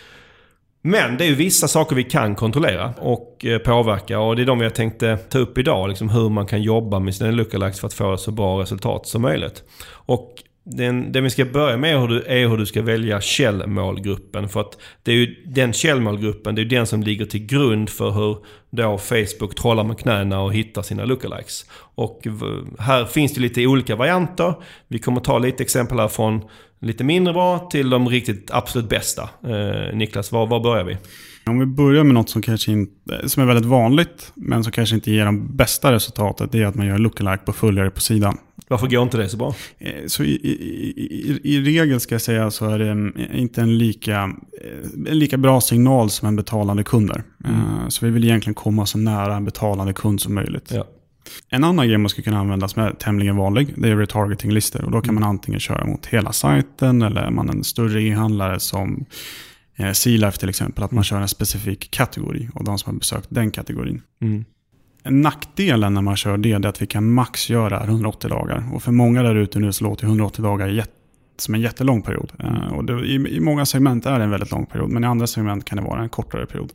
Men 0.88 1.18
det 1.18 1.24
är 1.24 1.28
ju 1.28 1.36
vissa 1.36 1.68
saker 1.68 1.96
vi 1.96 2.04
kan 2.04 2.36
kontrollera 2.36 2.94
och 2.98 3.46
eh, 3.46 3.58
påverka 3.58 4.20
och 4.20 4.36
det 4.36 4.42
är 4.42 4.46
de 4.46 4.62
jag 4.62 4.76
tänkte 4.76 5.18
ta 5.18 5.40
upp 5.40 5.58
idag. 5.58 5.90
Liksom 5.90 6.10
hur 6.10 6.30
man 6.30 6.46
kan 6.46 6.62
jobba 6.62 7.00
med 7.00 7.16
sina 7.16 7.32
lookalikes 7.32 7.80
för 7.80 7.88
att 7.88 7.94
få 7.94 8.18
så 8.18 8.32
bra 8.32 8.62
resultat 8.62 9.08
som 9.08 9.22
möjligt. 9.22 9.64
Och 9.88 10.34
den, 10.66 11.12
det 11.12 11.22
vi 11.22 11.30
ska 11.30 11.46
börja 11.46 11.78
med 11.78 11.96
är 11.96 12.00
hur, 12.00 12.08
du, 12.08 12.22
är 12.22 12.48
hur 12.48 12.58
du 12.58 12.66
ska 12.66 12.82
välja 12.82 13.22
källmålgruppen. 13.22 14.50
För 14.50 14.62
att 14.62 14.78
det 15.04 15.12
är 15.12 15.16
ju 15.16 15.36
den 15.46 15.74
källmålgruppen, 15.74 16.56
det 16.56 16.62
är 16.62 16.66
den 16.66 16.88
som 16.88 17.04
ligger 17.04 17.26
till 17.26 17.46
grund 17.46 17.90
för 17.90 18.12
hur 18.12 18.38
då 18.70 18.98
Facebook 18.98 19.56
trollar 19.56 19.84
med 19.84 20.00
knäna 20.00 20.42
och 20.42 20.54
hittar 20.54 20.82
sina 20.82 21.06
lookalikes. 21.06 21.66
Och 21.96 22.28
här 22.80 23.06
finns 23.06 23.34
det 23.34 23.42
lite 23.42 23.68
olika 23.68 23.96
varianter. 23.96 24.54
Vi 24.88 25.00
kommer 25.00 25.20
ta 25.20 25.40
lite 25.40 25.64
exempel 25.64 26.00
här 26.00 26.08
från 26.08 26.42
lite 26.82 27.04
mindre 27.04 27.34
bra 27.34 27.60
till 27.72 27.90
de 27.90 28.10
riktigt 28.10 28.52
absolut 28.54 28.90
bästa. 28.90 29.30
Eh, 29.44 29.96
Niklas, 29.96 30.32
var, 30.32 30.48
var 30.48 30.60
börjar 30.60 30.84
vi? 30.84 30.98
Om 31.46 31.60
vi 31.60 31.66
börjar 31.66 32.04
med 32.04 32.14
något 32.14 32.30
som, 32.30 32.42
kanske 32.42 32.72
inte, 32.72 33.30
som 33.30 33.44
är 33.44 33.48
väldigt 33.48 33.66
vanligt, 33.66 34.32
men 34.36 34.64
som 34.64 34.72
kanske 34.72 34.96
inte 34.96 35.12
ger 35.12 35.26
de 35.26 35.58
bästa 35.58 35.92
resultatet, 35.92 36.52
det 36.52 36.62
är 36.62 36.66
att 36.66 36.76
man 36.76 36.88
gör 36.88 36.98
lookalike 36.98 37.46
på 37.46 37.54
följare 37.54 37.90
på 37.90 38.02
sidan. 38.02 38.38
Varför 38.68 38.88
går 38.88 39.04
inte 39.04 39.18
det 39.18 39.30
så 39.30 39.38
bra? 39.38 39.56
Eh, 39.78 40.06
Så 40.08 40.24
i, 40.24 40.32
i, 40.32 41.40
i, 41.44 41.62
regel 41.62 42.00
ska 42.00 42.16
jag 42.16 42.22
säga 42.22 42.52
så 42.52 42.70
är 42.70 42.80
det 42.80 42.92
mm, 42.92 43.14
inte 43.34 43.62
en 43.62 43.78
lika, 43.78 44.24
eh, 44.64 45.12
en 45.12 45.20
lika 45.20 45.38
bra 45.38 45.62
signal 45.62 46.10
som 46.10 46.28
en 46.28 46.36
betalande 46.36 46.84
kund 46.84 47.12
är. 47.12 47.24
Eh, 47.46 47.88
Så 47.88 48.06
vi 48.06 48.12
vill 48.12 48.24
egentligen 48.24 48.54
komma 48.54 48.86
så 48.86 48.98
nära 48.98 49.36
en 49.36 49.46
betalande 49.46 49.94
kund 49.94 50.22
som 50.22 50.34
möjligt. 50.36 50.72
Ja. 50.74 50.88
En 51.50 51.64
annan 51.64 51.88
grej 51.88 51.98
man 51.98 52.10
skulle 52.10 52.24
kunna 52.24 52.40
använda 52.40 52.68
som 52.68 52.84
är 52.84 52.92
tämligen 52.92 53.36
vanlig, 53.36 53.74
det 53.78 53.90
är 53.90 53.96
retargeting-listor. 53.96 54.86
Och 54.86 54.92
då 54.92 55.02
kan 55.02 55.14
man 55.16 55.24
antingen 55.24 55.60
köra 55.60 55.86
mot 55.86 56.06
hela 56.06 56.32
sajten 56.32 57.02
eller 57.02 57.22
är 57.22 57.32
man 57.32 57.50
en 57.50 57.64
större 57.64 58.02
e-handlare 58.04 58.60
som 58.60 59.06
C-Life 59.94 60.38
till 60.38 60.50
exempel, 60.50 60.84
att 60.84 60.92
man 60.92 61.04
kör 61.04 61.22
en 61.22 61.28
specifik 61.28 61.92
kategori 61.92 62.50
och 62.54 62.64
de 62.64 62.78
som 62.78 62.94
har 62.94 63.00
besökt 63.00 63.28
den 63.30 63.52
kategorin. 63.52 64.02
Mm. 64.22 64.46
Nackdelen 65.10 65.94
när 65.94 66.02
man 66.02 66.16
kör 66.16 66.38
det 66.38 66.52
är 66.52 66.66
att 66.66 66.82
vi 66.82 66.88
kan 66.88 67.14
max 67.14 67.50
göra 67.50 67.84
180 67.84 68.30
dagar. 68.30 68.64
Och 68.74 68.84
för 68.84 68.92
många 68.92 69.24
där 69.24 69.36
ute 69.36 69.60
nu 69.60 69.74
så 69.74 69.84
låter 69.84 70.06
180 70.06 70.44
dagar 70.44 70.86
som 71.38 71.56
en 71.56 71.62
jättelång 71.62 72.02
period. 72.02 72.32
Eh, 72.40 72.74
och 72.74 72.86
det, 72.86 73.06
i, 73.06 73.16
I 73.16 73.40
många 73.40 73.66
segment 73.66 74.06
är 74.06 74.18
det 74.20 74.24
en 74.24 74.32
väldigt 74.32 74.52
lång 74.52 74.66
period, 74.66 74.90
men 74.90 75.04
i 75.04 75.08
andra 75.08 75.28
segment 75.28 75.66
kan 75.66 75.78
det 75.78 75.84
vara 75.84 76.02
en 76.02 76.10
kortare 76.10 76.46
period. 76.46 76.72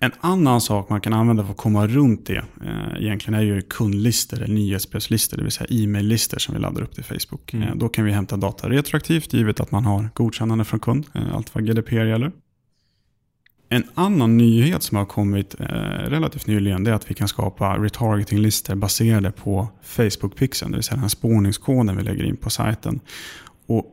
En 0.00 0.12
annan 0.20 0.60
sak 0.60 0.88
man 0.88 1.00
kan 1.00 1.12
använda 1.12 1.44
för 1.44 1.50
att 1.50 1.56
komma 1.56 1.86
runt 1.86 2.26
det 2.26 2.44
eh, 2.64 3.02
egentligen 3.02 3.40
är 3.40 3.44
ju 3.44 3.62
kundlistor, 3.62 4.42
eller 4.42 4.54
nyhetsbrevslistor, 4.54 5.36
det 5.36 5.42
vill 5.42 5.52
säga 5.52 5.66
e-maillistor 5.70 6.38
som 6.38 6.54
vi 6.54 6.60
laddar 6.60 6.82
upp 6.82 6.94
till 6.94 7.04
Facebook. 7.04 7.54
Eh, 7.54 7.74
då 7.74 7.88
kan 7.88 8.04
vi 8.04 8.12
hämta 8.12 8.36
data 8.36 8.68
retroaktivt 8.68 9.32
givet 9.32 9.60
att 9.60 9.70
man 9.70 9.84
har 9.84 10.08
godkännande 10.14 10.64
från 10.64 10.80
kund, 10.80 11.06
eh, 11.14 11.34
allt 11.34 11.54
vad 11.54 11.66
GDPR 11.66 12.04
gäller. 12.04 12.32
En 13.68 13.84
annan 13.94 14.36
nyhet 14.36 14.82
som 14.82 14.96
har 14.96 15.04
kommit 15.04 15.60
eh, 15.60 15.66
relativt 16.08 16.46
nyligen 16.46 16.86
är 16.86 16.92
att 16.92 17.10
vi 17.10 17.14
kan 17.14 17.28
skapa 17.28 17.78
retargeting-listor 17.78 18.74
baserade 18.74 19.30
på 19.32 19.68
Facebook-pixeln, 19.84 20.70
det 20.70 20.76
vill 20.76 20.82
säga 20.82 21.00
den 21.00 21.10
spårningskoden 21.10 21.96
vi 21.96 22.02
lägger 22.02 22.24
in 22.24 22.36
på 22.36 22.50
sajten. 22.50 23.00
Och 23.66 23.84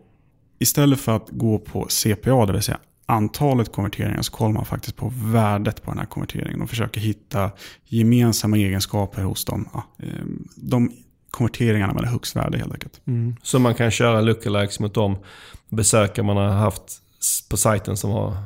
istället 0.59 0.99
för 0.99 1.15
att 1.15 1.29
gå 1.29 1.59
på 1.59 1.87
CPA, 1.89 2.45
det 2.45 2.53
vill 2.53 2.61
säga 2.61 2.79
antalet 3.05 3.71
konverteringar, 3.71 4.21
så 4.21 4.31
kollar 4.31 4.53
man 4.53 4.65
faktiskt 4.65 4.95
på 4.95 5.13
värdet 5.15 5.83
på 5.83 5.91
den 5.91 5.99
här 5.99 6.05
konverteringen 6.05 6.61
och 6.61 6.69
försöker 6.69 7.01
hitta 7.01 7.51
gemensamma 7.85 8.57
egenskaper 8.57 9.23
hos 9.23 9.45
dem. 9.45 9.69
Ja, 9.73 9.83
eh, 9.99 10.25
de 10.55 10.91
konverteringarna 11.31 11.93
med 11.93 12.03
högst 12.03 12.35
värde 12.35 12.57
helt 12.57 12.73
enkelt. 12.73 13.01
Mm. 13.07 13.35
Så 13.43 13.59
man 13.59 13.75
kan 13.75 13.91
köra 13.91 14.21
lookalikes 14.21 14.79
mot 14.79 14.93
de 14.93 15.17
besökare 15.69 16.25
man 16.25 16.37
har 16.37 16.49
haft 16.49 17.01
på 17.49 17.57
sajten 17.57 17.97
som 17.97 18.11
har 18.11 18.37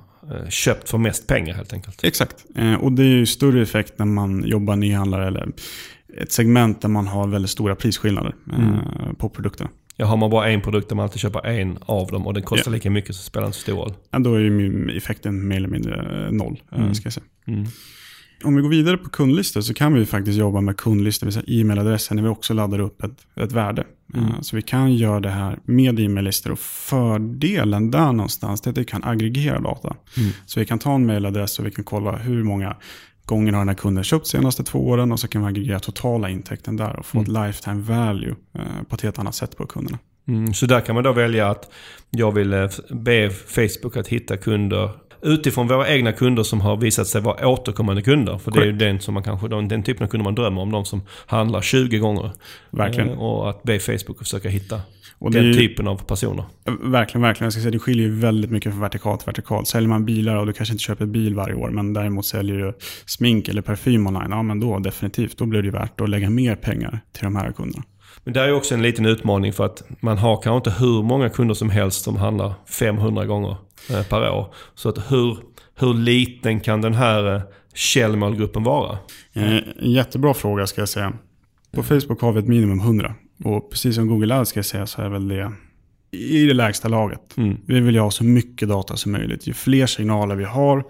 köpt 0.50 0.90
för 0.90 0.98
mest 0.98 1.28
pengar 1.28 1.54
helt 1.54 1.74
enkelt. 1.74 2.04
Exakt. 2.04 2.46
Eh, 2.56 2.74
och 2.74 2.92
det 2.92 3.04
är 3.04 3.08
ju 3.08 3.26
större 3.26 3.62
effekt 3.62 4.00
när 4.00 4.06
man 4.06 4.44
jobbar 4.46 4.76
nyhandlare 4.76 5.28
eller 5.28 5.50
ett 6.18 6.32
segment 6.32 6.82
där 6.82 6.90
man 6.90 7.08
har 7.08 7.28
väldigt 7.28 7.52
stora 7.52 7.76
prisskillnader 7.76 8.36
mm. 8.54 9.16
på 9.16 9.30
produkterna. 9.30 9.70
Ja, 9.96 10.06
har 10.06 10.18
man 10.18 10.30
bara 10.30 10.50
en 10.50 10.62
produkt 10.62 10.90
där 10.90 10.96
man 10.96 11.04
alltid 11.04 11.20
köper 11.20 11.48
en 11.48 11.78
av 11.82 12.08
dem 12.08 12.28
och 12.28 12.34
den 12.34 12.44
kostar 12.44 12.72
ja. 12.72 12.76
lika 12.76 12.90
mycket 12.90 13.16
så 13.16 13.24
spelar 13.24 13.44
det 13.44 13.48
inte 13.48 13.58
så 13.58 13.62
stor 13.62 13.76
roll. 13.76 13.94
Ja, 14.12 14.20
då 14.20 14.36
är 14.36 14.40
ju 14.40 14.90
effekten 14.98 15.48
mer 15.48 15.58
eller 15.58 15.68
mindre 15.68 16.32
noll. 16.32 16.62
Mm. 16.72 16.96
Ska 16.96 17.06
jag 17.06 17.14
säga. 17.14 17.26
Mm. 17.48 17.66
Om 18.44 18.56
vi 18.56 18.62
går 18.62 18.70
vidare 18.70 18.98
på 18.98 19.10
kundlistor 19.10 19.62
så 19.62 19.74
kan 19.74 19.94
vi 19.94 20.06
faktiskt 20.06 20.38
jobba 20.40 20.62
med 20.62 20.78
kundlistor, 20.78 21.26
det 21.26 21.36
vill 21.36 21.46
säga 21.46 21.62
e-mailadresser, 21.62 22.16
när 22.16 22.24
vi 22.24 22.30
också 22.30 22.54
laddar 22.54 22.80
upp 22.80 23.04
ett, 23.04 23.18
ett 23.36 23.52
värde. 23.52 23.86
Mm. 24.14 24.44
Så 24.44 24.56
vi 24.56 24.62
kan 24.62 24.94
göra 24.94 25.20
det 25.20 25.30
här 25.30 25.60
med 25.66 26.00
e-maillistor 26.00 26.52
och 26.52 26.60
fördelen 26.60 27.92
där 27.92 28.12
någonstans 28.14 28.66
är 28.66 28.70
att 28.70 28.78
vi 28.78 28.86
kan 28.86 29.04
aggregera 29.04 29.60
data. 29.60 29.96
Mm. 30.18 30.30
Så 30.46 30.60
vi 30.60 30.66
kan 30.66 30.80
ta 30.80 30.96
en 30.96 31.06
mailadress 31.06 31.60
och 31.60 31.66
vi 31.66 31.72
kan 31.72 31.84
kolla 31.84 32.18
hur 32.18 32.44
många 32.44 32.76
gånger 33.26 33.52
har 33.52 33.60
den 33.60 33.68
här 33.68 33.76
kunden 33.76 34.04
köpt 34.04 34.26
de 34.26 34.30
senaste 34.30 34.64
två 34.64 34.88
åren 34.88 35.12
och 35.12 35.20
så 35.20 35.28
kan 35.28 35.42
vi 35.42 35.48
aggregera 35.48 35.80
totala 35.80 36.30
intäkten 36.30 36.78
där 36.78 37.00
och 37.00 37.06
få 37.06 37.18
mm. 37.18 37.36
ett 37.36 37.46
lifetime 37.46 37.82
value 37.82 38.36
eh, 38.54 38.84
på 38.90 38.96
ett 38.96 39.02
helt 39.02 39.20
annat 39.20 39.36
sätt 39.36 39.58
på 39.58 39.66
kunderna. 39.66 39.98
Mm, 40.28 40.54
så 40.54 40.66
där 40.66 40.82
kan 40.82 40.96
man 40.96 41.04
då 41.04 41.12
välja 41.12 41.50
att 41.50 41.72
jag 42.10 42.32
vill 42.32 42.54
eh, 42.54 42.70
be 42.92 43.30
Facebook 43.30 43.98
att 43.98 44.08
hitta 44.08 44.38
kunder 44.38 44.90
utifrån 45.22 45.68
våra 45.68 45.90
egna 45.90 46.12
kunder 46.12 46.44
som 46.44 46.62
har 46.62 46.78
visat 46.78 47.08
sig 47.08 47.22
vara 47.22 47.48
återkommande 47.48 48.02
kunder. 48.02 48.38
För 48.38 48.52
det 48.52 48.62
är 48.62 48.66
ju 48.66 48.72
den, 48.72 49.00
som 49.00 49.14
man 49.14 49.24
kanske, 49.24 49.48
den 49.48 49.84
typen 49.84 50.04
av 50.04 50.10
kunder 50.10 50.24
man 50.24 50.36
drömmer 50.36 50.62
om. 50.62 50.72
De 50.72 50.86
som 50.86 51.02
handlar 51.26 51.62
20 51.62 51.98
gånger. 51.98 52.32
Verkligen. 52.70 53.10
Eh, 53.10 53.20
och 53.20 53.50
att 53.50 53.64
be 53.64 53.80
Facebook 53.80 54.12
att 54.12 54.18
försöka 54.18 54.50
hitta 54.50 54.82
och 55.20 55.32
den 55.32 55.54
typen 55.54 55.88
av 55.88 55.98
personer. 55.98 56.46
Verkligen, 56.66 57.22
verkligen. 57.22 57.46
Jag 57.46 57.54
ska 57.54 57.62
säga, 57.62 57.72
det 57.72 57.80
skiljer 57.80 58.08
ju 58.08 58.16
väldigt 58.16 58.52
mycket 58.52 58.72
från 58.72 58.82
vertikalt 58.82 59.20
till 59.20 59.26
vertikalt. 59.26 59.68
Säljer 59.68 59.90
man 59.90 60.06
bilar 60.06 60.36
och 60.36 60.46
du 60.46 60.54
kanske 60.54 60.74
inte 60.74 60.84
köper 60.84 61.06
bil 61.06 61.36
varje 61.36 61.56
år, 61.56 61.70
men 61.70 61.94
däremot 61.94 62.26
säljer 62.26 62.58
du 62.58 62.74
smink 63.06 63.48
eller 63.48 63.62
parfym 63.62 64.08
online, 64.08 64.32
ja 64.32 64.44
men 64.44 64.60
då 64.60 64.80
definitivt, 64.80 65.38
då 65.38 65.46
blir 65.46 65.62
det 65.62 65.72
värt 65.72 66.02
att 66.02 66.10
lägga 66.10 66.30
mer 66.30 66.56
pengar 66.56 67.00
till 67.14 67.24
de 67.24 67.36
här 67.36 67.52
kunderna. 67.52 67.84
Men 68.24 68.34
det 68.34 68.42
är 68.42 68.54
också 68.54 68.74
en 68.74 68.82
liten 68.82 69.06
utmaning 69.06 69.54
för 69.54 69.66
att 69.66 69.84
man 70.00 70.18
har 70.18 70.42
kanske 70.42 70.70
inte 70.70 70.80
hur 70.80 71.04
många 71.04 71.30
kunder 71.30 71.56
som 71.56 71.70
helst 71.70 72.04
som 72.04 72.16
handlar 72.16 72.54
500 72.66 73.26
gånger 73.26 73.58
eh, 73.90 74.04
per 74.04 74.32
år. 74.32 74.54
Så 74.76 74.90
att 74.90 75.12
hur, 75.12 75.38
hur 75.76 75.94
liten 75.94 76.60
kan 76.60 76.82
den 76.82 76.94
här 76.94 77.36
eh, 77.36 77.42
källmålgruppen 77.74 78.64
vara? 78.64 78.98
Eh, 79.34 79.54
en 79.54 79.92
jättebra 79.92 80.34
fråga 80.34 80.68
ska 80.68 80.82
jag 80.82 80.90
säga. 80.90 81.14
På 81.72 81.84
Facebook 81.84 82.22
har 82.22 82.32
vi 82.32 82.40
ett 82.40 82.48
minimum 82.48 82.80
100. 82.80 83.16
Och 83.44 83.72
precis 83.72 83.96
som 83.96 84.08
Google 84.08 84.36
Ads 84.36 84.50
ska 84.50 84.58
jag 84.58 84.66
säga 84.66 84.86
så 84.86 85.02
är 85.02 85.10
väl 85.10 85.28
det 85.28 85.52
i 86.12 86.46
det 86.46 86.54
lägsta 86.54 86.88
laget. 86.88 87.38
Mm. 87.38 87.58
Vi 87.66 87.80
vill 87.80 87.96
ju 87.96 88.02
ha 88.02 88.12
så 88.12 88.24
mycket 88.24 88.70
data 88.70 88.98
som 88.98 89.12
möjligt. 89.12 89.48
Ju 89.48 89.54
fler 89.54 89.86
signaler 89.86 90.36
vi 90.36 90.44
har, 90.44 90.84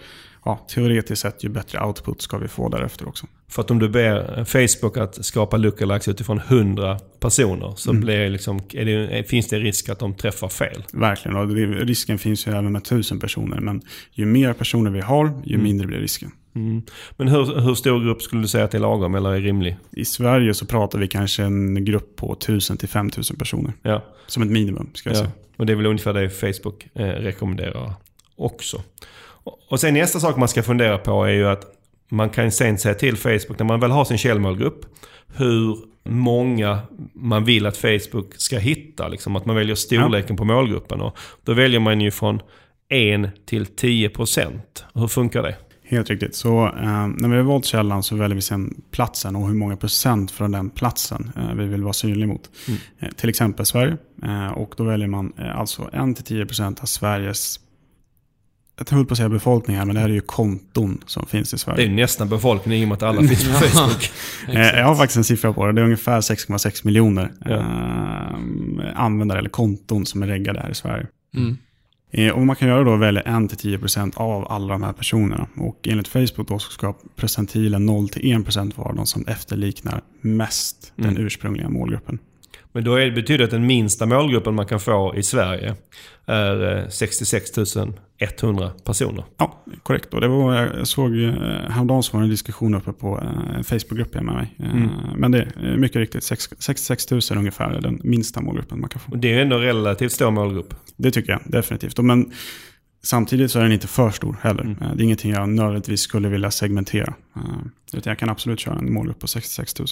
ja, 0.49 0.65
teoretiskt 0.67 1.21
sett 1.21 1.43
ju 1.43 1.49
bättre 1.49 1.79
output 1.83 2.21
ska 2.21 2.37
vi 2.37 2.47
få 2.47 2.69
därefter 2.69 3.07
också. 3.07 3.27
För 3.47 3.61
att 3.61 3.71
om 3.71 3.79
du 3.79 3.89
ber 3.89 4.43
Facebook 4.43 4.97
att 4.97 5.25
skapa 5.25 5.57
lookalikes 5.57 6.07
utifrån 6.07 6.41
100 6.47 6.99
personer 7.19 7.73
så 7.75 7.89
mm. 7.89 8.01
blir 8.01 8.29
liksom, 8.29 8.61
det, 8.71 9.29
finns 9.29 9.47
det 9.47 9.59
risk 9.59 9.89
att 9.89 9.99
de 9.99 10.13
träffar 10.13 10.47
fel. 10.47 10.83
Verkligen, 10.93 11.37
och 11.37 11.47
det, 11.47 11.65
risken 11.65 12.17
finns 12.17 12.47
ju 12.47 12.51
även 12.51 12.71
med 12.71 12.81
1000 12.81 13.19
personer. 13.19 13.59
Men 13.59 13.81
ju 14.11 14.25
mer 14.25 14.53
personer 14.53 14.91
vi 14.91 15.01
har, 15.01 15.41
ju 15.45 15.53
mm. 15.53 15.63
mindre 15.63 15.87
blir 15.87 15.97
risken. 15.97 16.31
Mm. 16.55 16.81
Men 17.17 17.27
hur, 17.27 17.61
hur 17.61 17.75
stor 17.75 18.03
grupp 18.03 18.21
skulle 18.21 18.41
du 18.41 18.47
säga 18.47 18.63
att 18.63 18.71
det 18.71 18.77
är 18.77 18.81
lagom 18.81 19.15
eller 19.15 19.29
är 19.29 19.41
rimlig? 19.41 19.77
I 19.91 20.05
Sverige 20.05 20.53
så 20.53 20.65
pratar 20.65 20.99
vi 20.99 21.07
kanske 21.07 21.43
en 21.43 21.85
grupp 21.85 22.15
på 22.15 22.33
1000 22.33 22.77
5000 22.77 23.37
personer. 23.37 23.73
Ja. 23.81 24.05
Som 24.27 24.43
ett 24.43 24.49
minimum, 24.49 24.89
ska 24.93 25.09
jag 25.09 25.17
ja. 25.17 25.19
säga. 25.19 25.31
Och 25.57 25.65
det 25.65 25.73
är 25.73 25.77
väl 25.77 25.85
ungefär 25.85 26.13
det 26.13 26.29
Facebook 26.29 26.87
eh, 26.93 27.05
rekommenderar 27.05 27.93
också. 28.35 28.81
Och 29.43 29.79
sen 29.79 29.93
nästa 29.93 30.19
sak 30.19 30.37
man 30.37 30.47
ska 30.47 30.63
fundera 30.63 30.97
på 30.97 31.23
är 31.23 31.31
ju 31.31 31.47
att 31.47 31.65
man 32.09 32.29
kan 32.29 32.51
sen 32.51 32.77
säga 32.77 32.93
till 32.95 33.17
Facebook, 33.17 33.59
när 33.59 33.65
man 33.65 33.79
väl 33.79 33.91
har 33.91 34.05
sin 34.05 34.17
källmålgrupp, 34.17 34.85
hur 35.35 35.77
många 36.03 36.79
man 37.13 37.45
vill 37.45 37.65
att 37.65 37.77
Facebook 37.77 38.35
ska 38.35 38.57
hitta. 38.57 39.07
Liksom 39.07 39.35
att 39.35 39.45
man 39.45 39.55
väljer 39.55 39.75
storleken 39.75 40.35
ja. 40.35 40.37
på 40.37 40.43
målgruppen. 40.43 41.01
Och 41.01 41.17
då 41.43 41.53
väljer 41.53 41.79
man 41.79 42.01
ju 42.01 42.11
från 42.11 42.41
1 42.89 43.45
till 43.45 43.65
10 43.65 44.09
procent. 44.09 44.85
Hur 44.93 45.07
funkar 45.07 45.43
det? 45.43 45.55
Helt 45.83 46.09
riktigt. 46.09 46.35
Så 46.35 46.65
eh, 46.65 47.07
när 47.07 47.29
vi 47.29 47.35
har 47.35 47.43
valt 47.43 47.65
källan 47.65 48.03
så 48.03 48.15
väljer 48.15 48.35
vi 48.35 48.41
sen 48.41 48.81
platsen 48.91 49.35
och 49.35 49.47
hur 49.47 49.55
många 49.55 49.77
procent 49.77 50.31
från 50.31 50.51
den 50.51 50.69
platsen 50.69 51.31
eh, 51.37 51.55
vi 51.55 51.65
vill 51.65 51.83
vara 51.83 51.93
synlig 51.93 52.27
mot. 52.27 52.49
Mm. 52.67 52.79
Eh, 52.99 53.09
till 53.09 53.29
exempel 53.29 53.65
Sverige. 53.65 53.97
Eh, 54.23 54.51
och 54.51 54.73
då 54.77 54.83
väljer 54.83 55.07
man 55.07 55.33
eh, 55.37 55.59
alltså 55.59 55.81
1-10% 55.81 56.45
procent 56.45 56.81
av 56.81 56.85
Sveriges 56.85 57.59
jag 58.79 58.97
höll 58.97 59.05
på 59.05 59.13
att 59.13 59.17
säga 59.17 59.29
befolkning 59.29 59.77
här, 59.77 59.85
men 59.85 59.95
det 59.95 60.01
här 60.01 60.09
är 60.09 60.13
ju 60.13 60.21
konton 60.21 61.01
som 61.05 61.25
finns 61.25 61.53
i 61.53 61.57
Sverige. 61.57 61.77
Det 61.77 61.91
är 61.91 61.95
nästan 61.95 62.29
befolkning 62.29 62.81
i 62.81 62.83
och 62.83 62.87
med 62.87 62.95
att 62.95 63.03
alla 63.03 63.21
finns 63.21 63.47
på 63.47 63.53
Facebook. 63.53 64.11
Eh, 64.47 64.61
jag 64.61 64.85
har 64.85 64.95
faktiskt 64.95 65.17
en 65.17 65.23
siffra 65.23 65.53
på 65.53 65.65
det. 65.65 65.73
Det 65.73 65.81
är 65.81 65.85
ungefär 65.85 66.21
6,6 66.21 66.85
miljoner 66.85 67.31
ja. 67.45 67.51
äh, 67.51 69.01
användare 69.01 69.39
eller 69.39 69.49
konton 69.49 70.05
som 70.05 70.23
är 70.23 70.27
reggade 70.27 70.59
här 70.59 70.69
i 70.69 70.75
Sverige. 70.75 71.07
Mm. 71.35 71.57
Eh, 72.11 72.31
och 72.31 72.45
man 72.45 72.55
kan 72.55 72.67
göra 72.67 72.83
då 72.83 72.95
välja 72.95 73.21
1-10% 73.21 74.17
av 74.17 74.51
alla 74.51 74.73
de 74.73 74.83
här 74.83 74.93
personerna. 74.93 75.47
Och 75.57 75.87
enligt 75.87 76.07
Facebook 76.07 76.47
då 76.47 76.59
så 76.59 76.71
ska 76.71 76.95
procentilen 77.15 77.89
0-1% 77.89 78.73
vara 78.75 78.93
de 78.93 79.05
som 79.05 79.27
efterliknar 79.27 80.01
mest 80.21 80.93
mm. 80.97 81.13
den 81.13 81.25
ursprungliga 81.25 81.69
målgruppen. 81.69 82.19
Men 82.73 82.83
då 82.83 82.95
är, 82.95 83.11
betyder 83.11 83.37
det 83.37 83.43
att 83.43 83.51
den 83.51 83.67
minsta 83.67 84.05
målgruppen 84.05 84.55
man 84.55 84.65
kan 84.65 84.79
få 84.79 85.15
i 85.15 85.23
Sverige 85.23 85.75
är 86.25 86.89
66 86.89 87.77
eh, 87.77 87.87
100 88.19 88.71
personer. 88.85 89.23
Ja, 89.37 89.63
korrekt. 89.83 90.13
Och 90.13 90.21
det 90.21 90.27
var, 90.27 90.55
jag 90.55 90.87
såg 90.87 91.19
eh, 91.19 91.33
häromdagen 91.69 92.03
så 92.03 92.13
var 92.13 92.21
det 92.21 92.25
en 92.25 92.29
diskussion 92.29 92.75
uppe 92.75 92.93
på 92.93 93.17
en 93.17 93.55
eh, 93.55 93.61
Facebookgrupp 93.61 94.13
med 94.13 94.25
mig. 94.25 94.55
Mm. 94.59 94.89
Men 95.15 95.31
det 95.31 95.47
är 95.63 95.77
mycket 95.77 95.95
riktigt 95.95 96.23
66 96.23 97.11
000 97.11 97.21
ungefär 97.31 97.69
är 97.69 97.81
den 97.81 98.01
minsta 98.03 98.41
målgruppen 98.41 98.79
man 98.79 98.89
kan 98.89 98.99
få. 98.99 99.11
Och 99.11 99.17
det 99.17 99.33
är 99.33 99.41
ändå 99.41 99.57
relativt 99.57 100.11
stor 100.11 100.31
målgrupp. 100.31 100.73
Det 100.97 101.11
tycker 101.11 101.31
jag 101.31 101.41
definitivt. 101.45 101.97
Men 101.97 102.31
Samtidigt 103.03 103.51
så 103.51 103.59
är 103.59 103.63
den 103.63 103.71
inte 103.71 103.87
för 103.87 104.11
stor 104.11 104.37
heller. 104.41 104.63
Mm. 104.63 104.77
Det 104.79 105.01
är 105.01 105.05
ingenting 105.05 105.31
jag 105.31 105.49
nödvändigtvis 105.49 106.01
skulle 106.01 106.29
vilja 106.29 106.51
segmentera. 106.51 107.13
Utan 107.93 108.11
jag 108.11 108.19
kan 108.19 108.29
absolut 108.29 108.59
köra 108.59 108.77
en 108.77 108.93
målgrupp 108.93 109.19
på 109.19 109.27
66 109.27 109.79
000. 109.79 109.87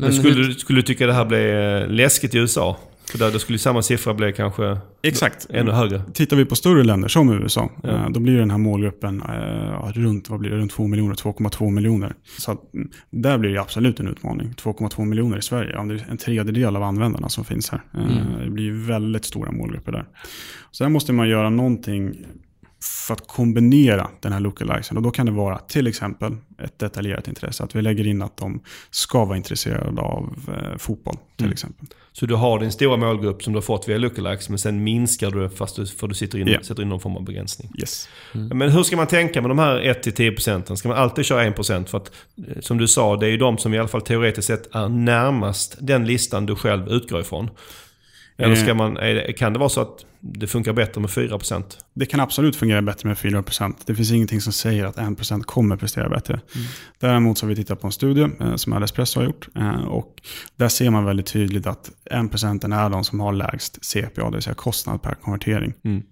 Men 0.00 0.12
skulle, 0.12 0.34
hur... 0.34 0.52
skulle 0.52 0.78
du 0.78 0.82
tycka 0.82 1.06
det 1.06 1.12
här 1.12 1.24
blir 1.24 1.86
läskigt 1.86 2.34
i 2.34 2.38
USA? 2.38 2.76
För 3.10 3.18
där, 3.18 3.32
då 3.32 3.38
skulle 3.38 3.58
samma 3.58 3.82
siffra 3.82 4.14
bli 4.14 4.32
kanske 4.32 4.78
Exakt. 5.02 5.46
ännu 5.50 5.70
högre. 5.70 6.02
Tittar 6.14 6.36
vi 6.36 6.44
på 6.44 6.56
större 6.56 6.84
länder 6.84 7.08
som 7.08 7.42
USA, 7.42 7.70
ja. 7.82 7.88
Eh, 7.88 8.10
då 8.10 8.20
blir 8.20 8.38
den 8.38 8.50
här 8.50 8.58
målgruppen 8.58 9.22
eh, 9.22 9.92
runt, 9.92 10.30
vad 10.30 10.40
blir 10.40 10.50
det, 10.50 10.56
runt 10.56 10.72
2 10.72 10.86
miljoner, 10.86 11.14
2,2 11.14 11.70
miljoner. 11.70 12.14
Så 12.38 12.52
att, 12.52 12.74
mm, 12.74 12.90
där 13.10 13.38
blir 13.38 13.50
det 13.50 13.60
absolut 13.60 14.00
en 14.00 14.08
utmaning. 14.08 14.54
2,2 14.62 15.04
miljoner 15.04 15.38
i 15.38 15.42
Sverige, 15.42 15.76
om 15.76 15.88
det 15.88 15.94
är 15.94 16.06
en 16.10 16.16
tredjedel 16.16 16.76
av 16.76 16.82
användarna 16.82 17.28
som 17.28 17.44
finns 17.44 17.70
här. 17.70 17.82
Eh, 17.94 18.00
mm. 18.00 18.44
Det 18.44 18.50
blir 18.50 18.86
väldigt 18.86 19.24
stora 19.24 19.52
målgrupper 19.52 19.92
där. 19.92 20.04
Så 20.70 20.84
där 20.84 20.90
måste 20.90 21.12
man 21.12 21.28
göra 21.28 21.50
någonting 21.50 22.14
för 22.82 23.14
att 23.14 23.28
kombinera 23.28 24.10
den 24.20 24.32
här 24.32 24.40
lookalikesen. 24.40 24.96
Och 24.96 25.02
då 25.02 25.10
kan 25.10 25.26
det 25.26 25.32
vara 25.32 25.58
till 25.58 25.86
exempel 25.86 26.36
ett 26.58 26.78
detaljerat 26.78 27.28
intresse. 27.28 27.64
Att 27.64 27.74
vi 27.74 27.82
lägger 27.82 28.06
in 28.06 28.22
att 28.22 28.36
de 28.36 28.60
ska 28.90 29.24
vara 29.24 29.36
intresserade 29.36 30.02
av 30.02 30.34
eh, 30.48 30.78
fotboll 30.78 31.16
till 31.36 31.44
mm. 31.44 31.52
exempel. 31.52 31.86
Så 32.12 32.26
du 32.26 32.34
har 32.34 32.60
din 32.60 32.72
stora 32.72 32.96
målgrupp 32.96 33.42
som 33.42 33.52
du 33.52 33.56
har 33.56 33.62
fått 33.62 33.88
via 33.88 33.98
lookalikes 33.98 34.48
men 34.48 34.58
sen 34.58 34.84
minskar 34.84 35.30
du 35.30 35.48
fast 35.48 35.76
du, 35.76 35.86
för 35.86 36.08
du 36.08 36.14
sitter 36.14 36.38
in, 36.38 36.48
yeah. 36.48 36.62
sätter 36.62 36.82
in 36.82 36.88
någon 36.88 37.00
form 37.00 37.16
av 37.16 37.24
begränsning. 37.24 37.72
Yes. 37.78 38.08
Mm. 38.34 38.58
Men 38.58 38.70
hur 38.70 38.82
ska 38.82 38.96
man 38.96 39.06
tänka 39.06 39.40
med 39.40 39.50
de 39.50 39.58
här 39.58 39.80
1-10%? 39.80 40.74
Ska 40.74 40.88
man 40.88 40.98
alltid 40.98 41.24
köra 41.24 41.44
1%? 41.44 41.86
För 41.86 41.98
att 41.98 42.12
eh, 42.48 42.60
som 42.60 42.78
du 42.78 42.88
sa, 42.88 43.16
det 43.16 43.26
är 43.26 43.30
ju 43.30 43.36
de 43.36 43.58
som 43.58 43.74
i 43.74 43.78
alla 43.78 43.88
fall 43.88 44.02
teoretiskt 44.02 44.46
sett 44.46 44.74
är 44.74 44.88
närmast 44.88 45.76
den 45.80 46.06
listan 46.06 46.46
du 46.46 46.56
själv 46.56 46.88
utgår 46.88 47.20
ifrån. 47.20 47.50
Eller 48.40 48.54
ska 48.54 48.68
eh. 48.70 48.76
man, 48.76 48.98
kan 49.36 49.52
det 49.52 49.58
vara 49.58 49.68
så 49.68 49.80
att 49.80 50.04
det 50.20 50.46
funkar 50.46 50.72
bättre 50.72 51.00
med 51.00 51.10
4%? 51.10 51.62
Det 51.94 52.06
kan 52.06 52.20
absolut 52.20 52.56
fungera 52.56 52.82
bättre 52.82 53.08
med 53.08 53.16
4%. 53.16 53.74
Det 53.86 53.94
finns 53.94 54.12
ingenting 54.12 54.40
som 54.40 54.52
säger 54.52 54.84
att 54.84 54.96
1% 54.96 55.42
kommer 55.42 55.76
prestera 55.76 56.08
bättre. 56.08 56.34
Mm. 56.34 56.66
Däremot 56.98 57.38
så 57.38 57.46
har 57.46 57.48
vi 57.48 57.56
tittat 57.56 57.80
på 57.80 57.86
en 57.86 57.92
studie 57.92 58.28
eh, 58.40 58.56
som 58.56 58.72
Adespresso 58.72 59.20
har 59.20 59.24
gjort. 59.24 59.48
Eh, 59.56 59.84
och 59.84 60.22
där 60.56 60.68
ser 60.68 60.90
man 60.90 61.04
väldigt 61.04 61.26
tydligt 61.26 61.66
att 61.66 61.90
1% 62.10 62.84
är 62.84 62.90
de 62.90 63.04
som 63.04 63.20
har 63.20 63.32
lägst 63.32 63.84
CPA, 63.84 64.24
det 64.24 64.30
vill 64.30 64.42
säga 64.42 64.54
kostnad 64.54 65.02
per 65.02 65.14
konvertering. 65.14 65.74
Mm. 65.84 66.02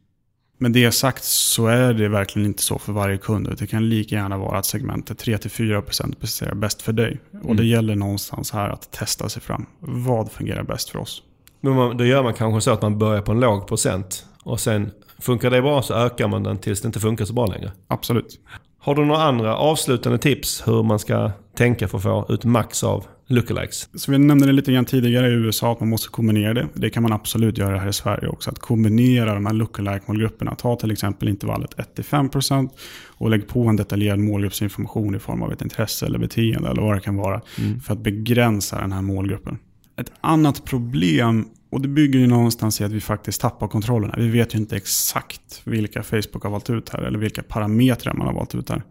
Med 0.60 0.72
det 0.72 0.92
sagt 0.92 1.24
så 1.24 1.66
är 1.66 1.94
det 1.94 2.08
verkligen 2.08 2.46
inte 2.46 2.62
så 2.62 2.78
för 2.78 2.92
varje 2.92 3.18
kund. 3.18 3.54
Det 3.58 3.66
kan 3.66 3.88
lika 3.88 4.14
gärna 4.14 4.38
vara 4.38 4.58
att 4.58 4.66
segmentet 4.66 5.24
3-4% 5.24 6.14
presterar 6.20 6.54
bäst 6.54 6.82
för 6.82 6.92
dig. 6.92 7.20
Och 7.30 7.44
Mm. 7.44 7.56
det 7.56 7.64
gäller 7.64 7.96
någonstans 7.96 8.50
här 8.50 8.68
att 8.68 8.92
testa 8.92 9.28
sig 9.28 9.42
fram. 9.42 9.66
Vad 9.80 10.32
fungerar 10.32 10.62
bäst 10.62 10.90
för 10.90 10.98
oss? 10.98 11.22
Men 11.60 11.72
man, 11.72 11.96
då 11.96 12.04
gör 12.04 12.22
man 12.22 12.34
kanske 12.34 12.60
så 12.60 12.70
att 12.70 12.82
man 12.82 12.98
börjar 12.98 13.22
på 13.22 13.32
en 13.32 13.40
låg 13.40 13.66
procent. 13.66 14.26
Och 14.44 14.60
sen 14.60 14.90
funkar 15.18 15.50
det 15.50 15.62
bra 15.62 15.82
så 15.82 15.94
ökar 15.94 16.28
man 16.28 16.42
den 16.42 16.58
tills 16.58 16.80
det 16.80 16.86
inte 16.86 17.00
funkar 17.00 17.24
så 17.24 17.32
bra 17.32 17.46
längre. 17.46 17.72
Absolut. 17.88 18.40
Har 18.80 18.94
du 18.94 19.04
några 19.04 19.22
andra 19.22 19.56
avslutande 19.56 20.18
tips 20.18 20.62
hur 20.66 20.82
man 20.82 20.98
ska 20.98 21.30
tänka 21.56 21.88
för 21.88 21.98
att 21.98 22.02
få 22.02 22.26
ut 22.28 22.44
max 22.44 22.84
av 22.84 23.04
lookalikes? 23.26 23.88
Så 23.94 24.12
vi 24.12 24.18
nämnde 24.18 24.46
det 24.46 24.52
lite 24.52 24.72
grann 24.72 24.84
tidigare 24.84 25.28
i 25.28 25.32
USA 25.32 25.72
att 25.72 25.80
man 25.80 25.88
måste 25.88 26.08
kombinera 26.08 26.54
det. 26.54 26.68
Det 26.74 26.90
kan 26.90 27.02
man 27.02 27.12
absolut 27.12 27.58
göra 27.58 27.78
här 27.78 27.88
i 27.88 27.92
Sverige 27.92 28.28
också. 28.28 28.50
Att 28.50 28.58
kombinera 28.58 29.34
de 29.34 29.46
här 29.46 29.52
lookalike-målgrupperna. 29.52 30.54
Ta 30.54 30.76
till 30.76 30.90
exempel 30.90 31.28
intervallet 31.28 31.74
1-5% 31.96 32.70
och 33.08 33.30
lägg 33.30 33.48
på 33.48 33.66
en 33.66 33.76
detaljerad 33.76 34.18
målgruppsinformation 34.18 35.14
i 35.14 35.18
form 35.18 35.42
av 35.42 35.52
ett 35.52 35.62
intresse 35.62 36.06
eller 36.06 36.18
beteende 36.18 36.68
eller 36.70 36.82
vad 36.82 36.96
det 36.96 37.00
kan 37.00 37.16
vara. 37.16 37.40
För 37.86 37.92
att 37.92 38.00
begränsa 38.00 38.80
den 38.80 38.92
här 38.92 39.02
målgruppen. 39.02 39.58
Ett 39.98 40.12
annat 40.20 40.64
problem, 40.64 41.48
och 41.70 41.80
det 41.80 41.88
bygger 41.88 42.18
ju 42.18 42.26
någonstans 42.26 42.80
i 42.80 42.84
att 42.84 42.92
vi 42.92 43.00
faktiskt 43.00 43.40
tappar 43.40 43.68
kontrollen. 43.68 44.14
Vi 44.16 44.28
vet 44.28 44.54
ju 44.54 44.58
inte 44.58 44.76
exakt 44.76 45.60
vilka 45.64 46.02
Facebook 46.02 46.42
har 46.42 46.50
valt 46.50 46.70
ut 46.70 46.88
här 46.88 47.02
eller 47.02 47.18
vilka 47.18 47.42
parametrar 47.42 48.14
man 48.14 48.26
har 48.26 48.34
valt 48.34 48.54
ut 48.54 48.70
här. 48.70 48.82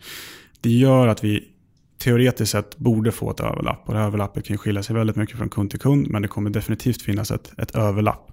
Det 0.61 0.69
gör 0.69 1.07
att 1.07 1.23
vi 1.23 1.43
teoretiskt 1.97 2.51
sett 2.51 2.77
borde 2.77 3.11
få 3.11 3.31
ett 3.31 3.39
överlapp. 3.39 3.83
Och 3.85 3.93
det 3.93 3.99
här 3.99 4.07
överlappet 4.07 4.45
kan 4.45 4.57
skilja 4.57 4.83
sig 4.83 4.95
väldigt 4.95 5.15
mycket 5.15 5.37
från 5.37 5.49
kund 5.49 5.69
till 5.69 5.79
kund. 5.79 6.09
Men 6.09 6.21
det 6.21 6.27
kommer 6.27 6.49
definitivt 6.49 7.01
finnas 7.01 7.31
ett, 7.31 7.53
ett 7.57 7.75
överlapp. 7.75 8.31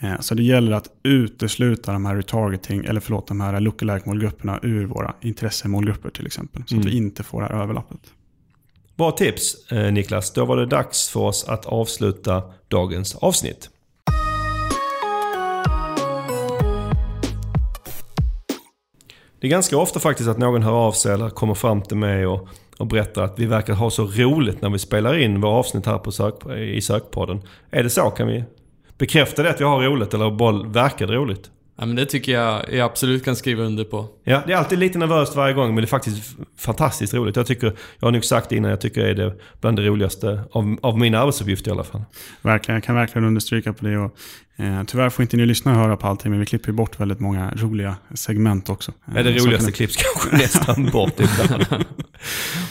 Eh, 0.00 0.20
så 0.20 0.34
det 0.34 0.42
gäller 0.42 0.72
att 0.72 0.88
utesluta 1.02 1.92
de 1.92 2.06
här 2.06 2.16
retargeting, 2.16 2.84
eller 2.84 3.00
förlåt, 3.00 3.26
de 3.26 3.40
här 3.40 3.60
lookalike-målgrupperna 3.60 4.60
ur 4.62 4.86
våra 4.86 5.14
intressemålgrupper 5.20 6.10
till 6.10 6.26
exempel. 6.26 6.62
Så 6.66 6.76
att 6.78 6.84
vi 6.84 6.96
inte 6.96 7.22
får 7.22 7.40
det 7.40 7.46
här 7.46 7.62
överlappet. 7.62 8.00
Bra 8.96 9.10
tips 9.10 9.72
eh, 9.72 9.92
Niklas. 9.92 10.32
Då 10.32 10.44
var 10.44 10.56
det 10.56 10.66
dags 10.66 11.08
för 11.08 11.20
oss 11.20 11.44
att 11.48 11.66
avsluta 11.66 12.42
dagens 12.68 13.14
avsnitt. 13.14 13.70
Det 19.40 19.46
är 19.46 19.50
ganska 19.50 19.78
ofta 19.78 20.00
faktiskt 20.00 20.28
att 20.28 20.38
någon 20.38 20.62
hör 20.62 20.72
av 20.72 20.92
sig 20.92 21.14
eller 21.14 21.30
kommer 21.30 21.54
fram 21.54 21.82
till 21.82 21.96
mig 21.96 22.26
och, 22.26 22.48
och 22.78 22.86
berättar 22.86 23.22
att 23.22 23.38
vi 23.38 23.46
verkar 23.46 23.74
ha 23.74 23.90
så 23.90 24.04
roligt 24.04 24.62
när 24.62 24.70
vi 24.70 24.78
spelar 24.78 25.18
in 25.18 25.40
våra 25.40 25.52
avsnitt 25.52 25.86
här 25.86 25.98
på 25.98 26.12
sök, 26.12 26.34
i 26.56 26.80
Sökpodden. 26.80 27.42
Är 27.70 27.82
det 27.82 27.90
så? 27.90 28.10
Kan 28.10 28.26
vi 28.26 28.44
bekräfta 28.98 29.42
det 29.42 29.50
att 29.50 29.60
vi 29.60 29.64
har 29.64 29.82
roligt 29.82 30.14
eller 30.14 30.30
bara 30.30 30.68
verkar 30.68 31.06
det 31.06 31.14
roligt? 31.14 31.50
Ja, 31.78 31.86
men 31.86 31.96
det 31.96 32.06
tycker 32.06 32.32
jag 32.32 32.72
jag 32.72 32.80
absolut 32.80 33.24
kan 33.24 33.36
skriva 33.36 33.62
under 33.62 33.84
på. 33.84 34.08
Ja, 34.24 34.42
det 34.46 34.52
är 34.52 34.56
alltid 34.56 34.78
lite 34.78 34.98
nervöst 34.98 35.36
varje 35.36 35.54
gång 35.54 35.66
men 35.68 35.76
det 35.76 35.84
är 35.84 35.86
faktiskt 35.86 36.36
fantastiskt 36.58 37.14
roligt. 37.14 37.36
Jag 37.36 37.46
tycker, 37.46 37.66
jag 37.98 38.06
har 38.06 38.12
nog 38.12 38.24
sagt 38.24 38.48
det 38.48 38.56
innan, 38.56 38.70
jag 38.70 38.80
tycker 38.80 39.02
det 39.02 39.10
är 39.10 39.14
det 39.14 39.34
bland 39.60 39.76
det 39.78 39.82
roligaste 39.82 40.40
av, 40.52 40.78
av 40.82 40.98
mina 40.98 41.18
arbetsuppgifter 41.18 41.70
i 41.70 41.72
alla 41.72 41.84
fall. 41.84 42.02
Verkligen, 42.42 42.76
jag 42.76 42.84
kan 42.84 42.94
verkligen 42.94 43.26
understryka 43.28 43.72
på 43.72 43.84
det. 43.84 43.98
Och, 43.98 44.16
eh, 44.56 44.82
tyvärr 44.86 45.10
får 45.10 45.22
inte 45.22 45.36
ni 45.36 45.46
lyssnare 45.46 45.76
höra 45.76 45.96
på 45.96 46.06
allting, 46.06 46.30
men 46.30 46.40
vi 46.40 46.46
klipper 46.46 46.72
bort 46.72 47.00
väldigt 47.00 47.20
många 47.20 47.50
roliga 47.56 47.96
segment 48.14 48.68
också. 48.68 48.92
Ja, 49.14 49.22
det 49.22 49.30
Eh, 49.30 49.36
så 49.36 49.46
roligaste 49.46 49.72
klipps 49.72 49.96
kanske 49.96 50.36
nästan 50.36 50.90
bort 50.92 51.20
ibland. 51.20 51.84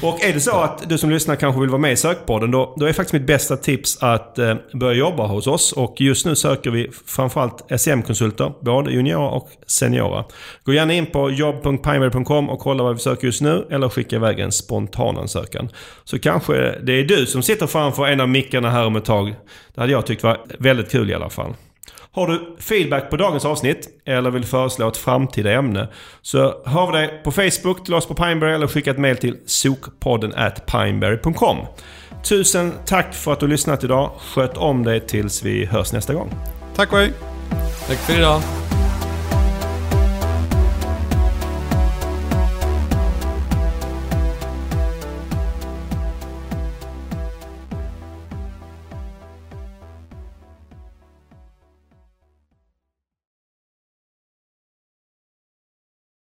Och 0.02 0.24
är 0.24 0.34
det 0.34 0.40
så 0.40 0.62
att 0.62 0.90
du 0.90 0.98
som 0.98 1.10
lyssnar 1.10 1.36
kanske 1.36 1.62
vill 1.62 1.70
vara 1.70 1.82
med 1.82 1.92
i 1.92 1.96
Sökpodden, 1.96 2.52
då, 2.52 2.74
då 2.78 2.86
är 2.86 2.94
faktiskt 2.94 3.14
mitt 3.14 3.28
bästa 3.28 3.58
tips 3.58 4.04
att 4.04 4.40
eh, 4.40 4.56
börja 4.74 4.94
jobba 4.94 5.28
hos 5.28 5.48
oss. 5.48 5.72
Och 5.72 6.02
just 6.02 6.26
nu 6.26 6.36
söker 6.36 6.72
vi 6.72 6.92
framförallt 7.06 7.82
SEM-konsulter, 7.82 8.54
både 8.62 8.92
juniora 8.92 9.30
och 9.30 9.50
seniora. 9.68 10.26
Gå 10.64 10.74
gärna 10.74 10.94
in 10.94 11.06
på 11.06 11.32
jobb.pineberry.com 11.32 12.50
och 12.50 12.60
kolla 12.60 12.84
vad 12.84 12.94
vi 12.94 13.00
söker 13.00 13.28
just 13.28 13.42
nu, 13.42 13.68
eller 13.72 13.90
skicka 13.90 14.16
iväg 14.16 14.40
en 14.40 14.52
spontan 14.52 15.18
ansökan. 15.18 15.70
Så 16.04 16.20
kanske 16.20 16.54
det 16.84 16.94
är 16.94 17.04
du 17.04 17.26
som 17.26 17.44
sitter 17.44 17.68
framför 17.68 18.08
en 18.08 18.22
av 18.22 18.30
mickarna 18.30 18.70
här 18.70 18.86
om 18.86 18.96
ett 18.96 19.06
tag. 19.06 19.36
Det 19.76 19.82
hade 19.82 19.94
jag 19.94 20.06
tyckt 20.06 20.24
var 20.24 20.38
väldigt 20.60 20.92
kul 20.92 21.12
i 21.12 21.14
alla 21.14 21.30
fall. 21.30 21.54
Har 22.16 22.28
du 22.28 22.56
feedback 22.60 23.10
på 23.10 23.18
dagens 23.18 23.46
avsnitt 23.46 23.90
eller 24.06 24.32
vill 24.32 24.46
föreslå 24.46 24.88
ett 24.88 24.98
framtida 24.98 25.52
ämne 25.52 25.88
så 26.22 26.54
hör 26.66 26.92
vi 26.92 26.98
dig 26.98 27.22
på 27.24 27.32
Facebook 27.32 27.86
till 27.86 27.94
oss 27.94 28.08
på 28.08 28.14
Pineberry 28.14 28.54
eller 28.54 28.68
skicka 28.68 28.92
ett 28.92 28.98
mail 28.98 29.18
till 29.18 29.38
sokpodden 29.46 30.34
at 30.36 30.66
pineberry.com. 30.66 31.58
Tusen 32.24 32.74
tack 32.86 33.14
för 33.14 33.34
att 33.34 33.40
du 33.40 33.46
har 33.46 33.52
lyssnat 33.52 33.84
idag. 33.84 34.12
Sköt 34.20 34.58
om 34.58 34.84
dig 34.84 35.00
tills 35.00 35.44
vi 35.44 35.66
hörs 35.66 35.94
nästa 35.94 36.14
gång. 36.14 36.34
Tack 36.76 36.94
och 36.94 37.00
hej! 37.00 37.14
Tack 37.88 37.98
för 37.98 38.18
idag. 38.18 38.42